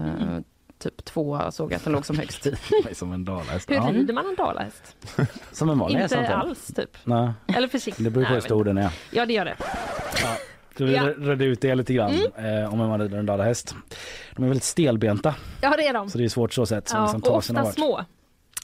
typ 0.79 1.05
två 1.05 1.39
såg 1.51 1.71
jag 1.71 1.77
att 1.77 1.83
den 1.83 1.93
låg 1.93 2.05
som 2.05 2.17
högst. 2.17 2.47
som 2.93 3.13
en 3.13 3.25
dalahäst. 3.25 3.69
Hur 3.71 3.75
Ja. 3.75 3.89
rider 3.93 4.13
man 4.13 4.25
en 4.29 4.35
dalahäst? 4.35 4.95
Som 5.51 5.69
en 5.69 5.79
vanlig 5.79 5.99
häst 5.99 6.15
Inte 6.15 6.35
alls 6.35 6.67
typ. 6.75 6.97
Nej. 7.03 7.29
Eller 7.47 7.67
försiktigt. 7.67 8.03
Det 8.05 8.09
beror 8.11 8.25
på 8.25 8.33
hur 8.33 8.41
stor 8.41 8.63
den 8.63 8.77
är. 8.77 8.91
Ja 9.11 9.25
det 9.25 9.33
gör 9.33 9.45
det. 9.45 9.55
Ska 10.75 10.85
vi 10.85 10.93
Ja. 10.95 11.03
reda 11.17 11.45
ut 11.45 11.61
det 11.61 11.75
lite 11.75 11.93
grann 11.93 12.13
eh, 12.37 12.73
om 12.73 12.77
man 12.79 13.01
rider 13.01 13.17
en 13.17 13.25
dalahäst. 13.25 13.75
De 14.35 14.43
är 14.43 14.47
väldigt 14.47 14.63
stelbenta 14.63 15.35
Ja 15.61 15.73
det 15.77 15.87
är 15.87 15.93
de. 15.93 16.09
så 16.09 16.17
det 16.17 16.23
är 16.23 16.29
svårt 16.29 16.53
så 16.53 16.65
sätt. 16.65 16.89
Ja, 16.93 17.01
liksom 17.01 17.21
och 17.31 17.37
ofta 17.37 17.71
små. 17.71 18.01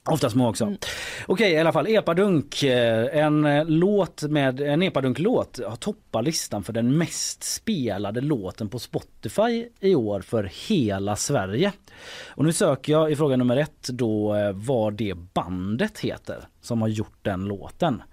Ofta 0.06 0.30
små 0.30 0.50
också. 0.50 0.76
Okej 1.28 1.52
i 1.52 1.58
alla 1.60 1.72
fall 1.72 1.88
epadunk. 1.88 2.64
eh, 2.64 3.18
En 3.18 3.46
eh, 3.46 3.66
låt 3.66 4.24
med 4.24 4.62
en 4.62 4.82
epadunk-låt 4.84 5.60
har 5.68 5.76
toppat 5.76 6.24
listan 6.24 6.64
för 6.64 6.74
den 6.74 6.98
mest 6.98 7.44
spelade 7.44 8.22
låten 8.22 8.70
på 8.70 8.80
Spotify 8.80 9.66
i 9.80 9.96
år 9.96 10.22
för 10.22 10.50
hela 10.70 11.16
Sverige. 11.16 11.72
Och 12.28 12.46
nu 12.46 12.54
söker 12.54 12.92
jag 12.92 13.12
i 13.12 13.16
fråga 13.16 13.36
nummer 13.38 13.58
ett 13.58 13.88
då 13.88 14.36
eh, 14.36 14.52
vad 14.54 14.94
det 14.94 15.14
bandet 15.34 16.00
heter 16.00 16.44
som 16.62 16.82
har 16.82 16.88
gjort 16.88 17.18
den 17.22 17.46
låten. 17.46 18.04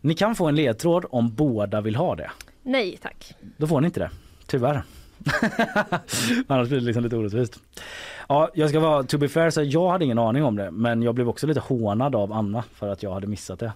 Ni 0.00 0.14
kan 0.14 0.34
få 0.34 0.46
en 0.46 0.54
ledtråd 0.56 1.04
om 1.10 1.34
båda 1.34 1.80
vill 1.80 1.96
ha 1.96 2.16
det. 2.16 2.30
Nej 2.62 2.96
tack. 3.02 3.34
Då 3.56 3.66
får 3.66 3.80
ni 3.80 3.86
inte 3.86 4.00
det. 4.00 4.10
Tyvärr. 4.46 4.82
Annars 6.46 6.68
blir 6.68 6.78
det 6.80 6.86
liksom 6.86 7.04
lite 7.04 7.16
orättvist. 7.16 7.60
Ja, 8.28 8.50
jag 8.54 8.68
ska 8.68 8.80
vara 8.80 9.02
to 9.02 9.18
be 9.18 9.28
fair 9.28 9.50
så 9.50 9.62
jag 9.62 9.90
hade 9.90 10.04
ingen 10.04 10.18
aning 10.18 10.44
om 10.44 10.56
det 10.56 10.70
men 10.70 11.02
jag 11.02 11.14
blev 11.14 11.28
också 11.28 11.46
lite 11.46 11.60
hånad 11.60 12.14
av 12.14 12.32
Anna 12.32 12.64
för 12.74 12.88
att 12.88 13.02
jag 13.02 13.12
hade 13.14 13.26
missat 13.26 13.58
det. 13.58 13.72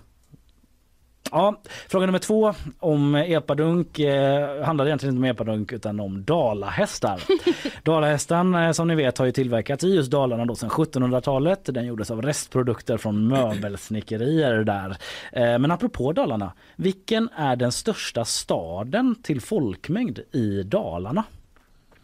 Ja, 1.30 1.60
fråga 1.88 2.06
nummer 2.06 2.18
två 2.18 2.54
om 2.78 3.14
epadunk 3.14 3.98
eh, 3.98 4.64
handlar 4.64 4.86
egentligen 4.86 5.14
inte 5.14 5.28
om 5.28 5.30
epadunk 5.30 5.72
utan 5.72 6.00
om 6.00 6.24
dalahästar. 6.24 7.22
Dalahästen 7.82 8.54
eh, 8.54 8.72
som 8.72 8.88
ni 8.88 8.94
vet 8.94 9.18
har 9.18 9.26
ju 9.26 9.32
tillverkats 9.32 9.84
i 9.84 9.94
just 9.94 10.10
Dalarna 10.10 10.44
då 10.44 10.54
sedan 10.54 10.70
1700-talet. 10.70 11.60
Den 11.64 11.86
gjordes 11.86 12.10
av 12.10 12.22
restprodukter 12.22 12.96
från 12.96 13.28
möbelsnickerier 13.28 14.64
där. 14.64 14.96
Eh, 15.32 15.58
men 15.58 15.70
apropå 15.70 16.12
Dalarna, 16.12 16.52
vilken 16.76 17.28
är 17.36 17.56
den 17.56 17.72
största 17.72 18.24
staden 18.24 19.14
till 19.22 19.40
folkmängd 19.40 20.18
i 20.32 20.62
Dalarna? 20.62 21.24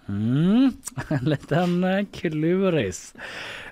Mm, 0.08 0.72
en 1.08 1.18
liten 1.24 1.84
eh, 1.84 2.04
kluris. 2.12 3.14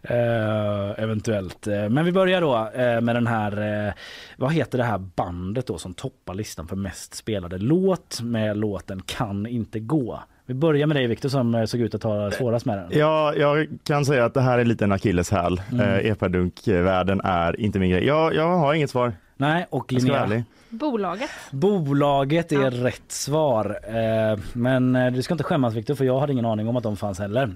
Eh, 0.03 1.03
eventuellt. 1.03 1.67
Eh, 1.67 1.89
Men 1.89 2.05
vi 2.05 2.13
börjar 2.13 2.41
då 2.41 2.71
eh, 2.75 3.01
med 3.01 3.17
den 3.17 3.27
här, 3.27 3.87
eh, 3.87 3.93
vad 4.37 4.53
heter 4.53 4.79
det 4.79 4.85
här 4.85 4.99
bandet 4.99 5.67
då 5.67 5.79
som 5.79 5.95
toppar 5.95 6.35
listan 6.35 6.69
för 6.69 6.77
mest 6.77 7.15
spelade 7.15 7.59
låt 7.59 8.21
med 8.23 8.57
låten 8.57 9.03
Kan 9.07 9.47
inte 9.47 9.81
gå. 9.81 10.21
Vi 10.47 10.55
börjar 10.55 10.87
med 10.87 10.97
dig 10.97 11.07
Viktor 11.07 11.29
som 11.29 11.55
eh, 11.55 11.65
såg 11.65 11.81
ut 11.81 11.95
att 11.95 12.03
ha 12.03 12.31
svårast 12.31 12.67
med 12.67 12.79
den. 12.79 12.99
Ja, 12.99 13.35
jag 13.35 13.69
kan 13.85 14.05
säga 14.05 14.25
att 14.25 14.35
det 14.35 14.41
här 14.41 14.59
är 14.59 14.65
lite 14.65 14.85
en 14.85 14.93
akilleshäl. 14.93 15.61
Mm. 15.73 15.89
Mm. 15.89 16.13
Epadunk-världen 16.13 17.21
är 17.25 17.61
inte 17.61 17.79
min 17.79 17.91
grej. 17.91 18.05
Jag, 18.07 18.35
jag 18.35 18.49
har 18.59 18.75
inget 18.75 18.91
svar. 18.91 19.13
Nej, 19.41 19.67
och 19.71 19.93
Linnea? 19.93 20.45
Bolaget. 20.69 21.31
Bolaget 21.51 22.53
är 22.53 22.71
rätt 22.71 23.13
svar. 23.13 23.79
Eh, 23.89 24.39
Men 24.53 24.97
eh, 24.97 25.13
du 25.13 25.23
ska 25.23 25.35
inte 25.35 25.45
skämmas 25.45 25.75
Viktor 25.75 25.95
för 25.95 26.05
jag 26.05 26.21
hade 26.21 26.33
ingen 26.33 26.45
aning 26.45 26.69
om 26.69 26.77
att 26.77 26.83
de 26.83 26.97
fanns 26.97 27.19
heller. 27.19 27.51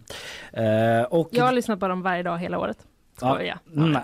Eh, 0.53 1.03
Och 1.11 1.29
Jag 1.33 1.45
har 1.45 1.53
lyssnat 1.53 1.81
på 1.81 1.89
dem 1.89 2.03
varje 2.03 2.23
dag 2.23 2.39
hela 2.39 2.59
året. 2.59 2.77
Skoja. 3.17 3.59
nej. 3.65 4.03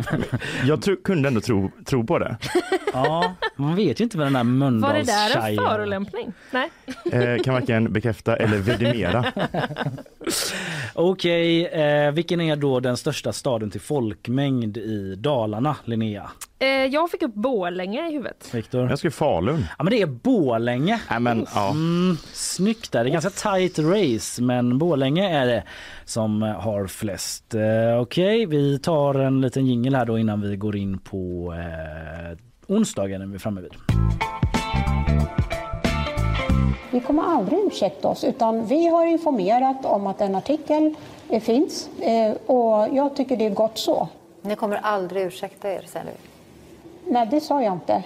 Jag 0.64 0.82
tro, 0.82 0.96
kunde 1.04 1.28
ändå 1.28 1.40
tro, 1.40 1.70
tro 1.84 2.06
på 2.06 2.18
det. 2.18 2.36
ja, 2.92 3.34
man 3.56 3.76
vet 3.76 4.00
ju 4.00 4.04
inte 4.04 4.18
med 4.18 4.26
den 4.26 4.32
där 4.32 4.88
Var 4.88 4.94
det 4.94 5.02
där 5.02 5.48
en 5.50 5.56
förolämpning? 5.56 6.32
Nej. 6.50 6.70
Eh, 7.12 7.42
kan 7.42 7.54
varken 7.54 7.92
bekräfta 7.92 8.36
eller 8.36 8.58
vidimera. 8.58 9.24
Okej, 10.94 11.66
eh, 11.66 12.12
vilken 12.12 12.40
är 12.40 12.56
då 12.56 12.80
den 12.80 12.96
största 12.96 13.32
staden 13.32 13.70
till 13.70 13.80
folkmängd 13.80 14.76
i 14.76 15.14
Dalarna, 15.14 15.76
Linnea? 15.84 16.30
Eh, 16.62 16.68
jag 16.68 17.10
fick 17.10 17.22
upp 17.22 17.34
Borlänge 17.34 18.08
i 18.08 18.12
huvudet. 18.12 18.54
Viktor? 18.54 18.88
Jag 18.90 18.98
skulle 18.98 19.10
Falun. 19.10 19.64
Ja 19.78 19.84
men 19.84 19.90
det 19.90 20.02
är 20.02 20.06
Borlänge. 20.06 21.00
Nej, 21.10 21.20
men, 21.20 21.46
ja. 21.54 21.70
mm, 21.70 22.16
snyggt 22.32 22.92
där. 22.92 23.04
Det 23.04 23.10
är 23.10 23.12
ganska 23.12 23.30
tight 23.30 23.78
race 23.78 24.42
men 24.42 24.78
Borlänge 24.78 25.40
är 25.42 25.46
det 25.46 25.64
som 26.04 26.42
har 26.42 26.86
flest. 26.86 27.54
Eh, 27.54 28.00
Okej, 28.00 28.46
vi 28.46 28.78
tar 28.78 29.14
en 29.14 29.40
liten 29.40 29.66
jingel 29.66 29.94
här 29.94 30.04
då 30.06 30.18
innan 30.18 30.40
vi 30.40 30.56
går 30.56 30.76
in 30.76 30.98
på 30.98 31.54
eh, 31.58 32.38
onsdagen 32.76 33.22
är 33.22 33.26
vi 33.26 33.38
framme 33.38 33.60
vid. 33.60 33.72
Vi 36.90 37.00
kommer 37.00 37.22
aldrig 37.22 37.58
ursäkta 37.66 38.08
oss 38.08 38.24
utan 38.24 38.66
vi 38.66 38.88
har 38.88 39.06
informerat 39.06 39.84
om 39.84 40.06
att 40.06 40.20
en 40.20 40.34
artikel 40.34 40.94
eh, 41.28 41.42
finns 41.42 41.88
eh, 42.00 42.32
och 42.46 42.96
jag 42.96 43.16
tycker 43.16 43.36
det 43.36 43.46
är 43.46 43.50
gott 43.50 43.78
så. 43.78 44.08
Ni 44.42 44.56
kommer 44.56 44.76
aldrig 44.76 45.26
ursäkta 45.26 45.70
er, 45.72 45.82
säger 45.86 46.06
du? 46.06 46.29
Nej, 47.10 47.26
det 47.30 47.40
sa 47.40 47.62
jag 47.62 47.72
inte. 47.72 48.04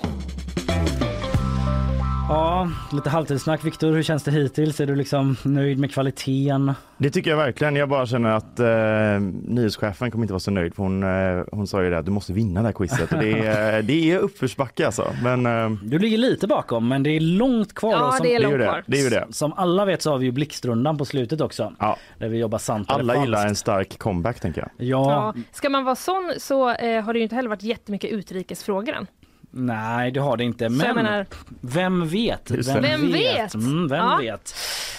Ja, 2.28 2.68
lite 2.92 3.10
halvtidssnack. 3.10 3.64
Viktor, 3.64 3.92
hur 3.92 4.02
känns 4.02 4.22
det 4.24 4.30
hittills? 4.30 4.80
Är 4.80 4.86
du 4.86 4.94
liksom 4.96 5.36
nöjd 5.42 5.78
med 5.78 5.92
kvaliteten? 5.92 6.72
Det 6.98 7.10
tycker 7.10 7.30
jag 7.30 7.36
verkligen. 7.36 7.76
Jag 7.76 7.88
bara 7.88 8.06
känner 8.06 8.30
att 8.30 8.60
eh, 8.60 9.20
nyhetschefen 9.48 10.10
kommer 10.10 10.24
inte 10.24 10.32
vara 10.32 10.40
så 10.40 10.50
nöjd 10.50 10.74
för 10.74 10.82
hon, 10.82 11.02
eh, 11.02 11.44
hon 11.52 11.66
sa 11.66 11.82
ju 11.82 11.90
det 11.90 11.98
att 11.98 12.04
du 12.04 12.10
måste 12.10 12.32
vinna 12.32 12.60
det 12.60 12.66
här 12.68 12.72
quizet. 12.72 13.12
Och 13.12 13.18
det, 13.18 13.32
är, 13.46 13.82
det 13.82 14.10
är 14.12 14.18
uppförsbacke 14.18 14.86
alltså. 14.86 15.12
Men, 15.22 15.46
eh, 15.46 15.70
Du 15.82 15.98
ligger 15.98 16.18
lite 16.18 16.46
bakom 16.46 16.88
men 16.88 17.02
det 17.02 17.10
är 17.10 17.20
långt 17.20 17.74
kvar. 17.74 17.92
Ja, 17.92 18.12
som, 18.12 18.26
det 18.26 18.34
är 18.34 18.40
långt 18.40 18.54
ju 18.54 18.58
det. 18.58 18.64
kvar. 18.64 18.82
Det 18.86 18.98
är 18.98 19.02
ju 19.04 19.10
det. 19.10 19.26
Som 19.30 19.52
alla 19.52 19.84
vet 19.84 20.02
så 20.02 20.10
har 20.10 20.18
vi 20.18 20.24
ju 20.26 20.32
blixtrundan 20.32 20.98
på 20.98 21.04
slutet 21.04 21.40
också. 21.40 21.72
Ja. 21.78 21.96
Där 22.18 22.28
vi 22.28 22.38
jobbar 22.38 22.58
sant 22.58 22.90
Alla 22.90 23.16
gillar 23.20 23.46
en 23.46 23.56
stark 23.56 23.98
comeback 23.98 24.40
tänker 24.40 24.60
jag. 24.60 24.70
Ja, 24.88 25.10
Ja. 25.36 25.42
Ska 25.52 25.68
man 25.68 25.84
vara 25.84 25.96
sån 25.96 26.32
så 26.38 26.70
eh, 26.70 27.02
har 27.04 27.12
det 27.12 27.18
ju 27.18 27.22
inte 27.22 27.34
heller 27.36 27.48
varit 27.48 27.62
jättemycket 27.62 28.10
utrikesfrågor 28.10 28.94
än. 28.94 29.06
Nej 29.56 30.10
det 30.10 30.20
har 30.20 30.36
det 30.36 30.44
inte. 30.44 30.68
Men 30.68 30.94
menar- 30.96 31.26
vem 31.60 32.08
vet? 32.08 32.44
Det. 32.46 32.80
Vem 32.80 33.12
vet? 33.12 33.54
Mm, 33.54 33.88
vem 33.88 33.98
Ja. 33.98 34.16
vet? 34.20 34.54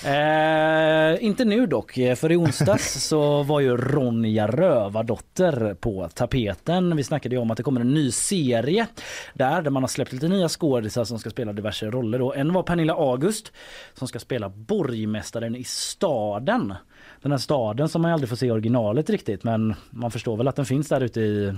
Eh, 0.06 1.26
inte 1.26 1.46
nu 1.46 1.66
dock, 1.68 1.94
för 2.18 2.32
i 2.32 2.36
onsdags 2.36 3.04
så 3.08 3.44
var 3.44 3.60
ju 3.60 3.78
Ronja 3.78 4.48
Rövardotter 4.48 5.74
på 5.80 6.10
tapeten. 6.14 6.96
Vi 6.98 7.04
snackade 7.04 7.36
ju 7.36 7.42
om 7.42 7.52
att 7.52 7.58
det 7.58 7.64
kommer 7.64 7.82
en 7.82 7.94
ny 7.94 8.12
serie 8.12 8.88
där, 9.34 9.62
där 9.62 9.72
man 9.72 9.84
har 9.84 9.88
släppt 9.88 10.14
lite 10.14 10.28
nya 10.28 10.50
skådisar 10.50 11.04
som 11.04 11.20
ska 11.20 11.30
spela 11.30 11.54
diverse 11.54 11.86
roller. 11.90 12.20
Då. 12.20 12.34
En 12.34 12.54
var 12.54 12.64
Pernilla 12.64 12.94
August 12.94 13.52
som 13.94 14.08
ska 14.08 14.20
spela 14.20 14.50
borgmästaren 14.50 15.56
i 15.56 15.64
staden. 15.64 16.74
Den 17.22 17.32
här 17.32 17.40
staden 17.40 17.90
som 17.90 18.02
man 18.02 18.12
aldrig 18.12 18.30
får 18.30 18.36
se 18.36 18.52
originalet 18.52 19.10
riktigt 19.10 19.44
men 19.44 19.76
man 19.90 20.12
förstår 20.12 20.38
väl 20.38 20.48
att 20.48 20.56
den 20.56 20.66
finns 20.66 20.88
där 20.90 21.02
ute 21.02 21.20
i 21.22 21.54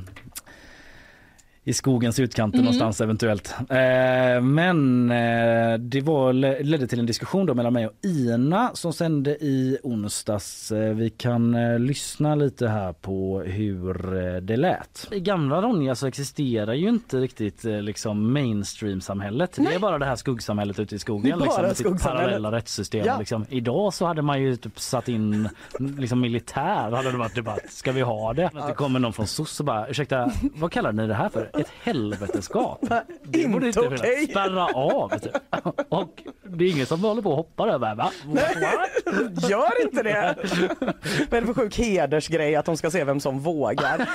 i 1.68 1.74
skogens 1.74 2.20
utkanter 2.20 2.57
Mm. 2.57 2.65
någonstans 2.65 3.01
eventuellt. 3.01 3.55
Eh, 3.70 4.41
men 4.41 5.11
eh, 5.11 5.78
det 5.80 6.01
var, 6.01 6.34
ledde 6.63 6.88
till 6.88 6.99
en 6.99 7.05
diskussion 7.05 7.45
då 7.45 7.53
mellan 7.53 7.74
mig 7.74 7.88
och 7.88 7.93
Ina 8.05 8.72
som 8.74 8.93
sände 8.93 9.32
i 9.32 9.78
onsdags. 9.84 10.72
Eh, 10.72 10.93
vi 10.95 11.09
kan 11.09 11.55
eh, 11.55 11.80
lyssna 11.80 12.36
lite 12.36 12.68
här 12.68 12.93
på 12.93 13.39
hur 13.45 14.18
eh, 14.28 14.36
det 14.41 14.57
lät. 14.57 15.07
I 15.11 15.20
gamla 15.20 15.61
Ronja 15.61 15.95
så 15.95 16.07
existerar 16.07 16.74
ju 16.74 16.89
inte 16.89 17.18
riktigt 17.18 17.65
eh, 17.65 17.82
liksom 17.82 18.34
mainstream-samhället. 18.34 19.55
Det 19.57 19.74
är 19.76 19.80
bara 19.80 19.97
det 19.97 20.05
här 20.05 20.15
skuggsamhället 20.15 20.80
ute 20.80 20.95
i 20.95 20.99
skogen 20.99 21.39
liksom, 21.39 21.65
sitt 21.70 21.78
skuggsamhället. 21.78 22.03
parallella 22.26 22.51
rättssystem. 22.51 23.05
Ja. 23.05 23.20
Liksom. 23.20 23.45
Idag 23.49 23.93
så 23.93 24.05
hade 24.05 24.22
man 24.22 24.41
ju 24.41 24.55
typ 24.55 24.80
satt 24.80 25.07
in 25.09 25.49
liksom 25.80 26.22
militär 26.22 26.91
hade 26.91 27.11
det 27.11 27.18
varit 27.18 27.36
debatt. 27.36 27.59
Ska 27.70 27.91
vi 27.91 28.01
ha 28.01 28.34
det? 28.34 28.45
Att 28.53 28.68
det 28.68 28.74
kommer 28.74 28.99
någon 28.99 29.13
från 29.13 29.28
SOS 29.28 29.59
och 29.59 29.65
bara 29.65 29.88
ursäkta 29.88 30.32
vad 30.55 30.72
kallar 30.72 30.91
ni 30.91 31.07
det 31.07 31.13
här 31.13 31.30
för? 31.30 31.49
Ett 31.58 31.72
helveteskap? 31.84 32.80
Det 33.24 33.47
borde 33.47 33.68
Inte 33.68 33.82
finnas. 33.82 34.01
okej. 34.01 34.28
Spärra 34.32 34.66
av. 34.66 35.20
Typ. 35.20 35.32
Och 35.89 36.24
det 36.43 36.66
är 36.66 36.70
ingen 36.72 36.86
som 36.86 37.03
håller 37.03 37.22
på 37.22 37.30
och 37.30 37.36
hoppar 37.38 37.68
över. 37.68 37.95
Va? 37.95 38.12
Gör 39.49 39.82
inte 39.84 40.03
det! 40.03 40.36
Vad 41.30 41.38
är 41.38 41.41
det 41.41 41.47
för 41.47 41.53
sjuk 41.53 41.78
hedersgrej 41.78 42.55
att 42.55 42.66
de 42.66 42.78
ska 42.78 42.91
se 42.91 43.03
vem 43.03 43.20
som 43.20 43.39
vågar? 43.39 44.10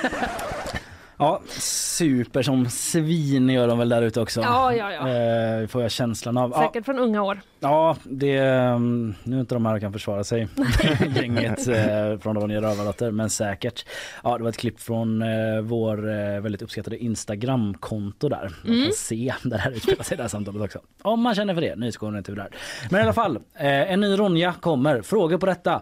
Ja, 1.23 1.41
super 1.59 2.41
som 2.41 2.69
svin 2.69 3.49
gör 3.49 3.67
de 3.67 3.79
väl 3.79 3.89
där 3.89 4.01
ute 4.01 4.21
också. 4.21 4.41
Ja, 4.41 4.73
ja, 4.73 4.91
ja. 4.91 5.09
Eh, 5.09 5.67
får 5.67 5.81
jag 5.81 5.91
känslan 5.91 6.37
av. 6.37 6.51
Ja, 6.55 6.61
Säkert 6.61 6.85
från 6.85 6.99
unga 6.99 7.23
år. 7.23 7.41
Ja, 7.59 7.95
det, 8.03 8.37
mm, 8.37 9.15
nu 9.23 9.35
är 9.35 9.39
inte 9.39 9.55
de 9.55 9.65
här 9.65 9.79
kan 9.79 9.93
försvara 9.93 10.23
sig, 10.23 10.47
gänget 11.15 11.67
eh, 11.67 12.19
från 12.19 12.35
Ronja 12.35 12.61
Rövardotter, 12.61 13.11
men 13.11 13.29
säkert. 13.29 13.85
Ja, 14.23 14.37
det 14.37 14.43
var 14.43 14.49
ett 14.49 14.57
klipp 14.57 14.79
från 14.79 15.21
eh, 15.21 15.61
vår 15.61 16.09
eh, 16.09 16.39
väldigt 16.41 16.61
uppskattade 16.61 16.97
Instagramkonto 17.03 18.29
där. 18.29 18.51
Man 18.63 18.73
Mm. 18.73 18.83
kan 18.85 18.93
se 18.93 19.33
där 19.43 19.49
det 19.49 19.57
här 19.57 19.71
utspelar 19.71 20.03
sig, 20.03 20.17
det 20.17 20.23
här 20.23 20.27
samtalet 20.29 20.61
också. 20.61 20.79
Om 21.01 21.21
man 21.21 21.35
känner 21.35 21.53
för 21.53 21.61
det, 21.61 21.75
nyhetskorren 21.75 22.23
tur 22.23 22.35
där. 22.35 22.49
Men 22.91 22.99
i 22.99 23.03
alla 23.03 23.13
fall, 23.13 23.35
eh, 23.55 23.91
en 23.91 23.99
ny 23.99 24.19
Ronja 24.19 24.53
kommer. 24.61 25.01
Frågor 25.01 25.37
på 25.37 25.45
detta. 25.45 25.81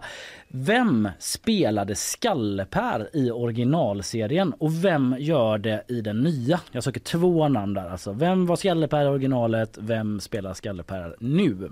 Vem 0.54 1.10
spelade 1.20 1.96
Skalle-Per 1.96 3.10
i 3.14 3.32
originalserien 3.32 4.54
och 4.54 4.86
vem 4.86 5.16
gör 5.20 5.58
det 5.58 5.84
i 5.88 6.02
den 6.02 6.22
nya? 6.22 6.60
Jag 6.72 6.84
söker 6.84 7.00
två 7.00 7.48
namn 7.48 7.74
där 7.74 7.90
alltså. 7.90 8.12
Vem 8.12 8.46
var 8.46 8.56
Skalle-Per 8.56 9.06
i 9.06 9.08
originalet? 9.08 9.78
Vem 9.82 10.20
spelar 10.20 10.54
Skalle-Per 10.54 11.16
nu? 11.20 11.72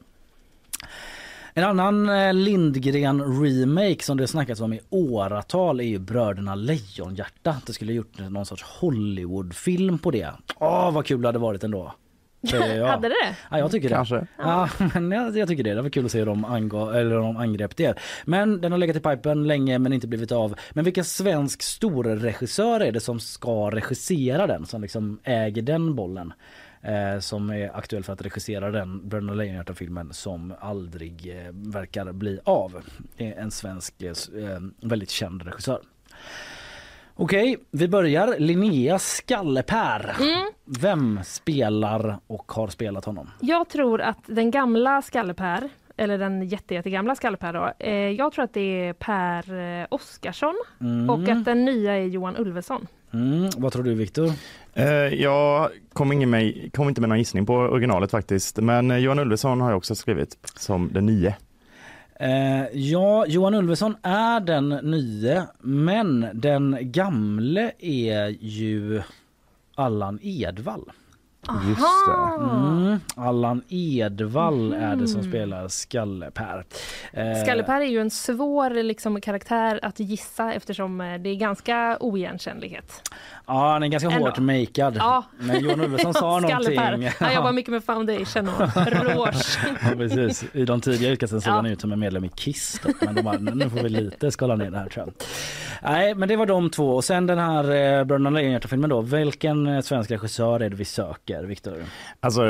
En 1.54 1.64
annan 1.64 2.10
eh, 2.10 2.34
Lindgren 2.34 3.44
remake 3.44 4.04
som 4.04 4.18
det 4.18 4.28
snackats 4.28 4.62
om 4.62 4.74
i 4.74 4.80
åratal 4.90 5.80
är 5.80 5.84
ju 5.84 6.00
Bröderna 6.00 6.56
Lejonhjärta. 6.56 7.56
Det 7.66 7.74
skulle 7.74 7.94
gjort 7.94 8.20
någon 8.30 8.46
sorts 8.46 8.64
Hollywoodfilm 8.64 10.00
på 10.00 10.12
det. 10.12 10.32
Åh 10.60 10.92
vad 10.92 11.06
kul 11.06 11.22
det 11.22 11.28
hade 11.28 11.40
varit 11.40 11.64
ändå. 11.64 11.94
Säger 12.44 12.78
jag. 12.78 12.88
Hade 12.88 13.08
det 13.08 13.16
det? 13.24 13.36
Ja, 13.52 13.60
jag 13.60 13.72
tycker 13.72 13.90
Kanske. 13.90 14.16
det. 14.16 14.28
Ja, 14.38 14.70
men 14.94 15.12
jag, 15.12 15.38
jag 15.38 15.48
tycker 15.48 15.64
det. 15.64 15.74
Det 15.74 15.82
var 15.82 15.90
kul 15.90 16.06
att 16.06 16.12
se 16.12 16.20
hur 16.20 16.26
de, 16.26 16.46
angav, 16.46 16.96
eller 16.96 17.12
hur 17.12 17.18
de 17.18 17.38
angrep 17.38 17.76
det. 17.76 18.00
Men 18.26 18.62
den 18.62 18.72
har 18.72 18.80
legat 18.80 18.96
i 18.96 19.00
pipen 19.00 19.48
länge 19.48 19.80
men 19.80 19.94
inte 19.94 20.08
blivit 20.08 20.32
av. 20.32 20.56
Men 20.72 20.86
vilken 20.86 21.06
svensk 21.06 21.62
storregissör 21.62 22.80
är 22.80 22.92
det 22.92 23.00
som 23.00 23.20
ska 23.20 23.70
regissera 23.70 24.48
den? 24.48 24.66
Som 24.66 24.82
liksom 24.82 25.20
äger 25.24 25.62
den 25.62 25.96
bollen? 25.96 26.34
Eh, 26.82 27.20
som 27.20 27.50
är 27.50 27.78
aktuell 27.78 28.04
för 28.04 28.14
att 28.14 28.22
regissera 28.22 28.72
den 28.72 29.10
Bröderna 29.10 29.34
Lejonhjärta-filmen 29.34 30.14
som 30.14 30.54
aldrig 30.60 31.36
eh, 31.36 31.52
verkar 31.52 32.12
bli 32.12 32.40
av. 32.44 32.84
Det 33.18 33.34
är 33.34 33.42
en 33.42 33.52
svensk 33.52 34.02
eh, 34.02 34.14
väldigt 34.82 35.10
känd 35.10 35.42
regissör. 35.42 35.82
Okej, 37.22 37.58
vi 37.72 37.88
börjar. 37.88 38.36
Linnea 38.40 39.00
Skallepär. 39.00 40.16
Mm. 40.20 40.50
Vem 40.66 41.20
spelar 41.24 42.18
och 42.28 42.52
har 42.52 42.68
spelat 42.68 43.06
honom? 43.06 43.30
Jag 43.40 43.70
tror 43.70 44.02
att 44.02 44.18
den 44.26 44.52
gamla 44.52 45.02
Skalle-Per, 45.02 45.70
eller 45.98 46.18
den 46.18 46.48
jätte, 46.48 46.74
jättegamla 46.74 47.16
Skalle-Per 47.16 47.54
då, 47.54 47.74
eh, 47.80 47.94
jag 47.94 48.32
tror 48.34 48.44
att 48.46 48.54
det 48.54 48.86
är 48.88 48.94
Per 48.94 49.80
eh, 49.82 49.88
Oskarsson 49.90 50.56
Mm. 50.82 51.10
och 51.10 51.30
att 51.30 51.46
den 51.46 51.66
nya 51.66 51.94
är 51.98 52.06
Johan 52.06 52.38
Ulveson. 52.38 52.88
Mm, 53.14 53.50
vad 53.58 53.74
tror 53.74 53.84
du 53.84 53.94
Viktor? 53.94 54.32
Eh, 54.74 54.86
jag 55.22 55.70
kom, 55.94 56.12
ingen 56.12 56.30
med, 56.30 56.74
kom 56.74 56.90
inte 56.90 57.02
med 57.02 57.10
någon 57.10 57.18
gissning 57.20 57.46
på 57.46 57.54
originalet 57.54 58.12
faktiskt, 58.12 58.58
men 58.58 58.92
eh, 58.92 58.98
Johan 58.98 59.20
Ulveson 59.20 59.62
har 59.62 59.70
jag 59.70 59.78
också 59.78 59.96
skrivit 59.96 60.38
som 60.56 60.90
den 60.94 61.06
nye. 61.06 61.36
Eh, 62.22 62.66
ja, 62.74 63.26
Johan 63.28 63.54
Ulveson 63.54 63.96
är 64.04 64.40
den 64.40 64.70
nye, 64.70 65.44
men 65.60 66.28
den 66.34 66.78
gamle 66.82 67.72
är 67.80 68.28
ju 68.42 69.02
Allan 69.76 70.20
Edwall. 70.22 70.92
Just 71.70 71.82
det. 72.08 72.44
Mm, 72.44 73.00
Allan 73.16 73.62
Edwall 73.70 74.74
är 74.74 74.96
det 74.96 75.08
som 75.08 75.22
Mhm. 75.22 75.30
spelar 75.30 75.68
Skalle-Per. 75.68 76.66
Eh, 77.14 77.44
Skalle-Per 77.44 77.82
är 77.82 77.86
ju 77.86 78.02
en 78.02 78.10
svår 78.12 78.84
liksom, 78.84 79.22
karaktär 79.22 79.80
att 79.82 80.00
gissa 80.00 80.54
eftersom 80.54 81.02
eh, 81.02 81.20
det 81.20 81.30
är 81.30 81.36
ganska 81.36 81.98
oigenkännlighet. 82.00 83.10
Ja, 83.50 83.72
han 83.74 83.84
är 83.84 83.88
ganska 83.88 84.10
Ändå. 84.10 84.26
hårt 84.28 84.38
makead. 84.40 84.96
Ja. 84.98 85.24
Men 85.40 85.60
Johan 85.64 85.82
Ulveson 85.82 86.14
sa 86.14 86.40
någonting. 86.40 86.80
Han 87.20 87.34
jobbar 87.36 87.52
mycket 87.52 87.72
med 87.72 87.84
foundation 87.84 88.50
och 88.50 88.60
rouge. 88.92 89.58
Ja, 89.84 89.90
precis. 89.98 90.46
I 90.54 90.66
de 90.66 90.82
tidiga 90.82 91.10
utkasten 91.10 91.42
såg 91.42 91.52
Ja. 91.52 91.56
han 91.56 91.66
ut 91.66 91.82
som 91.82 91.92
en 91.92 92.00
medlem 92.00 92.26
i 92.26 92.30
Kiss. 92.30 92.82
Då. 92.84 92.90
Men 93.06 93.16
de 93.16 93.22
bara, 93.22 93.38
nu 93.38 93.70
får 93.70 93.80
vi 93.84 93.90
lite 93.90 94.32
skala 94.32 94.56
ner 94.56 94.72
det 94.72 94.78
här 94.78 94.90
tror 94.90 95.06
jag. 95.06 95.14
Nej, 95.92 96.16
men 96.16 96.30
det 96.30 96.36
var 96.36 96.46
de 96.46 96.70
två. 96.70 96.90
Och 96.96 97.04
sen 97.04 97.28
den 97.28 97.40
här 97.40 97.64
eh, 97.64 98.04
Bröderna 98.04 98.30
Lejonhjärta-filmen 98.30 98.90
då. 98.90 99.02
Vilken 99.02 99.68
eh, 99.68 99.82
svensk 99.82 100.12
regissör 100.12 100.60
är 100.60 100.70
det 100.70 100.76
vi 100.76 100.86
söker, 100.86 101.44
Viktor? 101.44 101.84
Alltså, 102.20 102.42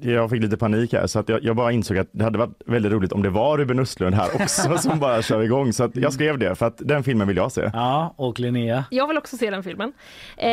jag 0.00 0.30
fick 0.30 0.42
lite 0.42 0.56
panik 0.56 0.92
här 0.92 1.06
så 1.06 1.18
att 1.18 1.28
jag, 1.28 1.44
jag 1.44 1.56
bara 1.56 1.72
insåg 1.72 1.98
att 1.98 2.08
det 2.12 2.24
hade 2.24 2.38
varit 2.38 2.62
väldigt 2.66 2.92
roligt 2.92 3.12
om 3.12 3.22
det 3.22 3.30
var 3.30 3.58
Ruben 3.58 3.78
Östlund 3.78 4.14
här 4.14 4.28
också 4.42 4.78
som 4.78 4.98
bara 5.00 5.22
kör 5.22 5.42
igång. 5.42 5.72
Så 5.72 5.84
att 5.84 5.96
jag 5.96 6.12
skrev 6.12 6.38
det 6.38 6.54
för 6.54 6.66
att 6.66 6.76
den 6.78 7.02
filmen 7.04 7.28
vill 7.28 7.36
jag 7.36 7.52
se. 7.52 7.70
Ja, 7.72 8.14
och 8.16 8.40
Linnea? 8.40 8.84
Jag 8.90 9.08
vill 9.08 9.18
också 9.18 9.36
se 9.36 9.50
den 9.50 9.62
filmen. 9.62 9.92
Eh, 10.36 10.50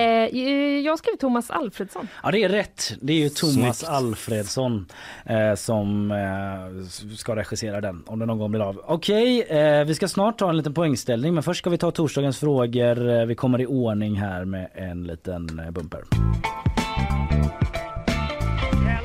jag 0.86 1.00
skrev 1.00 1.16
Thomas 1.20 1.50
Alfredsson. 1.52 2.08
Ja, 2.24 2.32
det 2.32 2.44
är 2.44 2.50
rätt. 2.50 2.94
Det 3.02 3.14
är 3.14 3.18
ju 3.18 3.30
Thomas 3.30 3.80
Snyggt. 3.80 3.92
Alfredsson 3.94 4.86
eh, 5.26 5.56
som 5.56 6.12
eh, 6.12 7.16
ska 7.16 7.36
regissera 7.36 7.82
den 7.82 8.04
om 8.08 8.20
den 8.20 8.28
någon 8.28 8.38
gång 8.40 8.52
blir 8.52 8.62
av. 8.70 8.82
Okej, 8.86 9.42
eh, 9.42 9.86
vi 9.86 9.96
ska 9.96 10.08
snart 10.08 10.38
ta 10.40 10.50
en 10.50 10.58
liten 10.58 10.74
poängställning 10.74 11.34
men 11.34 11.44
först 11.44 11.60
ska 11.60 11.70
vi 11.70 11.78
ta 11.78 11.92
torsdagens 11.92 12.40
frågor. 12.40 13.10
Eh, 13.10 13.26
Vi 13.26 13.36
kommer 13.36 13.62
i 13.62 13.66
ordning 13.66 14.16
här 14.16 14.46
med 14.46 14.68
en 14.74 15.04
liten 15.04 15.60
eh, 15.60 15.72
bumper. 15.72 16.02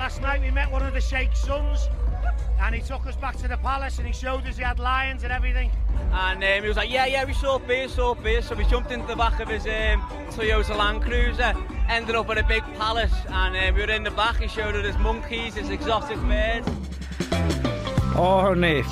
Yeah, 0.09 0.14
last 0.14 0.22
night 0.22 0.40
we 0.40 0.50
met 0.50 0.70
one 0.72 0.82
of 0.82 0.94
the 0.94 1.02
Sheikh's 1.02 1.40
sons, 1.40 1.86
and 2.62 2.74
he 2.74 2.80
took 2.80 3.06
us 3.06 3.14
back 3.16 3.36
to 3.36 3.48
the 3.48 3.59
palace 3.59 3.98
and 3.98 4.06
he 4.06 4.12
showed 4.14 4.46
us 4.46 4.56
he 4.56 4.62
had 4.62 4.78
lions 4.78 5.22
and 5.22 5.30
everything. 5.30 5.70
And 6.12 6.42
um, 6.42 6.62
he 6.62 6.66
was 6.66 6.78
like, 6.78 6.90
yeah, 6.90 7.04
yeah, 7.04 7.26
we 7.26 7.34
saw 7.34 7.59
beer, 7.59 7.88
saw 7.88 8.14
beer. 8.14 8.40
So 8.40 8.54
we 8.54 8.64
jumped 8.64 8.90
into 8.90 9.06
the 9.06 9.16
back 9.16 9.38
of 9.38 9.48
his 9.48 9.66
um, 9.66 10.00
Toyota 10.30 10.74
Land 10.78 11.02
Cruiser, 11.02 11.52
ended 11.90 12.16
up 12.16 12.30
at 12.30 12.38
a 12.38 12.42
big 12.42 12.62
palace, 12.78 13.12
and 13.28 13.54
um, 13.54 13.74
we 13.74 13.82
were 13.82 13.92
in 13.92 14.02
the 14.02 14.11
back. 14.12 14.36
He 14.36 14.48
showed 14.48 14.74
us 14.76 14.86
his 14.86 14.96
monkeys, 14.96 15.56
his 15.56 15.68
exotic 15.68 16.18
birds. 16.20 16.66
Ja 18.14 18.40
hörni, 18.40 18.84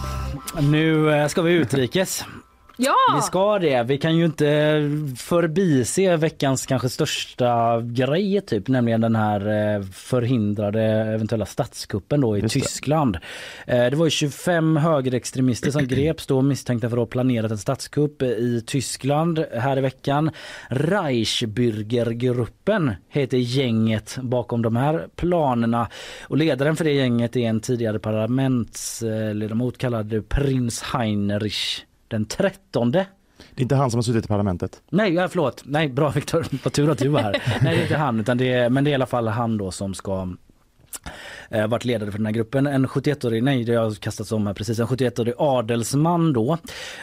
nu 0.61 1.11
eh, 1.11 1.29
ska 1.29 1.43
vi 1.43 1.51
utrikes. 1.51 2.25
Ja! 2.77 2.95
Vi 3.17 3.23
ska 3.23 3.59
det. 3.59 3.83
Vi 3.83 3.99
kan 3.99 4.17
ju 4.17 4.25
inte 4.25 4.47
förbise 5.17 6.17
veckans 6.17 6.67
kanske 6.67 6.89
största 6.89 7.81
grej 7.81 8.41
typ, 8.41 8.69
nämligen 8.69 9.01
den 9.01 9.17
här 9.17 9.75
eh, 9.77 9.83
förhindrade 9.83 10.83
eventuella 10.83 11.47
statskuppen 11.47 12.21
då 12.21 12.37
i 12.37 12.41
Just 12.41 12.55
det. 12.55 12.61
Tyskland. 12.61 13.17
Eh, 13.67 13.87
Det 13.91 13.97
var 13.97 14.07
ju 14.07 14.11
25 14.11 14.77
högerextremister 14.77 15.71
som 15.71 15.87
greps 15.87 16.27
då 16.27 16.43
misstänkta 16.43 16.89
för 16.91 16.97
att 16.97 17.01
ha 17.01 17.07
planerat 17.07 17.51
en 17.51 17.59
statskupp 17.59 18.23
i 18.23 18.63
Tyskland 18.67 19.45
här 19.55 19.79
i 19.79 19.81
veckan. 19.81 20.31
Reichsbürgergruppen 20.71 22.93
heter 23.09 23.39
gänget 23.39 24.19
bakom 24.23 24.63
de 24.63 24.77
här 24.77 25.07
planerna 25.17 25.89
och 26.29 26.37
ledaren 26.37 26.77
för 26.77 26.85
det 26.85 26.93
gänget 26.93 27.37
är 27.37 27.41
en 27.41 27.61
tidigare 27.61 27.99
parlamentsledamot 27.99 29.79
kallad 29.79 30.29
prins 30.29 30.83
Heinrich 30.83 31.83
den 32.09 32.27
trettonde. 32.27 33.07
Det 33.55 33.61
är 33.61 33.63
inte 33.63 33.75
han 33.75 33.91
som 33.91 33.99
har 33.99 34.03
suttit 34.03 34.25
i 34.25 34.29
parlamentet. 34.29 34.83
Nej, 34.91 35.15
ja, 35.15 35.29
förlåt. 35.29 35.63
Nej, 35.65 35.89
bra 35.89 36.11
Viktor. 36.11 36.47
Vad 36.65 36.73
tur 36.73 36.91
att 36.91 36.99
du 36.99 37.09
var 37.09 37.21
här. 37.21 37.33
Nej, 37.63 37.75
det 37.75 37.81
är 37.81 37.83
inte 37.83 37.97
han, 37.97 38.21
utan 38.21 38.39
det 38.39 38.53
är, 38.53 38.71
men 38.71 38.85
det 38.85 38.91
är 38.91 38.93
i 38.93 38.95
alla 38.95 39.07
fall 39.07 39.29
han 39.29 39.59
då 39.59 39.71
som 39.71 39.95
ska 39.95 40.29
eh, 41.51 41.67
varit 41.67 41.85
ledare 41.85 42.11
för 42.11 42.19
den 42.19 42.27
här 42.27 42.33
gruppen. 42.33 42.67
En 42.67 42.87
71-årig, 42.87 43.43
nej 43.43 43.65
det 43.65 43.75
har 43.75 43.95
kastats 43.95 44.33
om 44.33 44.47
här 44.47 44.55
precis, 44.55 44.79
en 44.79 44.87
71-årig 44.87 45.35
adelsman 45.39 46.33
då. 46.33 46.59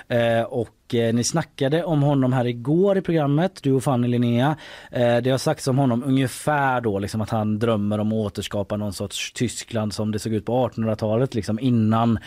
Eh, 0.08 0.42
och 0.42 0.96
eh, 0.96 1.14
ni 1.14 1.24
snackade 1.24 1.84
om 1.84 2.02
honom 2.02 2.34
här 2.34 2.46
igår 2.48 2.98
i 2.98 3.02
programmet, 3.02 3.60
du 3.64 3.72
och 3.72 3.84
Fanny 3.84 4.08
Linnea. 4.08 4.56
Eh, 4.92 5.18
det 5.18 5.30
har 5.30 5.38
sagts 5.38 5.68
om 5.68 5.78
honom 5.78 6.04
ungefär 6.04 6.82
då 6.82 7.00
liksom 7.00 7.22
att 7.22 7.30
han 7.30 7.60
drömmer 7.60 8.00
om 8.00 8.08
att 8.08 8.14
återskapa 8.14 8.78
någon 8.78 8.94
sorts 8.94 9.32
Tyskland 9.34 9.94
som 9.94 10.12
det 10.12 10.20
såg 10.20 10.34
ut 10.34 10.46
på 10.46 10.68
1800-talet 10.70 11.36
liksom 11.36 11.60
innan 11.60 12.20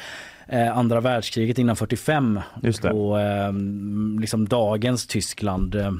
eh, 0.48 0.78
andra 0.78 1.00
världskriget 1.00 1.58
innan 1.58 1.76
45 1.76 2.40
Just 2.62 2.82
det. 2.82 2.90
och 2.90 3.20
eh, 3.20 3.52
liksom 4.20 4.48
dagens 4.48 5.06
Tyskland 5.06 5.74
eh, 5.74 5.92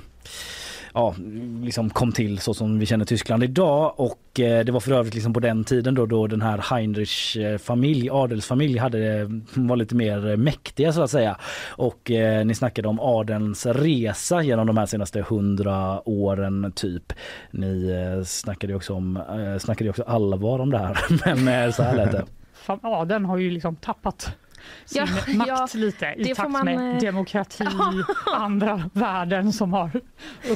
ja, 0.96 1.14
liksom 1.62 1.90
kom 1.90 2.12
till 2.12 2.38
så 2.38 2.54
som 2.54 2.78
vi 2.78 2.86
känner 2.86 3.04
Tyskland 3.04 3.44
idag 3.44 3.94
och 3.96 4.40
eh, 4.40 4.64
det 4.64 4.72
var 4.72 4.80
för 4.80 4.92
övrigt 4.92 5.14
liksom 5.14 5.32
på 5.32 5.40
den 5.40 5.64
tiden 5.64 5.94
då, 5.94 6.06
då 6.06 6.26
den 6.26 6.42
här 6.42 6.58
Heinrichs 6.70 7.36
eh, 7.36 7.58
familj, 7.58 8.10
adelsfamilj 8.10 8.78
hade, 8.78 9.20
eh, 9.20 9.28
var 9.54 9.76
lite 9.76 9.94
mer 9.94 10.36
mäktiga 10.36 10.92
så 10.92 11.02
att 11.02 11.10
säga. 11.10 11.36
Och 11.68 12.10
eh, 12.10 12.46
ni 12.46 12.54
snackade 12.54 12.88
om 12.88 13.00
adelns 13.00 13.66
resa 13.66 14.42
genom 14.42 14.66
de 14.66 14.76
här 14.76 14.86
senaste 14.86 15.22
hundra 15.22 16.08
åren 16.08 16.72
typ. 16.76 17.12
Ni 17.50 17.90
eh, 17.90 18.24
snackade 18.24 18.72
ju 18.72 18.76
också 18.76 18.94
om, 18.94 19.16
eh, 19.16 19.58
snackade 19.58 19.84
ju 19.84 19.90
också 19.90 20.02
allvar 20.02 20.58
om 20.58 20.70
det 20.70 20.78
här 20.78 20.98
men 21.24 21.48
eh, 21.48 21.72
så 21.72 21.82
här 21.82 21.96
lät 21.96 22.12
det. 22.12 22.24
Fan, 22.54 22.78
Adeln 22.82 23.24
har 23.24 23.38
ju 23.38 23.50
liksom 23.50 23.76
tappat 23.76 24.36
sin 24.84 25.06
Ja, 25.26 25.34
makt 25.34 25.48
ja, 25.48 25.68
lite 25.74 26.14
i 26.16 26.22
det 26.24 26.34
får 26.34 26.42
takt 26.42 26.52
man, 26.52 26.64
med 26.64 26.94
eh, 26.94 27.00
demokrati, 27.00 27.66
andra 28.26 28.90
värden 28.92 29.52
som 29.52 29.72
har 29.72 29.90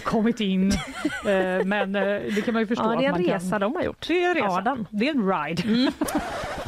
kommit 0.05 0.41
in. 0.41 0.73
Eh, 1.27 1.65
Men 1.65 1.95
eh, 1.97 2.03
det 2.03 2.45
kan 2.45 2.55
man 2.55 2.63
ju 2.63 2.67
förstå. 2.67 2.85
Ja, 2.85 2.89
det 3.01 3.07
är 3.07 3.11
att 3.11 3.19
en 3.19 3.23
man 3.23 3.35
resa 3.35 3.51
kan... 3.51 3.61
de 3.61 3.75
har 3.75 3.83
gjort. 3.83 4.09
Det 4.09 4.25
är 4.25 4.29
en 4.29 4.35
resa. 4.35 4.49
Adeln. 4.49 4.87
Det 4.91 5.09
är 5.09 5.15
en 5.15 5.33
ride. 5.33 5.93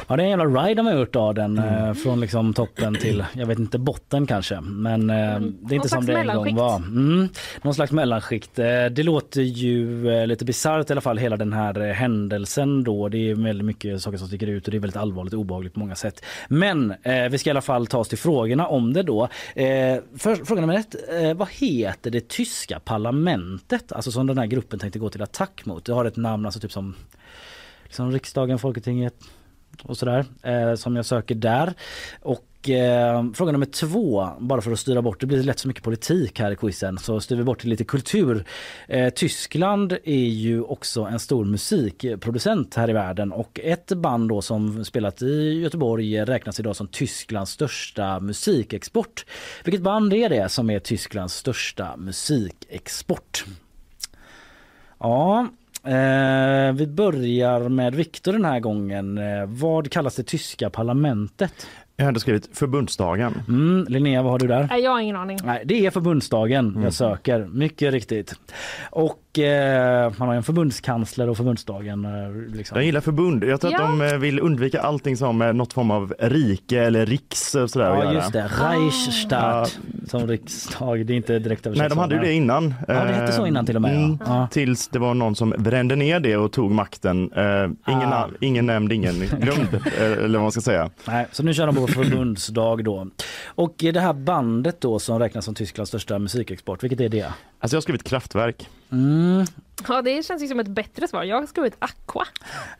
Ja 0.07 0.15
det 0.15 0.23
är 0.23 0.25
en 0.25 0.39
jävla 0.39 0.63
ride 0.63 0.75
de 0.75 0.85
har 0.85 0.93
gjort 0.93 1.15
av 1.15 1.33
den 1.33 1.57
Mm. 1.57 1.87
eh, 1.87 1.93
från 1.93 2.19
liksom 2.19 2.53
toppen 2.53 2.95
till, 2.95 3.25
jag 3.33 3.45
vet 3.45 3.59
inte 3.59 3.79
botten 3.79 4.27
kanske 4.27 4.61
men 4.61 5.09
eh, 5.09 5.15
det 5.15 5.75
är 5.75 5.75
inte 5.75 5.75
Någon 5.77 5.89
som 5.89 6.05
det 6.05 6.13
en 6.13 6.27
gång 6.35 6.55
var. 6.55 6.75
Mm, 6.75 7.29
någon 7.61 7.73
slags 7.73 7.91
mellanskikt. 7.91 8.59
Eh, 8.59 8.85
det 8.85 9.03
låter 9.03 9.41
ju 9.41 10.05
lite 10.25 10.45
bisarrt 10.45 10.89
i 10.89 10.93
alla 10.93 11.01
fall 11.01 11.17
hela 11.17 11.37
den 11.37 11.53
här 11.53 11.93
händelsen 11.93 12.83
då. 12.83 13.09
Det 13.09 13.17
är 13.17 13.35
väldigt 13.35 13.65
mycket 13.65 14.01
saker 14.01 14.17
som 14.17 14.27
sticker 14.27 14.47
ut 14.47 14.65
och 14.65 14.71
det 14.71 14.77
är 14.77 14.79
väldigt 14.79 14.97
allvarligt 14.97 15.33
och 15.33 15.39
obehagligt 15.39 15.73
på 15.73 15.79
många 15.79 15.95
sätt. 15.95 16.25
Men 16.47 16.93
vi 17.31 17.37
ska 17.37 17.49
i 17.49 17.51
alla 17.51 17.61
fall 17.61 17.87
ta 17.87 17.97
oss 17.97 18.07
till 18.07 18.17
frågorna 18.17 18.67
om 18.67 18.93
det 18.93 19.03
då. 19.03 19.27
För, 20.17 20.45
fråga 20.45 20.61
nummer 20.61 20.75
ett, 20.75 20.95
vad 21.37 21.49
heter 21.49 22.11
det 22.11 22.27
tyska 22.27 22.79
parlamentet? 22.79 23.91
Alltså 23.91 24.11
som 24.11 24.27
den 24.27 24.37
här 24.37 24.45
gruppen 24.45 24.79
tänkte 24.79 24.99
gå 24.99 25.09
till 25.09 25.21
attack 25.21 25.65
mot. 25.65 25.85
Det 25.85 25.93
har 25.93 26.05
ett 26.05 26.17
namn 26.17 26.45
alltså 26.45 26.59
typ 26.59 26.71
som 26.71 26.95
liksom 27.83 28.11
riksdagen, 28.11 28.59
Folketinget 28.59 29.13
och 29.81 29.97
sådär 29.97 30.25
eh, 30.41 30.75
som 30.75 30.95
jag 30.95 31.05
söker 31.05 31.35
där. 31.35 31.73
Och 32.21 32.69
eh, 32.69 33.31
fråga 33.33 33.51
nummer 33.51 33.65
två, 33.65 34.29
bara 34.39 34.61
för 34.61 34.71
att 34.71 34.79
styra 34.79 35.01
bort, 35.01 35.19
det 35.19 35.25
blir 35.25 35.43
lätt 35.43 35.59
så 35.59 35.67
mycket 35.67 35.83
politik 35.83 36.39
här 36.39 36.51
i 36.51 36.55
quizen, 36.55 36.97
så 36.97 37.19
styr 37.19 37.35
vi 37.35 37.43
bort 37.43 37.59
till 37.59 37.69
lite 37.69 37.83
kultur. 37.83 38.45
Eh, 38.87 39.09
Tyskland 39.09 39.91
är 40.03 40.25
ju 40.25 40.61
också 40.61 41.01
en 41.01 41.19
stor 41.19 41.45
musikproducent 41.45 42.75
här 42.75 42.89
i 42.89 42.93
världen 42.93 43.31
och 43.31 43.59
ett 43.63 43.87
band 43.87 44.29
då 44.29 44.41
som 44.41 44.85
spelat 44.85 45.21
i 45.21 45.61
Göteborg 45.61 46.25
räknas 46.25 46.59
idag 46.59 46.75
som 46.75 46.87
Tysklands 46.87 47.51
största 47.51 48.19
musikexport. 48.19 49.25
Vilket 49.63 49.81
band 49.81 50.13
är 50.13 50.29
det 50.29 50.49
som 50.49 50.69
är 50.69 50.79
Tysklands 50.79 51.35
största 51.35 51.97
musikexport? 51.97 53.45
Ja, 54.99 55.47
eh, 55.85 56.73
vi 56.73 56.87
börjar 56.87 57.69
med 57.69 57.95
Viktor 57.95 58.33
den 58.33 58.45
här 58.45 58.59
gången. 58.59 59.17
Eh, 59.17 59.45
vad 59.45 59.91
kallas 59.91 60.15
det 60.15 60.23
tyska 60.23 60.69
parlamentet? 60.69 61.67
Jag 61.95 62.05
hade 62.05 62.19
skrivit 62.19 62.57
förbundsdagen. 62.57 63.41
Mm, 63.47 63.85
Linnea, 63.89 64.21
vad 64.21 64.31
har 64.31 64.39
du 64.39 64.47
där? 64.47 64.67
Nej, 64.69 64.81
jag 64.81 64.91
har 64.91 64.99
ingen 64.99 65.15
aning. 65.15 65.37
Nej, 65.43 65.61
det 65.65 65.85
är 65.85 65.91
förbundsdagen 65.91 66.79
jag 66.83 66.93
söker, 66.93 67.45
mycket 67.45 67.93
riktigt. 67.93 68.35
Och 68.91 69.22
eh, 69.39 70.13
man 70.17 70.27
har 70.27 70.35
en 70.35 70.43
förbundskansler 70.43 71.29
och 71.29 71.37
förbundsdagen. 71.37 72.05
Eh, 72.05 72.55
liksom. 72.55 72.77
Jag 72.77 72.85
gillar 72.85 73.01
förbund. 73.01 73.43
Jag 73.43 73.61
tror 73.61 73.73
Ja. 73.73 73.81
att 73.83 73.99
de 73.99 74.01
eh, 74.05 74.17
vill 74.17 74.39
undvika 74.39 74.81
allting 74.81 75.17
som 75.17 75.41
är 75.41 75.53
något 75.53 75.73
form 75.73 75.91
av 75.91 76.13
rike 76.19 76.79
eller 76.83 77.05
riks 77.05 77.55
och 77.55 77.69
sådär 77.69 77.85
Ja 77.89 78.13
just 78.13 78.33
det, 78.33 78.49
Reichsstadt 78.61 79.79
som 80.07 80.27
riksdag. 80.27 81.05
Det 81.05 81.13
är 81.13 81.17
inte 81.17 81.39
direkt 81.39 81.65
Nej, 81.75 81.89
de 81.89 81.97
hade 81.97 82.15
ju 82.15 82.21
det 82.21 82.33
innan. 82.33 82.73
Ja, 82.87 82.93
det 82.93 83.13
hette 83.13 83.31
så 83.33 83.47
innan 83.47 83.65
till 83.65 83.75
och 83.75 83.81
med, 83.81 83.93
ja. 83.95 83.97
Mm, 83.99 84.17
Ja. 84.25 84.47
Tills 84.51 84.87
det 84.87 84.99
var 84.99 85.13
någon 85.13 85.35
som 85.35 85.53
brände 85.57 85.95
ner 85.95 86.19
det 86.19 86.37
och 86.37 86.51
tog 86.51 86.71
makten. 86.71 87.31
Eh, 87.35 87.43
ingen, 87.93 88.13
Ah. 88.13 88.27
ingen 88.39 88.65
nämnd, 88.65 88.91
ingen 88.93 89.19
glömd, 89.39 89.73
eh, 89.97 90.11
eller 90.11 90.27
vad 90.39 90.41
man 90.41 90.51
ska 90.51 90.61
säga. 90.61 90.89
Nej, 91.07 91.27
så 91.31 91.43
nu 91.43 91.53
kör 91.53 91.65
de 91.67 91.75
på 91.75 91.87
förbundsdag 91.87 92.83
då. 92.83 93.07
Och 93.45 93.73
det 93.77 93.99
här 93.99 94.13
bandet 94.13 94.81
då 94.81 94.99
som 94.99 95.19
räknas 95.19 95.45
som 95.45 95.55
Tysklands 95.55 95.89
största 95.89 96.19
musikexport, 96.19 96.83
vilket 96.83 96.99
är 97.01 97.09
det? 97.09 97.25
Alltså 97.63 97.75
jag 97.75 97.77
har 97.77 97.81
skrivit 97.81 98.03
kraftverk. 98.03 98.69
Mm. 98.91 99.45
Ja, 99.87 100.01
det 100.01 100.25
känns 100.25 100.43
ju 100.43 100.47
som 100.47 100.59
ett 100.59 100.67
bättre 100.67 101.07
svar. 101.07 101.23
Jag 101.23 101.39
har 101.39 101.45
skrivit 101.45 101.75
Aqua. 101.79 102.25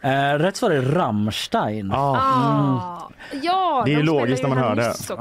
Eh, 0.02 0.40
rätt 0.40 0.56
svar 0.56 0.72
är 0.72 0.82
Rammstein. 0.82 1.92
Ah. 1.92 3.10
Ja, 3.42 3.84
Det 3.86 3.94
är 3.94 3.98
de 3.98 4.04
logiskt 4.04 4.44
när 4.44 4.50
man 4.50 4.58
hör 4.58 4.76
det. 4.76 4.94
Ja, 5.10 5.16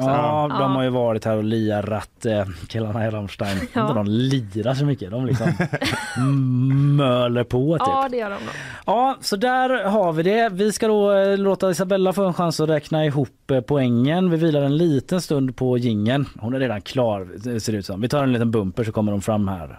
de 0.51 0.61
Ja. 0.61 0.67
har 0.67 0.83
ju 0.83 0.89
varit 0.89 1.25
här 1.25 1.37
och 1.37 1.45
lirat 1.45 2.27
eh, 2.27 2.45
killarna 2.69 3.07
i 3.07 3.11
Rammstein. 3.11 3.59
Ja. 3.73 3.81
Inte 3.83 3.95
de 3.95 4.07
lirar 4.07 4.75
så 4.75 4.85
mycket, 4.85 5.11
de 5.11 5.27
liksom 5.27 5.53
möler 6.97 7.45
på 7.45 7.79
typ. 7.79 7.89
Ja, 7.89 8.09
det 8.11 8.17
gör 8.17 8.31
de 8.31 8.35
nog. 8.35 8.55
Ja, 8.87 9.17
så 9.21 9.37
där 9.37 9.85
har 9.85 10.13
vi 10.13 10.23
det. 10.23 10.49
Vi 10.53 10.73
ska 10.73 10.89
då 10.89 11.13
eh, 11.13 11.39
låta 11.39 11.71
Isabella 11.71 12.13
få 12.13 12.25
en 12.27 12.35
chans 12.35 12.61
att 12.61 12.69
räkna 12.69 13.05
ihop 13.07 13.51
eh, 13.51 13.61
poängen. 13.61 14.31
Vi 14.31 14.37
vilar 14.37 14.63
en 14.63 14.77
liten 14.77 15.21
stund 15.21 15.57
på 15.57 15.79
gingen. 15.79 16.27
Hon 16.41 16.55
är 16.55 16.59
redan 16.59 16.81
klar 16.83 17.29
det 17.45 17.61
ser 17.61 17.73
det 17.73 17.79
ut 17.79 17.87
som. 17.87 18.01
Vi 18.01 18.09
tar 18.09 18.23
en 18.23 18.33
liten 18.33 18.51
bumper 18.51 18.85
så 18.85 18.93
kommer 18.93 19.13
de 19.13 19.21
fram 19.23 19.49
här. 19.49 19.79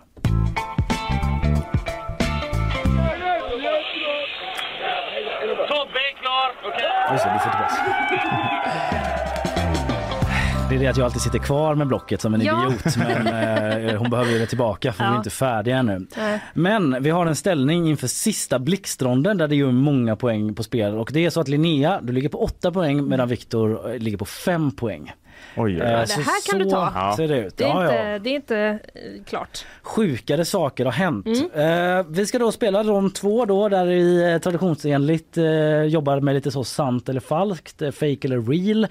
Tobbe 5.47 5.99
är 6.09 6.13
klar, 6.21 6.51
okej? 6.67 6.85
Just 7.11 7.23
det, 7.23 7.39
tillbaka. 7.39 8.83
Det 10.69 10.75
är 10.75 10.79
det 10.79 10.87
att 10.87 10.97
jag 10.97 11.05
alltid 11.05 11.21
sitter 11.21 11.39
kvar 11.39 11.75
med 11.75 11.87
blocket 11.87 12.21
som 12.21 12.33
en 12.33 12.41
Ja. 12.41 12.67
idiot 12.67 12.97
men 12.97 13.27
eh, 13.27 13.95
hon 13.97 14.09
behöver 14.09 14.31
ju 14.31 14.39
det 14.39 14.45
tillbaka 14.45 14.93
för 14.93 15.03
vi 15.03 15.07
är 15.07 15.11
Ja. 15.11 15.17
inte 15.17 15.29
färdiga 15.29 15.77
ännu. 15.77 16.07
Nej. 16.17 16.39
Men 16.53 17.03
vi 17.03 17.09
har 17.09 17.25
en 17.25 17.35
ställning 17.35 17.89
inför 17.89 18.07
sista 18.07 18.59
blixtronden 18.59 19.37
där 19.37 19.47
det 19.47 19.55
är 19.59 19.65
många 19.71 20.15
poäng 20.15 20.55
på 20.55 20.63
spel 20.63 20.95
och 20.97 21.09
det 21.13 21.25
är 21.25 21.29
så 21.29 21.41
att 21.41 21.47
Linnea 21.47 21.99
du 22.01 22.13
ligger 22.13 22.29
på 22.29 22.43
8 22.43 22.71
poäng 22.71 23.07
medan 23.09 23.27
Viktor 23.27 23.91
eh, 23.93 23.99
ligger 23.99 24.17
på 24.17 24.25
5 24.25 24.71
poäng. 24.71 25.11
Oj, 25.57 25.73
Eh, 25.81 25.91
Ja, 25.91 25.97
det 25.97 26.13
här 26.13 26.51
kan 26.51 26.59
du 26.59 26.65
ta. 26.69 27.13
ser 27.17 27.27
det 27.27 27.37
ut. 27.39 27.57
Det 27.57 27.63
är 27.63 27.67
Ja, 27.67 27.83
inte, 27.83 27.95
ja. 27.95 28.19
Det 28.19 28.29
är 28.29 28.35
inte 28.35 28.57
eh, 28.57 29.23
klart. 29.25 29.65
Sjukare 29.81 30.45
saker 30.45 30.85
har 30.85 30.91
hänt. 30.91 31.25
Mm. 31.53 31.97
Eh, 31.99 32.05
vi 32.09 32.25
ska 32.25 32.39
då 32.39 32.51
spela 32.51 32.83
de 32.83 33.11
två 33.11 33.45
då 33.45 33.69
där 33.69 33.85
vi 33.85 34.31
eh, 34.33 34.37
traditionsenligt 34.37 35.37
eh, 35.37 35.81
jobbar 35.83 36.19
med 36.19 36.35
lite 36.35 36.51
så 36.51 36.63
sant 36.63 37.09
eller 37.09 37.19
falskt, 37.19 37.77
fake 37.79 38.17
eller 38.27 38.41
real. 38.41 38.83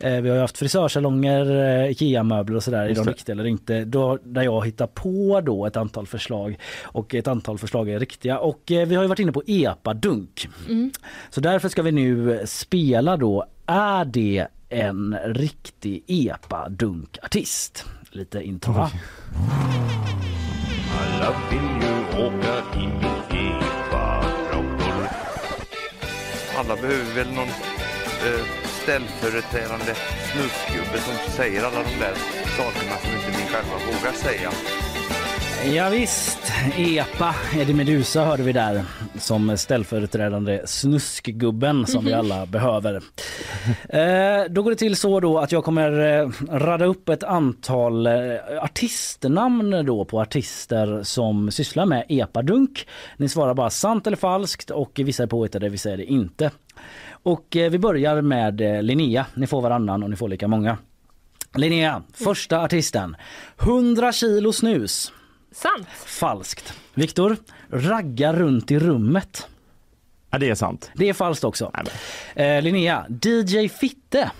Eh, 0.00 0.20
vi 0.20 0.28
har 0.28 0.36
ju 0.36 0.40
haft 0.40 0.58
frisörsalonger, 0.58 1.56
eh, 1.84 1.90
Ikea-möbler 1.90 2.56
och 2.56 2.62
sådär. 2.62 2.78
Är 2.84 2.88
Just 2.88 3.04
de 3.04 3.10
riktiga 3.10 3.32
eller 3.32 3.46
inte? 3.46 3.84
Då, 3.84 4.18
där 4.22 4.42
jag 4.42 4.66
hittar 4.66 4.86
på 4.86 5.40
då 5.44 5.66
ett 5.66 5.76
antal 5.76 6.06
förslag 6.06 6.58
och 6.82 7.14
ett 7.14 7.28
antal 7.28 7.58
förslag 7.58 7.88
är 7.90 7.98
riktiga. 7.98 8.38
Och 8.38 8.72
eh, 8.72 8.86
vi 8.88 8.94
har 8.94 9.02
ju 9.02 9.08
varit 9.08 9.18
inne 9.18 9.32
på 9.32 9.42
epadunk. 9.46 10.48
Mm. 10.68 10.90
Så 11.30 11.40
därför 11.40 11.68
ska 11.68 11.82
vi 11.82 11.92
nu 11.92 12.42
spela 12.46 13.16
då 13.16 13.44
Är 13.66 14.04
det 14.04 14.46
en 14.68 15.18
riktig 15.24 16.04
epadunkartist? 16.06 17.84
Lite 18.10 18.42
intro 18.42 18.72
va? 18.72 18.90
Alla 21.00 21.36
vill 21.50 21.82
ju 21.82 22.26
åka 22.26 22.78
in 22.80 22.90
i 22.90 23.48
epa-traktor. 23.50 25.08
Alla 26.58 26.76
behöver 26.76 27.14
väl 27.14 27.32
någon 27.34 27.48
eh, 27.48 28.44
ställföreträdande 28.82 29.94
snuskgubbe 30.32 30.98
som 30.98 31.32
säger 31.32 31.64
alla 31.64 31.82
de 31.82 31.98
där 31.98 32.14
sakerna 32.56 32.96
som 32.96 33.10
inte 33.10 33.38
ni 33.38 33.46
själva 33.48 33.76
vågar 33.86 34.12
säga. 34.12 34.50
Ja, 35.64 35.88
visst, 35.88 36.52
EPA, 36.76 37.34
Eddie 37.56 37.74
Meduza 37.74 38.24
hörde 38.24 38.42
vi 38.42 38.52
där 38.52 38.82
som 39.18 39.56
ställföreträdande 39.56 40.62
snuskgubben 40.66 41.86
som 41.86 42.04
vi 42.04 42.12
alla 42.12 42.46
behöver. 42.46 42.94
Eh, 43.88 44.50
då 44.50 44.62
går 44.62 44.70
det 44.70 44.76
till 44.76 44.96
så 44.96 45.20
då 45.20 45.38
att 45.38 45.52
jag 45.52 45.64
kommer 45.64 46.20
eh, 46.20 46.30
rada 46.50 46.84
upp 46.84 47.08
ett 47.08 47.22
antal 47.22 48.06
eh, 48.06 48.12
artistnamn 48.60 49.86
då 49.86 50.04
på 50.04 50.20
artister 50.20 51.02
som 51.02 51.50
sysslar 51.50 51.86
med 51.86 52.04
epadunk. 52.08 52.86
Ni 53.16 53.28
svarar 53.28 53.54
bara 53.54 53.70
sant 53.70 54.06
eller 54.06 54.16
falskt 54.16 54.70
och 54.70 54.92
vissa 55.04 55.22
är 55.22 55.26
påhittade, 55.26 55.68
vissa 55.68 55.90
är 55.90 55.96
det 55.96 56.04
inte. 56.04 56.50
Och 57.10 57.56
eh, 57.56 57.70
vi 57.70 57.78
börjar 57.78 58.22
med 58.22 58.60
eh, 58.60 58.82
Linnea. 58.82 59.26
Ni 59.34 59.46
får 59.46 59.60
varannan 59.60 60.02
och 60.02 60.10
ni 60.10 60.16
får 60.16 60.28
lika 60.28 60.48
många. 60.48 60.78
Linnea, 61.54 62.02
första 62.12 62.60
artisten. 62.60 63.16
100 63.58 64.12
kilo 64.12 64.52
snus. 64.52 65.12
Sant. 65.52 65.88
Falskt. 66.06 66.72
Viktor, 66.94 67.36
ragga 67.70 68.32
runt 68.32 68.70
i 68.70 68.78
rummet. 68.78 69.48
Ja, 70.30 70.38
det 70.38 70.50
är 70.50 70.54
sant. 70.54 70.90
Det 70.94 71.08
är 71.08 71.12
falskt 71.12 71.44
också. 71.44 71.72
Eh, 72.34 72.62
Linnea, 72.62 73.06
DJ 73.22 73.68
Fitte. 73.68 74.30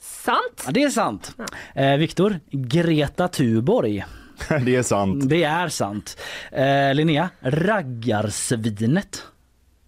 Sant. 0.00 0.62
Ja, 0.66 0.72
det 0.72 0.82
är 0.82 0.90
sant. 0.90 1.36
Eh, 1.74 1.96
Viktor, 1.96 2.40
Greta 2.50 3.28
Thunborg. 3.28 4.04
det 4.64 4.76
är 4.76 4.82
sant. 4.82 5.28
Det 5.28 5.44
är 5.44 5.68
sant. 5.68 6.16
Eh, 6.52 6.94
Linnea, 6.94 7.30
raggarsvinet. 7.40 9.22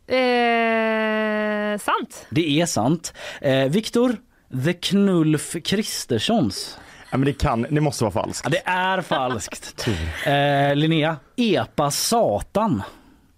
Eh, 0.06 1.78
sant. 1.78 2.26
Det 2.30 2.60
är 2.60 2.66
sant. 2.66 3.14
Eh, 3.40 3.64
Viktor, 3.64 4.16
The 4.64 4.72
Knulf 4.72 5.56
Kristerssons. 5.64 6.78
Ja, 7.10 7.16
men 7.18 7.24
det, 7.24 7.32
kan, 7.32 7.66
det 7.70 7.80
måste 7.80 8.04
vara 8.04 8.12
falskt. 8.12 8.44
Ja, 8.44 8.50
det 8.50 8.70
är 8.70 9.00
falskt. 9.00 9.88
eh, 10.26 10.76
Linnea, 10.76 11.16
Epa 11.36 11.90
Satan. 11.90 12.82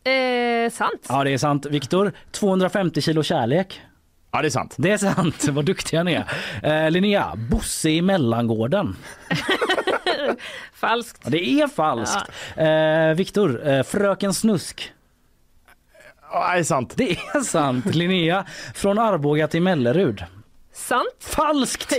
Eh, 0.05 0.71
sant. 0.73 1.07
Ja, 1.09 1.25
det 1.25 1.31
är 1.31 1.39
sant. 1.39 1.67
Viktor, 1.67 2.13
250 2.31 3.01
kilo 3.01 3.23
kärlek. 3.23 3.81
Ja, 4.33 4.43
det 4.43 4.49
är 4.49 4.51
sant. 4.51 4.75
Det 4.79 4.91
är 4.91 4.99
sant. 4.99 5.45
Vad 5.51 5.65
duktiga 5.65 6.03
ni 6.03 6.13
är. 6.13 6.85
Eh, 6.85 6.91
Linnea, 6.91 7.33
Bosse 7.37 7.91
i 7.91 8.03
mellangården. 8.03 8.97
Falskt. 10.75 11.21
Ja, 11.25 11.31
det 11.31 11.49
är 11.49 11.69
falskt. 11.69 12.31
Eh, 12.57 13.17
Viktor, 13.17 13.69
eh, 13.69 13.83
Fröken 13.83 14.35
Snusk. 14.35 14.93
Ja, 16.33 16.53
det 16.53 16.59
är 16.59 16.65
sant. 16.65 16.93
Det 16.97 17.11
är 17.11 17.41
sant. 17.41 17.95
Linnea, 17.95 18.45
från 18.75 18.99
Arboga 18.99 19.49
till 19.49 19.63
Mellerud. 19.63 20.25
Sant. 20.73 21.17
Falskt. 21.19 21.93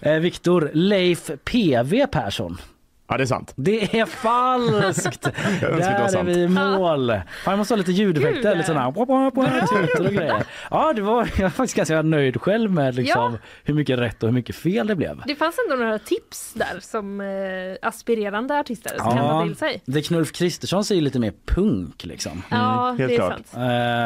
Eh, 0.00 0.18
Viktor, 0.20 0.70
Leif 0.72 1.30
PV 1.44 2.06
Persson. 2.06 2.73
Ja, 3.08 3.16
det 3.16 3.24
är 3.24 3.26
sant. 3.26 3.52
Det 3.56 3.98
är 3.98 4.06
falskt! 4.06 5.22
Där 5.60 5.68
är 5.70 6.08
sant. 6.08 6.28
vi 6.28 6.32
i 6.42 6.48
mål. 6.48 7.10
Fan, 7.10 7.52
jag 7.52 7.58
måste 7.58 7.74
ha 7.74 7.76
lite 7.78 7.92
ljudeffekter, 7.92 8.54
lite 8.54 8.66
sådana 8.66 8.90
tutor 8.90 10.06
och 10.06 10.12
grejer. 10.12 10.46
Ja, 10.70 10.92
det 10.92 11.02
var, 11.02 11.30
jag 11.36 11.40
är 11.46 11.48
faktiskt 11.48 11.76
ganska 11.76 12.02
nöjd 12.02 12.40
själv 12.40 12.70
med 12.70 12.94
liksom, 12.94 13.32
Ja. 13.32 13.38
hur 13.64 13.74
mycket 13.74 13.98
rätt 13.98 14.22
och 14.22 14.28
hur 14.28 14.34
mycket 14.34 14.56
fel 14.56 14.86
det 14.86 14.96
blev. 14.96 15.22
Det 15.26 15.34
fanns 15.34 15.56
ändå 15.64 15.84
några 15.84 15.98
tips 15.98 16.52
där 16.52 16.80
som 16.80 17.20
eh, 17.20 17.88
aspirerande 17.88 18.58
artister 18.58 18.98
kan 18.98 19.16
ta 19.18 19.44
till 19.44 19.56
sig. 19.56 19.82
det 19.84 20.02
Knulf 20.02 20.32
Kristersson 20.32 20.84
säger 20.84 21.02
lite 21.02 21.18
mer 21.18 21.32
punk 21.46 22.04
liksom. 22.04 22.42
Ja, 22.50 22.94
det 22.98 23.04
är 23.16 23.18
sant. 23.18 23.52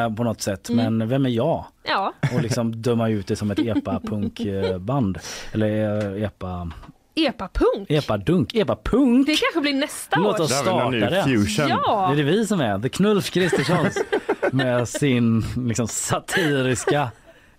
Eh, 0.09 0.15
på 0.15 0.23
något 0.23 0.41
sätt. 0.41 0.69
Mm. 0.69 0.97
Men 0.97 1.09
vem 1.09 1.25
är 1.25 1.29
jag? 1.29 1.65
Ja. 1.83 2.13
Och 2.35 2.41
liksom 2.41 2.81
döma 2.81 3.09
ut 3.09 3.27
det 3.27 3.35
som 3.35 3.51
ett 3.51 3.59
epa-punkband. 3.59 5.19
Eller 5.53 6.05
eh, 6.15 6.23
epa... 6.23 6.71
Epa-punk. 7.15 7.89
Epa-dunk. 7.89 8.55
Epa-punk. 8.55 9.25
Det 9.25 9.35
kanske 9.35 9.61
blir 9.61 9.73
nästa 9.73 10.19
Låt 10.19 10.39
år. 10.39 10.43
oss 10.43 10.51
vi 10.61 10.65
någon 10.69 10.99
starta 10.99 11.15
det. 11.15 11.23
fusion. 11.23 11.67
Ja. 11.67 12.07
Det 12.07 12.13
är 12.21 12.25
det 12.25 12.31
vi 12.31 12.47
som 12.47 12.61
är. 12.61 12.79
The 12.79 12.89
Knulf 12.89 13.29
Kristerssons 13.31 13.97
med 14.51 14.87
sin 14.89 15.43
liksom, 15.67 15.87
satiriska 15.87 17.11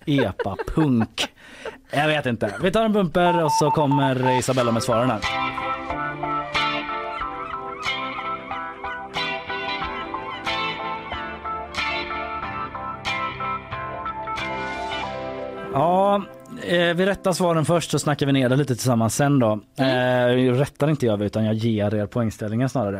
epa-punk. 0.06 1.26
Jag 1.90 2.06
vet 2.08 2.26
inte. 2.26 2.54
Vi 2.62 2.70
tar 2.72 2.84
en 2.84 2.92
bumper 2.92 3.44
och 3.44 3.52
så 3.52 3.70
kommer 3.70 4.38
Isabella 4.38 4.72
med 4.72 4.82
svaren 4.82 5.10
här. 5.10 5.20
Ja, 15.72 16.22
eh, 16.70 16.94
vi 16.94 17.06
rättar 17.06 17.32
svaren 17.32 17.64
först 17.64 17.90
så 17.90 17.98
snackar 17.98 18.26
vi 18.26 18.32
ner 18.32 18.48
det 18.48 18.56
lite 18.56 18.74
tillsammans 18.74 19.14
sen 19.16 19.38
då. 19.38 19.60
Eh, 19.78 19.86
jag 19.86 20.60
rättar 20.60 20.90
inte 20.90 21.06
jag 21.06 21.22
utan 21.22 21.44
jag 21.44 21.54
ger 21.54 21.94
er 21.94 22.06
poängställningen 22.06 22.68
snarare. 22.68 22.98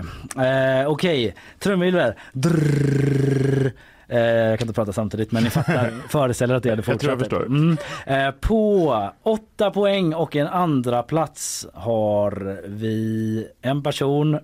Eh, 0.82 0.88
Okej, 0.88 1.34
trumvirvel. 1.59 2.12
Drrrr. 2.32 3.72
Eh, 4.12 4.18
jag 4.20 4.59
kan 4.59 4.68
inte 4.68 4.74
prata 4.74 4.92
samtidigt 4.92 5.32
men 5.32 5.42
ni 5.44 5.51
fattar. 5.51 5.90
Föreställer 6.09 6.55
att 6.55 6.62
det 6.62 6.70
hade 6.70 6.82
Jag 6.86 7.01
tror 7.01 7.10
jag 7.12 7.18
fortsatt. 7.18 7.38
förstår. 7.40 7.47
Mm. 7.47 7.76
Eh, 8.06 8.30
på 8.40 9.10
åtta 9.22 9.70
poäng 9.70 10.14
och 10.14 10.36
en 10.36 10.47
andra 10.47 11.02
plats 11.02 11.66
har 11.74 12.59
vi 12.68 13.47
en 13.62 13.82
person. 13.82 14.38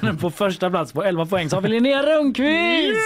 Men 0.00 0.16
på 0.16 0.30
första 0.30 0.70
plats 0.70 0.92
på 0.92 1.04
11 1.04 1.26
poäng 1.26 1.50
så 1.50 1.56
har 1.56 1.60
vi 1.62 1.68
Linnea 1.68 2.02
Rönnqvist! 2.02 2.98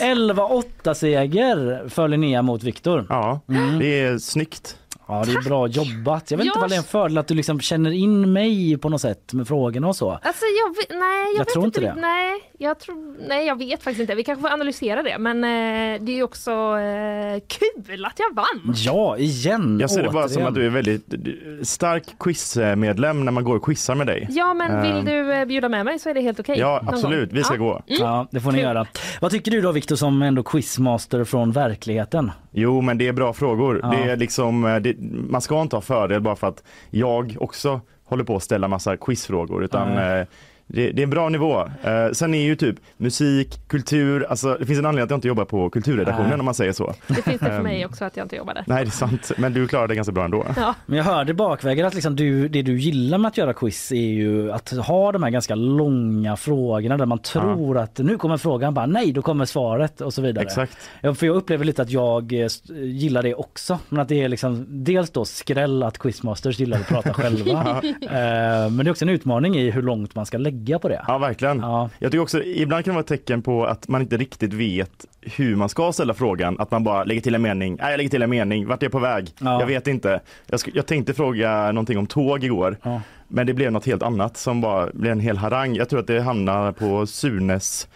11-8 0.00 0.94
seger 0.94 1.88
för 1.88 2.08
Linnea 2.08 2.42
mot 2.42 2.62
Viktor. 2.62 3.06
Ja, 3.08 3.40
det 3.80 4.00
är 4.00 4.18
snyggt. 4.18 4.76
Ja, 5.08 5.22
det 5.26 5.32
är 5.32 5.48
bra 5.48 5.66
jobbat. 5.66 6.30
Jag 6.30 6.38
vet 6.38 6.44
inte 6.46 6.56
Jag- 6.56 6.60
vad 6.60 6.70
det 6.70 6.74
är 6.76 6.78
en 6.78 6.84
fördel 6.84 7.18
att 7.18 7.26
du 7.28 7.34
liksom 7.34 7.60
känner 7.60 7.90
in 7.90 8.32
mig 8.32 8.78
på 8.78 8.88
något 8.88 9.00
sätt 9.00 9.32
med 9.32 9.48
frågorna 9.48 9.88
och 9.88 9.96
så. 9.96 10.10
Alltså 10.10 10.44
jag 10.64 10.68
vet, 10.76 11.00
nej, 11.00 11.24
jag, 11.24 11.34
Jag 11.34 11.38
vet 11.38 11.48
tror 11.48 11.64
inte 11.64 11.80
inte 11.80 11.94
det. 11.94 12.00
Nej, 12.00 12.32
jag 12.58 12.78
tror, 12.78 13.16
nej, 13.28 13.46
jag 13.46 13.58
vet 13.58 13.82
faktiskt 13.82 14.00
inte. 14.00 14.14
Vi 14.14 14.24
kanske 14.24 14.40
får 14.42 14.52
analysera 14.54 15.02
det. 15.02 15.18
Men 15.18 15.44
eh, 15.44 16.00
det 16.04 16.12
är 16.12 16.16
ju 16.16 16.22
också 16.22 16.50
eh, 16.50 17.40
kul 17.48 18.04
att 18.04 18.18
jag 18.18 18.34
vann. 18.34 18.74
Ja, 18.76 19.16
igen. 19.18 19.78
Jag 19.80 19.90
ser 19.90 20.02
det 20.02 20.08
bara 20.10 20.24
återigen. 20.24 20.28
som 20.30 20.46
att 20.46 20.54
du 20.54 20.66
är 20.66 20.70
väldigt 20.70 21.04
du- 21.06 21.60
stark 21.62 22.04
quizmedlem 22.20 23.24
när 23.24 23.32
man 23.32 23.44
går 23.44 23.56
och 23.56 23.64
quizar 23.64 23.94
med 23.94 24.06
dig. 24.06 24.26
Ja, 24.30 24.54
men 24.54 24.70
Eh, 24.84 24.94
vill 24.94 25.04
du 25.04 25.32
eh, 25.34 25.44
bjuda 25.44 25.68
med 25.68 25.84
mig 25.84 25.98
så 25.98 26.08
är 26.10 26.14
det 26.14 26.20
helt 26.20 26.40
okej. 26.40 26.58
Ja, 26.58 26.80
någon 26.84 26.94
absolut. 26.94 27.32
Vi 27.32 27.44
ska 27.44 27.54
Ja. 27.54 27.58
gå. 27.60 27.82
Ja, 27.86 28.26
det 28.30 28.40
får 28.40 28.52
ni 28.52 28.58
Kul. 28.58 28.64
göra. 28.64 28.86
Vad 29.20 29.30
tycker 29.30 29.50
du 29.50 29.60
då 29.60 29.72
Viktor 29.72 29.96
som 29.96 30.22
ändå 30.22 30.42
quizmaster 30.42 31.24
från 31.24 31.52
verkligheten? 31.52 32.30
Jo, 32.52 32.80
men 32.80 32.98
det 32.98 33.08
är 33.08 33.12
bra 33.12 33.32
frågor. 33.32 33.80
Ja. 33.82 33.88
Det 33.90 34.10
är 34.10 34.16
liksom, 34.16 34.64
eh, 34.64 34.76
det, 34.76 34.92
man 35.28 35.40
ska 35.40 35.62
inte 35.62 35.76
ha 35.76 35.80
fördel 35.80 36.20
bara 36.20 36.36
för 36.36 36.46
att 36.46 36.62
jag 36.90 37.36
också 37.40 37.80
håller 38.04 38.24
på 38.24 38.36
att 38.36 38.42
ställa 38.42 38.68
massa 38.68 38.96
quizfrågor. 38.96 39.64
Utan, 39.64 39.94
Nej. 39.94 40.26
Det, 40.70 40.90
det 40.92 41.02
är 41.02 41.04
en 41.04 41.10
bra 41.10 41.28
nivå. 41.28 41.60
Eh, 41.82 42.12
sen 42.12 42.34
är 42.34 42.42
ju 42.42 42.56
typ 42.56 42.76
musik, 42.96 43.60
kultur, 43.68 44.26
alltså 44.30 44.56
det 44.60 44.66
finns 44.66 44.78
en 44.78 44.86
anledning 44.86 45.04
att 45.04 45.10
jag 45.10 45.16
inte 45.16 45.28
jobbar 45.28 45.44
på 45.44 45.70
kulturredaktionen 45.70 46.28
Nej. 46.30 46.38
om 46.38 46.44
man 46.44 46.54
säger 46.54 46.72
så. 46.72 46.94
Det 47.06 47.14
finns 47.14 47.24
det 47.40 47.46
för 47.46 47.56
Ehm, 47.56 47.62
mig 47.62 47.86
också 47.86 48.04
att 48.04 48.16
jag 48.16 48.24
inte 48.24 48.36
jobbar 48.36 48.54
där. 48.54 48.64
Nej, 48.66 48.84
det 48.84 48.88
är 48.88 48.90
sant. 48.90 49.30
Men 49.38 49.52
du 49.52 49.68
klarar 49.68 49.88
det 49.88 49.94
ganska 49.94 50.12
bra 50.12 50.24
ändå. 50.24 50.46
Ja. 50.56 50.74
Men 50.86 50.96
jag 50.98 51.04
hörde 51.04 51.34
bakvägen 51.34 51.86
att 51.86 51.94
liksom 51.94 52.16
du, 52.16 52.48
det 52.48 52.62
du 52.62 52.78
gillar 52.78 53.18
med 53.18 53.28
att 53.28 53.36
göra 53.38 53.52
quiz 53.54 53.92
är 53.92 53.96
ju 53.96 54.52
att 54.52 54.70
ha 54.70 55.12
de 55.12 55.22
här 55.22 55.30
ganska 55.30 55.54
långa 55.54 56.36
frågorna 56.36 56.96
där 56.96 57.06
man 57.06 57.18
tror 57.18 57.78
att 57.78 57.98
nu 57.98 58.16
kommer 58.18 58.36
frågan, 58.36 58.74
bara 58.74 58.86
nej 58.86 59.12
då 59.12 59.22
kommer 59.22 59.44
svaret 59.44 60.00
och 60.00 60.14
så 60.14 60.22
vidare. 60.22 60.44
Exakt. 60.44 60.76
Ja, 61.00 61.14
för 61.14 61.26
jag 61.26 61.36
upplever 61.36 61.64
lite 61.64 61.82
att 61.82 61.90
jag 61.90 62.32
eh, 62.32 62.48
gillar 62.82 63.22
det 63.22 63.34
också. 63.34 63.78
Men 63.88 64.00
att 64.00 64.08
det 64.08 64.22
är 64.22 64.28
liksom 64.28 64.66
dels 64.68 65.10
då 65.10 65.24
skräll 65.24 65.82
att 65.82 65.98
quizmasters 65.98 66.58
gillar 66.60 66.80
att 66.80 66.88
prata 66.88 67.14
själva. 67.14 67.82
Eh, 68.02 68.70
Men 68.70 68.76
det 68.76 68.88
är 68.88 68.90
också 68.90 69.04
en 69.04 69.08
utmaning 69.08 69.56
i 69.56 69.70
hur 69.70 69.82
långt 69.82 70.14
man 70.14 70.26
ska 70.26 70.38
lägga 70.38 70.57
på 70.78 70.88
det. 70.88 71.04
Ja, 71.08 71.18
verkligen. 71.18 71.58
Ja. 71.60 71.90
Jag 71.98 72.12
tycker 72.12 72.22
också, 72.22 72.42
ibland 72.42 72.84
kan 72.84 72.92
det 72.92 72.94
vara 72.94 73.00
ett 73.00 73.06
tecken 73.06 73.42
på 73.42 73.64
att 73.64 73.88
man 73.88 74.00
inte 74.00 74.16
riktigt 74.16 74.52
vet 74.52 75.06
hur 75.20 75.56
man 75.56 75.68
ska 75.68 75.92
ställa 75.92 76.14
frågan. 76.14 76.60
Att 76.60 76.70
man 76.70 76.84
bara 76.84 77.04
lägger 77.04 77.20
till 77.20 77.34
en 77.34 77.42
mening. 77.42 77.76
Nej, 77.80 77.90
jag 77.90 77.96
lägger 77.96 78.10
till 78.10 78.22
en 78.22 78.30
mening. 78.30 78.66
Vart 78.66 78.82
är 78.82 78.86
jag 78.86 78.92
på 78.92 78.98
väg? 78.98 79.30
Ja. 79.38 79.60
Jag 79.60 79.66
vet 79.66 79.86
inte. 79.86 80.20
Jag, 80.46 80.60
jag 80.74 80.86
tänkte 80.86 81.14
fråga 81.14 81.72
någonting 81.72 81.98
om 81.98 82.06
tåg 82.06 82.44
igår. 82.44 82.76
Ja. 82.82 83.00
Men 83.28 83.46
det 83.46 83.54
blev 83.54 83.72
något 83.72 83.86
helt 83.86 84.02
annat 84.02 84.36
som 84.36 84.60
bara 84.60 84.88
blev 84.92 85.12
en 85.12 85.20
hel 85.20 85.36
harang. 85.36 85.74
Jag 85.74 85.88
tror 85.88 86.00
att 86.00 86.06
det 86.06 86.20
hamnar 86.20 86.72
på 86.72 87.06
Sunes 87.06 87.88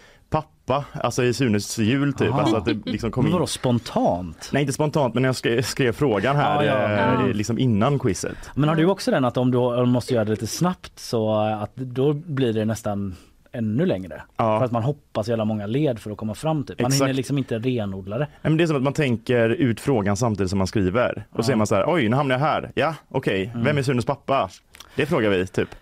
pappa, 0.65 0.85
alltså 0.99 1.23
i 1.23 1.33
Sunes 1.33 1.77
jul 1.79 2.13
typ. 2.13 2.31
Aha. 2.31 2.39
Alltså 2.41 2.55
att 2.55 2.65
det 2.65 2.73
liksom 2.85 3.11
kom 3.11 3.25
in. 3.27 3.33
vadå 3.33 3.47
spontant? 3.47 4.49
Nej, 4.53 4.61
inte 4.61 4.73
spontant, 4.73 5.13
men 5.13 5.23
jag 5.23 5.35
skrev, 5.35 5.61
skrev 5.61 5.91
frågan 5.91 6.35
här 6.35 6.63
Ja, 6.63 6.71
ja. 6.79 6.89
eh, 6.91 7.27
Ja. 7.27 7.33
liksom 7.33 7.59
innan 7.59 7.99
quizet. 7.99 8.37
Men 8.55 8.69
har 8.69 8.75
du 8.75 8.85
också 8.85 9.11
den 9.11 9.25
att 9.25 9.37
om 9.37 9.51
du 9.51 9.85
måste 9.85 10.13
göra 10.13 10.25
det 10.25 10.31
lite 10.31 10.47
snabbt 10.47 10.99
så 10.99 11.35
att 11.35 11.75
då 11.75 12.13
blir 12.13 12.53
det 12.53 12.65
nästan 12.65 13.15
ännu 13.51 13.85
längre? 13.85 14.21
Ja. 14.37 14.59
För 14.59 14.65
att 14.65 14.71
man 14.71 14.83
hoppas 14.83 15.27
jävla 15.27 15.45
många 15.45 15.65
led 15.67 15.99
för 15.99 16.11
att 16.11 16.17
komma 16.17 16.35
fram 16.35 16.63
typ. 16.63 16.79
Man 16.81 16.87
Exakt. 16.87 17.01
hinner 17.03 17.13
liksom 17.13 17.37
inte 17.37 17.59
renodla 17.59 18.17
det. 18.17 18.27
Men 18.41 18.57
det 18.57 18.63
är 18.63 18.67
som 18.67 18.75
att 18.77 18.83
man 18.83 18.93
tänker 18.93 19.49
ut 19.49 19.79
frågan 19.79 20.17
samtidigt 20.17 20.49
som 20.49 20.57
man 20.57 20.67
skriver. 20.67 21.25
Och 21.31 21.45
så 21.45 21.51
är 21.51 21.55
man 21.55 21.67
så 21.67 21.75
här, 21.75 21.85
oj 21.93 22.09
nu 22.09 22.15
hamnar 22.15 22.35
jag 22.35 22.39
här. 22.39 22.71
Ja, 22.75 22.95
okej, 23.09 23.51
Mm. 23.53 23.63
vem 23.65 23.77
är 23.77 23.83
Sunes 23.83 24.05
pappa? 24.05 24.49
Det 24.95 25.05
frågar 25.05 25.29
vi 25.29 25.47
typ. 25.47 25.75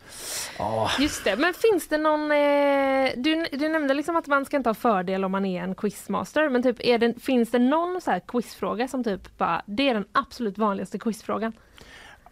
Just 0.99 1.23
det, 1.23 1.35
men 1.35 1.53
finns 1.53 1.87
det 1.87 1.97
någon... 1.97 2.31
Eh, 2.31 3.09
du, 3.17 3.45
du 3.51 3.69
nämnde 3.69 3.93
liksom 3.93 4.15
att 4.15 4.27
man 4.27 4.45
ska 4.45 4.57
inte 4.57 4.69
ha 4.69 4.73
fördel 4.73 5.25
om 5.25 5.31
man 5.31 5.45
är 5.45 5.63
en 5.63 5.75
quizmaster, 5.75 6.49
men 6.49 6.63
typ 6.63 6.75
är 6.79 6.97
det, 6.97 7.13
finns 7.21 7.51
det 7.51 7.59
någon 7.59 8.01
så 8.01 8.11
här 8.11 8.19
quizfråga 8.27 8.87
som 8.87 9.03
typ 9.03 9.37
bara, 9.37 9.61
det 9.65 9.89
är 9.89 9.93
den 9.93 10.05
absolut 10.11 10.57
vanligaste 10.57 10.99
quizfrågan? 10.99 11.53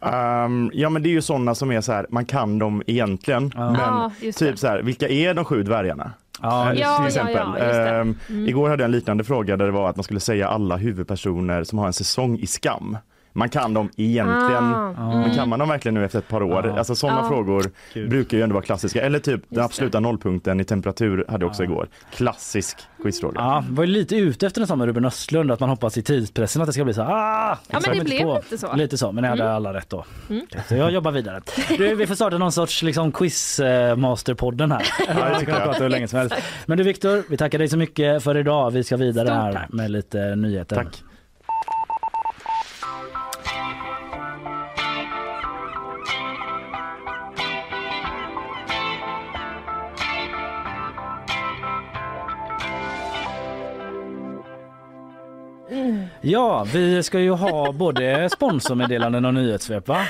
Ehm, 0.01 0.71
ja 0.73 0.89
men 0.89 1.03
det 1.03 1.09
är 1.09 1.11
ju 1.11 1.21
sådana 1.21 1.55
som 1.55 1.71
är 1.71 1.81
så 1.81 1.91
här, 1.91 2.05
man 2.09 2.25
kan 2.25 2.59
dem 2.59 2.83
egentligen. 2.87 3.51
Men 3.55 3.73
Ja, 3.75 4.11
just 4.21 4.39
typ 4.39 4.51
det. 4.51 4.57
så 4.57 4.67
här, 4.67 4.81
vilka 4.81 5.07
är 5.09 5.33
de 5.33 5.45
sju 5.45 5.63
dvärgarna? 5.63 6.11
Ja, 6.41 6.73
Eh, 6.73 6.79
Ja, 6.79 6.95
till 6.95 7.03
ja, 7.03 7.07
exempel. 7.07 7.35
ja, 7.35 7.59
just 7.65 7.73
det. 7.73 7.89
Ehm, 7.89 8.15
Mm. 8.29 8.47
Igår 8.47 8.69
hade 8.69 8.83
jag 8.83 8.85
en 8.87 8.91
liknande 8.91 9.23
fråga 9.23 9.57
där 9.57 9.65
det 9.65 9.71
var 9.71 9.89
att 9.89 9.95
man 9.95 10.03
skulle 10.03 10.19
säga 10.19 10.47
alla 10.47 10.77
huvudpersoner 10.77 11.63
som 11.63 11.79
har 11.79 11.87
en 11.87 11.93
säsong 11.93 12.37
i 12.39 12.47
Skam. 12.47 12.97
Man 13.39 13.49
kan 13.49 13.73
dem 13.73 13.89
egentligen, 13.97 14.63
Ah, 14.73 14.93
men 15.11 15.35
kan 15.35 15.49
man 15.49 15.59
dem 15.59 15.69
verkligen 15.69 15.93
nu 15.95 16.05
efter 16.05 16.19
ett 16.19 16.27
par 16.27 16.43
år? 16.43 16.67
Ja. 16.67 16.77
Alltså 16.77 16.95
sådana 16.95 17.19
Ja. 17.19 17.27
frågor 17.27 17.65
Kul. 17.93 18.09
brukar 18.09 18.37
ju 18.37 18.43
ändå 18.43 18.53
vara 18.53 18.63
klassiska. 18.63 19.01
Eller 19.01 19.19
typ 19.19 19.41
den 19.49 19.57
det. 19.57 19.63
absoluta 19.63 19.99
nollpunkten 19.99 20.59
i 20.59 20.63
temperatur 20.63 21.25
hade 21.29 21.43
jag 21.43 21.49
också 21.49 21.63
igår. 21.63 21.87
Klassisk 22.15 22.77
quizfråga. 23.03 23.33
Ja, 23.41 23.63
var 23.69 23.83
ju 23.83 23.89
lite 23.89 24.15
ute 24.15 24.47
efter 24.47 24.75
med 24.75 24.85
Ruben 24.87 25.05
Östlund 25.05 25.51
att 25.51 25.59
man 25.59 25.69
hoppas 25.69 25.97
i 25.97 26.01
tidspressen 26.03 26.61
att 26.61 26.67
det 26.67 26.73
ska 26.73 26.83
bli 26.83 26.93
så 26.93 27.01
ah! 27.01 27.57
men 27.71 27.81
Så 27.81 27.89
det 27.91 27.95
jag 27.97 28.05
blev 28.05 28.21
på. 28.23 28.35
lite 28.35 28.57
så. 28.57 28.75
Lite 28.75 28.97
så, 28.97 29.11
men 29.11 29.23
jag 29.23 29.31
hade 29.31 29.43
Mm. 29.43 29.55
alla 29.55 29.73
rätt 29.73 29.89
då. 29.89 30.05
Mm. 30.29 30.45
Så 30.67 30.75
jag 30.75 30.91
jobbar 30.91 31.11
vidare. 31.11 31.41
Du, 31.77 31.95
vi 31.95 32.07
får 32.07 32.15
starta 32.15 32.37
någon 32.37 32.51
sorts 32.51 32.83
liksom, 32.83 33.11
quizmasterpodden 33.11 34.71
här. 34.71 34.79
det 35.07 35.29
vi 35.33 35.39
tycker 35.39 35.51
kan 35.51 35.59
jag. 35.61 35.63
prata 35.69 35.83
hur 35.83 35.89
länge 35.89 36.07
som 36.07 36.19
helst. 36.19 36.35
Men 36.65 36.77
du 36.77 36.83
Viktor, 36.83 37.23
vi 37.29 37.37
tackar 37.37 37.57
dig 37.59 37.67
så 37.67 37.77
mycket 37.77 38.23
för 38.23 38.37
idag. 38.37 38.71
Vi 38.71 38.83
ska 38.83 38.97
vidare 38.97 39.25
Stort 39.27 39.35
här 39.37 39.53
tack. 39.53 39.71
med 39.73 39.91
lite 39.91 40.35
nyheter. 40.35 40.75
Tack. 40.75 41.03
Ja, 56.21 56.65
vi 56.73 57.03
ska 57.03 57.19
ju 57.19 57.31
ha 57.31 57.71
både 57.79 58.29
sponsormeddelanden 58.29 59.25
och 59.25 59.33
nyhetssvep 59.33 59.87
va? 59.87 60.05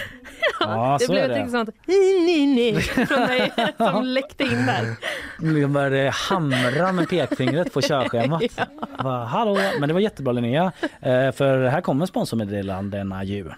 Ja, 0.59 0.97
det 0.99 1.05
så 1.05 1.11
blev 1.11 1.23
är 1.23 1.29
ett 1.39 1.45
det. 1.45 1.51
sånt 1.51 1.69
nej, 1.87 2.47
nej 2.47 2.81
från 2.81 3.19
mig 3.19 3.51
som 3.77 4.05
läckte 4.05 4.43
in 4.43 4.65
där. 4.65 4.95
Vi 5.39 5.67
började 5.67 6.09
hamra 6.09 6.91
med 6.91 7.09
pekfingret 7.09 7.73
på 7.73 7.81
körschemat. 7.81 8.43
Va, 9.03 9.25
Hallå, 9.25 9.57
men 9.79 9.87
det 9.89 9.93
var 9.93 10.01
jättebra 10.01 10.33
Linnea. 10.33 10.71
Eh, 11.01 11.31
För 11.31 11.67
här 11.67 11.81
kommer 11.81 12.05
sponsormeddelandena 12.05 13.23
ju. 13.23 13.49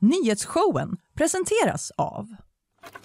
Nyhetsshowen 0.00 0.96
presenteras 1.16 1.92
av 1.96 2.26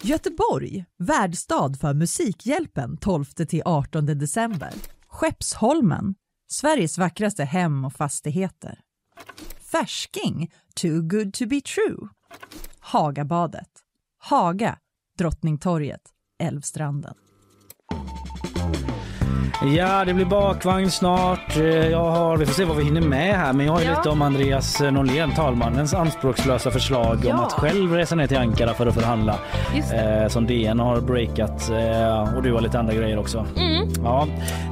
Göteborg, 0.02 0.84
värdstad 0.98 1.74
för 1.80 1.94
Musikhjälpen 1.94 2.96
12-18 3.00 4.00
december. 4.14 4.70
Skeppsholmen, 5.08 6.14
Sveriges 6.52 6.98
vackraste 6.98 7.44
hem 7.44 7.84
och 7.84 7.92
fastigheter. 7.92 8.80
Färsking, 9.60 10.52
too 10.74 11.02
good 11.02 11.34
to 11.34 11.46
be 11.46 11.60
true. 11.60 12.08
Hagabadet. 12.80 13.68
Haga, 14.18 14.78
Drottningtorget, 15.18 16.00
Älvstranden. 16.42 17.14
Ja, 19.66 20.04
det 20.04 20.14
blir 20.14 20.24
bakvagn 20.24 20.90
snart. 20.90 21.56
Eh, 21.56 21.64
Jag 21.90 22.10
har, 22.10 22.36
vi 22.36 22.46
får 22.46 22.54
se 22.54 22.64
vad 22.64 22.76
vi 22.76 22.84
hinner 22.84 23.00
med 23.00 23.34
här, 23.36 23.52
men 23.52 23.66
jag 23.66 23.72
har 23.72 23.80
ju 23.80 23.86
Ja. 23.86 23.96
lite 23.96 24.08
om 24.08 24.22
Andreas 24.22 24.80
Norlén, 24.80 25.30
talmannens 25.34 25.94
anspråkslösa 25.94 26.70
förslag 26.70 27.12
om 27.16 27.22
Ja. 27.28 27.44
att 27.46 27.52
själv 27.52 27.92
resa 27.92 28.14
ner 28.14 28.26
till 28.26 28.36
Ankara 28.36 28.74
för 28.74 28.86
att 28.86 28.94
förhandla. 28.94 29.34
Eh, 29.74 30.28
som 30.28 30.46
DN 30.46 30.80
har 30.80 31.00
breakat 31.00 31.70
eh, 31.70 32.36
och 32.36 32.42
du 32.42 32.52
har 32.52 32.60
lite 32.60 32.78
andra 32.78 32.94
grejer 32.94 33.18
också. 33.18 33.46
Mm. 33.56 33.88
Ja. 34.04 34.26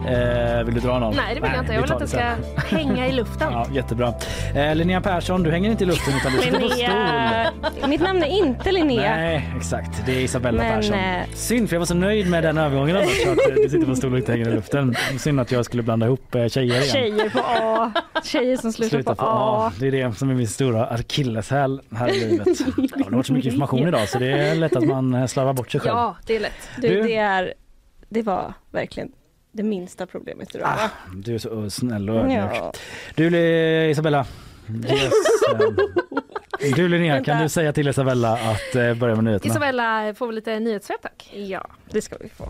Eh, 0.09 0.65
vill 0.65 0.75
du 0.75 0.81
dra 0.81 0.99
någon? 0.99 1.15
Nej, 1.17 1.35
det 1.35 1.41
vill 1.41 1.51
jag 1.55 1.63
inte. 1.63 1.73
Jag 1.73 1.81
vi 1.81 1.83
vill 1.87 1.93
att 1.93 1.99
det 2.01 2.09
ska 2.09 2.77
hänga 2.77 3.07
i 3.09 3.13
luften. 3.13 3.49
Ja, 3.53 3.67
jättebra. 3.73 4.13
Eh, 4.55 4.75
Linnea 4.75 5.01
Persson, 5.01 5.43
du 5.43 5.51
hänger 5.51 5.71
inte 5.71 5.85
i 5.85 5.87
luften 5.87 6.15
utan 6.21 6.33
du 6.33 6.39
sitter 6.39 6.61
på 6.61 6.69
stol. 6.69 7.89
Mitt 7.91 8.01
namn 8.01 8.23
är 8.23 8.27
inte 8.39 8.73
Linnea. 8.73 9.17
Nej, 9.17 9.51
exakt. 9.57 10.03
Det 10.07 10.13
är 10.13 10.21
Isabella 10.21 10.63
Men, 10.63 10.77
Persson. 10.77 10.95
eh, 10.95 11.23
Synd, 11.35 11.69
för 11.69 11.77
jag 11.77 11.81
var 11.81 11.87
så 11.87 11.95
nöjd 11.95 12.31
med 12.31 12.43
den 12.43 12.59
övergången 12.59 12.97
annars, 12.97 13.09
att 13.23 13.51
eh, 13.51 13.55
du 13.63 13.69
sitter 13.69 13.87
på 13.87 13.95
stol 13.97 14.13
och 14.13 14.19
inte 14.19 14.33
hänger 14.33 14.49
i 14.49 14.55
luften. 14.55 14.80
Synd 15.19 15.41
att 15.41 15.53
jag 15.53 15.65
skulle 15.65 15.83
blanda 15.83 16.07
ihop 16.07 16.35
eh, 16.35 16.47
tjejer 16.49 16.75
igen. 16.75 16.85
Tjejer 16.93 17.31
på 17.31 17.39
A. 17.47 17.93
Tjejer 18.25 18.57
som 18.57 18.73
slutar 18.73 18.97
Sluta 18.97 19.15
på 19.15 19.25
A. 19.27 19.73
Det 19.81 19.87
är 19.87 19.91
det 19.93 20.19
som 20.19 20.31
är 20.31 20.35
min 20.35 20.49
stora 20.49 20.87
akilleshäl 20.87 21.81
här 21.95 22.09
i 22.09 22.21
livet. 22.29 22.47
Ja, 22.61 22.73
det 22.97 23.05
har 23.05 23.11
varit 23.11 23.27
så 23.27 23.33
mycket 23.33 23.53
information 23.53 23.89
idag 23.89 24.09
så 24.09 24.19
det 24.19 24.27
är 24.33 24.55
lätt 24.55 24.77
att 24.77 24.87
man 24.87 25.15
eh, 25.15 25.27
slarvar 25.27 25.53
bort 25.53 25.71
sig 25.71 25.81
själv. 25.81 25.97
Ja, 25.97 26.17
det 26.27 26.37
är 26.37 26.41
lätt. 26.41 26.69
Du, 26.81 26.89
Du- 26.89 27.03
det, 27.03 27.17
är, 27.17 27.55
det 28.09 28.23
var 28.23 28.53
verkligen 28.71 29.13
det 29.53 29.63
minsta 29.63 30.07
problemet 30.07 30.55
idag. 30.55 30.67
va? 30.67 30.91
Du 31.15 31.35
är 31.35 31.39
så 31.39 31.71
snäll 31.71 32.11
och 32.11 32.17
ödmjuk. 32.17 32.39
Ja. 32.55 32.73
Du 33.15 33.27
eh, 33.37 33.91
Isabella. 33.91 34.27
Yes. 34.89 35.13
Du 36.77 36.89
Linnea, 36.89 37.25
kan 37.25 37.43
du 37.43 37.49
säga 37.49 37.73
till 37.73 37.89
Isabella 37.89 38.33
att 38.33 38.99
börja 38.99 39.15
med 39.15 39.25
nyheterna? 39.25 39.53
Isabella 39.55 40.15
får 40.15 40.27
vi 40.27 40.33
lite 40.35 40.61
nyhetssvep 40.61 41.03
tack. 41.03 41.31
Ja, 41.35 41.67
det 41.91 42.03
ska 42.03 42.17
vi 42.21 42.29
få. 42.29 42.45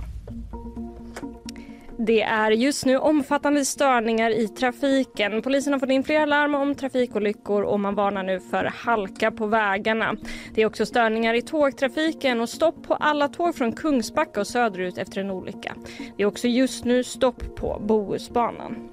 Det 2.07 2.23
är 2.23 2.51
just 2.51 2.87
nu 2.87 2.97
omfattande 2.97 3.65
störningar 3.65 4.31
i 4.31 4.49
trafiken. 4.49 5.43
Polisen 5.43 5.73
har 5.73 5.81
fått 5.81 5.91
in 5.91 6.05
flera 6.05 6.27
larm 6.27 6.55
om 6.55 6.75
trafikolyckor 6.75 7.63
och 7.63 7.81
man 7.81 7.95
varnar 7.95 8.23
nu 8.23 8.41
för 8.41 8.65
halka 8.65 9.31
på 9.31 9.47
vägarna. 9.47 10.17
Det 10.55 10.63
är 10.63 10.67
också 10.67 10.87
störningar 10.87 11.35
i 11.35 11.43
tågtrafiken 11.43 12.41
och 12.41 12.49
stopp 12.49 12.83
på 12.87 12.95
alla 12.95 13.29
tåg 13.29 13.55
från 13.55 13.73
Kungsbacka 13.73 14.41
och 14.41 14.47
söderut 14.47 14.99
efter 14.99 15.21
en 15.21 15.31
olycka. 15.31 15.75
Det 16.17 16.23
är 16.23 16.27
också 16.27 16.49
just 16.49 16.85
nu 16.85 17.05
stopp 17.05 17.57
på 17.57 17.83
Bohusbanan. 17.87 18.91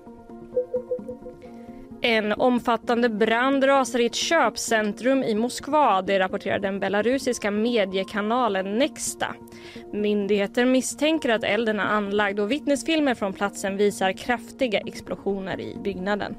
En 2.02 2.34
omfattande 2.34 3.10
brand 3.10 3.64
rasar 3.64 3.99
i 3.99 4.06
ett 4.06 4.15
köpcentrum 4.15 5.24
i 5.24 5.36
Moskva. 5.36 6.02
Det 6.02 6.19
rapporterar 6.19 6.60
den 6.60 6.80
belarusiska 6.80 7.52
mediekanalen 7.52 8.78
Nexta. 8.78 9.36
Myndigheter 9.94 10.65
misstänker 10.65 11.30
att 11.30 11.44
elden 11.44 11.80
är 11.80 11.84
anlagd 11.86 12.40
och 12.40 12.52
vittnesfilmer 12.52 13.15
från 13.15 13.34
platsen 13.34 13.78
visar 13.78 14.11
kraftiga 14.11 14.80
explosioner 14.80 15.60
i 15.60 15.78
byggnaden. 15.84 16.36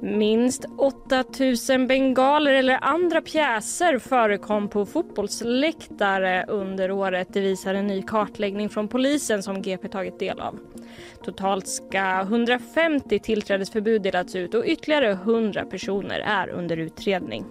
Minst 0.00 0.64
8000 0.78 1.86
bengaler 1.86 2.52
eller 2.52 2.78
andra 2.84 3.20
pjäser 3.20 3.98
förekom 3.98 4.68
på 4.68 4.86
fotbollsläktare 4.86 6.44
under 6.48 6.90
året. 6.90 7.28
Det 7.30 7.40
visar 7.40 7.74
en 7.74 7.86
ny 7.86 8.02
kartläggning 8.02 8.68
från 8.68 8.88
polisen 8.88 9.42
som 9.42 9.62
GP 9.62 9.88
tagit 9.88 10.18
del 10.18 10.40
av. 10.40 10.58
Totalt 11.24 11.68
ska 11.68 12.20
150 12.20 13.18
tillträdesförbud 13.18 14.02
delats 14.02 14.34
ut 14.34 14.54
och 14.54 14.64
ytterligare 14.66 15.10
100 15.10 15.64
personer 15.64 16.20
är 16.20 16.48
under 16.48 16.76
utredning. 16.76 17.44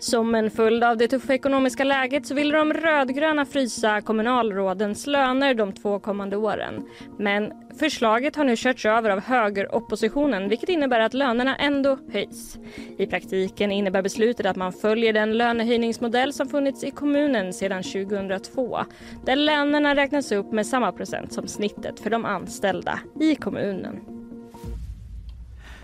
Som 0.00 0.34
en 0.34 0.50
följd 0.50 0.84
av 0.84 0.96
det 0.96 1.08
tuffa 1.08 1.34
ekonomiska 1.34 1.84
läget 1.84 2.26
så 2.26 2.34
vill 2.34 2.50
de 2.50 2.72
rödgröna 2.72 3.44
frysa 3.44 4.00
kommunalrådens 4.00 5.06
löner 5.06 5.54
de 5.54 5.72
två 5.72 5.98
kommande 5.98 6.36
åren. 6.36 6.82
Men 7.18 7.52
förslaget 7.78 8.36
har 8.36 8.44
nu 8.44 8.56
körts 8.56 8.86
över 8.86 9.10
av 9.10 9.20
högeroppositionen 9.20 10.48
vilket 10.48 10.68
innebär 10.68 11.00
att 11.00 11.14
lönerna 11.14 11.56
ändå 11.56 11.98
höjs. 12.12 12.58
I 12.98 13.06
praktiken 13.06 13.72
innebär 13.72 14.02
beslutet 14.02 14.46
att 14.46 14.56
man 14.56 14.72
följer 14.72 15.12
den 15.12 15.38
lönehöjningsmodell 15.38 16.32
som 16.32 16.48
funnits 16.48 16.84
i 16.84 16.90
kommunen 16.90 17.52
sedan 17.52 17.82
2002 17.82 18.78
där 19.24 19.36
lönerna 19.36 19.94
räknas 19.96 20.32
upp 20.32 20.52
med 20.52 20.66
samma 20.66 20.92
procent 20.92 21.32
som 21.32 21.48
snittet 21.48 22.00
för 22.00 22.10
de 22.10 22.24
anställda 22.24 23.00
i 23.20 23.34
kommunen. 23.34 24.17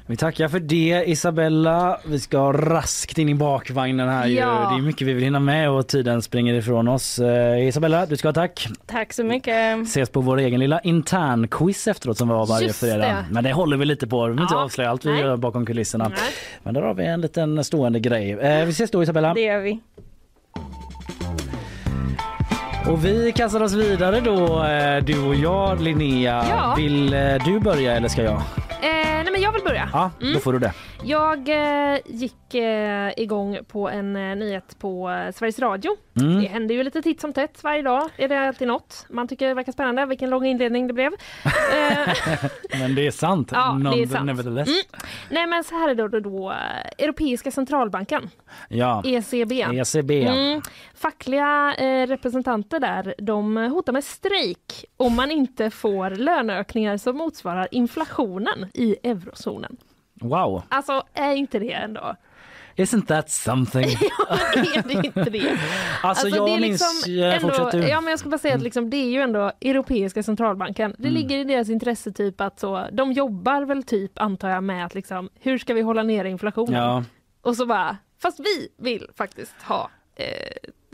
Vi 0.07 0.17
tackar 0.17 0.49
för 0.49 0.61
det 0.61 1.05
Isabella. 1.07 2.01
Vi 2.07 2.21
ska 2.21 2.53
raskt 2.53 3.19
in 3.19 3.29
i 3.29 3.35
bakvagnen 3.35 4.09
här 4.09 4.27
ju. 4.27 4.35
Ja. 4.35 4.71
Det 4.75 4.79
är 4.81 4.83
mycket 4.87 5.07
vi 5.07 5.13
vill 5.13 5.25
hinna 5.25 5.41
med 5.41 5.71
och 5.71 5.87
tiden 5.89 6.23
springer 6.23 6.55
ifrån 6.55 6.89
oss. 6.89 7.19
Eh, 7.19 7.67
Isabella, 7.69 8.07
du 8.07 8.17
ska 8.17 8.29
ha 8.29 8.33
tack. 8.33 8.69
Tack 8.87 9.13
så 9.13 9.25
mycket. 9.25 9.83
Ses 9.83 10.11
på 10.11 10.21
vår 10.21 10.39
egen 10.39 10.61
lilla 10.61 10.81
intern-quiz 10.81 11.89
efteråt 11.91 12.19
som 12.19 12.29
vi 12.29 12.35
har 12.35 12.47
varje 12.47 12.67
Just 12.67 12.81
fredag. 12.81 12.97
det. 12.99 13.25
Men 13.31 13.45
det 13.45 13.53
håller 13.53 13.77
vi 13.77 13.85
lite 13.85 14.07
på. 14.07 14.25
Vi 14.27 14.31
vill 14.33 14.43
inte 14.43 14.55
Ja. 14.55 14.63
avslöja 14.65 14.91
allt 14.91 15.05
vi 15.05 15.11
Nej. 15.11 15.21
gör 15.21 15.37
bakom 15.37 15.67
kulisserna. 15.67 16.09
Nej. 16.09 16.19
Men 16.63 16.75
där 16.75 16.83
har 16.83 16.95
vi 16.95 17.05
en 17.07 17.21
liten 17.21 17.65
stående 17.65 18.01
grej. 18.01 18.31
Eh, 18.33 18.65
vi 18.65 18.71
ses 18.71 18.91
då 18.91 19.03
Isabella. 19.03 19.35
Det 19.35 19.41
gör 19.41 19.61
vi. 19.61 19.81
Och 22.91 23.05
vi 23.05 23.33
kastar 23.33 23.63
oss 23.63 23.73
vidare 23.73 24.21
då, 24.21 24.65
eh, 24.65 25.05
du 25.05 25.19
och 25.27 25.35
jag 25.35 25.81
Linnea. 25.81 26.45
Ja. 26.51 26.75
Vill 26.77 27.15
eh, 27.15 27.21
du 27.45 27.61
börja 27.61 27.97
eller 27.97 28.09
ska 28.09 28.23
jag? 28.23 28.35
Eh, 28.35 28.41
nej 28.81 29.29
men 29.33 29.41
jag 29.43 29.53
vill 29.53 29.63
börja. 29.63 29.89
Ja, 29.93 30.11
då 30.21 30.27
Mm. 30.27 30.41
får 30.41 30.53
du 30.53 30.59
det. 30.59 30.73
Jag 31.03 31.49
eh, 31.49 31.99
gick 32.07 32.35
eh, 32.55 33.13
igång 33.17 33.59
på 33.69 33.89
en 33.89 34.17
eh, 34.17 34.37
nyhet 34.37 34.79
på 34.79 35.11
eh, 35.11 35.33
Sveriges 35.33 35.59
Radio. 35.59 35.91
Mm. 36.21 36.43
Det 36.43 36.49
händer 36.49 36.75
ju 36.75 36.83
lite 36.83 37.03
titt 37.03 37.21
som 37.21 37.33
tätt 37.33 37.65
varje 37.65 37.83
dag. 37.83 38.11
Är 38.17 38.29
det 38.29 38.41
alltid 38.41 38.69
något 38.69 39.07
man 39.09 39.29
tycker 39.29 39.49
det 39.49 39.55
verkar 39.55 39.73
spännande? 39.73 40.07
Vilken 40.07 40.31
lång 40.31 40.47
inledning 40.47 40.87
det 40.87 40.93
blev. 40.95 41.13
Eh, 41.75 42.15
Men 42.81 42.95
det 42.95 43.07
är 43.07 43.11
sant. 43.11 43.49
Ja, 43.53 43.81
det 43.95 44.03
är 44.03 44.07
sant. 44.07 44.27
Nevertheless. 44.27 44.69
Mm. 44.69 44.81
Nej 45.31 45.47
men 45.47 45.65
så 45.65 45.75
här 45.75 45.89
är 45.89 45.95
det 45.95 46.09
då, 46.09 46.21
då 46.21 46.51
eh, 46.51 47.05
Europeiska 47.05 47.51
centralbanken, 47.51 48.31
Ja. 48.69 49.03
ECB. 49.05 49.53
ECB. 49.63 50.11
Mm. 50.25 50.63
Fackliga 50.95 51.75
eh, 51.79 52.07
representanter 52.07 52.81
där 52.81 53.15
de 53.19 53.57
hotar 53.57 53.93
med 53.93 54.05
strejk 54.05 54.85
om 54.97 55.17
man 55.17 55.31
inte 55.31 55.71
får 55.71 56.11
löneökningar 56.11 56.97
som 56.97 57.17
motsvarar 57.17 57.69
inflationen 57.71 58.67
i 58.75 58.97
eurozonen. 59.03 59.77
Wow. 60.21 60.63
Alltså 60.69 61.03
är 61.15 61.35
inte 61.35 61.59
det 61.59 61.73
ändå? 61.73 62.17
Isn't 62.77 63.07
that 63.07 63.31
something? 63.31 63.85
är 64.29 64.83
det 64.89 65.07
inte 65.07 65.25
det? 65.31 65.59
Alltså, 66.03 66.29
jag 66.29 66.47
det 66.49 66.53
är 66.55 66.61
minns- 66.61 67.07
liksom 67.07 67.13
ja, 67.83 67.89
ja, 67.89 68.01
men 68.01 68.11
jag 68.11 68.19
ska 68.19 68.29
bara 68.29 68.39
säga 68.39 68.55
att 68.55 68.63
liksom, 68.63 68.91
det 68.91 68.97
är 68.97 69.11
ju 69.11 69.21
ändå 69.21 69.53
Europeiska 69.61 70.23
centralbanken. 70.23 70.95
Det 70.99 71.09
Mm. 71.09 71.15
ligger 71.21 71.39
i 71.39 71.45
deras 71.45 71.69
intresse 71.69 72.13
typ 72.13 72.41
att 72.41 72.59
så, 72.61 72.87
de 72.93 73.13
jobbar 73.13 73.63
väl 73.63 73.83
typ 73.83 74.19
antar 74.19 74.49
jag 74.49 74.65
med 74.65 74.87
att 74.87 74.95
liksom, 74.95 75.29
hur 75.41 75.59
ska 75.59 75.75
vi 75.75 75.81
hålla 75.81 76.03
nere 76.03 76.31
inflationen? 76.31 76.83
Ja. 76.83 77.05
Och 77.43 77.57
så 77.57 77.67
bara, 77.67 77.97
fast 78.23 78.41
vi 78.41 78.69
vill 78.85 79.07
faktiskt 79.17 79.55
ha 79.63 79.91
eh, 80.17 80.27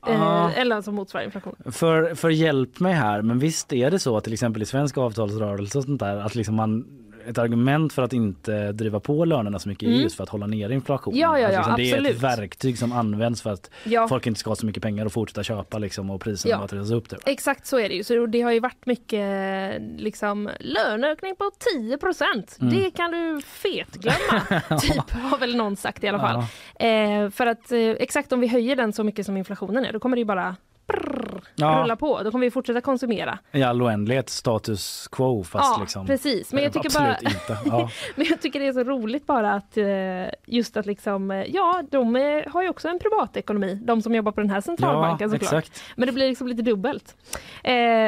Ja. 0.07 0.51
eh, 0.57 0.65
lön 0.65 0.83
som 0.83 0.95
motsvarar 0.95 1.25
inflation. 1.25 1.57
För, 1.73 2.15
för 2.15 2.31
hjälp 2.31 2.81
mig 2.81 2.93
här, 2.95 3.23
men 3.23 3.39
visst 3.39 3.73
är 3.73 3.91
det 3.91 3.99
så 3.99 4.21
till 4.21 4.33
exempel 4.33 4.63
i 4.63 4.67
svensk 4.67 4.99
avtalsrörelse 4.99 5.79
och 5.79 5.85
sånt 5.85 6.01
där 6.01 6.17
att 6.17 6.35
liksom 6.35 6.55
man 6.55 6.85
ett 7.27 7.39
argument 7.39 7.93
för 7.93 8.03
att 8.03 8.13
inte 8.13 8.73
driva 8.73 9.01
på 9.01 9.25
lönerna 9.25 9.59
så 9.59 9.69
mycket 9.69 9.83
är 9.83 9.91
Mm. 9.91 10.01
just 10.03 10.17
för 10.17 10.23
att 10.23 10.29
hålla 10.31 10.47
ner 10.47 10.71
inflationen. 10.71 11.19
Ja, 11.19 11.39
ja, 11.39 11.51
ja, 11.53 11.77
liksom, 11.77 12.03
det 12.05 12.11
är 12.11 12.15
ett 12.15 12.23
verktyg 12.23 12.79
som 12.79 12.93
används 12.93 13.43
för 13.43 13.51
att 13.51 13.71
Ja. 13.85 14.09
folk 14.09 14.27
inte 14.27 14.41
ska 14.41 14.51
ha 14.51 14.57
så 14.57 14.67
mycket 14.67 14.83
pengar 14.83 15.07
och 15.07 15.13
fortsätta 15.13 15.43
köpa 15.43 15.79
liksom, 15.79 16.11
och 16.11 16.21
priserna 16.21 16.51
Ja. 16.55 16.59
bara 16.71 16.97
upp. 16.97 17.09
Typ. 17.09 17.19
Exakt 17.27 17.67
så 17.67 17.79
är 17.79 17.89
det 17.89 17.95
ju. 17.95 18.05
Så 18.05 18.27
det 18.27 18.41
har 18.41 18.53
ju 18.53 18.61
varit 18.61 18.87
mycket 18.87 19.83
liksom, 19.99 20.51
löneökning 20.61 21.37
på 21.37 21.51
10 21.75 21.99
procent. 21.99 22.57
Mm. 22.61 22.75
Det 22.75 22.91
kan 22.91 23.11
du 23.11 23.41
fetglömma. 23.43 24.61
typ 24.81 25.11
har 25.11 25.39
väl 25.39 25.57
någon 25.57 25.77
sagt 25.77 26.05
i 26.05 26.09
alla 26.09 26.19
fall. 26.19 26.45
Ja. 26.79 26.87
Eh, 26.87 27.31
för 27.31 27.47
att 27.47 27.73
eh, 27.73 27.79
exakt 27.79 28.33
om 28.33 28.41
vi 28.41 28.47
höjer 28.47 28.77
den 28.77 28.93
så 28.93 29.05
mycket 29.05 29.27
som 29.27 29.37
inflationen 29.37 29.85
är, 29.85 29.93
då 29.93 29.99
kommer 30.01 30.17
det 30.17 30.21
ju 30.21 30.25
bara 30.27 30.57
prrr, 30.93 31.41
Ja. 31.55 31.81
rulla 31.83 31.97
på. 31.97 32.23
Då 32.23 32.31
kommer 32.31 32.47
vi 32.47 32.51
fortsätta 32.51 32.81
konsumera. 32.81 33.39
I 33.53 33.63
all 33.63 33.83
oändlighet 33.83 34.29
status 34.31 35.09
quo 35.13 35.45
fast 35.45 35.77
Ja, 35.77 35.81
liksom. 35.81 36.07
precis. 36.07 36.53
Men 36.53 36.63
jag 36.63 36.73
tycker 36.73 36.87
Absolut 36.87 37.09
bara- 37.23 37.31
inte. 37.31 37.59
Ja. 37.71 37.91
Men 38.17 38.27
jag 38.27 38.41
tycker 38.41 38.61
det 38.61 38.67
är 38.67 38.73
så 38.73 38.85
roligt 38.85 39.27
bara 39.27 39.53
att 39.53 39.77
eh, 39.77 39.85
just 40.47 40.77
att 40.77 40.87
liksom, 40.87 41.31
eh, 41.31 41.45
ja, 41.49 41.83
de 41.91 42.17
eh, 42.17 42.43
har 42.53 42.63
ju 42.63 42.69
också 42.69 42.89
en 42.89 42.99
privatekonomi, 42.99 43.75
de 43.83 44.03
som 44.03 44.15
jobbar 44.15 44.33
på 44.33 44.41
den 44.41 44.51
här 44.51 44.61
centralbanken 44.61 45.31
Ja, 45.33 45.39
såklart. 45.39 45.65
exakt. 45.65 45.83
Men 45.97 46.07
det 46.07 46.13
blir 46.13 46.29
liksom 46.29 46.49
lite 46.49 46.63
dubbelt. 46.63 47.17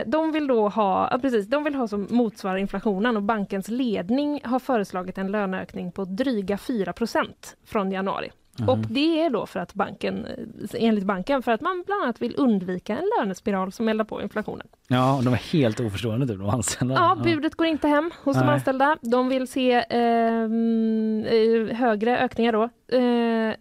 De 0.06 0.32
vill 0.32 0.46
då 0.46 0.68
ha, 0.68 1.08
ja, 1.10 1.18
precis, 1.18 1.46
de 1.46 1.64
vill 1.64 1.74
ha 1.74 1.88
som 1.88 2.06
motsvarar 2.10 2.56
inflationen 2.56 3.16
och 3.16 3.22
bankens 3.22 3.68
ledning 3.68 4.40
har 4.44 4.58
föreslagit 4.58 5.18
en 5.18 5.32
löneökning 5.32 5.92
på 5.92 6.04
dryga 6.04 6.56
4% 6.56 7.28
från 7.66 7.92
januari. 7.92 8.30
Mhm. 8.58 8.68
Och 8.68 8.78
det 8.78 9.20
är 9.24 9.30
då 9.30 9.46
för 9.46 9.60
att 9.60 9.74
banken, 9.74 10.24
eh, 10.26 10.84
enligt 10.84 11.04
banken, 11.04 11.42
för 11.42 11.52
att 11.52 11.60
man 11.60 11.82
bland 11.86 12.02
annat 12.02 12.22
vill 12.22 12.34
undvika 12.38 12.96
en 12.98 13.10
lönespiral 13.18 13.72
som 13.72 13.88
eldar 13.88 14.04
på 14.04 14.22
inflationen. 14.22 14.66
ja, 14.88 15.20
de 15.24 15.32
är 15.32 15.52
helt 15.52 15.80
oförstående 15.80 16.26
typ, 16.26 16.38
de 16.38 16.48
anställda. 16.50 16.94
Ja, 16.94 17.16
budet 17.24 17.54
går 17.54 17.66
inte 17.66 17.88
hem 17.88 18.10
hos 18.24 18.36
de 18.36 18.44
Nej. 18.44 18.54
anställda. 18.54 18.96
De 19.02 19.28
vill 19.28 19.48
se 19.48 19.84
ehm, 19.90 21.24
eh, 21.26 21.76
högre 21.76 22.18
ökningar 22.18 22.52
då. 22.52 22.68
Eh, 22.96 23.48
eh, 23.48 23.54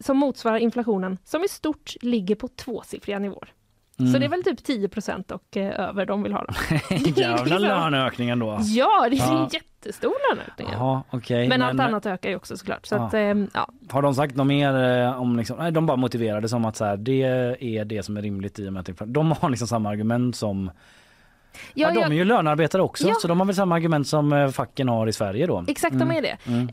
som 0.00 0.16
motsvarar 0.16 0.56
inflationen 0.56 1.18
som 1.24 1.44
i 1.44 1.48
stort 1.48 1.92
ligger 2.00 2.34
på 2.34 2.48
tvåsiffriga 2.48 3.18
nivåer. 3.18 3.48
Mm. 3.98 4.12
Så 4.12 4.18
det 4.18 4.24
är 4.24 4.28
väl 4.28 4.44
typ 4.44 4.64
10 4.64 4.88
och 5.28 5.56
eh, 5.56 5.80
över 5.88 6.06
de 6.06 6.22
vill 6.22 6.32
ha. 6.32 6.46
Jävla 7.16 7.58
löneökningen 7.58 8.38
då. 8.38 8.58
Ja, 8.62 9.08
det 9.10 9.16
är 9.16 9.18
Ja. 9.18 9.42
en 9.42 9.48
jättestor 9.86 10.12
löneökning. 10.30 10.68
Jaha, 10.72 11.02
okej. 11.10 11.48
Men 11.48 11.62
allt 11.62 11.80
annat 11.80 12.06
ökar 12.06 12.30
ju 12.30 12.36
också 12.36 12.56
såklart. 12.56 12.86
Så 12.86 12.94
Ja. 12.94 13.06
att, 13.06 13.14
ehm, 13.14 13.48
ja. 13.54 13.68
Har 13.90 14.02
de 14.02 14.14
sagt 14.14 14.36
något 14.36 14.46
mer 14.46 14.74
eh, 15.02 15.20
om 15.20 15.36
liksom, 15.36 15.56
nej 15.58 15.72
de 15.72 15.86
bara 15.86 15.96
motiverade 15.96 16.48
som 16.48 16.64
att 16.64 16.76
så 16.76 16.84
här, 16.84 16.96
det 16.96 17.22
är 17.60 17.84
det 17.84 18.02
som 18.02 18.16
är 18.16 18.22
rimligt 18.22 18.58
i 18.58 18.68
och 18.68 18.72
med 18.72 18.80
att 18.88 19.00
de 19.06 19.32
har 19.32 19.48
liksom 19.50 19.68
samma 19.68 19.88
argument 19.88 20.36
som 20.36 20.70
Ja, 21.74 21.88
de 21.90 22.00
jag- 22.00 22.10
är 22.10 22.14
ju 22.14 22.24
lönearbetare 22.24 22.82
också 22.82 23.08
Ja. 23.08 23.14
så 23.22 23.28
de 23.28 23.38
har 23.40 23.46
väl 23.46 23.54
samma 23.56 23.74
argument 23.74 24.08
som 24.08 24.32
eh, 24.32 24.48
facken 24.50 24.88
har 24.88 25.06
i 25.06 25.12
Sverige 25.12 25.46
då. 25.46 25.64
Exakt, 25.68 25.98
de 25.98 26.10
är 26.10 26.22
det. 26.22 26.36
Mm. 26.46 26.68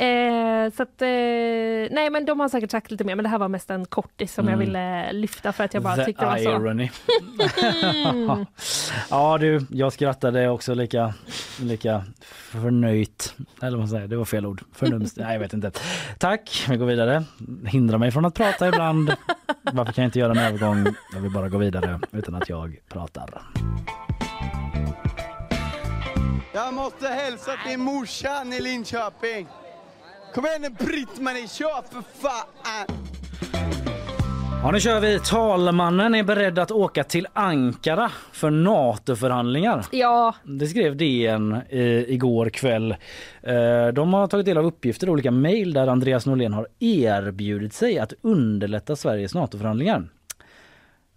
Eh, 0.65 0.71
så 0.73 0.83
att, 0.83 1.01
eh, 1.01 1.07
nej 1.95 2.09
men 2.11 2.25
de 2.25 2.39
har 2.39 2.49
säkert 2.49 2.71
sagt 2.71 2.91
lite 2.91 3.03
mer 3.03 3.15
men 3.15 3.23
det 3.23 3.29
här 3.29 3.37
var 3.37 3.47
mest 3.47 3.69
en 3.69 3.85
kortis 3.85 4.33
som 4.33 4.45
jag 4.47 4.53
Mm. 4.53 4.65
ville 4.65 5.11
lyfta 5.13 5.53
för 5.53 5.63
att 5.63 5.73
jag 5.73 5.83
bara 5.83 5.95
The 5.95 6.05
tyckte 6.05 6.23
det 6.25 6.29
var 6.29 6.37
så. 6.37 6.43
irony. 6.43 6.89
Mm. 8.09 8.45
ja 9.09 9.37
du, 9.37 9.65
jag 9.69 9.93
skrattade 9.93 10.49
också 10.49 10.73
lika, 10.73 11.13
lika 11.61 12.03
förnöjt. 12.25 13.35
Eller 13.61 13.71
vad 13.71 13.79
man 13.79 13.87
säger, 13.87 14.07
det 14.07 14.17
var 14.17 14.25
fel 14.25 14.45
ord. 14.45 14.61
Förnumst. 14.73 15.17
Nej 15.19 15.33
jag 15.33 15.39
vet 15.39 15.53
inte. 15.53 15.71
Tack, 16.19 16.65
vi 16.69 16.77
går 16.77 16.85
vidare. 16.85 17.23
Hindra 17.65 17.97
mig 17.97 18.11
från 18.11 18.25
att 18.25 18.33
prata 18.35 18.67
ibland. 18.67 19.13
Varför 19.71 19.93
kan 19.93 20.01
jag 20.03 20.07
inte 20.07 20.19
göra 20.19 20.31
en 20.31 20.37
övergång? 20.37 20.85
Jag 21.13 21.21
vill 21.21 21.31
bara 21.31 21.49
gå 21.49 21.57
vidare 21.57 21.99
utan 22.11 22.35
att 22.35 22.49
jag 22.49 22.77
pratar. 22.89 23.41
Jag 26.53 26.73
måste 26.73 27.07
hälsa 27.07 27.51
till 27.67 27.79
morsan 27.79 28.53
i 28.53 28.59
Linköping. 28.59 29.47
Kom 30.33 30.45
igen 30.45 30.61
nu 30.61 30.69
Britt-Marie, 30.69 31.47
kör 31.47 31.81
för 31.91 32.03
fan! 32.21 33.01
Ja, 34.63 34.71
nu 34.71 34.79
kör 34.79 34.99
vi. 34.99 35.19
Talmannen 35.19 36.15
är 36.15 36.23
beredd 36.23 36.59
att 36.59 36.71
åka 36.71 37.03
till 37.03 37.27
Ankara 37.33 38.11
för 38.31 38.49
NATO-förhandlingar. 38.49 39.85
Ja. 39.91 40.35
Det 40.43 40.67
skrev 40.67 40.97
DN 40.97 41.61
eh, 41.69 41.81
igår 42.11 42.49
kväll. 42.49 42.91
Eh, 43.41 43.87
de 43.93 44.13
har 44.13 44.27
tagit 44.27 44.45
del 44.45 44.57
av 44.57 44.65
uppgifter 44.65 45.07
i 45.07 45.09
olika 45.09 45.31
mejl 45.31 45.73
där 45.73 45.87
Andreas 45.87 46.25
Norlén 46.25 46.53
har 46.53 46.67
erbjudit 46.79 47.73
sig 47.73 47.99
att 47.99 48.13
underlätta 48.21 48.95
Sveriges 48.95 49.33
NATO-förhandlingar. 49.33 50.09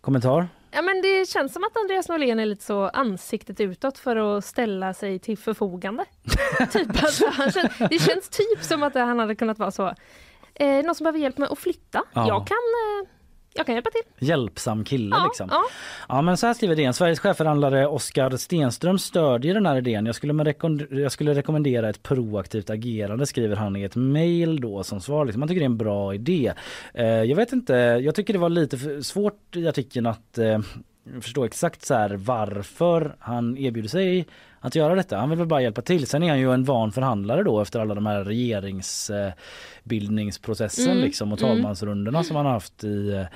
Kommentar? 0.01 0.49
Ja, 0.75 0.83
men 0.83 1.03
det 1.03 1.29
känns 1.29 1.53
som 1.53 1.65
att 1.65 1.77
Andreas 1.77 2.09
Norlén 2.09 2.39
är 2.39 2.47
lite 2.47 2.65
så 2.65 2.89
ansiktet 2.89 3.61
utåt 3.61 3.99
för 3.99 4.17
att 4.17 4.45
ställa 4.45 4.95
sig 4.95 5.19
till 5.19 5.39
förfogande. 5.39 6.05
typ, 6.73 7.03
alltså, 7.03 7.27
han 7.33 7.53
känns, 7.53 7.73
det 7.79 7.99
känns 7.99 8.29
typ 8.29 8.63
som 8.63 8.83
att 8.83 8.95
han 8.95 9.19
hade 9.19 9.35
kunnat 9.35 9.59
vara 9.59 9.71
så. 9.71 9.95
Eh, 10.55 10.85
någon 10.85 10.95
som 10.95 11.05
behöver 11.05 11.19
hjälp 11.19 11.39
med 11.39 11.49
att 11.49 11.59
flytta. 11.59 12.03
Ja. 12.13 12.29
Jag, 12.29 12.47
kan, 12.47 12.57
eh, 12.57 13.09
jag 13.55 13.67
kan 13.67 13.75
hjälpa 13.75 13.91
till. 13.91 14.29
Hjälpsam 14.29 14.85
kille 14.85 15.17
Ja, 15.17 15.25
liksom. 15.25 15.49
ja. 15.51 15.63
Ja 16.09 16.23
men 16.23 16.37
så 16.37 16.47
här 16.47 16.55
skriver 16.55 16.77
DN. 16.77 16.95
Sveriges 16.95 17.21
chefförhandlare 17.21 17.87
Oskar 17.87 18.37
Stenström 18.37 18.99
stödjer 18.99 19.55
den 19.55 19.67
här 19.67 19.77
idén. 19.77 20.07
Jag 20.07 20.15
skulle, 20.15 20.55
jag 20.91 21.13
skulle 21.13 21.35
rekommendera 21.35 21.89
ett 21.89 22.03
proaktivt 22.03 22.71
agerande 22.71 23.27
skriver 23.27 23.57
han 23.57 23.77
i 23.77 23.83
ett 23.83 23.97
mejl 23.97 24.61
då 24.61 24.83
som 24.83 25.01
svar. 25.01 25.25
Liksom. 25.25 25.41
Man 25.41 25.49
tycker 25.49 25.61
det 25.61 25.65
är 25.65 25.71
en 25.71 25.77
bra 25.79 26.15
idé. 26.15 26.53
Eh, 26.95 27.07
jag 27.07 27.37
vet 27.37 27.53
inte, 27.53 27.73
jag 27.75 28.15
tycker 28.15 28.33
det 28.33 28.39
var 28.39 28.49
lite 28.49 29.03
svårt 29.03 29.57
i 29.57 29.69
artikeln 29.69 30.07
att 30.07 30.39
eh, 30.39 30.59
förstå 31.21 31.45
exakt 31.45 31.85
så 31.85 31.95
här 31.95 32.17
varför 32.17 33.17
han 33.19 33.59
erbjuder 33.59 33.89
sig 33.89 34.27
att 34.65 34.75
göra 34.75 34.95
detta. 34.95 35.17
Han 35.17 35.31
vill 35.31 35.39
väl 35.39 35.49
bara 35.49 35.63
hjälpa 35.63 35.83
till. 35.83 36.07
Sen 36.07 36.23
är 36.23 36.29
han 36.29 36.39
ju 36.39 36.53
en 36.53 36.65
van 36.65 36.93
förhandlare 36.93 37.43
då 37.43 37.61
efter 37.61 37.81
alla 37.81 37.95
de 37.95 38.07
här 38.07 38.25
regeringsbildningsprocessen 38.25 40.91
Mm, 40.91 41.03
liksom 41.05 41.33
och 41.33 41.43
mm. 41.43 41.55
talmansrundorna 41.57 42.23
som 42.25 42.37
han 42.37 42.47
har 42.47 42.53
haft 42.53 42.85
i, 42.85 43.11
eh, 43.13 43.27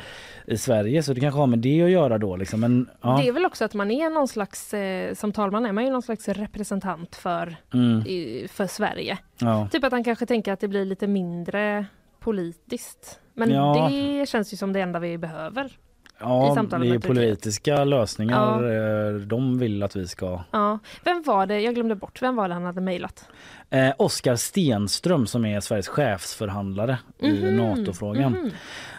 i 0.54 0.58
Sverige. 0.58 1.02
Så 1.02 1.12
det 1.12 1.20
kanske 1.20 1.40
har 1.40 1.46
med 1.46 1.58
det 1.58 1.82
att 1.82 1.90
göra 1.90 2.18
då 2.18 2.36
liksom. 2.36 2.60
Men, 2.60 2.88
ja. 3.00 3.18
Det 3.22 3.28
är 3.28 3.32
väl 3.32 3.46
också 3.46 3.64
att 3.64 3.74
man 3.74 3.90
är 3.90 4.10
någon 4.10 4.28
slags, 4.28 4.74
eh, 4.74 5.14
som 5.14 5.32
talman 5.32 5.66
är 5.66 5.72
man 5.72 5.84
ju 5.84 5.90
någon 5.90 6.02
slags 6.02 6.28
representant 6.28 7.16
för, 7.16 7.56
Mm. 7.74 8.06
i, 8.06 8.46
för 8.50 8.66
Sverige. 8.66 9.18
Ja. 9.38 9.68
Typ 9.72 9.84
att 9.84 9.92
han 9.92 10.04
kanske 10.04 10.26
tänker 10.26 10.52
att 10.52 10.60
det 10.60 10.68
blir 10.68 10.84
lite 10.84 11.06
mindre 11.06 11.86
politiskt. 12.20 13.20
Men 13.34 13.50
Ja. 13.50 13.88
det 13.90 14.28
känns 14.28 14.52
ju 14.52 14.56
som 14.56 14.72
det 14.72 14.80
enda 14.80 14.98
vi 14.98 15.18
behöver. 15.18 15.72
I 16.20 16.24
Ja, 16.24 16.66
det 16.70 16.76
är 16.76 16.78
med 16.78 17.02
politiska 17.02 17.84
lösningar 17.84 18.64
eh, 19.08 19.14
de 19.14 19.58
vill 19.58 19.82
att 19.82 19.96
vi 19.96 20.06
ska 20.08 20.40
Ja. 20.50 20.78
Vem 21.04 21.22
var 21.26 21.46
det, 21.46 21.60
jag 21.60 21.74
glömde 21.74 21.94
bort, 21.94 22.22
vem 22.22 22.36
var 22.36 22.48
det 22.48 22.54
han 22.54 22.64
hade 22.64 22.80
mejlat? 22.80 23.28
Eh, 23.70 23.90
Oskar 23.98 24.36
Stenström 24.36 25.26
som 25.26 25.44
är 25.44 25.60
Sveriges 25.60 25.88
chefsförhandlare 25.88 26.98
i 27.18 27.32
Mhm, 27.32 27.56
NATO-frågan. 27.56 28.32
mhm. 28.32 28.50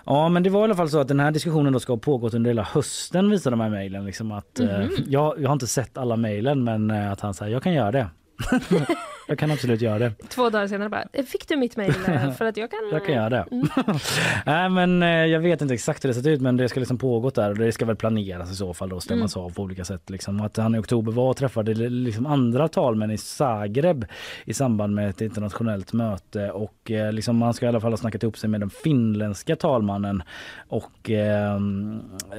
Ja 0.05 0.29
men 0.29 0.43
det 0.43 0.49
var 0.49 0.61
i 0.61 0.63
alla 0.63 0.75
fall 0.75 0.89
så 0.89 0.99
att 0.99 1.07
den 1.07 1.19
här 1.19 1.31
diskussionen 1.31 1.73
då 1.73 1.79
ska 1.79 1.93
ha 1.93 1.97
pågått 1.97 2.33
under 2.33 2.49
hela 2.49 2.63
hösten 2.63 3.29
visar 3.29 3.51
de 3.51 3.59
här 3.59 3.69
mejlen. 3.69 4.05
Liksom 4.05 4.31
att, 4.31 4.59
eh, 4.59 4.65
Mhm. 4.79 4.89
jag, 5.07 5.41
jag 5.41 5.47
har 5.49 5.53
inte 5.53 5.67
sett 5.67 5.97
alla 5.97 6.15
mejlen 6.15 6.63
men 6.63 6.91
eh, 6.91 7.11
att 7.11 7.21
han 7.21 7.33
säger 7.33 7.53
jag 7.53 7.63
kan 7.63 7.73
göra 7.73 7.91
det. 7.91 8.07
jag 9.29 9.39
kan 9.39 9.51
absolut 9.51 9.81
göra 9.81 9.99
det. 9.99 10.11
Två 10.29 10.49
dagar 10.49 10.67
senare 10.67 10.89
bara, 10.89 11.03
"Eh, 11.13 11.25
fick 11.25 11.47
du 11.47 11.55
mitt 11.55 11.77
mejl? 11.77 11.93
eh, 12.07 12.31
För 12.37 12.45
att 12.45 12.57
jag 12.57 12.71
kan... 12.71 12.79
Jag 12.91 13.05
kan 13.05 13.15
göra 13.15 13.29
det. 13.29 13.45
Mm. 13.51 13.67
Nej 14.45 14.69
men 14.69 15.03
eh, 15.03 15.09
jag 15.25 15.39
vet 15.39 15.61
inte 15.61 15.73
exakt 15.73 16.03
hur 16.03 16.07
det 16.07 16.13
sett 16.13 16.25
ut 16.25 16.41
men 16.41 16.57
det 16.57 16.69
ska 16.69 16.79
liksom 16.79 16.97
pågått 16.97 17.35
där 17.35 17.49
och 17.49 17.57
det 17.57 17.71
ska 17.71 17.85
väl 17.85 17.95
planeras 17.95 18.51
i 18.51 18.55
så 18.55 18.73
fall 18.73 18.93
och 18.93 19.03
stämmas 19.03 19.35
Mm. 19.35 19.45
av 19.45 19.49
på 19.53 19.61
olika 19.61 19.85
sätt. 19.85 20.09
Liksom. 20.09 20.39
Och 20.39 20.45
att 20.45 20.57
han 20.57 20.75
i 20.75 20.79
oktober 20.79 21.11
var 21.11 21.29
och 21.29 21.37
träffade 21.37 21.73
liksom 21.73 22.25
andra 22.25 22.67
talmän 22.67 23.11
i 23.11 23.17
Zagreb 23.17 24.05
i 24.45 24.53
samband 24.53 24.95
med 24.95 25.09
ett 25.09 25.21
internationellt 25.21 25.93
möte 25.93 26.51
och 26.51 26.91
liksom 27.11 27.41
han 27.41 27.53
ska 27.53 27.65
i 27.65 27.69
alla 27.69 27.79
fall 27.79 27.91
ha 27.91 27.97
snackat 27.97 28.23
ihop 28.23 28.37
sig 28.37 28.49
med 28.49 28.59
den 28.59 28.69
finländska 28.69 29.55
talmannen 29.55 30.23
och 30.67 31.09
eh, 31.09 31.55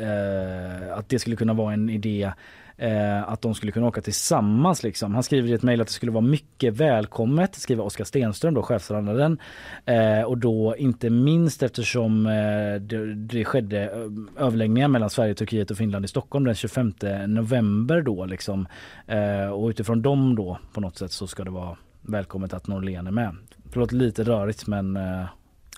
eh, 0.02 0.98
att 0.98 1.08
det 1.08 1.18
skulle 1.18 1.36
kunna 1.36 1.52
vara 1.52 1.72
en 1.72 1.90
idé 1.90 2.32
Eh, 2.80 3.28
att 3.28 3.42
de 3.42 3.54
skulle 3.54 3.72
kunna 3.72 3.86
åka 3.86 4.00
tillsammans. 4.00 4.82
Liksom. 4.82 5.14
Han 5.14 5.22
skriver 5.22 5.48
i 5.48 5.52
ett 5.52 5.62
mejl 5.62 5.80
att 5.80 5.86
det 5.86 5.92
skulle 5.92 6.12
vara 6.12 6.24
mycket 6.24 6.74
välkommet, 6.74 7.54
skriver 7.54 7.84
Oskar 7.84 8.04
Stenström, 8.04 8.54
då, 8.54 8.62
chefsförhandlaren. 8.62 9.38
Eh, 9.84 10.22
och 10.22 10.38
då 10.38 10.74
inte 10.78 11.10
minst 11.10 11.62
eftersom 11.62 12.26
eh, 12.26 12.80
det, 12.80 13.14
det 13.14 13.44
skedde 13.44 13.82
eh, 13.82 14.44
överläggningar 14.44 14.88
mellan 14.88 15.10
Sverige, 15.10 15.34
Turkiet 15.34 15.70
och 15.70 15.76
Finland 15.76 16.04
i 16.04 16.08
Stockholm 16.08 16.44
den 16.44 16.54
25 16.54 16.92
november. 17.26 18.02
Då, 18.02 18.24
liksom. 18.24 18.66
eh, 19.06 19.46
och 19.46 19.68
utifrån 19.68 20.02
dem 20.02 20.36
då 20.36 20.58
på 20.72 20.80
något 20.80 20.96
sätt 20.96 21.12
så 21.12 21.26
ska 21.26 21.44
det 21.44 21.50
vara 21.50 21.76
välkommet 22.02 22.54
att 22.54 22.66
Norlén 22.66 23.06
är 23.06 23.10
med. 23.10 23.36
Det 23.72 23.78
låter 23.78 23.96
lite 23.96 24.24
rörigt 24.24 24.66
men 24.66 24.96
eh, 24.96 25.24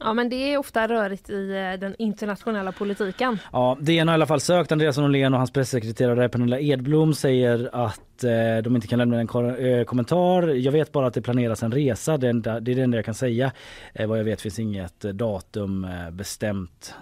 Ja 0.01 0.15
men 0.15 0.29
det 0.29 0.37
är 0.37 0.59
ofta 0.59 0.89
rörigt 0.89 1.31
i 1.31 1.51
eh, 1.51 1.81
den 1.81 1.95
internationella 1.99 2.73
politiken. 2.73 3.39
Ja, 3.53 3.77
DN 3.81 4.09
har 4.09 4.15
i 4.15 4.17
alla 4.17 4.27
fall 4.27 4.41
sökt 4.41 4.73
Andreas 4.73 4.99
Norlén 4.99 5.33
och 5.33 5.39
hans 5.39 5.51
pressekreterare 5.53 6.29
Pernilla 6.29 6.61
Edblom 6.61 7.15
säger 7.15 7.71
att 7.87 8.01
eh, 8.25 8.59
de 8.65 8.75
inte 8.75 8.87
kan 8.89 8.99
lämna 8.99 9.21
en 9.21 9.27
ko- 9.27 9.51
eh, 9.57 9.85
kommentar. 9.85 10.49
Jag 10.49 10.73
vet 10.73 10.93
bara 10.93 11.07
att 11.07 11.15
det 11.15 11.23
planeras 11.23 11.63
en 11.63 11.73
resa. 11.73 12.17
Det, 12.17 12.29
enda, 12.29 12.61
det 12.61 12.73
är 12.73 12.77
det 12.77 12.83
enda 12.83 12.99
jag 12.99 13.05
kan 13.05 13.15
säga. 13.15 13.53
Eh, 13.95 14.07
vad 14.09 14.19
jag 14.19 14.25
vet 14.25 14.41
finns 14.41 14.59
inget 14.59 15.05
eh, 15.05 15.11
datum 15.11 15.87
bestämt 16.13 16.95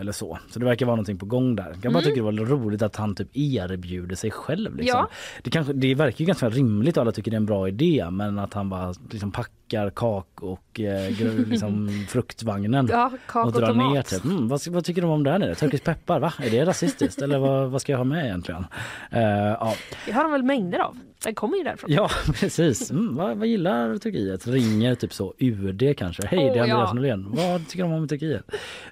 eller 0.00 0.12
så. 0.12 0.38
Så 0.50 0.58
det 0.58 0.64
verkar 0.64 0.86
vara 0.86 0.96
någonting 0.96 1.18
på 1.18 1.26
gång 1.26 1.56
där. 1.56 1.76
Jag 1.82 1.92
bara 1.92 1.98
Mm. 1.98 2.02
tycker 2.02 2.16
det 2.16 2.22
var 2.22 2.32
roligt 2.32 2.82
att 2.82 2.96
han 2.96 3.14
typ 3.14 3.28
erbjuder 3.36 4.16
sig 4.16 4.30
själv. 4.30 4.76
Liksom. 4.76 4.98
Ja. 4.98 5.08
Det, 5.42 5.50
kanske, 5.50 5.72
det 5.72 5.94
verkar 5.94 6.18
ju 6.18 6.24
ganska 6.26 6.48
rimligt 6.48 6.96
och 6.96 7.00
alla 7.00 7.12
tycker 7.12 7.30
det 7.30 7.34
är 7.34 7.38
en 7.38 7.46
bra 7.46 7.68
idé 7.68 8.06
men 8.10 8.38
att 8.38 8.54
han 8.54 8.68
bara 8.70 8.94
liksom 9.10 9.32
packar 9.32 9.90
kak 9.90 10.26
och 10.42 10.80
eh, 10.80 11.10
liksom 11.48 11.88
fruktvagnen 12.08 12.88
Ja, 12.92 13.10
och 13.34 13.52
drar 13.52 13.66
tomat. 13.66 13.92
ner 13.94 14.02
typ. 14.02 14.24
Mm, 14.24 14.48
vad, 14.48 14.60
vad 14.68 14.84
tycker 14.84 15.02
de 15.02 15.10
om 15.10 15.24
det 15.24 15.30
här 15.30 15.38
nere? 15.38 15.54
Turkisk 15.54 15.84
peppar, 15.84 16.20
va? 16.20 16.32
Är 16.42 16.50
det 16.50 16.64
rasistiskt? 16.66 17.22
Eller 17.22 17.38
vad, 17.38 17.70
vad 17.70 17.80
ska 17.80 17.92
jag 17.92 17.98
ha 17.98 18.04
med 18.04 18.24
egentligen? 18.24 18.66
Eh, 19.10 19.22
ja. 19.22 19.74
Det 20.06 20.12
har 20.12 20.22
de 20.22 20.32
väl 20.32 20.42
mängder 20.42 20.63
av. 20.72 20.98
Den 21.24 21.34
kommer 21.34 21.56
ju 21.56 21.64
därifrån. 21.64 21.92
ja, 21.92 22.10
precis. 22.40 22.90
Mm, 22.90 23.16
vad, 23.16 23.36
vad 23.36 23.48
gillar 23.48 23.96
Turkiet? 23.98 24.46
Ringer 24.46 24.94
typ 24.94 25.12
så 25.12 25.34
UD 25.38 25.96
kanske. 25.96 26.26
Hej, 26.26 26.38
det 26.38 26.58
är 26.58 26.62
Andreas 26.62 26.88
ja. 26.88 26.92
Norlén. 26.92 27.26
Vad 27.30 27.68
tycker 27.68 27.84
de 27.84 27.92
om 27.92 28.08
Turkiet? 28.08 28.44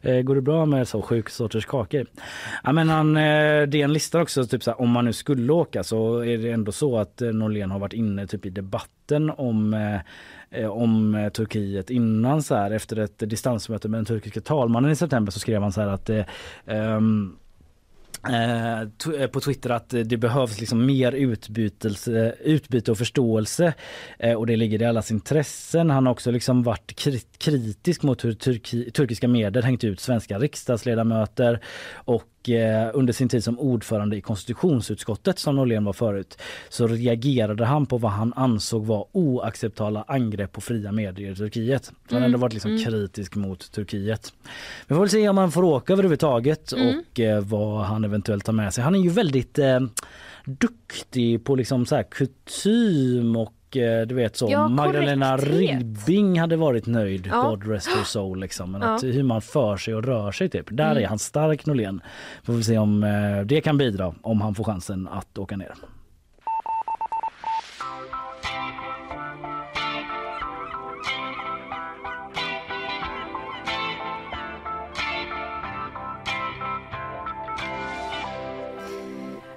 Eh, 0.02 0.20
går 0.20 0.34
det 0.34 0.40
bra 0.40 0.66
med 0.66 0.88
så 0.88 1.02
sjuk 1.02 1.28
sorters 1.28 1.66
kakor? 1.66 2.06
Ja, 2.64 2.72
men 2.72 2.88
han, 2.88 3.16
eh, 3.16 3.62
DN 3.62 3.92
listar 3.92 4.20
också 4.20 4.44
typ 4.44 4.62
så 4.62 4.70
här, 4.70 4.80
om 4.80 4.90
man 4.90 5.04
nu 5.04 5.12
skulle 5.12 5.52
åka 5.52 5.82
så 5.82 6.18
är 6.18 6.38
det 6.38 6.50
ändå 6.50 6.72
så 6.72 6.98
att 6.98 7.22
eh, 7.22 7.32
Norlén 7.32 7.70
har 7.70 7.78
varit 7.78 7.92
inne 7.92 8.26
typ 8.26 8.46
i 8.46 8.50
debatten 8.50 9.30
om 9.30 9.74
eh, 9.74 10.00
eh, 10.60 10.70
om 10.70 11.14
eh, 11.14 11.28
Turkiet 11.28 11.90
innan 11.90 12.42
så 12.42 12.54
här 12.54 12.70
efter 12.70 12.98
ett 12.98 13.18
distansmöte 13.18 13.88
med 13.88 13.98
den 13.98 14.04
turkiska 14.04 14.40
talmannen 14.40 14.90
i 14.90 14.96
september 14.96 15.32
så 15.32 15.40
skrev 15.40 15.62
han 15.62 15.72
så 15.72 15.80
här 15.80 15.88
att 15.88 16.10
eh, 16.10 16.24
Eh, 18.28 18.80
eh, 18.80 19.26
på 19.32 19.40
Twitter 19.40 19.70
att 19.70 19.88
det 19.88 20.16
behövs 20.16 20.60
liksom 20.60 20.86
mer 20.86 21.12
utbytelse, 21.12 22.34
utbyte 22.40 22.90
och 22.90 22.98
förståelse 22.98 23.74
eh, 24.18 24.34
och 24.34 24.46
det 24.46 24.56
ligger 24.56 24.82
i 24.82 24.84
allas 24.84 25.10
intressen. 25.10 25.90
Han 25.90 26.06
har 26.06 26.12
också 26.12 26.30
liksom 26.30 26.62
varit 26.62 26.96
kritisk 27.38 28.02
mot 28.02 28.24
hur 28.24 28.32
turki, 28.32 28.90
turkiska 28.90 29.28
medier 29.28 29.62
hängt 29.62 29.84
ut 29.84 30.00
svenska 30.00 30.38
riksdagsledamöter 30.38 31.60
och 31.94 32.31
och 32.42 32.48
eh, 32.48 32.90
under 32.94 33.12
sin 33.12 33.28
tid 33.28 33.44
som 33.44 33.58
ordförande 33.58 34.16
i 34.16 34.20
konstitutionsutskottet 34.20 35.38
som 35.38 35.56
Norlén 35.56 35.84
var 35.84 35.92
förut 35.92 36.38
så 36.68 36.86
reagerade 36.86 37.64
han 37.64 37.86
på 37.86 37.98
vad 37.98 38.12
han 38.12 38.32
ansåg 38.36 38.86
var 38.86 39.06
oacceptabla 39.12 40.04
angrepp 40.08 40.52
på 40.52 40.60
fria 40.60 40.92
medier 40.92 41.32
i 41.32 41.36
Turkiet. 41.36 41.84
Så 41.84 41.92
Han 42.08 42.16
Mm, 42.16 42.24
ändå 42.24 42.38
varit 42.38 42.52
liksom 42.52 42.70
mm. 42.70 42.84
kritisk 42.84 43.34
mot 43.34 43.72
Turkiet. 43.72 44.32
Vi 44.86 44.94
får 44.94 45.00
väl 45.00 45.10
se 45.10 45.28
om 45.28 45.38
han 45.38 45.52
får 45.52 45.62
åka 45.64 45.92
överhuvudtaget 45.92 46.72
Mm. 46.72 46.98
och 46.98 47.20
eh, 47.20 47.40
vad 47.44 47.84
han 47.84 48.04
eventuellt 48.04 48.44
tar 48.44 48.52
med 48.52 48.74
sig. 48.74 48.84
Han 48.84 48.94
är 48.94 49.00
ju 49.00 49.10
väldigt 49.10 49.58
eh, 49.58 49.80
duktig 50.44 51.44
på 51.44 51.54
liksom 51.56 51.86
så 51.86 51.96
här 51.96 52.02
kutym 52.02 53.36
och 53.36 53.52
eh, 53.76 54.00
du 54.00 54.14
vet 54.14 54.36
så 54.36 54.48
Ja, 54.50 54.68
Magdalena. 54.68 55.36
Ribbing 55.36 56.40
hade 56.40 56.56
varit 56.56 56.86
nöjd, 56.86 57.26
Ja. 57.32 57.42
God 57.42 57.68
rest 57.68 57.88
her 57.96 58.04
soul 58.04 58.40
liksom. 58.40 58.72
Men 58.72 58.82
Ja. 58.82 58.94
att 58.94 59.02
hur 59.04 59.22
man 59.22 59.42
för 59.42 59.76
sig 59.76 59.94
och 59.94 60.04
rör 60.04 60.32
sig 60.32 60.48
typ. 60.48 60.66
Där 60.70 60.90
Mm. 60.90 61.02
är 61.04 61.08
han 61.08 61.18
stark 61.18 61.66
Norlén. 61.66 62.00
Får 62.44 62.52
vi 62.52 62.62
se 62.64 62.78
om 62.78 63.04
eh, 63.04 63.40
det 63.44 63.60
kan 63.60 63.78
bidra 63.78 64.14
om 64.22 64.40
han 64.40 64.54
får 64.54 64.64
chansen 64.64 65.08
att 65.08 65.38
åka 65.38 65.56
ner.- 65.56 65.74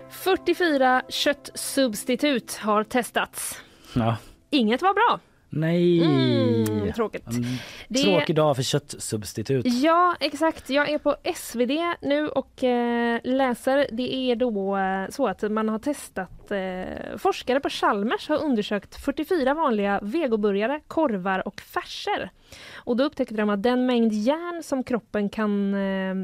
44 0.10 1.02
köttsubstitut 1.10 2.56
har 2.56 2.84
testats. 2.84 3.62
Ja. 3.95 4.17
Inget 4.49 4.81
var 4.81 4.93
bra. 4.93 5.19
Nej. 5.49 6.03
Mm, 6.05 6.93
tråkigt. 6.93 7.27
Mm. 7.30 7.43
Det- 7.88 8.03
Tråkig 8.03 8.35
dag 8.35 8.55
för 8.55 8.63
köttsubstitut. 8.63 9.65
Ja, 9.65 10.15
exakt. 10.19 10.69
Jag 10.69 10.89
är 10.89 10.97
på 10.97 11.15
SvD 11.35 11.72
nu 12.01 12.27
och 12.27 12.63
eh, 12.63 13.19
läser. 13.23 13.88
Det 13.91 14.15
är 14.15 14.35
då 14.35 14.77
eh, 14.77 15.09
så 15.09 15.27
att 15.27 15.51
man 15.51 15.69
har 15.69 15.80
testat, 15.80 16.51
eh, 16.51 17.17
forskare 17.17 17.59
på 17.59 17.69
Chalmers 17.69 18.30
har 18.30 18.43
undersökt 18.43 18.95
44 19.05 19.53
vanliga 19.53 19.99
vegoburgare, 20.03 20.80
korvar 20.88 21.47
och 21.47 21.61
färser. 21.61 22.30
Och 22.76 22.97
då 22.97 23.03
upptäckte 23.03 23.35
de 23.35 23.49
att 23.49 23.63
den 23.63 23.85
mängd 23.85 24.13
järn 24.13 24.63
som 24.63 24.84
kroppen 24.84 25.30
kan 25.30 25.73
eh, 25.73 26.15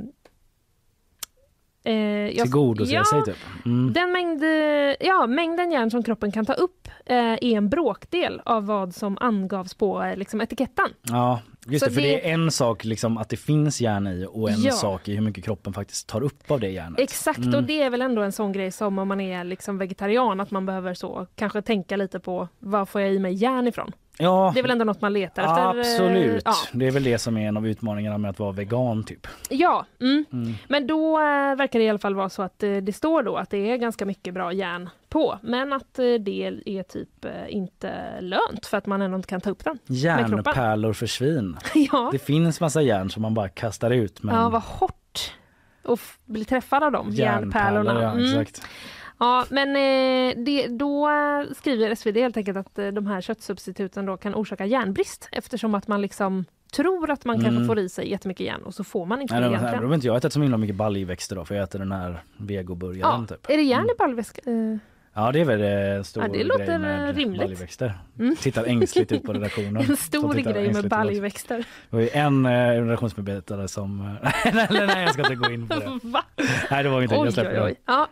Eh, 1.83 1.93
jag- 1.95 2.35
Tillgodose 2.43 2.91
ja, 2.93 3.03
sig 3.05 3.23
typ. 3.23 3.37
Mm. 3.65 3.93
Den 3.93 4.11
mängd, 4.11 4.43
eh, 4.43 5.07
ja, 5.07 5.27
mängden 5.27 5.71
järn 5.71 5.91
som 5.91 6.03
kroppen 6.03 6.31
kan 6.31 6.45
ta 6.45 6.53
upp 6.53 6.87
eh, 7.05 7.15
är 7.17 7.43
en 7.43 7.69
bråkdel 7.69 8.41
av 8.45 8.65
vad 8.65 8.95
som 8.95 9.17
angavs 9.21 9.73
på 9.73 10.03
eh, 10.03 10.15
liksom, 10.17 10.41
etiketten. 10.41 10.85
Ja, 11.03 11.41
just 11.65 11.85
det, 11.85 11.91
för 11.91 12.01
det- 12.01 12.07
det 12.07 12.29
är 12.29 12.33
en 12.33 12.51
sak 12.51 12.83
liksom 12.85 13.17
att 13.17 13.29
det 13.29 13.37
finns 13.37 13.81
järn 13.81 14.07
i 14.07 14.25
och 14.29 14.49
en 14.49 14.61
Ja. 14.61 14.71
sak 14.71 15.07
i 15.07 15.15
hur 15.15 15.21
mycket 15.21 15.43
kroppen 15.45 15.73
faktiskt 15.73 16.07
tar 16.09 16.21
upp 16.23 16.51
av 16.51 16.59
det 16.59 16.69
järnet. 16.69 16.99
Exakt, 16.99 17.39
Mm. 17.39 17.55
och 17.55 17.63
det 17.63 17.81
är 17.81 17.89
väl 17.89 18.01
ändå 18.01 18.21
en 18.21 18.31
sån 18.31 18.51
grej 18.51 18.71
som 18.71 18.99
om 18.99 19.07
man 19.07 19.21
är 19.21 19.43
liksom 19.43 19.77
vegetarian, 19.77 20.39
att 20.39 20.51
man 20.51 20.65
behöver 20.65 20.93
så 20.93 21.27
kanske 21.35 21.61
tänka 21.61 21.95
lite 21.95 22.19
på 22.19 22.47
var 22.59 22.85
får 22.85 23.01
jag 23.01 23.13
i 23.13 23.19
mig 23.19 23.33
järn 23.33 23.67
ifrån? 23.67 23.91
Ja, 24.21 24.51
Det 24.53 24.59
är 24.59 24.61
väl 24.61 24.71
ändå 24.71 24.85
något 24.85 25.01
man 25.01 25.13
letar 25.13 25.43
efter? 25.43 25.61
eh, 25.61 25.69
absolut. 25.69 26.41
Ja, 26.45 26.53
Det 26.71 26.87
är 26.87 26.91
väl 26.91 27.03
det 27.03 27.17
som 27.17 27.37
är 27.37 27.47
en 27.47 27.57
av 27.57 27.67
utmaningarna 27.67 28.17
med 28.17 28.29
att 28.29 28.39
vara 28.39 28.51
vegan 28.51 29.03
typ. 29.03 29.27
ja 29.49 29.85
mm. 30.01 30.25
Mm. 30.33 30.53
men 30.67 30.87
då 30.87 31.19
eh, 31.19 31.55
verkar 31.55 31.79
det 31.79 31.85
i 31.85 31.89
alla 31.89 31.99
fall 31.99 32.15
vara 32.15 32.29
så 32.29 32.41
att 32.41 32.63
eh, 32.63 32.77
det 32.77 32.93
står 32.93 33.23
då 33.23 33.35
att 33.37 33.49
det 33.49 33.71
är 33.71 33.77
ganska 33.77 34.05
mycket 34.05 34.33
bra 34.33 34.53
järn 34.53 34.89
på, 35.09 35.39
men 35.43 35.73
att 35.73 35.93
det 35.93 36.43
är 36.65 36.83
typ 36.83 37.25
inte 37.49 38.21
lönt 38.21 38.65
för 38.65 38.77
att 38.77 38.85
man 38.85 39.01
ändå 39.01 39.15
inte 39.15 39.27
kan 39.29 39.41
ta 39.41 39.49
upp 39.49 39.63
den. 39.63 39.79
Järnpärlor 39.85 40.93
för 40.93 41.05
svin. 41.07 41.57
Ja. 41.91 42.09
Det 42.11 42.19
finns 42.19 42.61
massa 42.61 42.81
järn 42.81 43.09
som 43.09 43.21
man 43.21 43.33
bara 43.33 43.49
kastar 43.49 43.91
ut. 43.91 44.23
Men 44.23 44.35
Ja, 44.35 44.49
vad 44.49 44.61
hårt 44.61 45.31
att 45.83 45.99
bli 46.25 46.45
träffad 46.45 46.83
av 46.83 46.91
dem, 46.91 47.09
järnpärlorna. 47.11 48.01
Ja, 48.01 48.11
Mm. 48.11 48.25
exakt. 48.41 48.67
Ja, 49.21 49.45
men 49.49 49.69
eh, 49.69 50.43
det, 50.45 50.67
då 50.67 51.09
skriver 51.57 51.95
SvD 51.95 52.17
helt 52.17 52.37
enkelt 52.37 52.57
att 52.57 52.79
eh, 52.79 52.87
de 52.87 53.07
här 53.07 53.21
köttsubstituten 53.21 54.05
då 54.05 54.17
kan 54.17 54.35
orsaka 54.35 54.65
järnbrist 54.65 55.29
eftersom 55.31 55.75
att 55.75 55.87
man 55.87 56.01
liksom 56.01 56.45
tror 56.73 57.09
att 57.11 57.25
man 57.25 57.35
kanske 57.35 57.51
Mm. 57.55 57.67
får 57.67 57.79
i 57.79 57.89
sig 57.89 58.09
jättemycket 58.11 58.45
järn 58.45 58.61
och 58.63 58.73
så 58.73 58.83
får 58.83 59.05
man 59.05 59.21
inte 59.21 59.33
Nej, 59.33 59.41
det 59.43 59.47
egentligen. 59.47 59.85
har 59.87 59.95
inte 59.95 60.07
jag 60.07 60.17
ätit 60.17 60.33
så 60.33 60.41
himla 60.41 60.57
mycket 60.57 60.75
baljväxter 60.75 61.35
då 61.35 61.45
för 61.45 61.55
jag 61.55 61.63
äter 61.63 61.79
den 61.79 61.91
här 61.91 62.23
vegoburgaren 62.37 63.21
Ja, 63.29 63.35
typ. 63.35 63.49
är 63.49 63.57
det 63.57 63.63
järn 63.63 63.85
i 63.85 63.97
baljväska? 63.99 64.41
Eh, 64.51 64.77
Ja 65.13 65.31
det 65.31 65.39
är 65.39 65.45
väl 65.45 65.61
en 65.61 66.03
stor 66.03 66.23
Ja, 66.23 66.29
det 66.29 66.43
låter, 66.43 66.65
grej 66.65 66.79
med 66.79 67.09
eh, 67.09 67.15
rimligt. 67.15 67.41
baljväxter. 67.41 67.93
Mm. 68.19 68.35
Tittar 68.35 68.65
ängsligt 68.65 69.11
ut 69.11 69.23
på 69.23 69.33
redaktionen. 69.33 69.77
en 69.89 69.97
stor 69.97 70.33
grej 70.33 70.73
med 70.73 70.89
baljväxter. 70.89 71.57
Det 71.57 71.95
var 71.95 71.99
ju 72.01 72.09
en 72.13 72.45
eh, 72.45 72.51
redaktionsmedarbetare 72.51 73.67
som... 73.67 74.15
Eller 74.45 74.87
nej 74.87 75.03
jag 75.03 75.13
ska 75.13 75.21
inte 75.21 75.35
gå 75.35 75.51
in 75.51 75.67
på 75.67 75.75
det. 75.75 75.99
Va? 76.03 76.23
Nej 76.71 76.83
det 76.83 76.89
var 76.89 77.01
inte 77.01 77.15
jag 77.15 77.23
Oj, 77.25 77.31
släpper 77.31 77.63
oj, 77.63 77.65
oj. 77.65 77.75
Ja. 77.85 78.07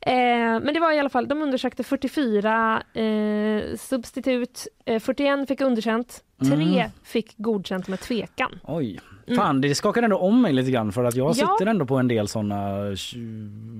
Eh, 0.00 0.12
men 0.60 0.74
det 0.74 0.80
var 0.80 0.92
i 0.92 0.98
alla 0.98 1.08
fall, 1.10 1.28
de 1.28 1.42
undersökte 1.42 1.84
44 1.84 2.82
eh, 2.94 3.76
substitut, 3.78 4.66
eh, 4.84 5.00
41 5.00 5.48
fick 5.48 5.60
underkänt, 5.60 6.20
3 6.46 6.52
Mm. 6.54 6.90
fick 7.04 7.34
godkänt 7.36 7.88
med 7.88 8.00
tvekan. 8.00 8.58
Oj. 8.64 9.00
Mm. 9.26 9.36
Fan 9.38 9.60
det 9.60 9.74
skakar 9.74 10.02
ändå 10.02 10.16
om 10.18 10.42
mig 10.42 10.52
lite 10.52 10.70
grann 10.70 10.92
för 10.92 11.04
att 11.04 11.14
jag 11.16 11.28
Ja. 11.28 11.34
sitter 11.34 11.66
ändå 11.70 11.86
på 11.86 11.96
en 11.96 12.08
del 12.08 12.28
såna 12.28 12.78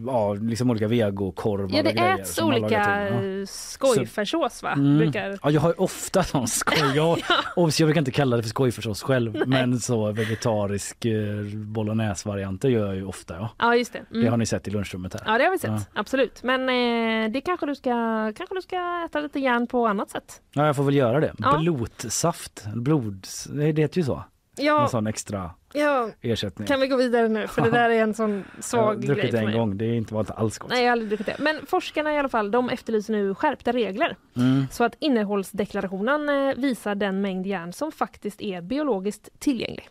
ja, 0.07 0.35
liksom 0.35 0.71
olika 0.71 0.89
vegokorvar 0.89 1.71
Ja, 1.77 1.83
det 1.83 1.91
äts 1.91 2.43
olika. 2.43 3.07
Ja. 3.09 3.47
skojfärssås 3.47 4.63
va? 4.63 4.73
Mm. 4.73 4.99
Brukar... 4.99 5.39
Ja, 5.43 5.51
jag 5.51 5.61
har 5.61 5.69
ju 5.69 5.75
ofta 5.75 6.23
sån 6.23 6.49
skoj. 6.49 6.93
Jag, 6.97 7.19
obs, 7.57 7.81
jag 7.81 7.87
brukar 7.87 8.01
inte 8.01 8.11
kalla 8.11 8.37
det 8.37 8.43
för 8.43 8.51
skojfärssås 8.51 9.03
själv 9.03 9.43
men 9.47 9.81
så 9.81 10.13
vegetarisk 10.13 11.05
eh, 11.05 11.45
bolognese-varianter 11.55 12.69
gör 12.69 12.87
jag 12.87 12.97
ju 12.97 13.05
ofta. 13.07 13.35
Ja. 13.35 13.49
Ja, 13.59 13.77
just 13.77 13.93
det. 13.93 13.99
Mm. 14.11 14.25
Det 14.25 14.31
har 14.31 14.37
ni 14.37 14.47
sett 14.47 14.69
i 14.69 14.71
lunchrummet 14.71 15.15
här. 15.15 15.33
Ja, 15.33 15.39
det 15.39 15.45
har 15.45 15.51
vi 15.51 15.59
sett. 15.59 15.71
Ja. 15.71 15.81
Absolut. 15.95 16.43
Men 16.43 16.61
eh, 16.69 17.31
det 17.33 17.41
kanske 17.41 17.67
du, 17.67 17.75
ska, 17.75 17.91
kanske 18.37 18.55
du 18.55 18.63
ska 18.63 19.05
äta 19.07 19.21
lite 19.21 19.39
järn 19.41 19.67
på 19.67 19.87
annat 19.87 20.11
sätt. 20.11 20.41
Ja, 20.53 20.67
jag 20.67 20.77
får 20.77 20.85
väl 20.85 20.95
göra 20.95 21.21
det. 21.21 21.33
Ja. 21.39 21.59
Blodsaft, 21.59 22.65
blod, 22.75 23.27
det 23.53 23.65
heter 23.83 23.99
ju 23.99 24.05
så. 24.05 24.25
Ja. 24.57 24.83
En 24.83 24.89
sån 24.89 25.07
extra 25.07 25.51
Ja, 25.73 26.09
ersättning. 26.21 26.69
kan 26.69 26.81
vi 26.81 26.87
gå 26.89 26.97
vidare 26.97 27.29
nu? 27.29 27.47
För 27.47 27.63
det 27.63 27.71
där 27.71 27.91
är 27.91 28.03
en 28.03 28.15
sån 28.15 28.45
jag 28.57 28.65
svag 28.65 28.85
har 28.85 28.95
grej 28.95 29.07
druckit 29.07 29.25
för 29.25 29.33
det 29.33 29.39
en 29.39 29.45
mig. 29.45 29.55
gång, 29.55 29.77
det 29.79 29.85
är 29.85 29.95
inte, 29.95 30.15
var 30.15 30.21
inte 30.21 30.33
alls 30.33 30.59
gott. 30.59 30.71
Nej, 30.71 30.79
jag 30.81 30.87
har 30.87 30.93
aldrig 30.93 31.09
druckit 31.11 31.27
det. 31.27 31.37
Men 31.39 31.67
forskarna 31.67 32.15
i 32.15 32.19
alla 32.19 32.29
fall, 32.29 32.51
de 32.51 32.69
efterlyser 32.71 33.13
nu 33.13 33.35
skärpta 33.35 33.73
regler. 33.73 34.17
Mm. 34.37 34.67
Så 34.71 34.85
att 34.85 34.95
innehållsdeklarationen 34.99 36.29
eh, 36.29 36.55
visar 36.57 36.95
den 36.95 37.21
mängd 37.21 37.47
järn 37.47 37.73
som 37.73 37.93
faktiskt 37.93 38.43
är 38.43 38.61
biologiskt 38.61 39.29
tillgänglig. 39.39 39.89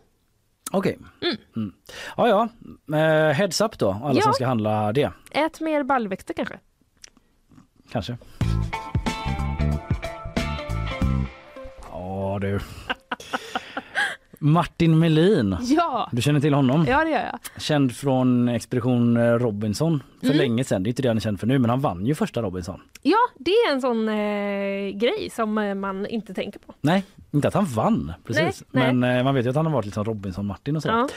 Okej. 0.72 0.98
Mm. 1.56 1.72
Ja, 2.16 2.28
ja. 2.28 2.48
Eh, 2.98 3.32
heads 3.34 3.60
up 3.60 3.78
då, 3.78 4.00
alla 4.04 4.14
Ja. 4.14 4.22
som 4.22 4.32
ska 4.32 4.46
handla 4.46 4.92
det. 4.92 5.12
Ät 5.30 5.60
mer 5.60 5.82
baljväxter 5.82 6.34
kanske? 6.34 6.58
Kanske. 7.90 8.16
Ja 11.90 12.38
du. 12.40 12.60
Martin 14.42 14.98
Melin. 14.98 15.56
Ja! 15.60 16.08
Du 16.12 16.22
känner 16.22 16.40
till 16.40 16.54
honom? 16.54 16.86
Ja, 16.88 17.04
det 17.04 17.10
gör 17.10 17.18
jag. 17.32 17.62
Känd 17.62 17.96
från 17.96 18.48
Expedition 18.48 19.16
eh, 19.16 19.22
Robinson 19.22 20.02
för 20.20 20.26
Mm. 20.26 20.38
länge 20.38 20.64
sedan. 20.64 20.82
Det 20.82 20.88
är 20.88 20.90
inte 20.90 21.02
det 21.02 21.08
han 21.08 21.16
är 21.16 21.20
känd 21.20 21.40
för 21.40 21.46
nu 21.46 21.58
men 21.58 21.70
han 21.70 21.80
vann 21.80 22.06
ju 22.06 22.14
första 22.14 22.42
Robinson. 22.42 22.80
Ja, 23.02 23.16
det 23.38 23.50
är 23.50 23.72
en 23.72 23.80
sån 23.80 24.08
eh, 24.08 24.98
grej 25.00 25.30
som 25.32 25.58
eh, 25.58 25.74
man 25.74 26.06
inte 26.06 26.34
tänker 26.34 26.58
på. 26.58 26.74
Nej, 26.80 27.04
inte 27.30 27.48
att 27.48 27.54
han 27.54 27.64
vann 27.64 28.12
precis. 28.26 28.64
Nej, 28.70 28.84
nej. 28.84 28.94
Men 28.94 29.16
eh, 29.18 29.24
man 29.24 29.34
vet 29.34 29.46
ju 29.46 29.50
att 29.50 29.56
han 29.56 29.66
har 29.66 29.72
varit 29.72 29.84
liksom 29.86 30.04
Robinson-Martin 30.04 30.76
och 30.76 30.82
så. 30.82 30.88
Ja. 30.88 31.08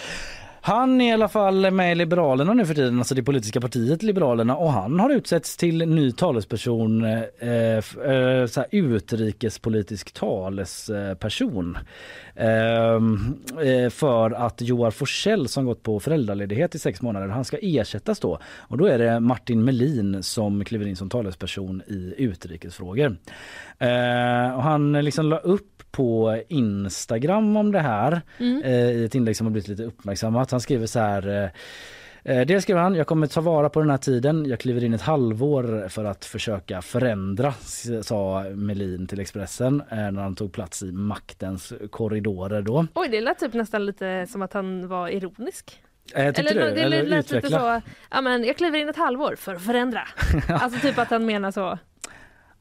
Han 0.68 1.02
är 1.02 1.10
i 1.10 1.12
alla 1.12 1.28
fall 1.28 1.72
med 1.72 1.92
i 1.92 1.96
Liberalerna 1.96 2.54
nu 2.54 2.66
för 2.66 2.74
tiden, 2.74 2.98
alltså 2.98 3.16
det 3.16 3.24
politiska 3.24 3.62
partiet 3.62 4.04
Liberalerna 4.04 4.56
och 4.56 4.72
han 4.72 5.00
har 5.00 5.10
utsetts 5.10 5.58
till 5.58 5.78
ny 5.78 6.12
talesperson, 6.12 7.04
eh, 7.04 7.22
eh, 7.50 8.46
så 8.46 8.60
här, 8.60 8.68
utrikespolitisk 8.72 10.12
talesperson. 10.12 11.78
Ehm, 12.36 13.36
eh, 13.64 13.90
för 13.90 14.32
att 14.32 14.62
Joar 14.62 14.92
Forsell 14.92 15.48
som 15.48 15.66
gått 15.66 15.84
på 15.84 16.00
föräldraledighet 16.00 16.76
i 16.76 16.80
sex 16.80 17.02
månader, 17.02 17.28
han 17.28 17.46
ska 17.46 17.58
ersättas 17.62 18.20
då. 18.20 18.40
Och 18.58 18.78
då 18.78 18.86
är 18.86 18.98
det 18.98 19.20
Martin 19.20 19.66
Melin 19.66 20.24
som 20.24 20.66
kliver 20.66 20.86
in 20.86 20.96
som 20.96 21.10
talesperson 21.10 21.82
i 21.88 22.14
utrikesfrågor. 22.18 23.18
Eh, 23.80 24.56
och 24.56 24.64
han 24.64 24.94
liksom 24.94 25.26
la 25.26 25.38
upp 25.38 25.72
på 25.92 26.42
Instagram 26.48 27.58
om 27.58 27.72
det 27.72 27.80
här 27.80 28.22
Mm. 28.38 28.64
eh, 28.64 28.72
i 28.72 29.06
ett 29.06 29.16
inlägg 29.16 29.38
som 29.38 29.48
har 29.48 29.52
blivit 29.52 29.68
lite 29.68 29.84
uppmärksammat. 29.84 30.50
Han 30.56 30.62
skriver 30.62 30.88
så 30.88 31.00
här 31.00 31.44
eh, 31.44 31.50
Eh, 32.28 32.46
Dels 32.46 32.64
skriver 32.64 32.82
han, 32.82 32.96
jag 32.96 33.08
kommer 33.08 33.28
ta 33.28 33.42
vara 33.42 33.70
på 33.70 33.80
den 33.80 33.90
här 33.90 33.98
tiden. 33.98 34.46
Jag 34.46 34.60
kliver 34.60 34.84
in 34.84 34.94
ett 34.94 35.02
halvår 35.02 35.90
för 35.90 36.06
att 36.06 36.26
försöka 36.26 36.82
förändra, 36.82 37.54
sa 38.02 38.44
Melin 38.56 39.08
till 39.08 39.20
Expressen 39.20 39.82
eh, 39.92 39.98
när 39.98 40.22
han 40.22 40.36
tog 40.36 40.52
plats 40.54 40.84
i 40.84 40.92
maktens 40.92 41.74
korridorer 41.90 42.62
då. 42.62 42.88
Oj, 42.94 43.08
det 43.12 43.22
lät 43.22 43.40
typ 43.40 43.54
nästan 43.54 43.86
lite 43.86 44.28
som 44.30 44.42
att 44.42 44.54
han 44.54 44.88
var 44.88 45.08
ironisk. 45.10 45.82
Eh, 46.14 46.26
Eller, 46.26 46.54
du? 46.54 46.60
det 46.60 46.82
Eller 46.82 47.04
lät 47.04 47.10
lite 47.26 47.38
utveckla? 47.38 47.60
så, 47.60 47.82
ja 48.12 48.22
men 48.22 48.44
jag 48.44 48.58
kliver 48.58 48.80
in 48.80 48.90
ett 48.90 48.98
halvår 48.98 49.36
för 49.36 49.56
att 49.56 49.62
förändra. 49.66 50.02
Alltså 50.50 50.80
typ 50.80 50.98
att 50.98 51.10
han 51.10 51.26
menar 51.26 51.52
så. 51.52 51.78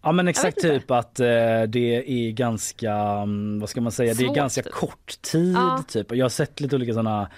Ja 0.03 0.12
men 0.12 0.29
exakt 0.29 0.61
typ 0.61 0.91
att 0.91 1.21
eh, 1.21 1.27
det 1.69 2.05
är 2.29 2.31
ganska, 2.31 2.93
mm, 2.93 3.61
vad 3.61 3.69
ska 3.69 3.81
man 3.81 3.93
säga, 3.93 4.15
det 4.15 4.23
är 4.23 4.27
Svårt, 4.27 4.37
ganska 4.37 4.62
typ. 4.62 4.73
kort 4.73 5.23
tid 5.23 5.55
Ja. 5.57 5.85
typ. 5.89 6.12
Jag 6.16 6.25
har 6.25 6.31
sett 6.31 6.61
lite 6.61 6.77
olika 6.77 6.93
sådana 6.93 7.31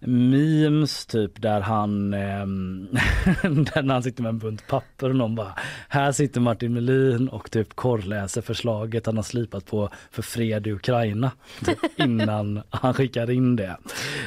memes 0.00 1.06
typ 1.06 1.42
där 1.42 1.60
han 1.60 2.14
ehm, 2.14 2.88
där 3.42 3.92
han 3.92 4.02
sitter 4.02 4.22
med 4.22 4.28
en 4.28 4.38
bunt 4.38 4.66
papper 4.66 5.08
och 5.08 5.16
någon 5.16 5.34
bara 5.34 5.54
här 5.88 6.12
sitter 6.12 6.40
Martin 6.40 6.72
Melin 6.72 7.28
och 7.28 7.50
typ 7.50 7.74
korrläser 7.74 8.42
förslaget 8.42 9.06
han 9.06 9.16
har 9.16 9.22
slipat 9.22 9.66
på 9.66 9.90
för 10.10 10.22
fred 10.22 10.66
i 10.66 10.72
Ukraina 10.72 11.30
typ, 11.64 11.78
innan 11.96 12.62
han 12.70 12.94
skickar 12.94 13.30
in 13.30 13.56
det. 13.56 13.76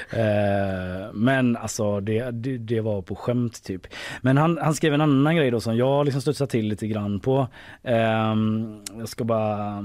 Eh, 0.09 1.13
men 1.13 1.57
alltså 1.57 1.99
det, 1.99 2.31
det, 2.31 2.57
det 2.57 2.81
var 2.81 3.01
på 3.01 3.15
skämt 3.15 3.63
typ. 3.63 3.87
Men 4.21 4.37
han, 4.37 4.57
han 4.57 4.73
skrev 4.73 4.93
en 4.93 5.01
annan 5.01 5.35
grej 5.35 5.51
då 5.51 5.59
som 5.59 5.77
jag 5.77 6.05
liksom 6.05 6.21
studsade 6.21 6.51
till 6.51 6.67
lite 6.67 6.87
grann 6.87 7.19
på. 7.19 7.47
Ehm, 7.83 8.81
jag 8.97 9.09
ska 9.09 9.23
bara 9.23 9.83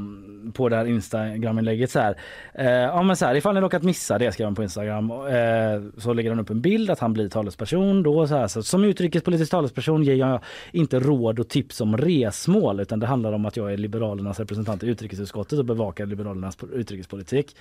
på 0.55 0.69
det 0.69 0.77
här 0.77 0.85
Instagram-inlägget 0.85 1.91
så 1.91 2.01
här. 2.01 2.17
Eh, 2.55 2.69
ja 2.69 3.03
men 3.03 3.17
så 3.17 3.27
här 3.27 3.35
ifall 3.35 3.55
ni 3.55 3.61
råkat 3.61 3.83
missa 3.83 4.19
det 4.19 4.33
skrev 4.33 4.47
han 4.47 4.55
på 4.55 4.63
Instagram 4.63 5.11
eh, 5.11 5.74
så 5.99 6.13
lägger 6.13 6.31
han 6.31 6.41
upp 6.41 6.51
en 6.51 6.61
bild 6.61 6.91
att 6.91 6.99
han 6.99 7.13
blir 7.13 7.29
talesperson 7.29 8.03
då 8.03 8.27
så 8.27 8.35
här 8.37 8.49
så 8.49 8.63
som 8.63 8.85
utrikespolitisk 8.85 9.51
talesperson 9.51 10.03
ger 10.03 10.15
jag 10.15 10.41
inte 10.73 11.01
råd 11.01 11.39
och 11.39 11.49
tips 11.49 11.81
om 11.81 11.97
resmål 11.97 12.81
utan 12.81 13.01
det 13.01 13.07
handlar 13.07 13.33
om 13.33 13.47
att 13.47 13.57
jag 13.57 13.73
är 13.73 13.77
Liberalernas 13.77 14.39
representant 14.39 14.83
i 14.83 14.87
utrikesutskottet 14.87 15.59
och 15.59 15.65
bevakar 15.65 16.07
Liberalernas 16.07 16.57
utrikespolitik. 16.73 17.57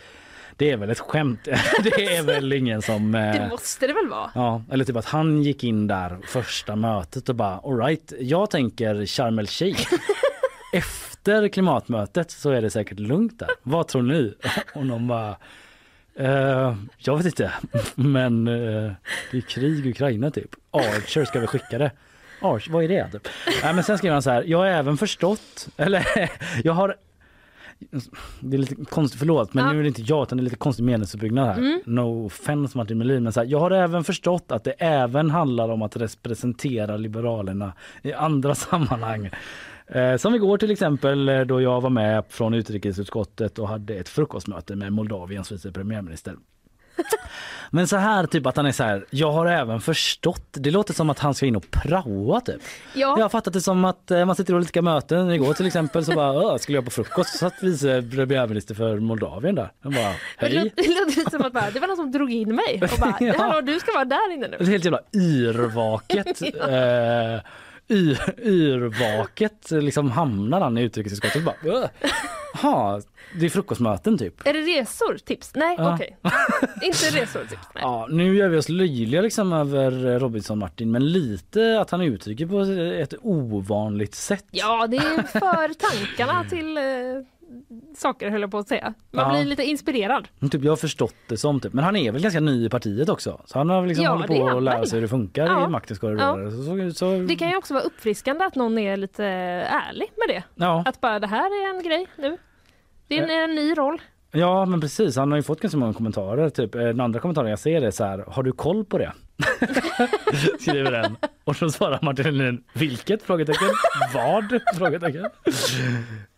Det 0.57 0.71
är 0.71 0.77
väl 0.77 0.89
ett 0.89 0.99
skämt. 0.99 1.39
det 1.83 2.15
är 2.15 2.23
väl 2.23 2.53
ingen 2.53 2.81
som... 2.81 3.15
eh, 3.15 3.21
Det 3.33 3.47
måste 3.51 3.87
det 3.87 3.93
väl 3.93 4.07
vara? 4.09 4.31
Ja, 4.35 4.61
eller 4.71 4.85
typ 4.85 4.95
att 4.95 5.05
han 5.05 5.43
gick 5.43 5.63
in 5.63 5.87
där 5.87 6.17
första 6.27 6.75
mötet 6.75 7.29
och 7.29 7.35
bara 7.35 7.57
alright, 7.63 8.13
jag 8.19 8.49
tänker 8.49 9.05
Sharm 9.05 9.39
el 9.39 9.47
Sheikh. 9.47 9.93
Efter 10.73 11.47
klimatmötet 11.47 12.31
så 12.31 12.49
är 12.49 12.61
det 12.61 12.69
säkert 12.69 12.99
lugnt 12.99 13.39
där. 13.39 13.49
Vad 13.63 13.87
tror 13.87 14.01
ni? 14.01 14.33
Och 14.75 14.85
någon 14.85 15.07
bara 15.07 15.35
eh, 16.15 16.75
jag 16.97 17.17
vet 17.17 17.25
inte, 17.25 17.51
men 17.95 18.47
eh, 18.47 18.91
det 19.31 19.37
är 19.37 19.41
krig 19.41 19.85
i 19.85 19.89
Ukraina 19.89 20.31
typ. 20.31 20.49
Archer 20.71 21.25
ska 21.25 21.39
vi 21.39 21.47
skicka 21.47 21.77
det. 21.77 21.91
Arch, 22.41 22.69
vad 22.69 22.83
är 22.83 22.87
det? 22.87 23.09
Typ. 23.11 23.27
Nej, 23.63 23.73
men 23.73 23.83
sen 23.83 23.97
skriver 23.97 24.13
han 24.13 24.21
så 24.23 24.29
här, 24.29 24.43
jag 24.43 24.57
har 24.57 24.65
även 24.65 24.97
förstått, 24.97 25.67
eller 25.77 26.05
jag 26.63 26.73
har 26.73 26.95
det 28.39 28.55
är 28.55 28.59
lite 28.59 28.75
konstigt, 28.85 29.19
förlåt 29.19 29.53
men 29.53 29.65
Ja. 29.65 29.71
nu 29.71 29.79
är 29.79 29.81
det 29.83 29.87
inte 29.87 30.01
jag 30.01 30.23
utan 30.23 30.37
det 30.37 30.41
är 30.41 30.43
lite 30.43 30.55
konstig 30.55 30.83
meningsuppbyggnad 30.83 31.47
här. 31.47 31.57
Mm. 31.57 31.81
No 31.85 32.25
offense 32.25 32.77
Martin 32.77 32.97
Melin 32.97 33.23
men 33.23 33.33
så 33.33 33.39
här, 33.39 33.47
jag 33.47 33.59
har 33.59 33.71
även 33.71 34.03
förstått 34.03 34.51
att 34.51 34.63
det 34.63 34.71
även 34.71 35.29
handlar 35.29 35.69
om 35.69 35.81
att 35.81 35.95
representera 35.97 36.97
Liberalerna 36.97 37.73
i 38.01 38.13
andra 38.13 38.55
sammanhang. 38.65 39.29
Eh, 39.93 40.17
som 40.17 40.35
igår 40.35 40.57
till 40.57 40.71
exempel 40.71 41.29
eh, 41.29 41.41
då 41.41 41.61
jag 41.61 41.81
var 41.81 41.89
med 41.89 42.23
från 42.29 42.53
utrikesutskottet 42.53 43.59
och 43.59 43.67
hade 43.67 43.93
ett 43.95 44.09
frukostmöte 44.09 44.75
med 44.75 44.93
Moldaviens 44.93 45.51
vice 45.51 45.71
premiärminister. 45.71 46.35
Men 47.71 47.87
så 47.87 47.97
här 47.97 48.25
typ 48.25 48.45
att 48.45 48.57
han 48.57 48.65
är 48.65 48.71
så 48.71 48.83
här, 48.83 49.05
jag 49.09 49.31
har 49.31 49.45
även 49.45 49.81
förstått, 49.81 50.47
det 50.51 50.71
låter 50.71 50.93
som 50.93 51.09
att 51.09 51.19
han 51.19 51.33
ska 51.33 51.45
in 51.45 51.55
och 51.55 51.71
praoa 51.71 52.41
typ. 52.41 52.55
Ja. 52.95 53.15
Jag 53.17 53.23
har 53.23 53.29
fattat 53.29 53.53
det 53.53 53.61
som 53.61 53.85
att 53.85 54.11
eh, 54.11 54.25
man 54.25 54.35
sitter 54.35 54.53
i 54.53 54.55
olika 54.57 54.81
möten. 54.81 55.31
Igår 55.31 55.53
till 55.53 55.65
exempel 55.67 56.05
så 56.05 56.11
bara, 56.11 56.31
"Åh, 56.33 56.57
skulle 56.57 56.77
jag 56.77 56.85
på 56.85 56.91
frukost 56.91 57.29
så 57.31 57.37
satt 57.37 57.53
vice 57.63 58.03
premiärminister 58.11 58.75
för 58.75 58.99
Moldavien 58.99 59.55
där. 59.55 59.71
Jag 59.83 59.93
bara, 59.93 60.03
Det 60.03 60.13
hej. 60.57 60.73
det 60.75 60.87
låter 60.87 61.29
som 61.31 61.41
att 61.41 61.53
bara, 61.53 61.69
det 61.71 61.79
var 61.79 61.87
någon 61.87 61.97
som 61.97 62.11
drog 62.11 62.31
in 62.31 62.55
mig 62.55 62.79
och 62.93 62.99
bara, 62.99 63.17
Ja. 63.25 63.33
hallå 63.37 63.61
du 63.61 63.79
ska 63.79 63.91
vara 63.93 64.05
där 64.05 64.33
inne 64.33 64.47
Det 64.47 64.55
är 64.55 64.59
nu. 64.65 64.71
helt 64.71 64.85
jävla 64.85 64.99
yrvaket. 65.15 66.41
eh, 66.41 66.49
yr, 66.49 67.41
yrvaket 68.37 69.71
liksom 69.71 70.11
hamnar 70.11 70.61
han 70.61 70.77
i 70.77 70.81
utrikesutskottet 70.81 71.35
och 71.37 71.43
bara, 71.43 71.55
"Åh, 71.65 71.85
ha, 72.61 73.01
det 73.39 73.45
är 73.45 73.49
frukostmöten 73.49 74.17
typ. 74.17 74.47
Är 74.47 74.53
det 74.53 74.59
resor? 74.59 75.17
Tips? 75.25 75.51
Nej, 75.55 75.75
Ja. 75.79 75.93
okej. 75.95 76.17
Inte 76.81 77.21
resor 77.21 77.39
tips. 77.45 77.67
Nej. 77.75 77.81
Ja, 77.83 78.07
nu 78.09 78.35
gör 78.35 78.49
vi 78.49 78.57
oss 78.57 78.69
löjliga 78.69 79.21
liksom 79.21 79.53
över 79.53 80.19
Robinson 80.19 80.59
Martin 80.59 80.91
men 80.91 81.11
lite 81.11 81.79
att 81.81 81.89
han 81.91 82.01
uttrycker 82.01 82.45
på 82.45 82.59
ett 83.03 83.13
ovanligt 83.21 84.15
sätt. 84.15 84.45
Ja, 84.51 84.87
det 84.87 84.97
är 84.97 85.23
för 85.23 85.73
tankarna 85.73 86.43
till 86.49 86.77
eh, 86.77 86.83
saker 87.97 88.29
höll 88.29 88.41
jag 88.41 88.51
på 88.51 88.57
att 88.57 88.67
säga. 88.67 88.93
Man 89.11 89.25
Ja. 89.25 89.31
blir 89.33 89.49
lite 89.49 89.63
inspirerad. 89.63 90.27
Men 90.39 90.49
Typ, 90.49 90.63
jag 90.63 90.71
har 90.71 90.77
förstått 90.77 91.15
det 91.27 91.37
som 91.37 91.59
typ. 91.59 91.73
Men 91.73 91.83
han 91.83 91.95
är 91.95 92.11
väl 92.11 92.21
ganska 92.21 92.39
ny 92.39 92.65
i 92.65 92.69
partiet 92.69 93.09
också. 93.09 93.41
Så 93.45 93.57
han 93.57 93.69
har 93.69 93.87
liksom 93.87 94.05
Ja, 94.05 94.11
hållit 94.11 94.27
på 94.27 94.47
att 94.47 94.63
lära 94.63 94.85
sig 94.85 94.97
hur 94.97 95.01
det 95.01 95.07
funkar 95.07 95.45
Ja. 95.45 95.65
i 95.65 95.69
maktens 95.69 95.99
korridorer. 95.99 96.49
Så, 96.49 96.63
så, 96.63 96.97
så, 96.97 97.17
Det 97.27 97.35
kan 97.35 97.49
ju 97.49 97.55
också 97.57 97.73
vara 97.73 97.83
uppfriskande 97.83 98.45
att 98.45 98.55
någon 98.55 98.77
är 98.77 98.97
lite 98.97 99.25
ärlig 99.25 100.07
med 100.27 100.35
det. 100.35 100.43
Ja. 100.55 100.83
Att 100.85 101.01
bara 101.01 101.19
det 101.19 101.27
här 101.27 101.45
är 101.65 101.75
en 101.77 101.83
grej 101.83 102.07
nu. 102.17 102.37
Det 103.07 103.19
är 103.19 103.23
en, 103.23 103.49
en 103.49 103.55
ny 103.55 103.73
roll. 103.73 104.01
Ja 104.31 104.65
men 104.65 104.81
precis, 104.81 105.15
han 105.15 105.31
har 105.31 105.37
ju 105.37 105.43
fått 105.43 105.59
ganska 105.61 105.77
många 105.77 105.93
kommentarer. 105.93 106.49
Typ, 106.49 106.75
eh, 106.75 106.81
den 106.81 106.99
andra 106.99 107.19
kommentaren 107.19 107.49
jag 107.49 107.59
ser 107.59 107.81
är 107.81 107.91
så 107.91 108.03
här, 108.03 108.23
har 108.27 108.43
du 108.43 108.51
koll 108.51 108.85
på 108.85 108.97
det? 108.97 109.11
Skriver 110.59 110.91
den. 110.91 111.17
Och 111.43 111.55
så 111.55 111.69
svarar 111.69 111.99
Martin 112.01 112.25
Helin, 112.25 112.63
vilket? 112.73 113.23
Frågetecken. 113.23 113.67
Vad? 114.13 114.59
Frågetecken. 114.77 115.25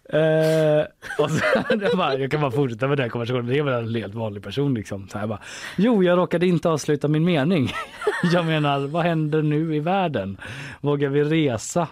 Eh, 0.09 0.85
och 1.19 1.31
så, 1.31 1.43
jag, 1.81 1.97
bara, 1.97 2.17
jag 2.17 2.31
kan 2.31 2.41
bara 2.41 2.51
fortsätta 2.51 2.87
med 2.87 2.97
den 2.97 3.09
konversationen. 3.09 3.47
Det 3.47 3.57
är 3.57 3.63
väl 3.63 3.87
en 3.87 3.95
helt 3.95 4.15
vanlig 4.15 4.43
person 4.43 4.73
liksom. 4.73 5.07
Så 5.09 5.17
här 5.17 5.27
bara, 5.27 5.39
jo, 5.77 6.03
jag 6.03 6.17
råkade 6.17 6.47
inte 6.47 6.69
avsluta 6.69 7.07
min 7.07 7.23
mening. 7.25 7.71
jag 8.33 8.45
menar, 8.45 8.79
vad 8.87 9.03
händer 9.03 9.41
nu 9.41 9.75
i 9.75 9.79
världen? 9.79 10.37
Vågar 10.81 11.09
vi 11.09 11.23
resa 11.23 11.87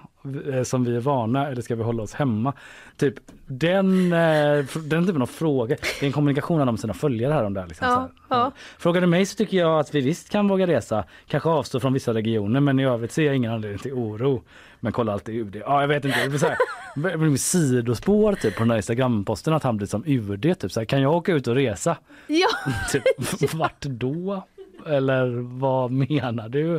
eh, 0.53 0.64
som 0.64 0.84
vi 0.84 0.95
är 0.95 0.99
vana 0.99 1.48
eller 1.48 1.61
ska 1.61 1.76
vi 1.76 1.84
hålla 1.84 2.03
oss 2.03 2.14
hemma? 2.14 2.53
Typ 2.98 3.14
den, 3.48 4.14
eh, 4.14 4.65
den 4.85 5.06
typen 5.07 5.22
av 5.22 5.26
frågor. 5.26 5.77
Det 5.99 6.06
är 6.06 6.07
en 6.07 6.11
kommunikation 6.11 6.57
han 6.60 6.68
har 6.68 6.72
med 6.72 6.80
sina 6.80 6.94
följare 6.94 7.34
här 7.34 7.44
om 7.44 7.53
det. 7.53 7.60
här, 7.61 7.68
Liksom, 7.68 7.88
här. 7.88 7.95
Ja, 7.95 8.10
ja. 8.30 8.52
Frågar 8.77 9.02
du 9.02 9.07
mig 9.07 9.26
så 9.26 9.35
tycker 9.35 9.57
jag 9.57 9.80
att 9.80 9.95
vi 9.95 10.02
visst 10.02 10.30
kan 10.30 10.48
våga 10.48 10.68
resa, 10.68 11.03
kanske 11.27 11.49
avstå 11.49 11.80
från 11.80 11.94
vissa 11.94 12.14
regioner 12.14 12.60
men 12.60 12.80
i 12.80 12.85
övrigt 12.85 13.11
ser 13.11 13.23
jag 13.23 13.35
ingen 13.35 13.52
anledning 13.53 13.80
till 13.80 13.94
oro. 13.94 14.44
Men 14.84 14.92
kolla 14.92 15.14
alltid 15.14 15.36
UD. 15.36 15.56
Ja 15.66 15.82
jag 15.82 15.88
vet 15.88 16.06
inte, 16.06 16.28
det 16.28 16.40
så 16.40 16.48
här, 16.48 17.38
sidospår 17.38 18.34
typ 18.34 18.56
på 18.56 18.60
den 18.60 18.68
där 18.68 18.76
Instagram-posten 18.76 19.54
att 19.54 19.64
han 19.64 19.78
blir 19.78 19.88
som 19.88 20.04
UD 20.06 20.60
typ 20.60 20.72
så 20.72 20.80
här, 20.80 20.86
kan 20.86 21.02
jag 21.02 21.14
åka 21.14 21.32
ut 21.32 21.48
och 21.48 21.56
resa? 21.56 21.98
Ja, 22.28 22.48
Typ, 22.92 23.54
vart 23.54 23.82
då? 23.82 24.44
Eller 24.88 25.28
vad 25.60 25.92
menar 25.92 26.50
du? 26.50 26.76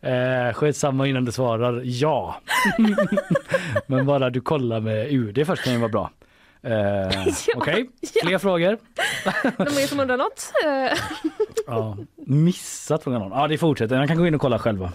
Eh, 0.00 0.52
skitsamma 0.54 1.06
innan 1.06 1.24
du 1.24 1.32
svarar 1.32 1.82
ja. 1.84 2.36
Men 3.86 4.06
bara 4.06 4.30
du 4.30 4.40
kollar 4.40 4.80
med 4.80 5.12
UD 5.12 5.46
först 5.46 5.64
kan 5.64 5.72
ju 5.72 5.78
vara 5.78 5.90
bra. 5.90 6.10
Eh, 6.62 7.26
Okej, 7.56 7.90
fler 8.22 8.38
frågor? 8.38 8.78
de 9.42 9.82
är 9.82 9.86
som 9.86 10.00
undrar 10.00 10.16
något. 10.16 10.52
Ja, 11.66 11.96
missat 12.26 13.02
frågan 13.04 13.20
någon. 13.20 13.40
Ja, 13.40 13.48
det 13.48 13.58
fortsätter. 13.58 13.96
Jag 13.96 14.08
kan 14.08 14.16
gå 14.16 14.26
in 14.26 14.34
och 14.34 14.40
kolla 14.40 14.58
själva. 14.58 14.92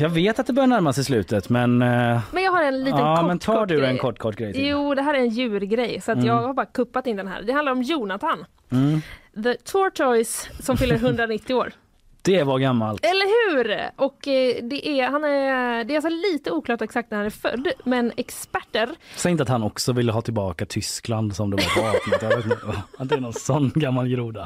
Jag 0.00 0.08
vet 0.08 0.38
att 0.38 0.46
det 0.46 0.52
börjar 0.52 0.66
närma 0.66 0.92
sig 0.92 1.04
slutet 1.04 1.48
men... 1.48 1.82
eh, 1.82 2.20
Men 2.32 2.42
jag 2.42 2.52
har 2.52 2.62
en 2.62 2.84
liten 2.84 3.00
ja, 3.00 3.16
kort, 3.16 3.26
men 3.26 3.38
tar 3.38 3.66
du 3.66 3.86
en 3.86 3.98
kort, 3.98 4.18
kort 4.18 4.36
grej 4.36 4.52
till? 4.52 4.66
Jo, 4.66 4.94
det 4.94 5.02
här 5.02 5.14
är 5.14 5.18
en 5.18 5.28
djurgrej 5.28 6.00
så 6.00 6.12
att 6.12 6.16
Mm. 6.18 6.26
jag 6.28 6.34
har 6.42 6.54
bara 6.54 6.66
kuppat 6.66 7.06
in 7.06 7.16
den 7.16 7.28
här. 7.28 7.42
Det 7.42 7.52
handlar 7.52 7.72
om 7.72 7.82
Jonathan, 7.82 8.44
Mm. 8.70 9.02
the 9.42 9.54
tortoise 9.54 10.48
som 10.62 10.76
fyller 10.76 10.94
190 10.94 11.54
år. 11.54 11.72
Det 12.22 12.42
var 12.42 12.58
gammalt. 12.58 13.04
Eller 13.04 13.54
hur? 13.54 13.90
Och 13.96 14.28
eh, 14.28 14.56
det 14.62 14.88
är, 14.88 15.08
han 15.08 15.24
är, 15.24 15.84
det 15.84 15.94
är 15.94 15.96
alltså 15.96 16.08
lite 16.32 16.50
oklart 16.50 16.82
exakt 16.82 17.10
när 17.10 17.18
han 17.18 17.26
är 17.26 17.30
född, 17.30 17.68
men 17.84 18.12
experter 18.16 18.88
Säg 19.16 19.30
inte 19.32 19.42
att 19.42 19.48
han 19.48 19.62
också 19.62 19.92
ville 19.92 20.12
ha 20.12 20.20
tillbaka 20.22 20.66
Tyskland 20.66 21.36
som 21.36 21.50
det 21.50 21.56
var 21.56 21.82
på 21.90 21.98
1800-talet. 22.10 22.58
Att 22.98 23.08
det 23.08 23.14
är 23.14 23.20
någon 23.20 23.32
sån 23.32 23.72
gammal 23.74 24.08
groda. 24.08 24.40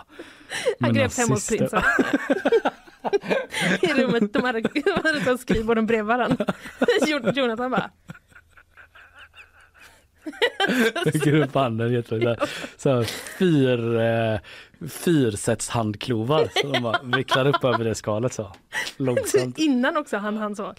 Han 0.81 0.93
Med 0.93 0.95
greps 0.95 1.19
hemma 1.19 1.35
hos 1.35 1.49
prinsen. 1.49 1.83
I 3.83 3.87
rummet, 3.87 4.33
de 4.33 4.45
hade, 4.45 4.61
de 4.61 4.91
hade 5.05 5.33
ett 5.33 5.41
skrivbord 5.41 5.87
bredvid 5.87 6.07
varandra. 6.07 6.47
Jonathan 7.35 7.71
bara, 7.71 7.91
Lägger 11.05 11.35
upp 11.35 11.55
handen 11.55 12.05
så 12.77 12.91
här, 12.91 13.05
fyr, 13.39 13.97
eh, 14.01 14.39
fyrsätts 14.89 15.69
handklovar. 15.69 16.49
Så 16.55 16.67
de 16.67 16.83
bara 16.83 16.99
vecklar 17.03 17.47
upp 17.47 17.65
över 17.65 17.85
det 17.85 17.95
skalet 17.95 18.33
så. 18.33 18.53
Långsamt. 18.97 19.59
innan 19.59 19.97
också 19.97 20.17
han 20.17 20.37
han 20.37 20.57
så. 20.57 20.75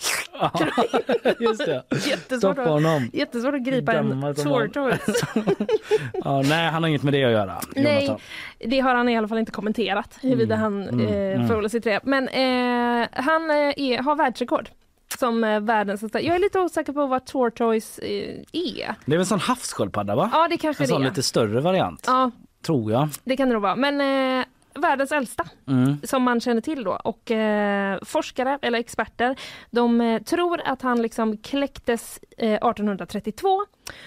Just 1.39 1.65
det. 1.65 1.83
Jättesvårt, 1.91 2.37
Stoppa 2.37 2.69
honom. 2.69 3.03
att, 3.07 3.13
jättesvårt 3.13 3.53
att 3.53 3.63
gripa 3.63 3.93
en 3.93 4.09
som 4.09 4.21
han. 4.23 4.35
tortoise. 4.35 5.13
Ja, 6.23 6.41
nej, 6.41 6.69
han 6.69 6.83
har 6.83 6.89
inget 6.89 7.03
med 7.03 7.13
det 7.13 7.23
att 7.23 7.31
göra. 7.31 7.61
Nej, 7.75 8.05
Jonathan. 8.05 8.19
det 8.59 8.79
har 8.79 8.95
han 8.95 9.09
i 9.09 9.17
alla 9.17 9.27
fall 9.27 9.37
inte 9.37 9.51
kommenterat 9.51 10.17
huruvida 10.21 10.55
Mm, 10.55 10.63
han 10.63 10.89
mm, 10.89 11.07
eh, 11.07 11.35
mm. 11.35 11.47
förhåller 11.47 11.69
sig 11.69 11.81
till 11.81 11.91
det. 11.91 11.99
Men 12.03 12.27
eh, 12.27 13.07
han 13.11 13.49
eh, 13.49 13.55
är, 13.55 14.03
har 14.03 14.15
världsrekord 14.15 14.69
som 15.19 15.43
eh, 15.43 15.59
världens 15.59 15.99
största. 15.99 16.21
Jag 16.21 16.35
är 16.35 16.39
lite 16.39 16.59
osäker 16.59 16.93
på 16.93 17.05
vad 17.07 17.25
tortoise 17.25 18.01
eh, 18.01 18.39
är. 18.51 18.95
Det 19.05 19.11
är 19.11 19.17
väl 19.17 19.19
en 19.19 19.25
sån 19.25 19.39
havssköldpadda 19.39 20.15
va? 20.15 20.29
Ja, 20.33 20.47
det 20.47 20.57
kanske 20.57 20.83
En 20.83 20.87
sån 20.87 21.03
lite 21.03 21.23
större 21.23 21.61
variant. 21.61 22.03
Ja, 22.07 22.31
Tror 22.65 22.91
jag. 22.91 23.09
det 23.23 23.37
kan 23.37 23.47
det 23.47 23.53
nog 23.53 23.61
vara. 23.63 23.75
Men 23.75 24.01
eh, 24.39 24.45
världens 24.81 25.11
äldsta 25.11 25.43
Mm. 25.67 25.97
som 26.03 26.23
man 26.23 26.39
känner 26.41 26.61
till 26.61 26.83
då. 26.83 26.91
Och 27.03 27.31
eh, 27.31 27.99
forskare 28.01 28.59
eller 28.61 28.79
experter 28.79 29.35
de 29.71 30.01
eh, 30.01 30.21
tror 30.21 30.61
att 30.65 30.81
han 30.81 31.01
liksom 31.01 31.37
kläcktes 31.37 32.19
eh, 32.37 32.53
1832 32.53 33.47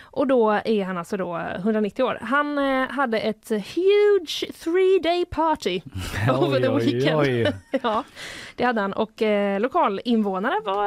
och 0.03 0.27
då 0.27 0.51
är 0.65 0.85
han 0.85 0.99
alltså 0.99 1.17
då 1.17 1.37
190 1.57 2.03
år. 2.05 2.19
Han 2.23 2.59
eh, 2.59 2.89
hade 2.91 3.19
ett 3.19 3.49
huge 3.51 4.53
three 4.65 4.99
day 5.03 5.25
party 5.25 5.81
over 6.41 6.61
the 6.61 6.69
Oj, 6.69 6.75
oj, 6.87 6.93
weekend. 6.95 7.21
oj. 7.21 7.47
ja, 7.83 8.05
det 8.57 8.65
hade 8.65 8.81
han 8.81 8.93
och 8.93 9.23
eh, 9.23 9.61
lokalinvånare 9.61 10.61
var 10.65 10.85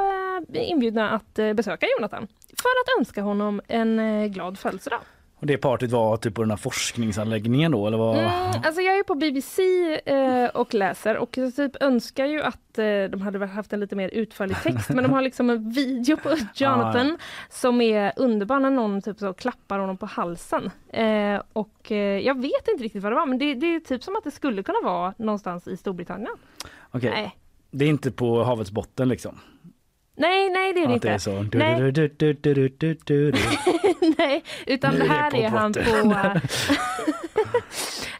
eh, 0.53 0.69
inbjudna 0.69 1.09
att 1.09 1.39
eh, 1.39 1.53
besöka 1.53 1.85
Jonathan 1.97 2.27
för 2.47 2.69
att 2.83 2.99
önska 2.99 3.21
honom 3.21 3.61
en 3.67 3.99
eh, 3.99 4.27
glad 4.27 4.59
födelsedag. 4.59 4.99
Och 5.39 5.45
det 5.45 5.57
partyt 5.57 5.91
var 5.91 6.17
typ 6.17 6.35
på 6.35 6.41
den 6.41 6.49
här 6.49 6.57
forskningsanläggningen 6.57 7.71
då 7.71 7.87
eller 7.87 7.97
vad? 7.97 8.17
Mm, 8.17 8.31
alltså 8.65 8.81
jag 8.81 8.99
är 8.99 9.03
på 9.03 9.15
BBC 9.15 9.61
eh, 10.05 10.45
och 10.45 10.73
läser 10.73 11.17
och 11.17 11.37
jag 11.37 11.55
typ 11.55 11.83
önskar 11.83 12.25
ju 12.25 12.41
att 12.41 12.77
eh, 12.77 13.03
de 13.09 13.21
hade 13.21 13.45
haft 13.45 13.73
en 13.73 13.79
lite 13.79 13.95
mer 13.95 14.09
utförlig 14.09 14.57
text 14.63 14.89
men 14.89 15.03
de 15.03 15.13
har 15.13 15.21
liksom 15.21 15.49
en 15.49 15.69
video 15.69 16.17
på 16.17 16.29
Jonathan 16.55 17.17
som 17.49 17.81
är 17.81 18.13
underbar 18.15 18.59
när 18.59 18.69
någon 18.69 19.01
typ 19.01 19.19
så 19.19 19.33
klappar 19.33 19.79
honom 19.79 19.97
på 19.97 20.05
halsen. 20.05 20.71
Eh, 20.89 21.41
och 21.53 21.91
eh, 21.91 21.97
jag 21.97 22.41
vet 22.41 22.67
inte 22.71 22.83
riktigt 22.83 23.03
vad 23.03 23.11
det 23.11 23.15
var 23.15 23.25
men 23.25 23.37
det, 23.37 23.53
det 23.53 23.75
är 23.75 23.79
typ 23.79 24.03
som 24.03 24.15
att 24.15 24.23
det 24.23 24.31
skulle 24.31 24.63
kunna 24.63 24.79
vara 24.83 25.13
någonstans 25.17 25.67
i 25.67 25.77
Storbritannien. 25.77 26.35
Okej. 26.91 27.09
Nej. 27.09 27.35
Det 27.71 27.85
är 27.85 27.89
inte 27.89 28.11
på 28.11 28.43
havets 28.43 28.71
botten 28.71 29.09
liksom? 29.09 29.39
Nej, 30.19 30.49
nej 30.49 30.73
det 30.73 30.79
är 30.79 30.87
det 30.87 30.87
Att 30.87 30.93
inte. 30.93 31.07
det 31.07 31.13
är 31.13 31.17
så. 31.17 31.45
Nej. 31.53 31.91
Du, 31.91 32.33
du, 32.77 32.97
du. 33.05 33.31
Nej, 34.17 34.43
utan 34.65 34.93
Nu 34.93 34.99
det 34.99 35.05
är 35.05 35.09
här 35.09 35.35
är 35.35 35.49
han 35.49 35.73
på. 35.73 35.79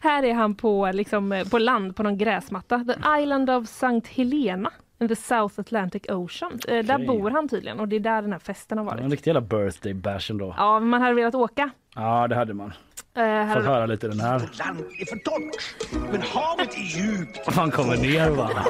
Här 0.02 0.22
är 0.22 0.34
han 0.34 0.54
på, 0.54 0.90
liksom, 0.94 1.44
på 1.50 1.58
land 1.58 1.96
på 1.96 2.02
någon 2.02 2.18
gräsmatta. 2.18 2.84
The 2.84 3.22
Island 3.22 3.50
of 3.50 3.64
St. 3.64 4.00
Helena 4.10 4.70
in 5.00 5.08
the 5.08 5.16
South 5.16 5.60
Atlantic 5.60 6.02
Ocean. 6.08 6.58
Eh, 6.68 6.84
Där 6.84 7.06
bor 7.06 7.30
han 7.30 7.48
tydligen 7.48 7.80
och 7.80 7.88
det 7.88 7.96
är 7.96 8.00
där 8.00 8.22
den 8.22 8.32
här 8.32 8.38
festen 8.38 8.78
har 8.78 8.84
varit. 8.84 9.00
En 9.00 9.10
riktig 9.10 9.30
jävla 9.30 9.40
birthday 9.40 9.94
bash 9.94 10.30
ändå. 10.30 10.54
Ja, 10.58 10.80
man 10.80 11.02
hade 11.02 11.14
velat 11.14 11.34
åka. 11.34 11.70
Ja 11.94 12.28
det 12.28 12.34
hade 12.34 12.54
man. 12.54 12.72
Eh, 13.20 13.24
här 13.46 13.60
höra 13.60 13.86
lite 13.86 14.08
den 14.08 14.20
här. 14.20 14.38
Land 14.38 14.78
är 14.98 15.06
för 15.06 15.16
torrt, 15.16 15.74
men 16.12 16.22
havet 16.22 16.74
är 16.74 16.80
djupt. 17.00 17.40
Han 17.54 17.70
kommer 17.70 17.96
ner 17.96 18.30
och 18.30 18.36
bara 18.36 18.64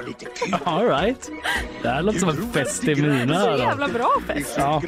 all 0.64 0.89
right. 0.89 1.31
Det 1.82 1.89
här 1.89 2.02
låter 2.02 2.18
som 2.18 2.28
en 2.28 2.52
fest 2.52 2.85
i 2.85 2.94
mina 2.94 3.35
Så 3.40 3.47
öron. 3.47 3.59
jävla 3.59 3.89
bra 3.89 4.10
fest. 4.27 4.55
Ja. 4.59 4.82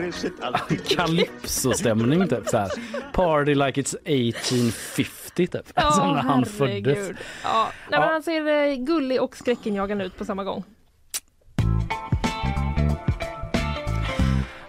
Calypso-stämning 0.89 2.28
typ 2.28 2.48
så 2.48 2.56
här. 2.59 2.70
Party 3.12 3.55
like 3.55 3.80
it's 3.82 3.97
1850 4.05 5.47
typ. 5.47 5.72
Ja, 5.74 5.90
som 5.93 6.09
när 6.12 6.22
han 6.22 6.44
föddes. 6.44 6.98
Ja, 7.44 7.68
nej, 7.90 8.01
men 8.01 8.01
Ja. 8.01 8.06
han 8.12 8.22
ser 8.22 8.47
eh, 8.47 8.74
gullig 8.76 9.22
och 9.22 9.36
skräckinjagande 9.36 10.05
ut 10.05 10.18
på 10.18 10.24
samma 10.24 10.44
gång. 10.44 10.64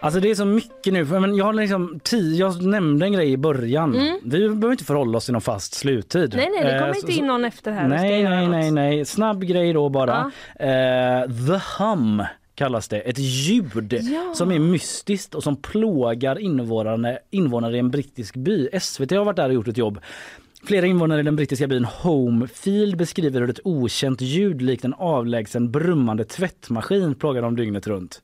Alltså 0.03 0.19
det 0.19 0.29
är 0.31 0.35
så 0.35 0.45
mycket 0.45 0.93
nu. 0.93 1.05
Men 1.05 1.35
jag, 1.35 1.45
har 1.45 1.53
liksom 1.53 1.99
tio, 2.03 2.39
jag 2.39 2.63
nämnde 2.63 3.05
en 3.05 3.13
grej 3.13 3.31
i 3.31 3.37
början. 3.37 3.95
Mm. 3.95 4.19
Vi 4.23 4.39
behöver 4.39 4.71
inte 4.71 4.83
förhålla 4.83 5.17
oss 5.17 5.25
till 5.25 5.31
någon 5.33 5.41
fast 5.41 5.73
sluttid. 5.73 6.33
Nej, 6.35 6.49
nej, 6.55 6.63
det 6.63 6.79
kommer 6.79 6.91
Eh, 6.91 6.97
inte 6.97 7.11
in 7.11 7.27
någon 7.27 7.45
efter 7.45 7.71
här 7.71 7.87
Nej, 7.87 8.23
nej, 8.23 8.47
nej, 8.47 8.71
nej. 8.71 9.05
Snabb 9.05 9.43
grej 9.43 9.73
då 9.73 9.89
bara. 9.89 10.31
Eh, 10.59 11.21
the 11.47 11.61
hum 11.77 12.23
kallas 12.55 12.87
det. 12.87 12.99
Ett 12.99 13.19
ljud 13.19 13.93
Ja. 14.01 14.33
som 14.35 14.51
är 14.51 14.59
mystiskt 14.59 15.35
och 15.35 15.43
som 15.43 15.55
plågar 15.55 16.39
invånare, 16.39 17.19
invånare 17.31 17.75
i 17.75 17.79
en 17.79 17.91
brittisk 17.91 18.35
by. 18.35 18.69
SVT 18.81 19.11
har 19.11 19.25
varit 19.25 19.35
där 19.35 19.47
och 19.49 19.53
gjort 19.53 19.67
ett 19.67 19.77
jobb. 19.77 19.99
Flera 20.65 20.85
invånare 20.85 21.19
i 21.19 21.23
den 21.23 21.35
brittiska 21.35 21.67
byn 21.67 21.85
Homefield 21.85 22.97
beskriver 22.97 23.41
hur 23.41 23.49
ett 23.49 23.59
okänt 23.63 24.21
ljud 24.21 24.61
likt 24.61 24.85
en 24.85 24.93
avlägsen 24.93 25.71
brummande 25.71 26.23
tvättmaskin 26.25 27.15
plågar 27.15 27.41
dem 27.41 27.55
dygnet 27.55 27.87
runt. 27.87 28.21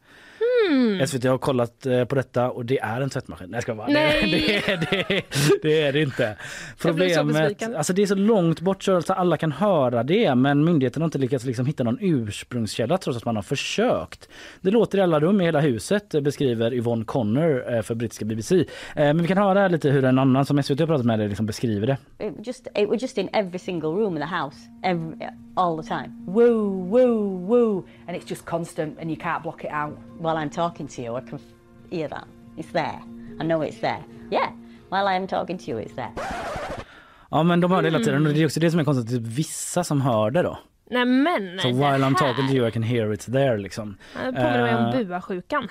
Hmm. 0.70 1.08
SVT 1.08 1.24
har 1.24 1.38
kollat 1.38 1.86
eh, 1.86 2.06
på 2.06 2.16
detta 2.16 2.50
och 2.50 2.66
det 2.66 2.80
är 2.80 3.02
en 3.02 3.10
tvättmaskin. 3.10 3.50
Nej, 3.50 3.58
jag 3.58 3.64
ska 3.64 3.76
bara. 3.76 3.88
Nej. 3.88 4.20
Det, 4.70 4.76
det, 4.91 5.06
det, 5.10 5.24
det 5.62 5.82
är 5.82 5.94
det 5.94 6.02
inte. 6.02 6.36
Problemet, 6.82 7.64
alltså 7.76 7.94
det 7.94 8.02
är 8.02 8.06
så 8.06 8.16
långt 8.16 8.62
bort 8.62 8.84
så 8.84 8.91
att 8.91 9.10
alla 9.10 9.38
kan 9.38 9.52
höra 9.52 10.04
det 10.04 10.36
men 10.36 10.64
myndigheten 10.64 11.02
har 11.02 11.08
inte 11.08 11.18
lyckats 11.18 11.46
liksom 11.46 11.66
hitta 11.66 11.84
någon 11.84 11.98
ursprungskälla 12.02 12.98
trots 12.98 13.18
att 13.18 13.26
man 13.26 13.36
har 13.36 13.44
försökt. 13.44 14.30
Det 14.62 14.72
låter 14.72 14.98
i 14.98 15.02
alla 15.02 15.20
rum 15.20 15.41
i 15.41 15.46
hela 15.46 15.60
huset 15.60 16.14
eh, 16.14 16.22
beskriver 16.22 16.74
Yvonne 16.74 17.06
Connor 17.06 17.74
eh, 17.74 17.82
för 17.82 17.96
brittiska 17.96 18.26
BBC. 18.26 18.66
Men 18.96 19.22
vi 19.22 19.28
kan 19.28 19.38
höra 19.38 19.68
lite 19.68 19.90
hur 19.90 20.06
en 20.06 20.20
annan 20.20 20.46
som 20.46 20.64
SVT 20.64 20.80
har 20.80 20.88
pratat 20.88 21.06
med 21.06 21.20
liksom 21.20 21.46
beskriver 21.46 21.88
det. 21.88 21.98
It 22.20 22.48
just 22.48 22.68
it 22.76 22.90
was 22.90 23.02
just 23.02 23.18
in 23.18 23.30
every 23.34 23.60
single 23.60 23.90
room 23.90 24.18
in 24.18 24.24
the 24.24 24.36
house, 24.36 24.58
every, 24.84 25.30
all 25.60 25.76
the 25.81 25.88
time. 25.95 26.10
Woo, 26.26 26.69
woo, 26.94 27.15
woo, 27.49 27.86
and 28.07 28.18
it's 28.18 28.30
just 28.30 28.45
constant, 28.45 28.98
and 28.99 29.10
you 29.11 29.18
can't 29.18 29.44
block 29.44 29.64
it 29.64 29.72
out. 29.72 29.94
While 30.19 30.38
I'm 30.38 30.49
talking 30.49 30.88
to 30.88 31.02
you, 31.02 31.18
I 31.18 31.22
can 31.30 31.40
hear 31.91 32.07
that. 32.07 32.27
It's 32.57 32.72
there. 32.72 32.99
I 33.40 33.44
know 33.44 33.61
it's 33.61 33.80
there. 33.81 34.03
Yeah. 34.31 34.52
While 34.90 35.07
I'm 35.07 35.27
talking 35.27 35.57
to 35.57 35.65
you, 35.72 35.77
it's 35.77 35.95
there. 35.95 36.11
Ja 37.31 37.44
men 37.44 37.61
de 37.61 37.72
hör 37.72 37.81
det 37.81 37.88
hela 37.88 37.99
tiden 38.03 38.27
och 38.27 38.34
det 38.34 38.41
är 38.41 38.45
också 38.45 38.60
det 38.60 38.72
som 38.72 38.80
är 38.80 38.84
konstigt, 38.84 39.10
typ 39.10 39.27
vissa 39.38 39.84
som 39.84 40.02
hör 40.02 40.31
det 40.31 40.41
då. 40.41 40.57
Nej 40.90 41.06
men, 41.06 41.60
Så 41.60 41.68
det 41.68 41.73
while 41.73 42.06
I'm 42.06 42.15
talking 42.15 42.48
to 42.48 42.53
you 42.53 42.68
I 42.68 42.72
can 42.72 42.84
hear 42.84 43.07
it's 43.14 43.31
there 43.31 43.57
liksom. 43.57 43.98
Det 44.14 44.19
påminner 44.26 44.61
mig 44.61 44.76
om 45.02 45.07
buasjukan. 45.07 45.68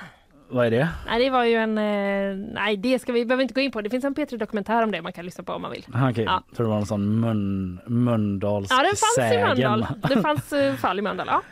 Vad 0.51 0.66
är 0.66 0.70
det? 0.70 0.89
Nej 1.07 1.25
det 1.25 1.31
var 1.31 1.45
ju 1.45 1.55
en, 1.55 1.79
eh, 1.79 2.53
nej 2.55 2.77
det 2.77 2.99
ska 2.99 3.12
vi, 3.12 3.25
behöver 3.25 3.43
inte 3.43 3.55
gå 3.55 3.61
in 3.61 3.70
på. 3.70 3.81
Det 3.81 3.91
finns 3.91 4.05
en 4.05 4.15
P3 4.15 4.37
dokumentär 4.37 4.83
om 4.83 4.91
det 4.91 5.03
man 5.03 5.12
kan 5.12 5.25
lyssna 5.25 5.45
på 5.45 5.53
om 5.53 5.62
man 5.62 5.70
vill. 5.70 5.87
Aha, 5.95 6.11
Okej, 6.11 6.25
Ja. 6.25 6.43
för 6.53 6.62
det 6.65 6.69
var 6.70 6.77
en 6.77 6.87
sån 6.87 7.20
mun, 7.20 7.81
Mölndalsk 7.87 8.73
Ja 8.73 8.77
den 8.77 8.87
fanns 8.97 9.33
i. 9.33 9.39
Mölndal. 9.43 9.87
Det 10.09 10.23
fanns 10.23 10.53
eh, 10.53 10.75
fall 10.75 10.99
i 10.99 11.03
Mölndal. 11.03 11.27
Ja. 11.31 11.43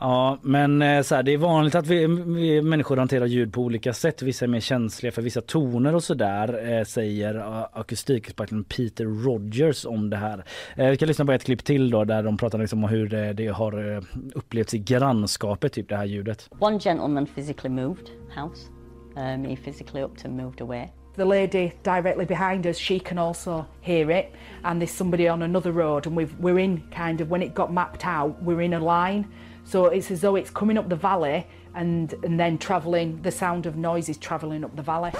Ja, 0.00 0.38
men 0.42 0.82
eh, 0.82 1.02
så 1.02 1.14
här, 1.14 1.22
det 1.22 1.32
är 1.32 1.38
vanligt 1.38 1.74
att 1.74 1.86
vi, 1.86 2.06
vi 2.26 2.62
människor 2.62 2.96
hanterar 2.96 3.26
ljud 3.26 3.52
på 3.52 3.60
olika 3.60 3.92
sätt. 3.92 4.22
Vissa 4.22 4.44
är 4.44 4.48
mer 4.48 4.60
känsliga 4.60 5.12
för 5.12 5.22
vissa 5.22 5.40
toner 5.40 5.94
och 5.94 6.02
sådär, 6.02 6.72
eh, 6.72 6.84
säger 6.84 7.34
eh, 7.34 7.66
akustikexperten 7.72 8.64
Peter 8.64 9.04
Rogers 9.04 9.84
om 9.84 10.10
det 10.10 10.16
här. 10.16 10.44
Eh, 10.76 10.90
vi 10.90 10.96
kan 10.96 11.08
lyssna 11.08 11.24
på 11.24 11.32
ett 11.32 11.44
klipp 11.44 11.64
till 11.64 11.90
då 11.90 12.04
där 12.04 12.22
de 12.22 12.36
pratar 12.36 12.58
liksom 12.58 12.84
om 12.84 12.90
hur 12.90 13.08
det, 13.08 13.32
det 13.32 13.46
har 13.46 13.94
eh, 13.94 14.02
upplevts 14.34 14.74
i 14.74 14.78
grannskapet, 14.78 15.72
typ 15.72 15.88
det 15.88 15.96
här 15.96 16.04
ljudet. 16.04 16.48
One 16.58 16.78
gentleman 16.78 17.26
physically 17.26 17.74
moved 17.74 18.08
house. 18.36 18.68
Um, 19.16 19.44
he 19.44 19.56
physically 19.56 20.02
upped 20.02 20.26
and 20.26 20.36
moved 20.36 20.60
away. 20.60 20.92
The 21.16 21.24
lady 21.24 21.72
directly 21.82 22.24
behind 22.24 22.66
us, 22.66 22.76
she 22.78 22.98
can 22.98 23.18
also 23.18 23.64
hear 23.80 24.10
it, 24.10 24.26
and 24.62 24.80
there's 24.80 24.96
somebody 24.96 25.28
on 25.28 25.42
another 25.42 25.72
road, 25.72 26.06
and 26.06 26.16
we've, 26.16 26.34
we're 26.38 26.58
in 26.58 26.82
kind 26.96 27.20
of 27.20 27.28
when 27.30 27.42
it 27.42 27.54
got 27.54 27.72
mapped 27.72 28.06
out, 28.06 28.42
we're 28.42 28.62
in 28.62 28.74
a 28.74 28.78
line, 28.78 29.24
so 29.70 29.92
it's 29.92 30.10
as 30.12 30.20
though 30.20 30.40
it's 30.42 30.50
coming 30.52 30.78
up 30.78 30.88
the 30.88 30.96
valley 30.96 31.46
and 31.74 32.14
and 32.24 32.38
then 32.40 32.58
travelling. 32.58 33.22
The 33.22 33.30
sound 33.30 33.66
of 33.66 33.74
noise 33.76 34.10
is 34.12 34.18
travelling 34.18 34.64
up 34.64 34.76
the 34.76 34.82
valley. 34.82 35.12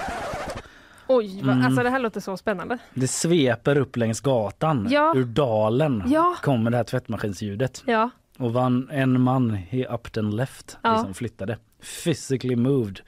Oj, 1.07 1.41
vad, 1.43 1.53
Mm. 1.55 1.65
alltså 1.65 1.83
det 1.83 1.89
här 1.89 1.99
låter 1.99 2.19
så 2.19 2.37
spännande. 2.37 2.77
Det 2.93 3.07
sveper 3.07 3.77
upp 3.77 3.97
längs 3.97 4.19
gatan. 4.21 4.87
Ja. 4.91 5.13
Ur 5.15 5.23
dalen 5.25 6.03
Ja. 6.07 6.35
kommer 6.41 6.71
det 6.71 6.77
här 6.77 6.83
tvättmaskinsljudet. 6.83 7.83
Ja. 7.85 8.09
Och 8.39 8.53
van, 8.53 8.89
en 8.91 9.21
man, 9.21 9.51
he 9.53 9.85
upped 9.85 10.23
and 10.23 10.33
left, 10.33 10.77
Ja. 10.83 10.93
liksom 10.93 11.13
flyttade. 11.13 11.57
Physically 12.03 12.55
moved, 12.55 12.99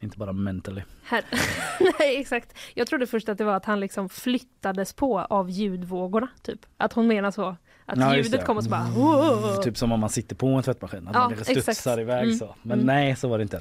inte 0.00 0.18
bara 0.18 0.32
mentally. 0.32 0.82
Här. 1.04 1.24
Nej 1.98 2.20
exakt. 2.20 2.54
Jag 2.74 2.86
trodde 2.86 3.06
först 3.06 3.28
att 3.28 3.38
det 3.38 3.44
var 3.44 3.54
att 3.56 3.64
han 3.64 3.80
liksom 3.80 4.08
flyttades 4.08 4.92
på 4.92 5.20
av 5.20 5.50
ljudvågorna. 5.50 6.28
Typ. 6.42 6.60
Att 6.76 6.92
hon 6.92 7.06
menar 7.06 7.30
så. 7.30 7.56
Att 7.86 7.98
Ja, 7.98 8.16
ljudet 8.16 8.32
det. 8.32 8.38
kom 8.38 8.56
och 8.56 8.64
så 8.64 8.70
bara... 8.70 8.86
"Wow." 8.96 9.62
Typ 9.62 9.76
som 9.76 9.92
om 9.92 10.00
man 10.00 10.10
sitter 10.10 10.36
på 10.36 10.46
en 10.46 10.62
tvättmaskin, 10.62 11.08
att 11.08 11.14
Ja, 11.14 11.20
man 11.20 11.30
liksom 11.38 11.62
studsar 11.62 12.00
iväg 12.00 12.24
Mm. 12.24 12.36
så. 12.38 12.54
Men 12.62 12.80
Mm. 12.80 12.86
nej, 12.86 13.16
så 13.16 13.28
var 13.28 13.38
det 13.38 13.42
inte. 13.42 13.56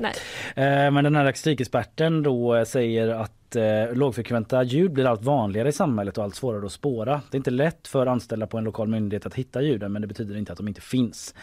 Eh, 0.56 0.92
men 0.92 1.04
den 1.04 1.16
här 1.16 1.26
akustikexperten 1.26 2.24
då 2.24 2.56
eh, 2.56 2.64
säger 2.66 3.08
att 3.10 3.32
eh, 3.56 3.94
lågfrekventa 3.94 4.64
ljud 4.64 4.92
blir 4.94 5.06
allt 5.06 5.24
vanligare 5.24 5.70
i 5.70 5.72
samhället 5.72 6.18
och 6.18 6.24
allt 6.24 6.36
svårare 6.36 6.66
att 6.66 6.72
spåra. 6.72 7.22
Det 7.32 7.36
är 7.36 7.40
inte 7.40 7.52
lätt 7.52 7.88
för 7.88 8.08
anställda 8.08 8.48
på 8.48 8.58
en 8.58 8.64
lokal 8.64 8.88
myndighet 8.88 9.26
att 9.26 9.34
hitta 9.36 9.62
ljuden 9.62 9.92
men 9.92 10.02
det 10.02 10.08
betyder 10.08 10.38
inte 10.38 10.52
att 10.52 10.58
de 10.58 10.68
inte 10.68 10.82
finns. 10.82 11.36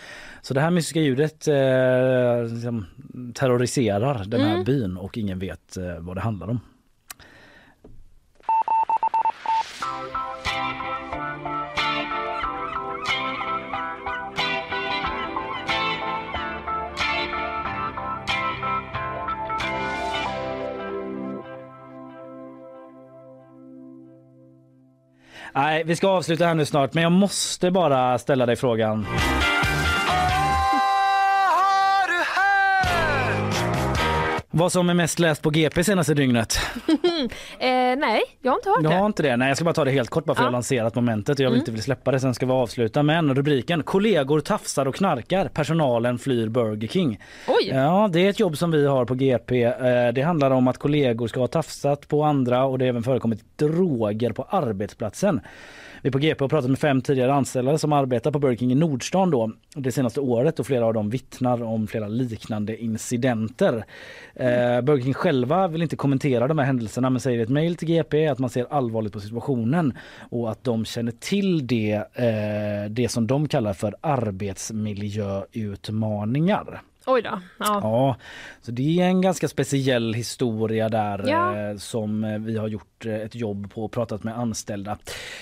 Så 0.43 0.55
det 0.55 0.61
här 0.61 0.71
mystiska 0.71 1.01
ljudet 1.01 1.49
eh, 1.49 2.55
liksom 2.55 2.85
terroriserar 3.35 4.25
den 4.25 4.41
här 4.41 4.53
Mm. 4.53 4.65
byn 4.65 4.97
och 4.97 5.19
ingen 5.19 5.39
vet 5.39 5.77
eh, 5.77 5.99
vad 5.99 6.17
det 6.17 6.21
handlar 6.21 6.49
om. 6.49 6.61
Nej, 25.57 25.83
vi 25.85 25.97
ska 25.97 26.09
avsluta 26.09 26.47
här 26.47 26.55
nu 26.55 26.65
snart 26.65 26.95
men 26.95 27.03
jag 27.03 27.13
måste 27.13 27.71
bara 27.71 28.19
ställa 28.19 28.47
dig 28.47 28.57
frågan. 28.57 29.07
Vad 34.59 34.73
som 34.73 34.91
är 34.91 34.95
mest 34.95 35.19
läst 35.19 35.43
på 35.43 35.51
GP 35.51 35.85
senaste 35.85 36.15
dygnet? 36.15 36.59
eh, 37.59 37.69
nej, 37.99 38.23
jag 38.43 38.53
har 38.53 38.57
inte 38.59 38.69
hört 38.69 38.79
Jag 38.83 38.93
det. 38.93 38.97
har 38.97 39.07
inte 39.07 39.23
det. 39.23 39.37
Nej, 39.37 39.49
jag 39.49 39.57
ska 39.57 39.65
bara 39.65 39.75
ta 39.75 39.85
det 39.85 39.91
helt 39.91 40.11
kort 40.11 40.25
bara 40.25 40.35
för 40.35 40.41
att 40.41 40.43
Ja. 40.43 40.47
jag 40.47 40.49
har 40.49 40.53
lanserat 40.53 40.95
momentet 40.95 41.39
och 41.39 41.41
jag 41.45 41.51
vill 41.51 41.55
Mm. 41.57 41.61
inte 41.61 41.73
vill 41.73 41.83
släppa 41.83 42.11
det. 42.13 42.21
Sen 42.21 42.35
ska 42.35 42.47
vi 42.47 42.53
avsluta. 42.53 43.03
Men 43.03 43.35
rubriken 43.35 43.83
kollegor 43.83 44.41
tafsar 44.41 44.87
och 44.89 44.95
knarkar. 44.95 45.49
Personalen 45.49 46.19
flyr 46.19 46.49
Burger 46.49 46.89
King. 46.89 47.21
Oj. 47.49 47.69
Ja, 47.75 48.09
det 48.13 48.21
är 48.21 48.31
ett 48.31 48.41
jobb 48.41 48.57
som 48.59 48.71
vi 48.71 48.87
har 48.87 49.05
på 49.05 49.15
GP. 49.15 49.63
Eh, 49.65 49.73
Det 50.15 50.23
handlar 50.23 50.51
om 50.51 50.69
att 50.69 50.79
kollegor 50.79 51.27
ska 51.29 51.41
ha 51.41 51.47
tafsat 51.47 52.09
på 52.09 52.23
andra 52.23 52.65
och 52.65 52.79
det 52.79 52.85
har 52.85 52.89
även 52.89 53.03
förekommit 53.03 53.59
droger 53.59 54.33
på 54.33 54.43
arbetsplatsen. 54.51 55.41
Vi 56.07 56.11
på 56.11 56.19
GP 56.19 56.45
har 56.45 56.49
pratat 56.49 56.71
med 56.71 56.79
fem 56.79 57.03
tidigare 57.03 57.35
anställda 57.35 57.79
som 57.79 57.93
arbetar 57.93 58.31
på 58.31 58.39
Burger 58.39 58.57
King 58.57 58.73
i 58.73 58.75
Nordstan 58.75 59.31
då 59.31 59.53
det 59.75 59.93
senaste 59.93 60.21
året 60.21 60.61
och 60.61 60.67
flera 60.67 60.87
av 60.87 60.95
dem 60.95 61.11
vittnar 61.11 61.63
om 61.63 61.87
flera 61.87 62.09
liknande 62.09 62.83
incidenter. 62.83 63.85
Eh, 64.35 64.81
Burger 64.81 65.03
King 65.03 65.15
själva 65.15 65.69
vill 65.69 65.83
inte 65.83 65.97
kommentera 65.97 66.49
de 66.49 66.59
här 66.59 66.67
händelserna 66.67 67.11
men 67.11 67.21
säger 67.21 67.39
i 67.39 67.43
ett 67.43 67.49
mejl 67.49 67.77
till 67.77 67.89
GP 67.89 68.29
att 68.29 68.39
man 68.39 68.51
ser 68.51 68.67
allvarligt 68.71 69.13
på 69.13 69.21
situationen 69.21 69.93
och 70.31 70.51
att 70.51 70.65
de 70.65 70.85
känner 70.85 71.13
till 71.13 71.67
det, 71.67 71.93
eh, 71.93 72.91
det 72.91 73.09
som 73.09 73.27
de 73.27 73.49
kallar 73.49 73.73
för 73.73 73.95
arbetsmiljöutmaningar. 74.01 76.83
Oj 77.07 77.23
då. 77.23 77.41
Ja. 77.59 77.81
Ja, 77.83 78.17
så 78.63 78.71
det 78.71 79.01
är 79.01 79.05
en 79.07 79.21
ganska 79.21 79.49
speciell 79.49 80.15
historia 80.15 80.89
där 80.89 81.25
Ja. 81.29 81.57
eh, 81.71 81.77
som 81.77 82.25
eh, 82.25 82.39
vi 82.39 82.57
har 82.59 82.69
gjort 82.69 83.07
eh, 83.07 83.15
ett 83.15 83.35
jobb 83.35 83.75
på 83.75 83.85
och 83.85 83.93
pratat 83.93 84.25
med 84.25 84.39
anställda. 84.39 84.99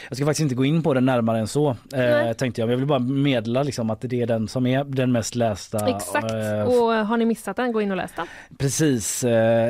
Jag 0.08 0.16
ska 0.16 0.24
faktiskt 0.26 0.42
inte 0.42 0.54
gå 0.54 0.64
in 0.64 0.82
på 0.82 0.94
den 0.94 1.04
närmare 1.04 1.38
än 1.38 1.46
så 1.46 1.70
eh, 1.70 2.32
tänkte 2.32 2.60
jag. 2.60 2.66
Men 2.66 2.70
jag 2.72 2.76
vill 2.78 2.86
bara 2.86 2.98
meddela 2.98 3.62
liksom 3.62 3.90
att 3.90 4.00
det 4.00 4.22
är 4.22 4.26
den 4.26 4.48
som 4.48 4.66
är 4.66 4.84
den 4.84 5.12
mest 5.12 5.34
lästa. 5.34 5.88
Exakt. 5.96 6.24
Och 6.66 6.92
har 6.92 7.16
ni 7.16 7.24
missat 7.24 7.56
den, 7.56 7.72
gå 7.72 7.80
in 7.82 7.90
och 7.90 7.96
läs 7.96 8.12
den. 8.16 8.26
Precis, 8.58 9.24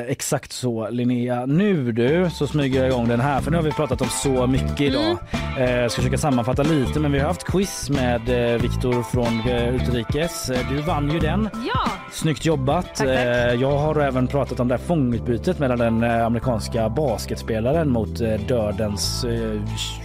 exakt 0.06 0.52
så 0.52 0.88
Linnea. 0.90 1.46
Nu 1.46 1.92
du 1.92 2.30
så 2.30 2.46
smyger 2.46 2.80
jag 2.80 2.88
igång 2.92 3.08
den 3.08 3.20
här 3.20 3.40
för 3.40 3.50
nu 3.50 3.56
har 3.56 3.64
vi 3.64 3.72
pratat 3.72 4.00
om 4.00 4.08
så 4.08 4.46
mycket 4.46 4.80
idag. 4.80 5.16
Eh, 5.58 5.74
jag 5.76 5.90
ska 5.90 6.02
försöka 6.02 6.18
sammanfatta 6.18 6.62
lite 6.62 7.00
men 7.00 7.12
vi 7.12 7.18
har 7.18 7.26
haft 7.26 7.44
quiz 7.44 7.90
med 7.90 8.20
Viktor 8.60 9.02
från 9.02 9.48
Utrikes. 9.74 10.50
Du 10.70 10.76
vann 10.82 11.10
ju 11.10 11.18
den. 11.18 11.48
Ja! 11.66 11.83
Snyggt 12.12 12.44
jobbat. 12.44 12.84
Tack, 12.86 12.96
tack. 12.96 13.06
Eh, 13.08 13.54
Jag 13.54 13.78
har 13.78 13.96
även 14.00 14.26
pratat 14.26 14.60
om 14.60 14.68
det 14.68 14.74
här 14.74 14.82
fångutbytet 14.84 15.58
mellan 15.58 15.78
den 15.78 16.02
eh, 16.02 16.26
amerikanska 16.26 16.88
basketspelaren 16.88 17.90
mot 17.90 18.20
eh, 18.20 18.28
dödens 18.48 19.24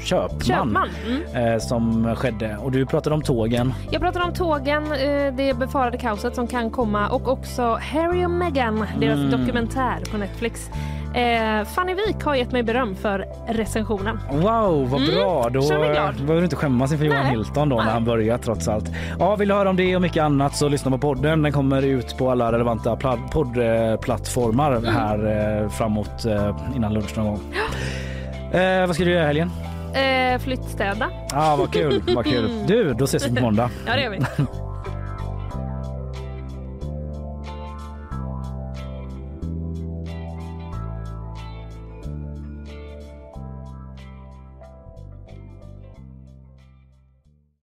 köpman, 0.06 0.39
Köpman, 0.41 0.89
mm. 1.35 1.60
som 1.60 2.15
skedde. 2.15 2.57
Och 2.57 2.72
du 2.72 2.85
pratade 2.85 3.14
om 3.15 3.22
tågen. 3.22 3.73
Jag 3.91 4.01
pratar 4.01 4.22
om 4.22 4.34
tågen, 4.34 4.89
det 5.38 5.57
befarade 5.60 5.97
kaoset 5.97 6.35
som 6.35 6.47
kan 6.47 6.72
komma 6.72 7.10
och 7.10 7.27
också 7.27 7.80
Harry 7.93 8.26
och 8.26 8.31
Meghan, 8.31 8.85
deras 8.99 9.19
Mm. 9.19 9.31
dokumentär 9.39 9.97
på 10.11 10.18
Netflix. 10.18 10.69
Eh, 11.14 11.65
Fanny 11.65 11.94
Wik 11.94 12.23
har 12.23 12.36
gett 12.36 12.52
mig 12.52 12.64
beröm 12.64 12.95
för 12.95 13.26
recensionen. 13.48 14.19
Wow, 14.31 14.90
vad 14.90 15.02
Mm, 15.02 15.15
bra! 15.15 15.49
Då 15.53 15.60
eh, 15.60 15.91
glad. 15.91 16.15
behöver 16.15 16.36
du 16.36 16.44
inte 16.44 16.56
skämmas 16.56 16.91
inför 16.91 17.06
Johan 17.06 17.23
Nej. 17.23 17.31
Hilton 17.31 17.69
då 17.69 17.76
när 17.76 17.84
han 17.91 18.06
börjar 18.06 18.38
trots 18.38 18.68
allt. 18.68 18.86
Ja, 19.19 19.36
vill 19.36 19.48
du 19.48 19.53
höra 19.53 19.69
om 19.69 19.76
det 19.76 19.95
och 19.95 20.02
mycket 20.02 20.23
annat 20.23 20.56
så 20.56 20.68
lyssna 20.69 20.91
på 20.91 20.98
podden. 20.98 21.41
Den 21.41 21.52
kommer 21.52 21.81
ut 21.86 22.18
på 22.18 22.31
alla 22.31 22.52
relevanta 22.52 22.95
pla- 22.95 23.31
poddplattformar 23.31 24.72
Mm. 24.72 24.95
här 24.95 25.61
eh, 25.64 25.69
framåt 25.69 26.26
eh, 26.26 26.56
innan 26.76 26.94
lunch 26.94 27.18
någon 27.18 27.26
gång. 27.27 27.40
Eh, 28.61 28.86
vad 28.88 28.95
ska 28.95 29.03
du 29.06 29.11
göra 29.11 29.23
i 29.23 29.27
helgen? 29.27 29.52
Eh, 29.94 30.40
flyttstäda. 30.40 31.10
Ja, 31.31 31.53
ah, 31.53 31.56
vad 31.56 31.73
kul, 31.73 32.03
vad 32.15 32.26
kul. 32.26 32.49
Du, 32.68 32.94
då 32.94 33.06
ses 33.06 33.27
vi 33.27 33.36
på 33.36 33.41
måndag. 33.41 33.69
Ja, 33.88 33.95
det 33.95 34.02
gör 34.02 34.10
vi. 34.10 34.18